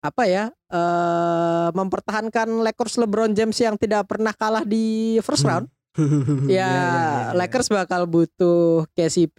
apa 0.00 0.24
ya 0.28 0.52
eh 0.52 1.68
mempertahankan 1.72 2.64
Lakers 2.64 3.00
LeBron 3.00 3.32
James 3.32 3.56
yang 3.56 3.76
tidak 3.80 4.08
pernah 4.08 4.36
kalah 4.36 4.64
di 4.64 5.16
first 5.24 5.48
round. 5.48 5.64
Hmm. 5.64 5.79
ya, 6.46 6.54
iya, 6.54 6.70
iya. 6.70 7.34
Lakers 7.34 7.68
bakal 7.70 8.06
butuh 8.06 8.86
KCP 8.94 9.38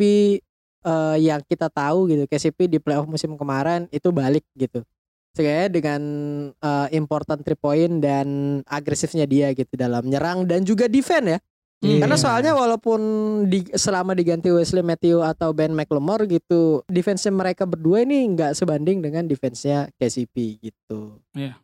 eh, 0.84 1.18
yang 1.22 1.41
kita 1.47 1.72
tahu 1.72 2.12
gitu. 2.12 2.24
KCP 2.28 2.68
di 2.68 2.78
playoff 2.82 3.08
musim 3.08 3.34
kemarin 3.39 3.88
itu 3.89 4.12
balik 4.12 4.43
gitu. 4.58 4.84
Kayaknya 5.32 5.68
dengan 5.72 6.02
eh, 6.52 6.88
important 6.97 7.39
three 7.45 7.60
point 7.60 8.04
dan 8.04 8.60
agresifnya 8.68 9.24
dia 9.24 9.56
gitu 9.56 9.72
dalam 9.80 10.04
nyerang 10.08 10.43
dan 10.43 10.68
juga 10.68 10.91
defend 10.91 11.38
ya. 11.38 11.39
Iya. 11.82 12.06
Karena 12.06 12.14
soalnya 12.14 12.54
walaupun 12.54 13.02
di, 13.49 13.66
selama 13.74 14.14
diganti 14.14 14.54
Wesley 14.54 14.86
Matthew 14.86 15.18
atau 15.26 15.49
Ben 15.49 15.74
McLemore 15.74 16.30
gitu, 16.30 16.86
defense 16.86 17.26
mereka 17.34 17.66
berdua 17.66 18.06
ini 18.06 18.22
nggak 18.38 18.54
sebanding 18.54 19.02
dengan 19.02 19.26
defense-nya 19.26 19.89
KCP 19.97 20.62
gitu. 20.62 21.18
Iya. 21.34 21.58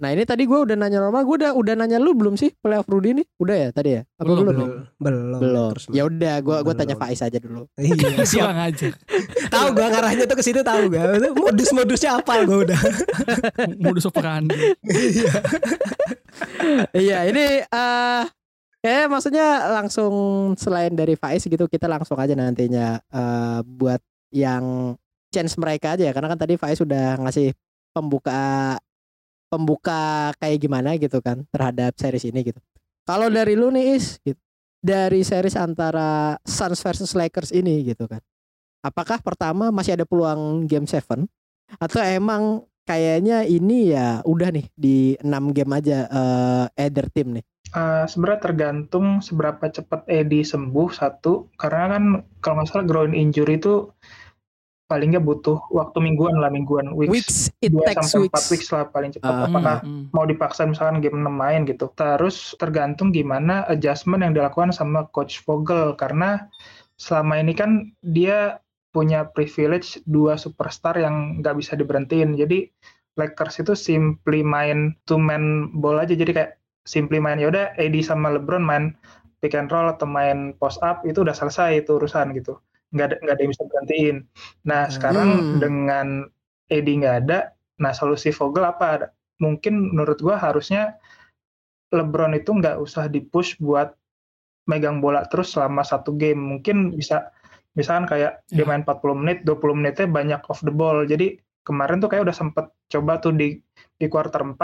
Nah 0.00 0.16
ini 0.16 0.24
tadi 0.24 0.48
gue 0.48 0.56
udah 0.56 0.72
nanya 0.74 0.96
normal, 0.98 1.28
gue 1.28 1.36
udah 1.44 1.52
udah 1.52 1.74
nanya 1.76 2.00
lu 2.00 2.16
belum 2.16 2.32
sih 2.32 2.56
playoff 2.56 2.88
Rudy 2.88 3.20
nih? 3.20 3.26
Udah 3.36 3.52
ya 3.54 3.68
tadi 3.68 4.00
ya? 4.00 4.02
Apa 4.16 4.24
Belum, 4.24 4.44
belum? 4.48 4.56
belum 4.56 4.70
belum 4.96 5.40
Belum. 5.44 5.68
terus 5.76 5.84
Ya 5.92 6.02
udah, 6.08 6.34
gue 6.40 6.56
gua 6.64 6.72
tanya. 6.72 6.96
Faiz 6.96 7.20
aja 7.20 7.36
dulu. 7.36 7.68
iya 7.80 8.24
siap 8.28 8.48
kurang 8.48 8.60
aja 8.64 8.88
tahu 9.54 9.66
gua 9.76 9.86
ngarahnya 9.92 10.24
tuh 10.24 10.36
ke 10.40 10.44
situ 10.44 10.60
tahu 10.64 10.88
gak 10.88 11.04
modus-modusnya 11.36 12.10
apa 12.16 12.32
gua 12.48 12.58
udah 12.64 12.80
modus 13.76 14.08
operandi 14.08 14.56
iya 16.96 17.28
ini 17.28 17.44
eh 17.64 18.24
kayak 18.80 19.06
maksudnya 19.12 19.46
langsung 19.76 20.12
selain 20.56 20.96
dari 20.96 21.12
Faiz 21.12 21.44
gitu 21.44 21.68
kita 21.68 21.84
langsung 21.84 22.16
aja 22.16 22.32
nantinya 22.32 22.96
eh 23.04 23.60
buat 23.64 24.00
yang 24.32 24.96
chance 25.28 25.54
mereka 25.60 25.94
aja 25.94 26.08
ya 26.08 26.12
karena 26.14 26.32
kan 26.32 26.40
tadi 26.40 26.56
Faiz 26.56 26.80
sudah 26.80 27.20
ngasih 27.20 27.52
pembuka 27.92 28.78
pembuka 29.50 30.30
kayak 30.38 30.58
gimana 30.62 30.94
gitu 30.94 31.18
kan 31.18 31.42
terhadap 31.50 31.98
series 31.98 32.24
ini 32.30 32.54
gitu. 32.54 32.60
Kalau 33.02 33.26
dari 33.26 33.58
lu 33.58 33.74
nih 33.74 33.98
Is 33.98 34.22
gitu, 34.22 34.38
dari 34.78 35.26
series 35.26 35.58
antara 35.58 36.38
Suns 36.46 36.78
versus 36.78 37.12
Lakers 37.12 37.50
ini 37.50 37.82
gitu 37.90 38.06
kan. 38.06 38.22
Apakah 38.80 39.18
pertama 39.20 39.68
masih 39.74 39.98
ada 39.98 40.06
peluang 40.06 40.64
game 40.64 40.86
7 40.86 41.26
atau 41.76 42.00
emang 42.00 42.64
kayaknya 42.88 43.44
ini 43.44 43.92
ya 43.92 44.22
udah 44.24 44.48
nih 44.54 44.66
di 44.72 45.14
6 45.20 45.52
game 45.52 45.72
aja 45.76 45.98
eh 46.08 46.86
either 46.86 47.10
team 47.10 47.36
nih. 47.36 47.44
Eh, 47.70 48.04
sebenarnya 48.10 48.50
tergantung 48.50 49.22
seberapa 49.22 49.70
cepat 49.70 50.02
Edi 50.10 50.42
sembuh 50.42 50.90
satu 50.90 51.54
karena 51.54 51.84
kan 51.94 52.04
kalau 52.42 52.54
nggak 52.58 52.66
salah 52.66 52.86
groin 52.88 53.14
injury 53.14 53.62
itu 53.62 53.94
paling 54.90 55.14
nggak 55.14 55.22
butuh 55.22 55.62
waktu 55.70 56.02
mingguan 56.02 56.34
lah 56.42 56.50
mingguan 56.50 56.90
weeks, 56.98 57.14
Weeks 57.14 57.36
it 57.62 57.70
dua 57.70 57.86
takes 57.86 58.10
sampai 58.10 58.26
weeks. 58.26 58.34
empat 58.34 58.44
weeks 58.50 58.68
lah 58.74 58.82
paling 58.90 59.10
cepat 59.14 59.30
Ah. 59.30 59.46
apakah 59.46 59.76
Hmm, 59.80 59.86
hmm. 59.86 60.04
mau 60.10 60.26
dipaksa 60.26 60.66
misalkan 60.66 60.98
game 60.98 61.22
6 61.22 61.30
main 61.30 61.62
gitu 61.62 61.86
terus 61.94 62.58
tergantung 62.58 63.14
gimana 63.14 63.62
adjustment 63.70 64.26
yang 64.26 64.34
dilakukan 64.34 64.74
sama 64.74 65.06
coach 65.14 65.38
Vogel 65.46 65.94
karena 65.94 66.50
selama 66.98 67.38
ini 67.38 67.54
kan 67.54 67.94
dia 68.02 68.58
punya 68.90 69.22
privilege 69.22 70.02
dua 70.04 70.34
superstar 70.34 70.98
yang 70.98 71.38
nggak 71.38 71.54
bisa 71.54 71.78
diberhentiin 71.78 72.34
jadi 72.34 72.66
Lakers 73.14 73.62
itu 73.62 73.78
simply 73.78 74.42
main 74.42 74.98
two 75.06 75.14
man 75.16 75.70
ball 75.78 76.02
aja 76.02 76.18
jadi 76.18 76.32
kayak 76.34 76.50
simply 76.82 77.22
main 77.22 77.38
ya 77.38 77.46
udah 77.48 77.70
AD 77.78 77.94
sama 78.02 78.34
LeBron 78.34 78.66
main 78.66 78.98
pick 79.38 79.54
and 79.54 79.70
roll 79.70 79.86
atau 79.86 80.04
main 80.04 80.52
post 80.58 80.82
up 80.82 81.06
itu 81.06 81.22
udah 81.22 81.32
selesai 81.32 81.80
itu 81.80 81.96
urusan 81.96 82.34
gitu 82.34 82.58
nggak 82.90 83.06
ada 83.06 83.16
nggak 83.20 83.34
ada 83.34 83.42
yang 83.42 83.52
bisa 83.52 83.64
berhentiin 83.66 84.16
nah 84.62 84.82
sekarang 84.86 85.28
Hmm. 85.30 85.58
dengan 85.58 86.06
AD 86.68 86.88
nggak 86.90 87.16
ada 87.24 87.38
nah 87.78 87.90
solusi 87.90 88.30
Vogel 88.30 88.64
apa 88.64 89.10
mungkin 89.38 89.94
menurut 89.94 90.18
gua 90.18 90.36
harusnya 90.36 90.98
LeBron 91.90 92.34
itu 92.34 92.50
nggak 92.50 92.78
usah 92.78 93.06
dipush 93.06 93.58
buat 93.58 93.94
megang 94.66 95.02
bola 95.02 95.26
terus 95.26 95.50
selama 95.50 95.82
satu 95.82 96.14
game 96.14 96.38
mungkin 96.38 96.94
bisa 96.94 97.34
misalkan 97.74 98.06
kayak 98.06 98.42
dia 98.48 98.62
Ya. 98.62 98.68
main 98.68 98.82
40 98.82 99.14
menit 99.16 99.38
20 99.42 99.74
menitnya 99.74 100.06
banyak 100.06 100.40
off 100.46 100.62
the 100.62 100.70
ball 100.70 101.02
jadi 101.02 101.34
kemarin 101.62 101.98
tuh 101.98 102.10
kayak 102.10 102.26
udah 102.26 102.36
sempet 102.36 102.66
coba 102.86 103.18
tuh 103.18 103.34
di 103.34 103.58
di 103.96 104.06
quarter 104.06 104.42
4 104.42 104.58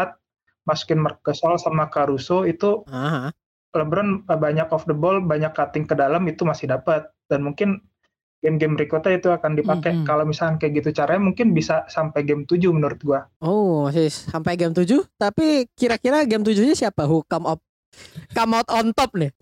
masukin 0.67 0.99
Marc 0.99 1.23
Gasol 1.23 1.59
sama 1.59 1.87
Caruso 1.87 2.43
itu 2.43 2.83
Aha. 2.91 3.31
LeBron 3.75 4.27
eh, 4.27 4.39
banyak 4.39 4.67
off 4.71 4.87
the 4.87 4.95
ball 4.95 5.19
banyak 5.19 5.51
cutting 5.51 5.87
ke 5.87 5.95
dalam 5.95 6.23
itu 6.27 6.43
masih 6.43 6.71
dapat 6.71 7.07
dan 7.27 7.43
mungkin 7.43 7.83
game-game 8.47 8.79
berikutnya 8.79 9.19
itu 9.19 9.29
akan 9.29 9.53
dipakai 9.53 9.91
Mm-mm. 9.93 10.07
kalau 10.07 10.23
misalkan 10.23 10.57
kayak 10.57 10.79
gitu 10.79 10.95
caranya 10.95 11.27
mungkin 11.27 11.51
bisa 11.51 11.83
sampai 11.87 12.23
game 12.23 12.47
7 12.47 12.63
menurut 12.71 13.03
gua 13.03 13.27
Oh, 13.39 13.85
masih 13.85 14.07
sampai 14.07 14.55
game 14.55 14.71
7, 14.71 14.87
tapi 15.17 15.67
kira-kira 15.75 16.23
game 16.23 16.41
7-nya 16.41 16.79
siapa 16.79 17.03
who 17.05 17.27
come 17.27 17.45
up 17.45 17.59
come 18.31 18.55
out 18.55 18.69
on 18.69 18.93
top 18.93 19.11
nih? 19.13 19.35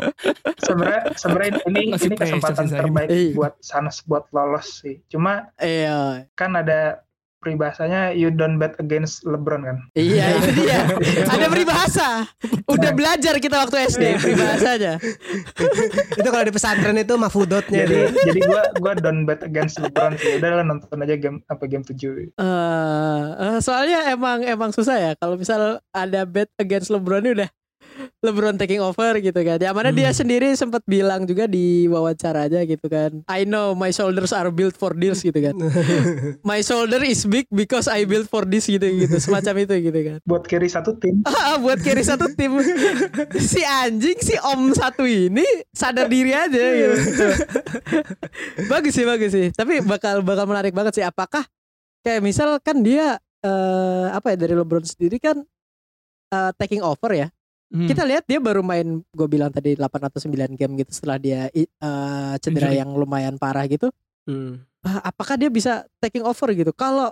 sebenarnya 0.57 1.03
sebenarnya 1.13 1.53
ini 1.67 1.83
Masih 1.93 2.09
ini 2.09 2.17
kesempatan 2.17 2.65
sih, 2.65 2.75
terbaik 2.75 3.09
buat 3.35 3.55
Suns 3.61 4.01
buat 4.03 4.25
lolos 4.31 4.81
sih 4.81 5.05
cuma 5.07 5.53
Iya. 5.59 6.25
kan 6.33 6.57
ada 6.57 7.04
peribahasanya 7.45 8.17
you 8.17 8.33
don't 8.33 8.57
bet 8.57 8.73
against 8.81 9.21
LeBron 9.29 9.69
kan? 9.69 9.77
Iya, 9.93 10.33
itu 10.41 10.51
dia. 10.65 10.89
Ada 11.29 11.47
peribahasa. 11.53 12.09
Udah 12.65 12.91
belajar 12.97 13.37
kita 13.37 13.61
waktu 13.61 13.85
SD 13.93 14.05
peribahasanya. 14.17 14.97
itu 16.19 16.29
kalau 16.33 16.45
di 16.49 16.53
pesantren 16.57 16.97
itu 16.97 17.15
mafudotnya 17.21 17.85
jadi 17.85 18.09
jadi 18.17 18.41
gua 18.49 18.63
gua 18.81 18.93
don't 18.97 19.29
bet 19.29 19.45
against 19.45 19.77
LeBron 19.77 20.17
sih. 20.17 20.41
Udah 20.41 20.63
lah 20.63 20.65
nonton 20.65 21.05
aja 21.05 21.15
game 21.21 21.45
apa 21.45 21.65
game 21.69 21.85
7 21.85 22.01
Eh, 22.01 23.23
eh, 23.37 23.59
soalnya 23.61 24.09
emang 24.09 24.41
emang 24.49 24.73
susah 24.73 24.97
ya. 24.97 25.13
Kalau 25.21 25.37
misal 25.37 25.85
ada 25.93 26.21
bet 26.25 26.49
against 26.57 26.89
LeBron 26.89 27.21
ini 27.21 27.45
udah 27.45 27.49
LeBron 28.21 28.57
taking 28.57 28.79
over 28.79 29.17
gitu 29.17 29.37
kan. 29.37 29.57
Ya 29.57 29.71
mana 29.71 29.89
dia 29.89 30.09
Hmm. 30.09 30.17
sendiri 30.17 30.49
sempat 30.53 30.81
bilang 30.85 31.23
juga 31.23 31.45
di 31.45 31.85
wawancara 31.87 32.47
aja 32.47 32.63
gitu 32.63 32.87
kan. 32.87 33.21
I 33.27 33.45
know 33.45 33.73
my 33.73 33.89
shoulders 33.89 34.31
are 34.31 34.49
built 34.49 34.75
for 34.75 34.93
this 34.93 35.21
gitu 35.21 35.37
kan. 35.37 35.55
my 36.49 36.61
shoulder 36.61 37.01
is 37.01 37.25
big 37.25 37.45
because 37.49 37.85
I 37.85 38.05
built 38.05 38.27
for 38.27 38.43
this 38.43 38.65
gitu 38.65 38.83
gitu. 38.83 39.17
Semacam 39.17 39.55
itu 39.61 39.75
gitu 39.83 40.01
kan. 40.03 40.19
buat 40.23 40.45
carry 40.45 40.67
satu 40.67 40.97
tim 40.97 41.21
Ah, 41.29 41.57
buat 41.57 41.79
carry 41.79 42.01
satu 42.01 42.33
tim 42.33 42.55
si 43.51 43.61
anjing 43.61 44.19
si 44.19 44.35
om 44.41 44.71
satu 44.71 45.05
ini 45.05 45.45
sadar 45.71 46.07
diri 46.07 46.31
aja 46.31 46.63
gitu. 46.75 46.97
bagus 48.67 48.93
sih 48.93 49.05
bagus 49.05 49.31
sih. 49.31 49.47
Tapi 49.51 49.83
bakal 49.83 50.23
bakal 50.23 50.47
menarik 50.47 50.73
banget 50.73 50.97
sih. 50.97 51.05
Apakah 51.05 51.45
kayak 52.01 52.21
misal 52.21 52.57
kan 52.61 52.81
dia 52.81 53.19
eh 53.41 54.07
apa 54.09 54.33
ya 54.33 54.37
dari 54.41 54.55
LeBron 54.55 54.85
sendiri 54.85 55.21
kan 55.21 55.37
eh, 56.31 56.51
taking 56.57 56.81
over 56.81 57.11
ya. 57.13 57.29
Hmm. 57.75 57.91
Kita 57.91 58.07
lihat 58.07 58.23
dia 58.31 58.39
baru 58.39 58.63
main 58.63 59.03
gue 59.03 59.27
bilang 59.27 59.51
tadi 59.51 59.75
8 59.75 59.83
atau 59.83 60.23
9 60.23 60.55
game 60.55 60.73
gitu 60.79 60.95
setelah 60.95 61.19
dia 61.19 61.51
eh, 61.51 61.67
cedera 62.39 62.71
Injury. 62.71 62.79
yang 62.79 62.95
lumayan 62.95 63.35
parah 63.35 63.67
gitu. 63.67 63.91
Hmm. 64.31 64.63
ah, 64.87 65.11
apakah 65.11 65.35
dia 65.35 65.51
bisa 65.51 65.83
taking 65.99 66.23
over 66.23 66.55
gitu? 66.55 66.71
Kalau 66.71 67.11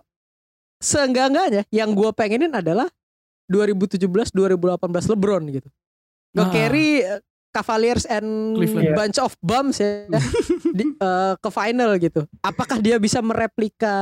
seenggak-enggaknya 0.78 1.66
yang 1.74 1.90
gue 1.98 2.10
pengenin 2.14 2.54
adalah 2.54 2.86
2017 3.50 4.06
2018 4.06 5.12
LeBron 5.12 5.42
gitu. 5.50 5.68
Nah. 6.32 6.46
Nge-carry 6.46 6.86
eh, 7.10 7.20
Cavaliers 7.52 8.08
and 8.08 8.56
Cleveland. 8.56 8.96
bunch 8.96 9.18
of 9.20 9.36
bums 9.44 9.76
ya 9.76 10.08
di, 10.78 10.94
eh, 10.94 11.34
ke 11.36 11.48
final 11.50 11.98
gitu. 11.98 12.24
Apakah 12.40 12.78
dia 12.78 13.02
bisa 13.02 13.18
mereplika 13.18 13.96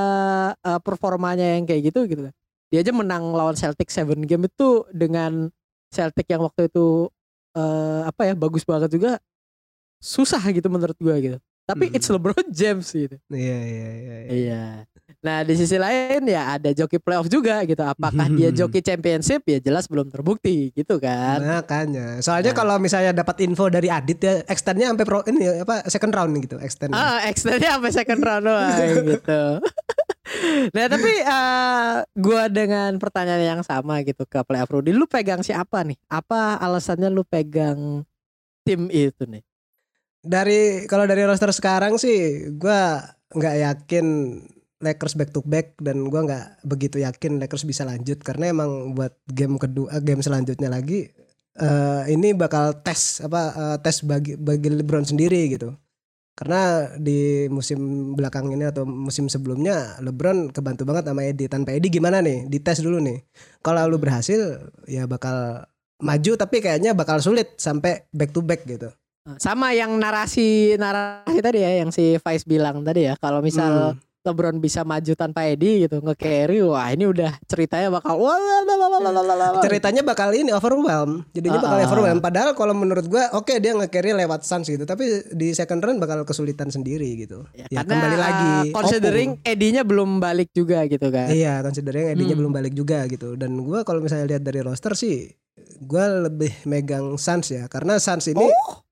eh, 0.61 0.81
performanya 0.85 1.57
yang 1.57 1.65
kayak 1.65 1.89
gitu 1.89 2.05
gitu 2.05 2.23
kan? 2.29 2.35
Dia 2.71 2.87
aja 2.87 2.93
menang 2.95 3.35
lawan 3.35 3.59
Celtic 3.59 3.91
7 3.91 4.15
game 4.29 4.47
itu 4.47 4.87
dengan 4.95 5.51
Celtic 5.91 6.27
yang 6.27 6.41
waktu 6.41 6.67
itu 6.67 7.11
eh, 7.53 8.03
apa 8.07 8.23
ya 8.25 8.35
bagus 8.35 8.63
banget 8.63 8.91
juga 8.91 9.19
susah 9.99 10.41
gitu 10.49 10.67
menurut 10.67 10.97
gua 10.97 11.19
gitu. 11.19 11.37
Tapi 11.67 11.87
Hmm. 11.87 11.95
it's 11.95 12.09
LeBron 12.09 12.47
James 12.51 12.87
gitu. 12.89 13.15
Iya 13.29 13.59
iya 13.61 13.91
iya. 13.93 13.93
iya. 13.93 14.19
Iya. 14.27 14.65
Nah 15.21 15.43
di 15.43 15.55
sisi 15.55 15.75
lain 15.75 16.25
ya 16.25 16.57
ada 16.57 16.71
joki 16.73 16.99
playoff 16.99 17.27
juga 17.27 17.63
gitu. 17.63 17.79
Apakah 17.79 18.27
dia 18.29 18.51
joki 18.59 18.81
championship 18.81 19.43
ya 19.45 19.59
jelas 19.61 19.87
belum 19.87 20.09
terbukti 20.09 20.71
gitu 20.73 20.99
kan. 20.99 21.39
Makanya. 21.39 22.19
Soalnya 22.21 22.51
Nah. 22.51 22.59
kalau 22.59 22.75
misalnya 22.79 23.13
dapat 23.13 23.39
info 23.41 23.67
dari 23.67 23.87
Adit 23.87 24.19
ya 24.19 24.35
extendnya 24.47 24.91
sampai 24.91 25.05
pro 25.05 25.23
ini 25.27 25.63
apa 25.63 25.87
second 25.87 26.11
round 26.11 26.33
gitu 26.41 26.57
extend. 26.59 26.91
Ah 26.91 27.23
extendnya 27.27 27.79
sampai 27.79 27.93
second 27.93 28.21
round 28.21 28.45
doang 28.47 28.79
gitu. 29.15 29.43
Nah 30.75 30.87
tapi 30.87 31.13
eh, 31.21 31.97
gua 32.19 32.43
dengan 32.47 32.95
pertanyaan 32.97 33.59
yang 33.59 33.63
sama 33.67 34.01
gitu 34.07 34.25
ke 34.27 34.41
playoff 34.47 34.71
Rudy. 34.71 34.95
Lu 34.95 35.11
pegang 35.11 35.43
siapa 35.43 35.83
nih? 35.83 35.99
Apa 36.07 36.59
alasannya 36.63 37.11
lu 37.11 37.27
pegang 37.27 38.07
tim 38.63 38.87
itu 38.93 39.27
nih? 39.27 39.43
Dari 40.21 40.85
kalau 40.87 41.09
dari 41.09 41.25
roster 41.25 41.51
sekarang 41.51 41.97
sih 41.97 42.51
gua 42.61 43.03
nggak 43.33 43.57
yakin 43.67 44.07
Lakers 44.81 45.13
back 45.13 45.31
to 45.35 45.45
back 45.45 45.77
dan 45.83 46.09
gua 46.09 46.25
nggak 46.25 46.47
begitu 46.65 47.03
yakin 47.03 47.37
Lakers 47.41 47.69
bisa 47.69 47.85
lanjut 47.85 48.21
karena 48.23 48.53
emang 48.53 48.97
buat 48.97 49.13
game 49.29 49.57
kedua 49.61 49.99
eh, 49.99 50.03
game 50.05 50.23
selanjutnya 50.25 50.71
lagi 50.73 51.11
eh 51.61 52.03
ini 52.15 52.33
bakal 52.33 52.79
tes 52.81 53.21
apa 53.21 53.43
eh, 53.53 53.77
tes 53.83 54.07
bagi 54.07 54.39
bagi 54.39 54.69
LeBron 54.71 55.05
sendiri 55.05 55.51
gitu. 55.53 55.75
Karena 56.41 56.89
di 56.97 57.45
musim 57.53 58.13
belakang 58.17 58.49
ini 58.49 58.65
atau 58.65 58.89
musim 58.89 59.29
sebelumnya 59.29 60.01
LeBron 60.01 60.49
kebantu 60.57 60.89
banget 60.89 61.13
sama 61.13 61.29
Edi. 61.29 61.53
Tanpa 61.53 61.77
Edi 61.77 61.93
gimana 61.93 62.25
nih? 62.25 62.49
Dites 62.49 62.81
dulu 62.81 62.97
nih. 62.97 63.21
Kalau 63.61 63.85
lu 63.85 64.01
berhasil 64.01 64.57
ya 64.89 65.05
bakal 65.05 65.69
maju 66.01 66.33
tapi 66.41 66.65
kayaknya 66.65 66.97
bakal 66.97 67.21
sulit 67.21 67.61
sampai 67.61 68.09
back 68.17 68.33
to 68.33 68.41
back 68.41 68.65
gitu. 68.65 68.89
Sama 69.37 69.77
yang 69.77 70.01
narasi 70.01 70.81
narasi 70.81 71.45
tadi 71.45 71.61
ya 71.61 71.85
yang 71.85 71.93
si 71.93 72.17
Vice 72.17 72.49
bilang 72.49 72.81
tadi 72.89 73.05
ya. 73.05 73.21
Kalau 73.21 73.45
misal 73.45 73.93
Hmm. 73.93 74.10
LeBron 74.21 74.61
bisa 74.61 74.85
maju 74.85 75.13
tanpa 75.15 75.49
Eddie 75.49 75.89
gitu 75.89 75.97
nge-carry 75.99 76.61
wah 76.61 76.93
ini 76.93 77.09
udah 77.09 77.41
ceritanya 77.45 77.89
bakal 77.91 78.21
ceritanya 79.61 80.03
bakal 80.03 80.29
ini 80.31 80.53
overwhelm. 80.53 81.25
Jadinya 81.33 81.57
bakal 81.59 81.73
Ah, 81.73 81.81
ah. 81.81 81.89
overwhelm. 81.89 82.19
Padahal 82.21 82.51
kalau 82.53 82.77
menurut 82.77 83.07
gua 83.07 83.33
oke 83.33 83.57
dia 83.57 83.73
nge-carry 83.73 84.13
lewat 84.15 84.45
Suns 84.45 84.69
gitu 84.69 84.85
tapi 84.85 85.05
di 85.31 85.53
second 85.53 85.81
round 85.81 85.99
bakal 85.99 86.21
kesulitan 86.23 86.69
sendiri 86.69 87.17
gitu. 87.19 87.49
Ya, 87.53 87.65
ya, 87.67 87.81
karena 87.81 87.93
kembali 87.97 88.17
lagi. 88.19 88.53
uh, 88.69 88.75
considering 88.75 89.31
Eddie-nya 89.43 89.83
belum 89.83 90.21
balik 90.21 90.53
juga 90.53 90.85
gitu 90.85 91.09
kan. 91.09 91.33
iya 91.33 91.61
considering 91.61 92.13
Eddie-nya 92.13 92.37
Hmm. 92.37 92.43
belum 92.45 92.53
balik 92.53 92.75
juga 92.75 93.05
gitu. 93.07 93.35
Dan 93.35 93.57
gua 93.59 93.83
kalau 93.83 94.05
misalnya 94.05 94.29
lihat 94.29 94.45
dari 94.45 94.61
roster 94.61 94.93
sih 94.93 95.33
gua 95.81 96.29
lebih 96.29 96.53
megang 96.65 97.17
Suns 97.17 97.49
ya 97.49 97.65
karena 97.67 97.97
Suns 97.97 98.29
ini 98.29 98.45
Oh, 98.45 98.85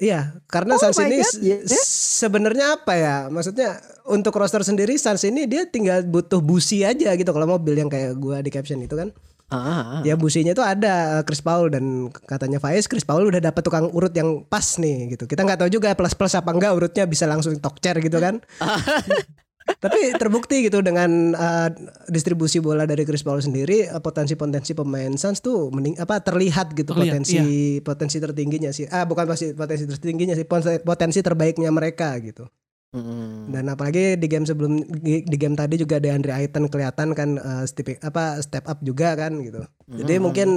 Iya, 0.00 0.40
karena 0.48 0.74
Oh 0.74 0.80
Suns 0.80 0.96
my 0.96 1.12
ini 1.12 1.20
yes. 1.44 1.76
sebenarnya 2.24 2.80
apa 2.80 2.96
ya? 2.96 3.16
Maksudnya 3.28 3.76
untuk 4.08 4.32
roster 4.32 4.64
sendiri 4.64 4.96
Suns 4.96 5.20
ini 5.28 5.44
dia 5.44 5.68
tinggal 5.68 6.08
butuh 6.08 6.40
busi 6.40 6.88
aja 6.88 7.12
gitu 7.12 7.28
kalau 7.36 7.44
mobil 7.44 7.76
yang 7.76 7.92
kayak 7.92 8.16
gua 8.16 8.40
di 8.40 8.48
caption 8.48 8.80
itu 8.80 8.96
kan. 8.96 9.12
ah, 9.52 10.00
ah. 10.00 10.00
Ya 10.06 10.16
businya 10.16 10.56
itu 10.56 10.64
ada 10.64 11.20
uh, 11.20 11.22
Chris 11.26 11.44
Paul 11.44 11.68
dan 11.68 12.08
katanya 12.24 12.62
Faiz 12.62 12.88
Chris 12.88 13.04
Paul 13.04 13.28
udah 13.28 13.42
dapat 13.44 13.60
tukang 13.60 13.92
urut 13.92 14.14
yang 14.16 14.40
pas 14.48 14.80
nih 14.80 15.12
gitu. 15.12 15.28
Kita 15.28 15.44
nggak 15.44 15.60
tahu 15.60 15.68
juga 15.68 15.92
plus 15.92 16.16
plus 16.16 16.32
apa 16.32 16.48
enggak 16.48 16.72
urutnya 16.72 17.04
bisa 17.04 17.28
langsung 17.28 17.52
tokcer 17.60 18.00
gitu 18.00 18.16
kan. 18.22 18.40
Tapi 19.78 20.16
terbukti 20.18 20.66
gitu 20.66 20.82
dengan 20.82 21.36
uh, 21.36 21.68
distribusi 22.10 22.58
bola 22.58 22.88
dari 22.88 23.06
Chris 23.06 23.22
Paul 23.22 23.38
sendiri 23.38 23.86
uh, 23.86 24.02
potensi-potensi 24.02 24.74
pemain 24.74 25.14
Suns 25.14 25.38
tuh 25.38 25.70
mending 25.70 26.00
apa 26.02 26.18
terlihat 26.18 26.74
gitu 26.74 26.90
Terlihat, 26.96 27.22
potensi 27.22 27.38
potensi 27.84 28.16
tertingginya 28.18 28.70
sih. 28.74 28.90
Ah 28.90 29.06
bukan 29.06 29.30
pasti 29.30 29.54
potensi 29.54 29.86
tertingginya 29.86 30.34
sih 30.34 30.48
potensi, 30.82 31.20
terbaiknya 31.20 31.70
mereka 31.70 32.16
gitu. 32.18 32.48
Mm. 32.90 33.54
Dan 33.54 33.64
apalagi 33.70 34.18
di 34.18 34.26
game 34.26 34.42
sebelum 34.42 34.82
di, 34.82 35.22
di 35.22 35.36
game 35.38 35.54
tadi 35.54 35.78
juga 35.78 36.02
Deandre 36.02 36.34
Ayton 36.34 36.66
kelihatan 36.66 37.14
kan 37.14 37.38
uh, 37.38 37.62
step 37.62 38.02
apa 38.02 38.42
step 38.42 38.66
up 38.66 38.82
juga 38.82 39.14
kan 39.14 39.38
gitu. 39.38 39.62
Jadi 39.86 40.18
Hmm. 40.18 40.24
mungkin 40.26 40.48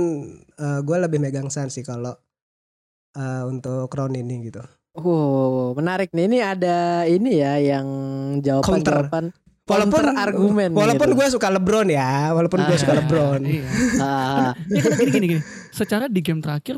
gue 0.58 0.98
lebih 0.98 1.22
megang 1.22 1.50
Suns 1.54 1.78
sih 1.78 1.86
kalau 1.86 2.14
uh, 3.18 3.44
untuk 3.46 3.90
round 3.94 4.18
ini 4.18 4.50
gitu. 4.50 4.62
Wow, 4.94 5.74
menarik 5.74 6.14
nih. 6.14 6.26
Ini 6.28 6.40
ada 6.40 6.78
ini 7.04 7.32
ya 7.36 7.58
yang 7.58 7.88
jawaban-jawaban 8.40 9.34
Walaupun 9.64 10.04
argumen. 10.14 10.70
walaupun 10.70 11.08
gitu. 11.08 11.18
gue 11.18 11.28
suka 11.32 11.48
LeBron 11.50 11.88
ya, 11.88 12.30
walaupun 12.30 12.62
gue 12.62 12.76
Ah, 12.76 12.78
suka 12.78 12.94
LeBron. 12.96 13.42
Iya. 13.42 13.64
Ah, 14.04 14.52
Ya 14.68 14.80
karena 14.80 14.96
gini, 15.00 15.12
gini, 15.12 15.26
gini. 15.34 15.42
Secara 15.72 16.06
di 16.06 16.20
game 16.20 16.40
terakhir 16.40 16.78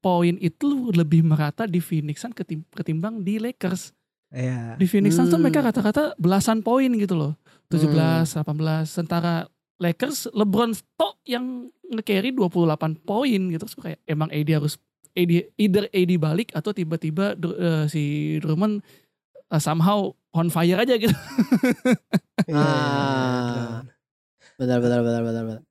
poin 0.00 0.34
itu 0.36 0.90
lebih 0.90 1.22
merata 1.22 1.62
di 1.64 1.78
Phoenix 1.78 2.18
Suns 2.18 2.32
ketim- 2.32 2.66
ketimbang 2.68 3.20
di 3.20 3.36
Lakers. 3.36 3.92
Iya. 4.28 4.74
Di 4.74 4.86
Phoenix 4.86 5.14
Suns 5.14 5.28
tuh 5.28 5.36
Hmm. 5.36 5.44
mereka 5.44 5.60
kata-kata 5.62 6.16
belasan 6.16 6.60
poin 6.60 6.88
gitu 6.90 7.14
loh. 7.14 7.36
17, 7.68 7.92
18. 8.34 8.90
Sementara 8.90 9.46
Lakers 9.76 10.26
LeBron 10.30 10.72
tok 10.94 11.20
yang 11.22 11.68
nge-carry 11.86 12.32
28 12.32 12.96
poin 12.98 13.40
gitu. 13.46 13.62
Terus 13.62 13.76
kayak 13.76 14.00
emang 14.04 14.26
AD 14.28 14.50
harus 14.50 14.80
AD, 15.12 15.32
either 15.56 15.84
AD 15.88 16.12
balik 16.16 16.48
atau 16.52 16.72
tiba-tiba 16.72 17.36
eh, 17.36 17.84
si 17.86 18.02
Drummond 18.40 18.80
eh, 19.48 19.60
somehow 19.60 20.08
on 20.32 20.48
fire 20.48 20.80
aja 20.80 20.96
gitu. 20.96 21.12
Ah. 22.48 23.84
benar 24.60 24.78
benar 24.78 25.00
benar 25.04 25.22
benar 25.22 25.44
benar. 25.44 25.62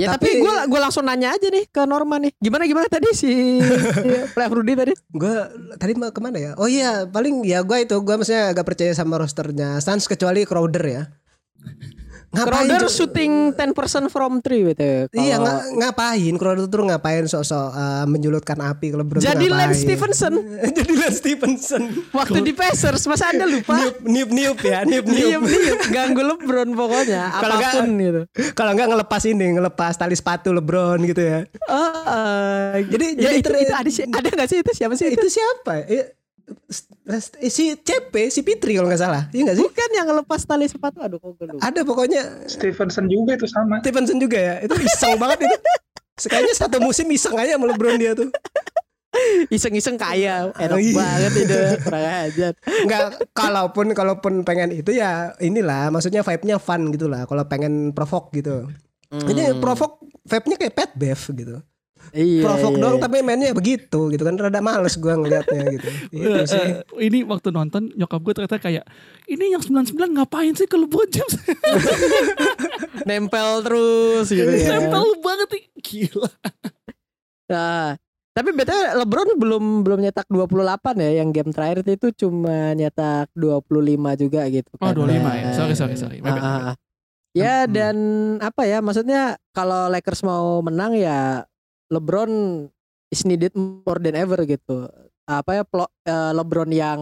Ya 0.00 0.16
tapi, 0.16 0.32
Tapi- 0.32 0.40
gue 0.40 0.54
gue 0.72 0.80
langsung 0.80 1.04
nanya 1.04 1.36
aja 1.36 1.48
nih 1.52 1.68
ke 1.68 1.84
Norman 1.84 2.24
nih. 2.24 2.32
Gimana 2.40 2.64
gimana 2.64 2.88
tadi 2.88 3.12
si 3.12 3.60
Playoff 4.36 4.56
Rudy 4.56 4.72
tadi? 4.72 4.92
Gue 5.12 5.34
tadi 5.76 5.92
mau 5.92 6.08
ke 6.08 6.20
mana 6.24 6.40
ya? 6.40 6.52
Oh 6.56 6.64
iya, 6.64 7.04
paling 7.04 7.44
ya 7.44 7.60
gue 7.60 7.84
itu 7.84 7.96
gue 8.00 8.14
maksudnya 8.16 8.56
agak 8.56 8.64
percaya 8.64 8.96
sama 8.96 9.20
rosternya 9.20 9.76
Suns 9.84 10.08
kecuali 10.08 10.48
Crowder 10.48 10.84
ya. 10.88 11.02
Crowder 12.32 12.78
Jo- 12.80 12.94
shooting 12.94 13.32
10% 13.52 13.74
from 14.06 14.38
3 14.38 14.70
gitu. 14.70 15.10
Iya 15.10 15.34
Kalau- 15.34 15.42
nga- 15.42 15.64
ngapain 15.82 16.34
Crowder 16.34 16.64
tuh 16.64 16.82
ngapain 16.84 17.24
sok-sok 17.24 17.68
uh, 17.68 18.06
menjulutkan 18.06 18.54
api 18.56 18.86
ke 18.88 18.96
LeBron 18.96 19.18
Jadi 19.18 19.44
ngapain? 19.44 19.66
Lance 19.66 19.80
Stevenson 19.80 20.34
Jadi 20.78 20.92
Lance 20.94 21.18
Stevenson 21.18 21.82
waktu 22.10 22.38
di 22.40 22.52
Pacers 22.52 23.02
masa 23.04 23.28
Anda 23.28 23.44
lupa? 23.44 23.74
niup 23.74 23.96
niup 24.00 24.30
niup 24.30 24.58
ya 24.60 24.78
niup 24.84 25.04
Diem 25.04 25.18
niup 25.36 25.42
diem 25.42 25.78
ganggu 25.90 26.22
LeBron 26.24 26.70
pokoknya 26.72 27.22
Kalau 27.42 27.54
nggak- 27.56 27.72
apa 27.72 27.80
pun 27.80 27.88
gitu. 27.96 28.20
kalau 28.52 28.70
nggak 28.72 28.88
ngelepas 28.88 29.22
ini 29.24 29.46
ngelepas 29.52 29.92
tali 29.94 30.14
sepatu 30.14 30.48
LeBron 30.50 31.02
gitu 31.02 31.20
ya 31.20 31.40
Oh, 31.66 31.90
eh, 32.06 32.86
Jadi- 32.86 33.14
ya 33.16 33.26
jadi 33.26 33.36
itu, 33.36 33.48
ter- 33.48 33.58
itu 33.60 33.72
ada 33.72 33.90
ada 34.16 34.28
nggak 34.30 34.48
sih 34.48 34.58
itu 34.58 34.72
siapa 34.72 34.94
sih 34.94 35.06
itu? 35.08 35.18
itu 35.18 35.28
siapa 35.32 35.74
si 37.48 37.74
CP 37.74 38.14
si 38.30 38.40
Pitri 38.46 38.78
kalau 38.78 38.88
nggak 38.88 39.02
salah. 39.02 39.22
Iya 39.34 39.50
nggak 39.50 39.56
sih? 39.58 39.64
Bukan 39.66 39.88
yang 39.94 40.06
ngelepas 40.10 40.40
tali 40.46 40.66
sepatu. 40.70 41.02
Aduh 41.02 41.18
kok 41.18 41.34
gue 41.38 41.46
lupa. 41.50 41.60
ada 41.62 41.80
pokoknya. 41.82 42.22
Stevenson 42.46 43.06
juga 43.10 43.34
itu 43.34 43.46
sama. 43.50 43.82
Stevenson 43.82 44.18
juga 44.18 44.38
ya? 44.38 44.54
Itu 44.62 44.74
iseng 44.78 45.18
banget 45.18 45.46
itu. 45.48 45.56
Sekayaknya 46.20 46.54
satu 46.54 46.76
musim 46.84 47.08
iseng 47.10 47.34
aja 47.34 47.56
sama 47.56 47.72
LeBron 47.72 47.96
dia 47.96 48.12
tuh. 48.12 48.28
Iseng-iseng 49.50 49.98
kaya. 49.98 50.54
Enak 50.54 50.78
iya. 50.78 50.94
banget 50.94 51.32
itu. 51.42 51.58
Kurang 51.82 52.04
ajar. 52.06 52.52
Enggak 52.86 53.06
kalaupun 53.34 53.86
kalaupun 53.90 54.32
pengen 54.46 54.70
itu 54.70 54.94
ya 54.94 55.34
inilah. 55.42 55.90
Maksudnya 55.90 56.22
vibe-nya 56.22 56.62
fun 56.62 56.94
gitu 56.94 57.10
lah. 57.10 57.26
Kalau 57.26 57.42
pengen 57.50 57.90
provoke 57.90 58.30
gitu. 58.36 58.70
Ini 59.10 59.50
Hmm. 59.50 59.58
provoke 59.58 60.06
vibe-nya 60.22 60.56
kayak 60.60 60.74
pet 60.78 60.90
beef 60.94 61.26
gitu 61.34 61.58
iya, 62.14 62.42
provoke 62.44 62.76
iya, 62.76 62.82
doang 62.82 62.96
iya. 62.98 63.04
tapi 63.04 63.16
mainnya 63.22 63.52
begitu 63.52 64.10
gitu 64.10 64.22
kan 64.22 64.34
rada 64.38 64.60
males 64.60 64.94
gua 64.96 65.14
ngeliatnya 65.18 65.62
gitu 65.78 65.88
itu 66.14 66.28
sih 66.46 66.58
eh, 66.58 66.82
ini 67.00 67.22
waktu 67.24 67.48
nonton 67.50 67.90
nyokap 67.94 68.20
gue 68.22 68.32
ternyata 68.36 68.58
kayak 68.58 68.84
ini 69.26 69.54
yang 69.54 69.62
99 69.62 69.94
ngapain 70.18 70.52
sih 70.54 70.66
ke 70.66 70.74
LeBron 70.74 71.06
James? 71.06 71.34
nempel 73.08 73.62
terus 73.62 74.26
gitu 74.28 74.50
ya. 74.50 74.76
Nempel 74.76 75.04
banget 75.22 75.48
nih. 75.54 75.64
Gila. 75.80 76.30
Nah, 77.50 77.94
tapi 78.30 78.50
betul 78.54 78.74
LeBron 78.74 79.28
belum 79.38 79.64
belum 79.82 79.98
nyetak 80.02 80.26
28 80.30 81.02
ya, 81.02 81.10
yang 81.22 81.28
game 81.30 81.50
terakhir 81.50 81.82
itu 81.86 82.26
cuma 82.26 82.74
nyetak 82.74 83.30
25 83.34 84.22
juga 84.22 84.40
gitu. 84.50 84.70
Oh, 84.78 84.90
kan. 84.90 84.94
25 84.94 85.10
ya. 85.14 85.42
Nah, 85.46 85.54
Sorry, 85.54 85.74
sorry, 85.74 85.96
sorry. 85.98 86.18
My 86.22 86.30
bad, 86.34 86.42
my 86.42 86.46
ah, 86.46 86.58
bad. 86.58 86.68
ah. 86.74 86.76
Ya 87.30 87.62
Hmm. 87.62 87.70
dan 87.70 87.96
apa 88.42 88.66
ya 88.66 88.82
maksudnya 88.82 89.38
kalau 89.54 89.86
Lakers 89.86 90.26
mau 90.26 90.58
menang 90.66 90.98
ya 90.98 91.46
LeBron 91.90 92.30
is 93.08 93.22
needed 93.24 93.52
more 93.52 93.98
than 93.98 94.14
ever 94.14 94.38
gitu. 94.42 94.86
Apa 95.24 95.50
ya 95.52 95.62
plo- 95.62 95.92
eh, 96.02 96.32
LeBron 96.32 96.70
yang 96.70 97.00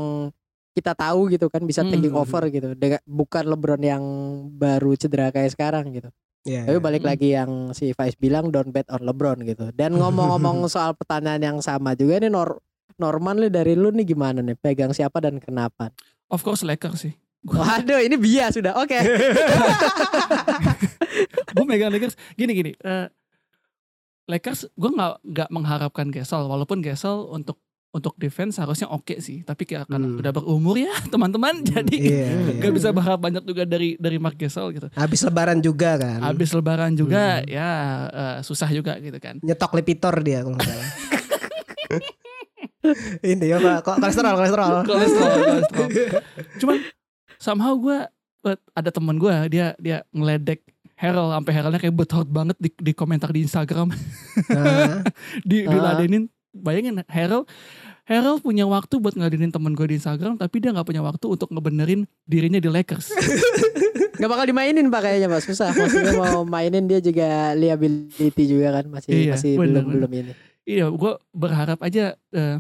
kita 0.73 0.94
tahu 0.94 1.28
gitu 1.28 1.47
kan 1.47 1.60
bisa 1.62 1.82
taking 1.82 2.10
Hmm. 2.10 2.23
over 2.23 2.48
gitu. 2.48 2.73
Dengan 2.73 3.01
bukan 3.05 3.44
LeBron 3.47 3.82
yang 3.82 4.02
baru 4.51 4.94
cedera 4.94 5.28
kayak 5.28 5.52
sekarang 5.52 5.93
gitu. 5.93 6.09
Iya. 6.43 6.65
Tapi 6.65 6.78
balik 6.78 7.02
Hmm. 7.02 7.10
lagi 7.10 7.28
yang 7.31 7.51
si 7.73 7.90
Vice 7.90 8.16
bilang 8.16 8.48
don't 8.48 8.70
bet 8.70 8.89
on 8.89 9.02
LeBron 9.02 9.44
gitu. 9.44 9.69
Dan 9.70 9.93
ngomong-ngomong 10.01 10.65
soal 10.66 10.94
pertanyaan 10.94 11.43
yang 11.43 11.59
sama 11.59 11.93
juga 11.93 12.16
nih 12.19 12.28
Nor 12.28 12.62
Norman 12.97 13.39
nih 13.39 13.52
dari 13.52 13.74
lu 13.74 13.90
nih 13.90 14.02
gimana 14.05 14.40
nih? 14.40 14.56
Pegang 14.56 14.90
siapa 14.90 15.19
dan 15.19 15.39
kenapa? 15.39 15.93
Of 16.27 16.43
course 16.43 16.62
Lakers 16.62 16.98
sih. 17.01 17.15
Waduh, 17.40 18.01
ini 18.01 18.16
bias 18.16 18.55
sudah. 18.55 18.74
Oke. 18.77 18.98
gue 21.48 21.65
megang 21.65 21.90
Lakers 21.90 22.19
gini 22.35 22.52
gini. 22.52 22.73
eh, 22.74 23.06
Lakers 24.28 24.68
gue 24.70 24.90
nggak 24.90 25.12
nggak 25.24 25.48
mengharapkan 25.48 26.06
Gasol 26.09 26.44
walaupun 26.44 26.78
Gasol 26.78 27.28
untuk 27.28 27.56
untuk 27.88 28.12
defense 28.14 28.56
harusnya 28.56 28.84
oke 28.86 29.16
sih 29.18 29.40
tapi 29.40 29.64
kayak 29.64 29.88
karena 29.88 30.05
Hmm. 30.06 30.20
udah 30.20 30.28
berumur 30.30 30.76
ya 30.76 30.92
teman-teman 31.12 31.64
jadi 31.64 31.96
Iya, 31.96 32.28
nggak 32.55 32.68
iya. 32.68 32.76
bisa 32.76 32.88
berharap 32.90 33.16
banyak 33.18 33.40
juga 33.42 33.64
dari 33.64 33.96
dari 33.96 34.16
Mark 34.16 34.36
Gasol 34.36 34.72
gitu. 34.72 34.92
Habis 34.92 35.24
lebaran 35.24 35.59
juga 35.59 35.96
kan. 35.96 36.20
Habis 36.20 36.52
lebaran 36.52 36.92
juga 36.92 37.40
Hmm. 37.40 37.48
ya 37.48 37.70
eh, 38.06 38.36
susah 38.42 38.68
juga 38.68 38.92
gitu 38.98 39.16
kan. 39.16 39.40
Nyetok 39.40 39.72
Lipitor 39.74 40.14
dia 40.18 40.40
kalau 40.40 40.55
nggak 40.55 40.68
salah. 40.68 40.88
Ini 43.22 43.46
ya 43.46 43.59
Pak, 43.59 43.76
kok 43.82 43.96
kolesterol 43.98 44.34
kolesterol. 44.34 44.70
kolesterol, 44.84 45.36
kolesterol. 45.66 46.22
Cuman 46.56 46.76
somehow 47.36 47.74
gue 47.74 47.98
ada 48.70 48.90
temen 48.90 49.16
gue 49.16 49.34
dia 49.48 49.66
dia 49.76 50.06
ngeledek 50.10 50.62
Harold 50.98 51.30
sampai 51.32 51.52
Haroldnya 51.52 51.78
kayak 51.78 51.94
bethot 51.94 52.28
banget 52.28 52.56
di, 52.56 52.70
di 52.72 52.92
komentar 52.92 53.30
di 53.30 53.40
Instagram 53.40 53.88
Nah, 54.48 55.06
di 55.48 55.62
Ah. 55.62 55.70
diladenin 55.70 56.26
bayangin 56.50 57.06
Harold 57.06 57.46
Harold 58.02 58.40
punya 58.40 58.64
waktu 58.64 58.96
buat 58.96 59.12
ngeladenin 59.12 59.48
temen 59.48 59.72
gue 59.72 59.86
di 59.86 59.96
Instagram 59.96 60.34
tapi 60.34 60.58
dia 60.58 60.70
nggak 60.70 60.84
punya 60.84 61.00
waktu 61.00 61.24
untuk 61.24 61.48
ngebenerin 61.48 62.02
dirinya 62.24 62.56
di 62.56 62.66
Lakers 62.66 63.14
Gak 64.18 64.26
bakal 64.26 64.50
dimainin 64.50 64.90
pak 64.90 64.98
kayaknya 65.00 65.30
pak 65.30 65.46
susah. 65.46 65.70
Maksudnya 65.70 66.10
mau 66.10 66.42
mainin 66.42 66.84
dia 66.84 66.98
juga 66.98 67.54
liability 67.54 68.50
juga 68.50 68.74
kan 68.74 68.90
masih 68.90 69.14
Iya, 69.14 69.32
masih 69.32 69.52
bener, 69.54 69.62
belum 69.62 69.84
bener. 69.84 69.94
belum 69.94 70.10
ini. 70.12 70.32
iya 70.66 70.86
gue 70.90 71.12
berharap 71.30 71.78
aja 71.78 72.04
eh, 72.28 72.58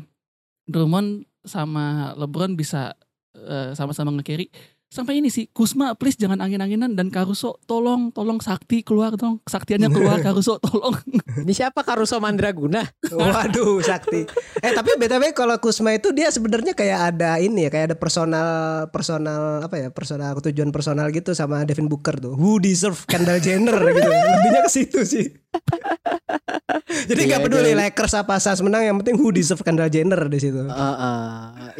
Drummond 0.64 1.08
sama 1.42 2.14
LeBron 2.14 2.54
bisa 2.54 2.94
eh, 3.34 3.74
sama-sama 3.74 4.14
nge-carry 4.14 4.54
sampai 4.88 5.20
ini 5.20 5.28
sih 5.28 5.48
Kusma 5.52 5.92
please 5.94 6.16
jangan 6.16 6.40
angin-anginan 6.40 6.96
dan 6.96 7.12
Caruso 7.12 7.60
tolong 7.68 8.08
tolong 8.12 8.40
Sakti 8.40 8.80
keluar 8.80 9.14
dong 9.20 9.40
kesaktiannya 9.44 9.92
keluar 9.92 10.18
Caruso 10.26 10.56
tolong 10.58 10.96
Ini 11.44 11.52
siapa 11.54 11.86
Caruso 11.86 12.18
Mandraguna? 12.18 12.82
waduh 13.14 13.78
sakti. 13.84 14.26
Eh 14.58 14.72
tapi 14.74 14.98
btw 14.98 15.30
kalau 15.32 15.54
Kusma 15.62 15.94
itu 15.94 16.10
dia 16.10 16.28
sebenarnya 16.32 16.74
kayak 16.74 17.14
ada 17.14 17.38
ini 17.38 17.68
ya, 17.68 17.70
kayak 17.70 17.94
ada 17.94 17.96
personal 17.96 18.48
personal 18.90 19.62
apa 19.62 19.76
ya, 19.78 19.88
personal 19.94 20.34
tujuan 20.42 20.74
personal 20.74 21.06
gitu 21.14 21.32
sama 21.36 21.62
Devin 21.62 21.86
Booker 21.86 22.18
tuh. 22.18 22.34
Who 22.34 22.58
deserve 22.58 22.98
Kendall 23.06 23.38
Jenner 23.38 23.76
gitu. 23.76 24.08
Lebihnya 24.10 24.60
ke 24.66 24.70
situ 24.70 25.00
sih. 25.06 25.26
Jadi 27.08 27.20
nggak 27.28 27.40
Iya, 27.40 27.46
peduli 27.48 27.70
iya. 27.72 27.78
Lakers 27.88 28.14
apa 28.18 28.36
Suns 28.36 28.60
menang, 28.60 28.82
yang 28.84 28.96
penting 29.00 29.16
who 29.16 29.32
deserve 29.32 29.62
Kendall 29.64 29.88
Jenner 29.88 30.20
di 30.28 30.38
situ. 30.40 30.60
Heeh. 30.68 31.34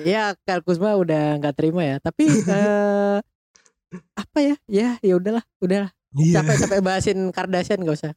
ya 0.08 0.32
Kal 0.48 0.64
Kuzma 0.64 0.96
udah 0.96 1.36
nggak 1.40 1.54
terima 1.56 1.82
ya. 1.84 1.96
Tapi 2.00 2.24
eh 2.56 3.18
apa 4.16 4.38
ya? 4.40 4.54
Ya 4.68 4.88
ya 5.00 5.14
udahlah, 5.16 5.44
udahlah. 5.60 5.90
Iya. 6.16 6.40
Capek 6.40 6.56
capek 6.64 6.80
bahasin 6.80 7.18
Kardashian 7.32 7.84
gak 7.84 7.96
usah. 8.00 8.12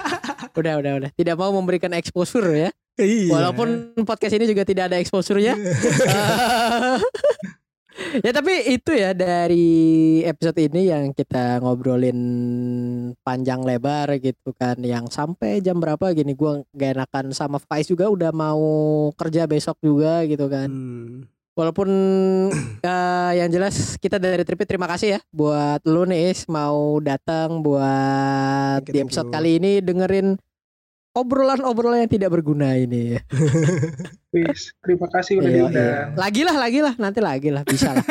udah 0.60 0.74
udah 0.80 0.92
udah. 1.04 1.10
Tidak 1.12 1.36
mau 1.36 1.52
memberikan 1.52 1.92
exposure 1.92 2.48
ya. 2.56 2.70
Iya. 2.96 3.28
Walaupun 3.28 3.92
podcast 4.08 4.40
ini 4.40 4.48
juga 4.48 4.64
tidak 4.64 4.88
ada 4.88 4.96
exposure-nya. 4.96 5.52
Eh, 5.52 6.96
ya 8.20 8.30
tapi 8.32 8.52
itu 8.76 8.92
ya 8.92 9.16
dari 9.16 10.20
episode 10.24 10.58
ini 10.60 10.92
yang 10.92 11.16
kita 11.16 11.60
ngobrolin 11.64 12.18
panjang 13.24 13.64
lebar 13.64 14.20
gitu 14.20 14.52
kan 14.52 14.76
yang 14.84 15.08
sampai 15.08 15.64
jam 15.64 15.80
berapa 15.80 16.12
gini 16.12 16.36
gua 16.36 16.60
gak 16.76 16.96
enakan 16.96 17.32
sama 17.32 17.56
Faiz 17.60 17.88
juga 17.88 18.08
udah 18.12 18.30
mau 18.32 18.60
kerja 19.16 19.48
besok 19.48 19.80
juga 19.80 20.22
gitu 20.28 20.46
kan. 20.46 20.68
Hmm. 20.68 21.28
Walaupun 21.56 21.88
eh, 22.84 23.32
yang 23.40 23.48
jelas 23.48 23.96
kita 23.96 24.20
dari 24.20 24.44
Tripit 24.44 24.68
terima 24.68 24.84
kasih 24.84 25.16
ya 25.16 25.20
buat 25.32 25.80
lu 25.88 26.04
nih 26.04 26.36
Is 26.36 26.44
mau 26.52 27.00
datang 27.00 27.64
buat 27.64 28.84
Thank 28.84 28.92
di 28.92 28.98
episode 29.00 29.32
you. 29.32 29.34
kali 29.34 29.50
ini 29.56 29.72
dengerin 29.80 30.36
obrolan-obrolan 31.16 32.04
yang 32.04 32.12
tidak 32.12 32.30
berguna 32.36 32.76
ini. 32.76 33.16
Wis, 34.36 34.76
terima 34.84 35.08
kasih 35.08 35.40
udah 35.40 35.48
Iya, 35.48 35.56
diundang. 35.56 36.08
Lagi 36.20 36.42
lah, 36.44 36.56
lagi 36.60 36.80
lah, 36.84 36.94
nanti 37.00 37.20
lagi 37.24 37.48
lah, 37.48 37.64
bisa 37.64 37.96
lah. 37.96 38.04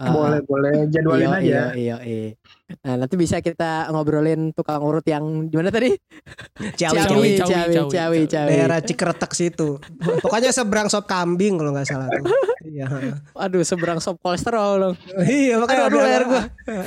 Ah, 0.00 0.08
Boleh, 0.16 0.40
boleh. 0.48 0.88
Jadwalin 0.88 1.28
iya, 1.28 1.36
aja. 1.36 1.44
Iya, 1.44 1.64
iya, 1.76 1.96
iya. 2.00 2.28
Nah, 2.68 3.00
nanti 3.00 3.16
bisa 3.16 3.40
kita 3.40 3.88
ngobrolin 3.88 4.52
tukang 4.52 4.84
urut 4.84 5.00
yang 5.02 5.48
gimana 5.48 5.72
tadi? 5.72 5.88
Ciawi, 6.76 6.76
Ciawi, 6.76 7.00
ciawi. 7.00 7.00
Ciawi, 7.00 7.32
Ciawi, 7.40 7.72
Ciawi, 7.72 7.88
Ciawi, 7.88 8.20
Ciawi. 8.28 8.48
Daerah 8.52 8.78
Cikretek 8.84 9.32
situ. 9.32 9.80
Pokoknya 10.20 10.52
seberang 10.52 10.86
sop 10.86 11.08
kambing 11.08 11.56
kalau 11.56 11.72
nggak 11.72 11.88
salah 11.88 12.12
tuh. 12.12 12.28
Iya. 12.68 12.84
Aduh, 13.32 13.64
seberang 13.64 14.04
sop 14.04 14.20
kolesterol 14.20 14.72
dong. 14.76 14.94
Iya 15.24 15.56
makanya 15.56 15.88
Aduh, 15.88 15.96
ada- 15.96 16.04
leher 16.04 16.22
gua. 16.28 16.42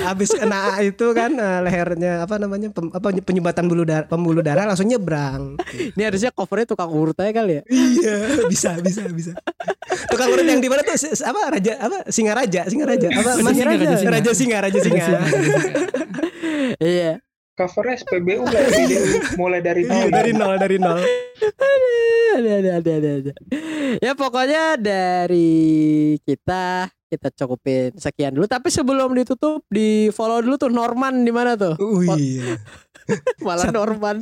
Habis 0.06 0.30
kena 0.32 0.60
itu 0.86 1.06
kan 1.12 1.34
eh, 1.34 1.60
lehernya 1.66 2.14
apa 2.22 2.38
namanya 2.38 2.70
pem- 2.70 2.94
apa 2.94 3.08
penyumbatan 3.18 3.66
bulu 3.66 3.82
darah 3.82 4.06
pembuluh 4.06 4.46
darah 4.46 4.70
langsung 4.70 4.86
nyebrang. 4.86 5.58
Ini 5.98 6.02
harusnya 6.06 6.30
covernya 6.30 6.70
tukang 6.70 6.94
urut 6.94 7.18
aja 7.18 7.34
kali 7.34 7.58
ya. 7.58 7.64
iya 7.66 8.16
bisa 8.46 8.78
bisa 8.78 9.02
bisa. 9.10 9.34
Tukang 10.14 10.30
urut 10.30 10.46
yang 10.46 10.62
di 10.62 10.70
mana 10.70 10.86
tuh 10.86 10.94
apa 11.26 11.58
raja 11.58 11.74
apa 11.82 11.98
singa 12.14 12.38
raja 12.38 12.62
singa 12.70 12.86
raja 12.86 13.08
apa 13.10 13.32
Mas? 13.42 13.50
Singa, 13.52 13.66
Raja 13.66 13.86
Singa. 13.98 14.12
raja 14.14 14.32
singa 14.32 14.58
raja 14.62 14.80
singa. 14.80 15.06
Iya. 16.82 17.20
Covernya 17.52 17.96
SPBU 18.02 18.44
dia 18.48 18.64
mulai 19.36 19.60
dari 19.62 19.84
Iya 19.86 20.08
nol. 20.08 20.10
dari 20.10 20.32
nol 20.34 20.56
dari 20.58 20.78
nol. 20.80 21.00
Ada, 22.32 22.52
ada, 22.58 22.72
ada, 22.80 22.92
ada, 22.96 23.10
ada. 23.22 23.34
Ya 24.00 24.12
pokoknya 24.16 24.80
dari 24.80 25.52
kita 26.24 26.88
kita 27.12 27.28
cukupin 27.36 27.92
sekian 28.00 28.32
dulu. 28.32 28.48
Tapi 28.48 28.72
sebelum 28.72 29.12
ditutup 29.12 29.68
di 29.68 30.08
follow 30.16 30.40
dulu 30.40 30.56
tuh 30.56 30.72
Norman 30.72 31.28
di 31.28 31.32
mana 31.36 31.60
tuh? 31.60 31.76
Oh 31.76 32.00
iya. 32.16 32.56
Malah 33.46 33.68
Norman. 33.76 34.16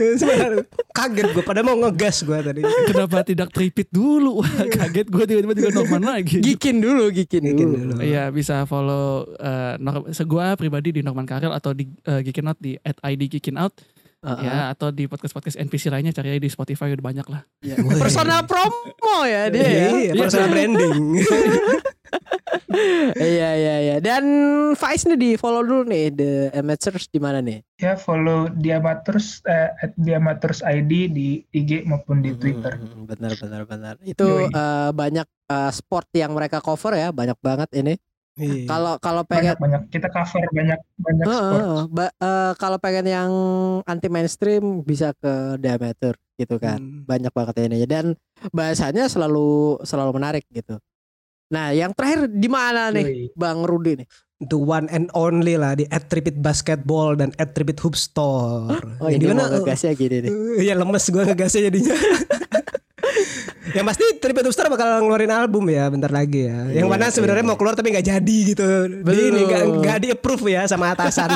Kaget 0.97 1.27
gue 1.37 1.43
pada 1.45 1.61
mau 1.61 1.77
ngegas 1.77 2.25
gue 2.25 2.39
tadi. 2.41 2.61
kenapa 2.89 3.21
tidak 3.21 3.53
tripit 3.53 3.85
dulu 3.93 4.41
Wah, 4.41 4.65
kaget 4.65 5.07
gue 5.07 5.23
tiba-tiba 5.29 5.53
juga 5.53 5.71
Norman 5.77 6.01
lagi 6.17 6.41
Gikin 6.41 6.81
dulu, 6.81 7.13
gikin, 7.13 7.43
Gikin 7.45 7.67
dulu. 7.69 7.93
Iya 8.01 8.33
bisa 8.33 8.65
follow 8.65 9.29
uh, 9.37 9.77
Nor- 9.77 10.09
segua 10.15 10.57
pribadi 10.57 10.95
di 10.97 11.01
Norman 11.05 11.29
Karel 11.29 11.53
atau 11.53 11.77
di 11.77 11.85
uh, 12.09 12.19
Geekin 12.25 12.49
Out 12.49 12.59
di 12.59 12.73
at 12.81 12.97
ID 13.05 13.29
Geekin 13.37 13.61
Out 13.61 13.77
Heeh. 14.19 14.43
ya 14.43 14.75
atau 14.75 14.91
di 14.91 15.07
podcast-podcast 15.07 15.55
NPC 15.55 15.87
lainnya 15.87 16.11
cari 16.11 16.35
aja 16.35 16.41
di 16.43 16.51
Spotify 16.51 16.91
udah 16.91 17.05
banyak 17.07 17.27
lah. 17.31 17.41
Iya. 17.63 17.79
Personal 17.95 18.43
promo 18.43 19.23
ya 19.23 19.47
dia 19.47 19.63
ya. 19.63 19.87
Iya, 19.95 20.13
personal 20.19 20.49
branding. 20.51 20.99
Iya 23.17 23.49
iya 23.57 23.75
iya. 23.81 23.95
Dan 23.97 24.23
Faiz 24.77 25.05
nih 25.05 25.17
di 25.17 25.31
follow 25.37 25.65
dulu 25.65 25.89
nih 25.89 26.13
the 26.13 26.31
amateurs 26.53 27.09
di 27.09 27.17
mana 27.17 27.41
nih? 27.41 27.65
Ya 27.81 27.97
follow 27.97 28.49
Diamaters 28.49 29.41
eh, 29.45 29.73
at 29.73 29.91
Diamaters 29.97 30.61
ID 30.61 31.09
di 31.09 31.41
IG 31.49 31.85
maupun 31.89 32.21
di 32.21 32.33
Twitter. 32.37 32.77
Hmm, 32.77 33.09
Benar 33.09 33.33
benar 33.41 33.61
benar. 33.65 33.93
Itu 34.05 34.49
eh, 34.49 34.89
banyak 34.93 35.27
eh, 35.27 35.71
sport 35.73 36.13
yang 36.13 36.33
mereka 36.37 36.61
cover 36.61 36.93
ya, 36.93 37.09
banyak 37.09 37.37
banget 37.41 37.69
ini. 37.73 37.97
Iya. 38.39 38.65
Kalau 38.65 38.93
kalau 39.03 39.21
pengen 39.27 39.53
Banyak 39.53 39.59
banyak 39.59 39.81
kita 39.91 40.07
cover 40.07 40.41
banyak 40.49 40.79
banyak 40.95 41.25
sport. 41.27 41.63
Ba- 41.91 42.15
eh, 42.15 42.51
kalau 42.55 42.77
pengen 42.79 43.05
yang 43.05 43.31
anti 43.83 44.07
mainstream 44.07 44.79
bisa 44.81 45.11
ke 45.13 45.59
diameter 45.59 46.15
gitu 46.39 46.55
kan. 46.55 46.79
Hmm. 46.79 47.03
Banyak 47.03 47.35
banget 47.35 47.67
ini 47.67 47.83
dan 47.83 48.15
bahasanya 48.55 49.11
selalu 49.11 49.83
selalu 49.83 50.11
menarik 50.15 50.47
gitu. 50.49 50.79
Nah, 51.49 51.73
yang 51.73 51.91
terakhir 51.97 52.29
di 52.29 52.45
mana 52.45 52.93
nih, 52.93 53.05
Yoi. 53.05 53.25
Bang 53.33 53.65
Rudi 53.65 53.99
nih? 53.99 54.07
The 54.39 54.55
one 54.55 54.87
and 54.87 55.11
only 55.11 55.59
lah 55.59 55.75
di 55.75 55.83
Attribute 55.89 56.39
Basketball 56.39 57.19
dan 57.19 57.35
Attribute 57.35 57.81
Hoop 57.83 57.97
Store. 57.99 58.79
Oh, 59.03 59.11
Ya, 59.11 59.19
ini 59.19 59.27
mana? 59.27 59.51
ngegasnya 59.51 59.91
gini 59.97 60.23
nih. 60.23 60.31
Uh, 60.31 60.61
ya 60.69 60.79
lemes 60.79 61.03
gue 61.09 61.23
ngegasnya 61.25 61.67
jadinya. 61.67 61.91
Yang 63.69 63.85
pasti 63.85 64.03
Hoop 64.09 64.53
Store 64.55 64.69
bakal 64.71 65.05
ngeluarin 65.05 65.29
album 65.29 65.69
ya 65.69 65.85
bentar 65.87 66.09
lagi 66.09 66.49
ya. 66.49 66.65
Yang 66.73 66.87
Iya, 66.87 66.91
mana 66.91 67.05
sebenarnya 67.13 67.43
iya. 67.43 67.49
mau 67.49 67.57
keluar 67.59 67.73
tapi 67.77 67.93
nggak 67.93 68.07
jadi 68.07 68.37
gitu. 68.49 68.67
Di 68.89 69.03
Betul. 69.05 69.29
ini 69.29 69.41
nggak 69.45 69.63
nggak 69.83 69.97
di 70.01 70.07
approve 70.09 70.45
ya 70.49 70.61
sama 70.65 70.91
atasan. 70.93 71.29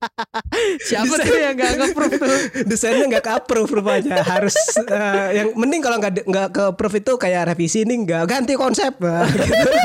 Siapa 0.88 1.14
tuh 1.16 1.36
yang 1.36 1.54
gak 1.56 1.72
nge-proof 1.78 2.12
tuh? 2.20 2.38
Desainnya 2.68 3.06
nggak 3.08 3.24
ke 3.24 3.30
approve 3.32 3.70
rupanya. 3.70 4.20
Harus 4.22 4.56
eh, 4.76 5.40
yang 5.40 5.56
mending 5.56 5.80
kalau 5.80 5.96
nggak 5.96 6.24
nggak 6.24 6.48
ke 6.52 6.62
approve 6.72 6.96
itu 7.00 7.12
kayak 7.16 7.54
revisi 7.54 7.84
nih 7.84 7.96
nggak 8.04 8.22
ganti 8.28 8.52
konsep. 8.56 8.92
Nah, 9.00 9.24
gitu. 9.28 9.70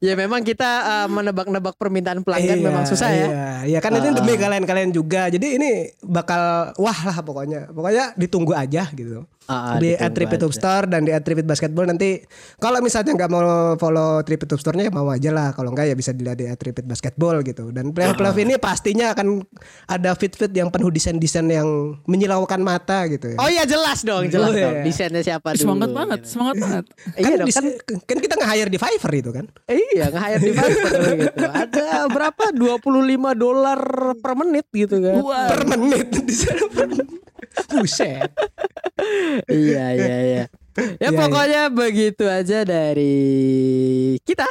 Ya 0.00 0.16
memang 0.16 0.40
kita 0.40 0.70
eh, 1.04 1.08
menebak-nebak 1.12 1.76
permintaan 1.76 2.24
pelanggan 2.24 2.56
Iya, 2.56 2.64
memang 2.64 2.88
susah 2.88 3.12
ya. 3.12 3.26
Iya, 3.28 3.46
iya 3.76 3.78
kan 3.84 3.92
ini 3.92 4.08
Ah. 4.08 4.16
demi 4.16 4.40
kalian-kalian 4.40 4.88
juga. 4.88 5.28
Jadi 5.28 5.60
ini 5.60 5.70
bakal 6.00 6.72
wah 6.80 6.96
lah 7.04 7.20
pokoknya. 7.20 7.68
Pokoknya 7.68 8.16
ditunggu 8.16 8.56
aja 8.56 8.88
gitu. 8.88 9.28
Ah, 9.44 9.74
di 9.76 9.92
@tripitup 9.92 10.48
aja. 10.48 10.56
store 10.56 10.84
dan 10.86 11.02
di 11.02 11.10
@tripit 11.12 11.42
basketball 11.42 11.84
nanti 11.84 12.22
kalau 12.56 12.78
misalnya 12.78 13.12
nggak 13.12 13.26
mau 13.26 13.42
follow 13.74 14.22
Tripitup 14.22 14.56
store-nya 14.56 14.86
ya 14.86 14.92
mau 14.92 15.06
aja 15.06 15.28
lah 15.28 15.50
kalau 15.50 15.70
nggak 15.70 15.88
ya 15.88 15.94
bisa 15.94 16.10
dilihat 16.10 16.38
di 16.38 16.46
@tripit 16.48 16.82
basketball 16.82 17.40
gitu 17.40 17.68
dan 17.68 17.90
playoff 17.90 18.14
playoff 18.14 18.32
Ah. 18.32 18.44
ini 18.44 18.54
pastinya 18.56 19.10
akan 19.10 19.42
ada 19.86 20.14
fit-fit 20.14 20.48
yang 20.48 20.68
penuh 20.68 20.88
desain-desain 20.88 21.44
yang 21.44 21.66
menyilaukan 22.04 22.58
mata 22.58 23.04
gitu 23.06 23.34
ya. 23.34 23.36
Oh 23.36 23.46
iya 23.46 23.64
jelas 23.64 24.00
dong, 24.02 24.26
jelas 24.26 24.48
Oh, 24.48 24.54
iya. 24.54 24.64
dong. 24.68 24.74
Desainnya 24.84 25.20
siapa 25.20 25.52
dulu? 25.52 25.62
Semangat 25.64 25.90
banget, 25.90 26.18
gitu. 26.18 26.28
semangat 26.30 26.54
banget. 26.56 26.84
Iya 27.12 27.22
kan, 27.22 27.32
dong, 27.34 27.48
kan 27.50 27.64
kan 28.04 28.18
kita 28.20 28.34
nge-hire 28.36 28.70
di 28.70 28.78
Fiverr 28.78 29.14
itu 29.16 29.30
kan. 29.32 29.44
iya 29.68 30.04
nge-hire 30.08 30.40
di 30.40 30.52
Fiverr 30.52 31.02
gitu. 31.18 31.36
Ada 31.42 31.86
berapa 32.08 32.44
25 32.52 32.88
dolar 33.34 33.80
per 34.16 34.32
menit 34.34 34.66
gitu 34.70 34.96
kan. 34.96 35.14
Per 35.50 35.62
menit 35.66 36.06
di 36.14 36.32
sana 36.32 36.64
per 36.68 36.86
menit. 36.88 37.10
Buset. 37.70 38.30
iya 39.50 39.84
iya 39.96 40.16
iya. 40.22 40.44
Ya 40.96 41.08
Iya, 41.08 41.10
pokoknya 41.12 41.62
begitu 41.68 42.24
aja 42.24 42.64
dari 42.64 44.16
kita. 44.24 44.48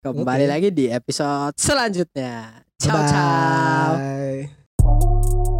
Kembali 0.00 0.48
Oke. 0.48 0.52
lagi 0.52 0.68
di 0.72 0.88
episode 0.88 1.52
selanjutnya. 1.60 2.64
Ciao 2.80 3.02
ciao. 3.04 3.90
Bye. 4.00 5.57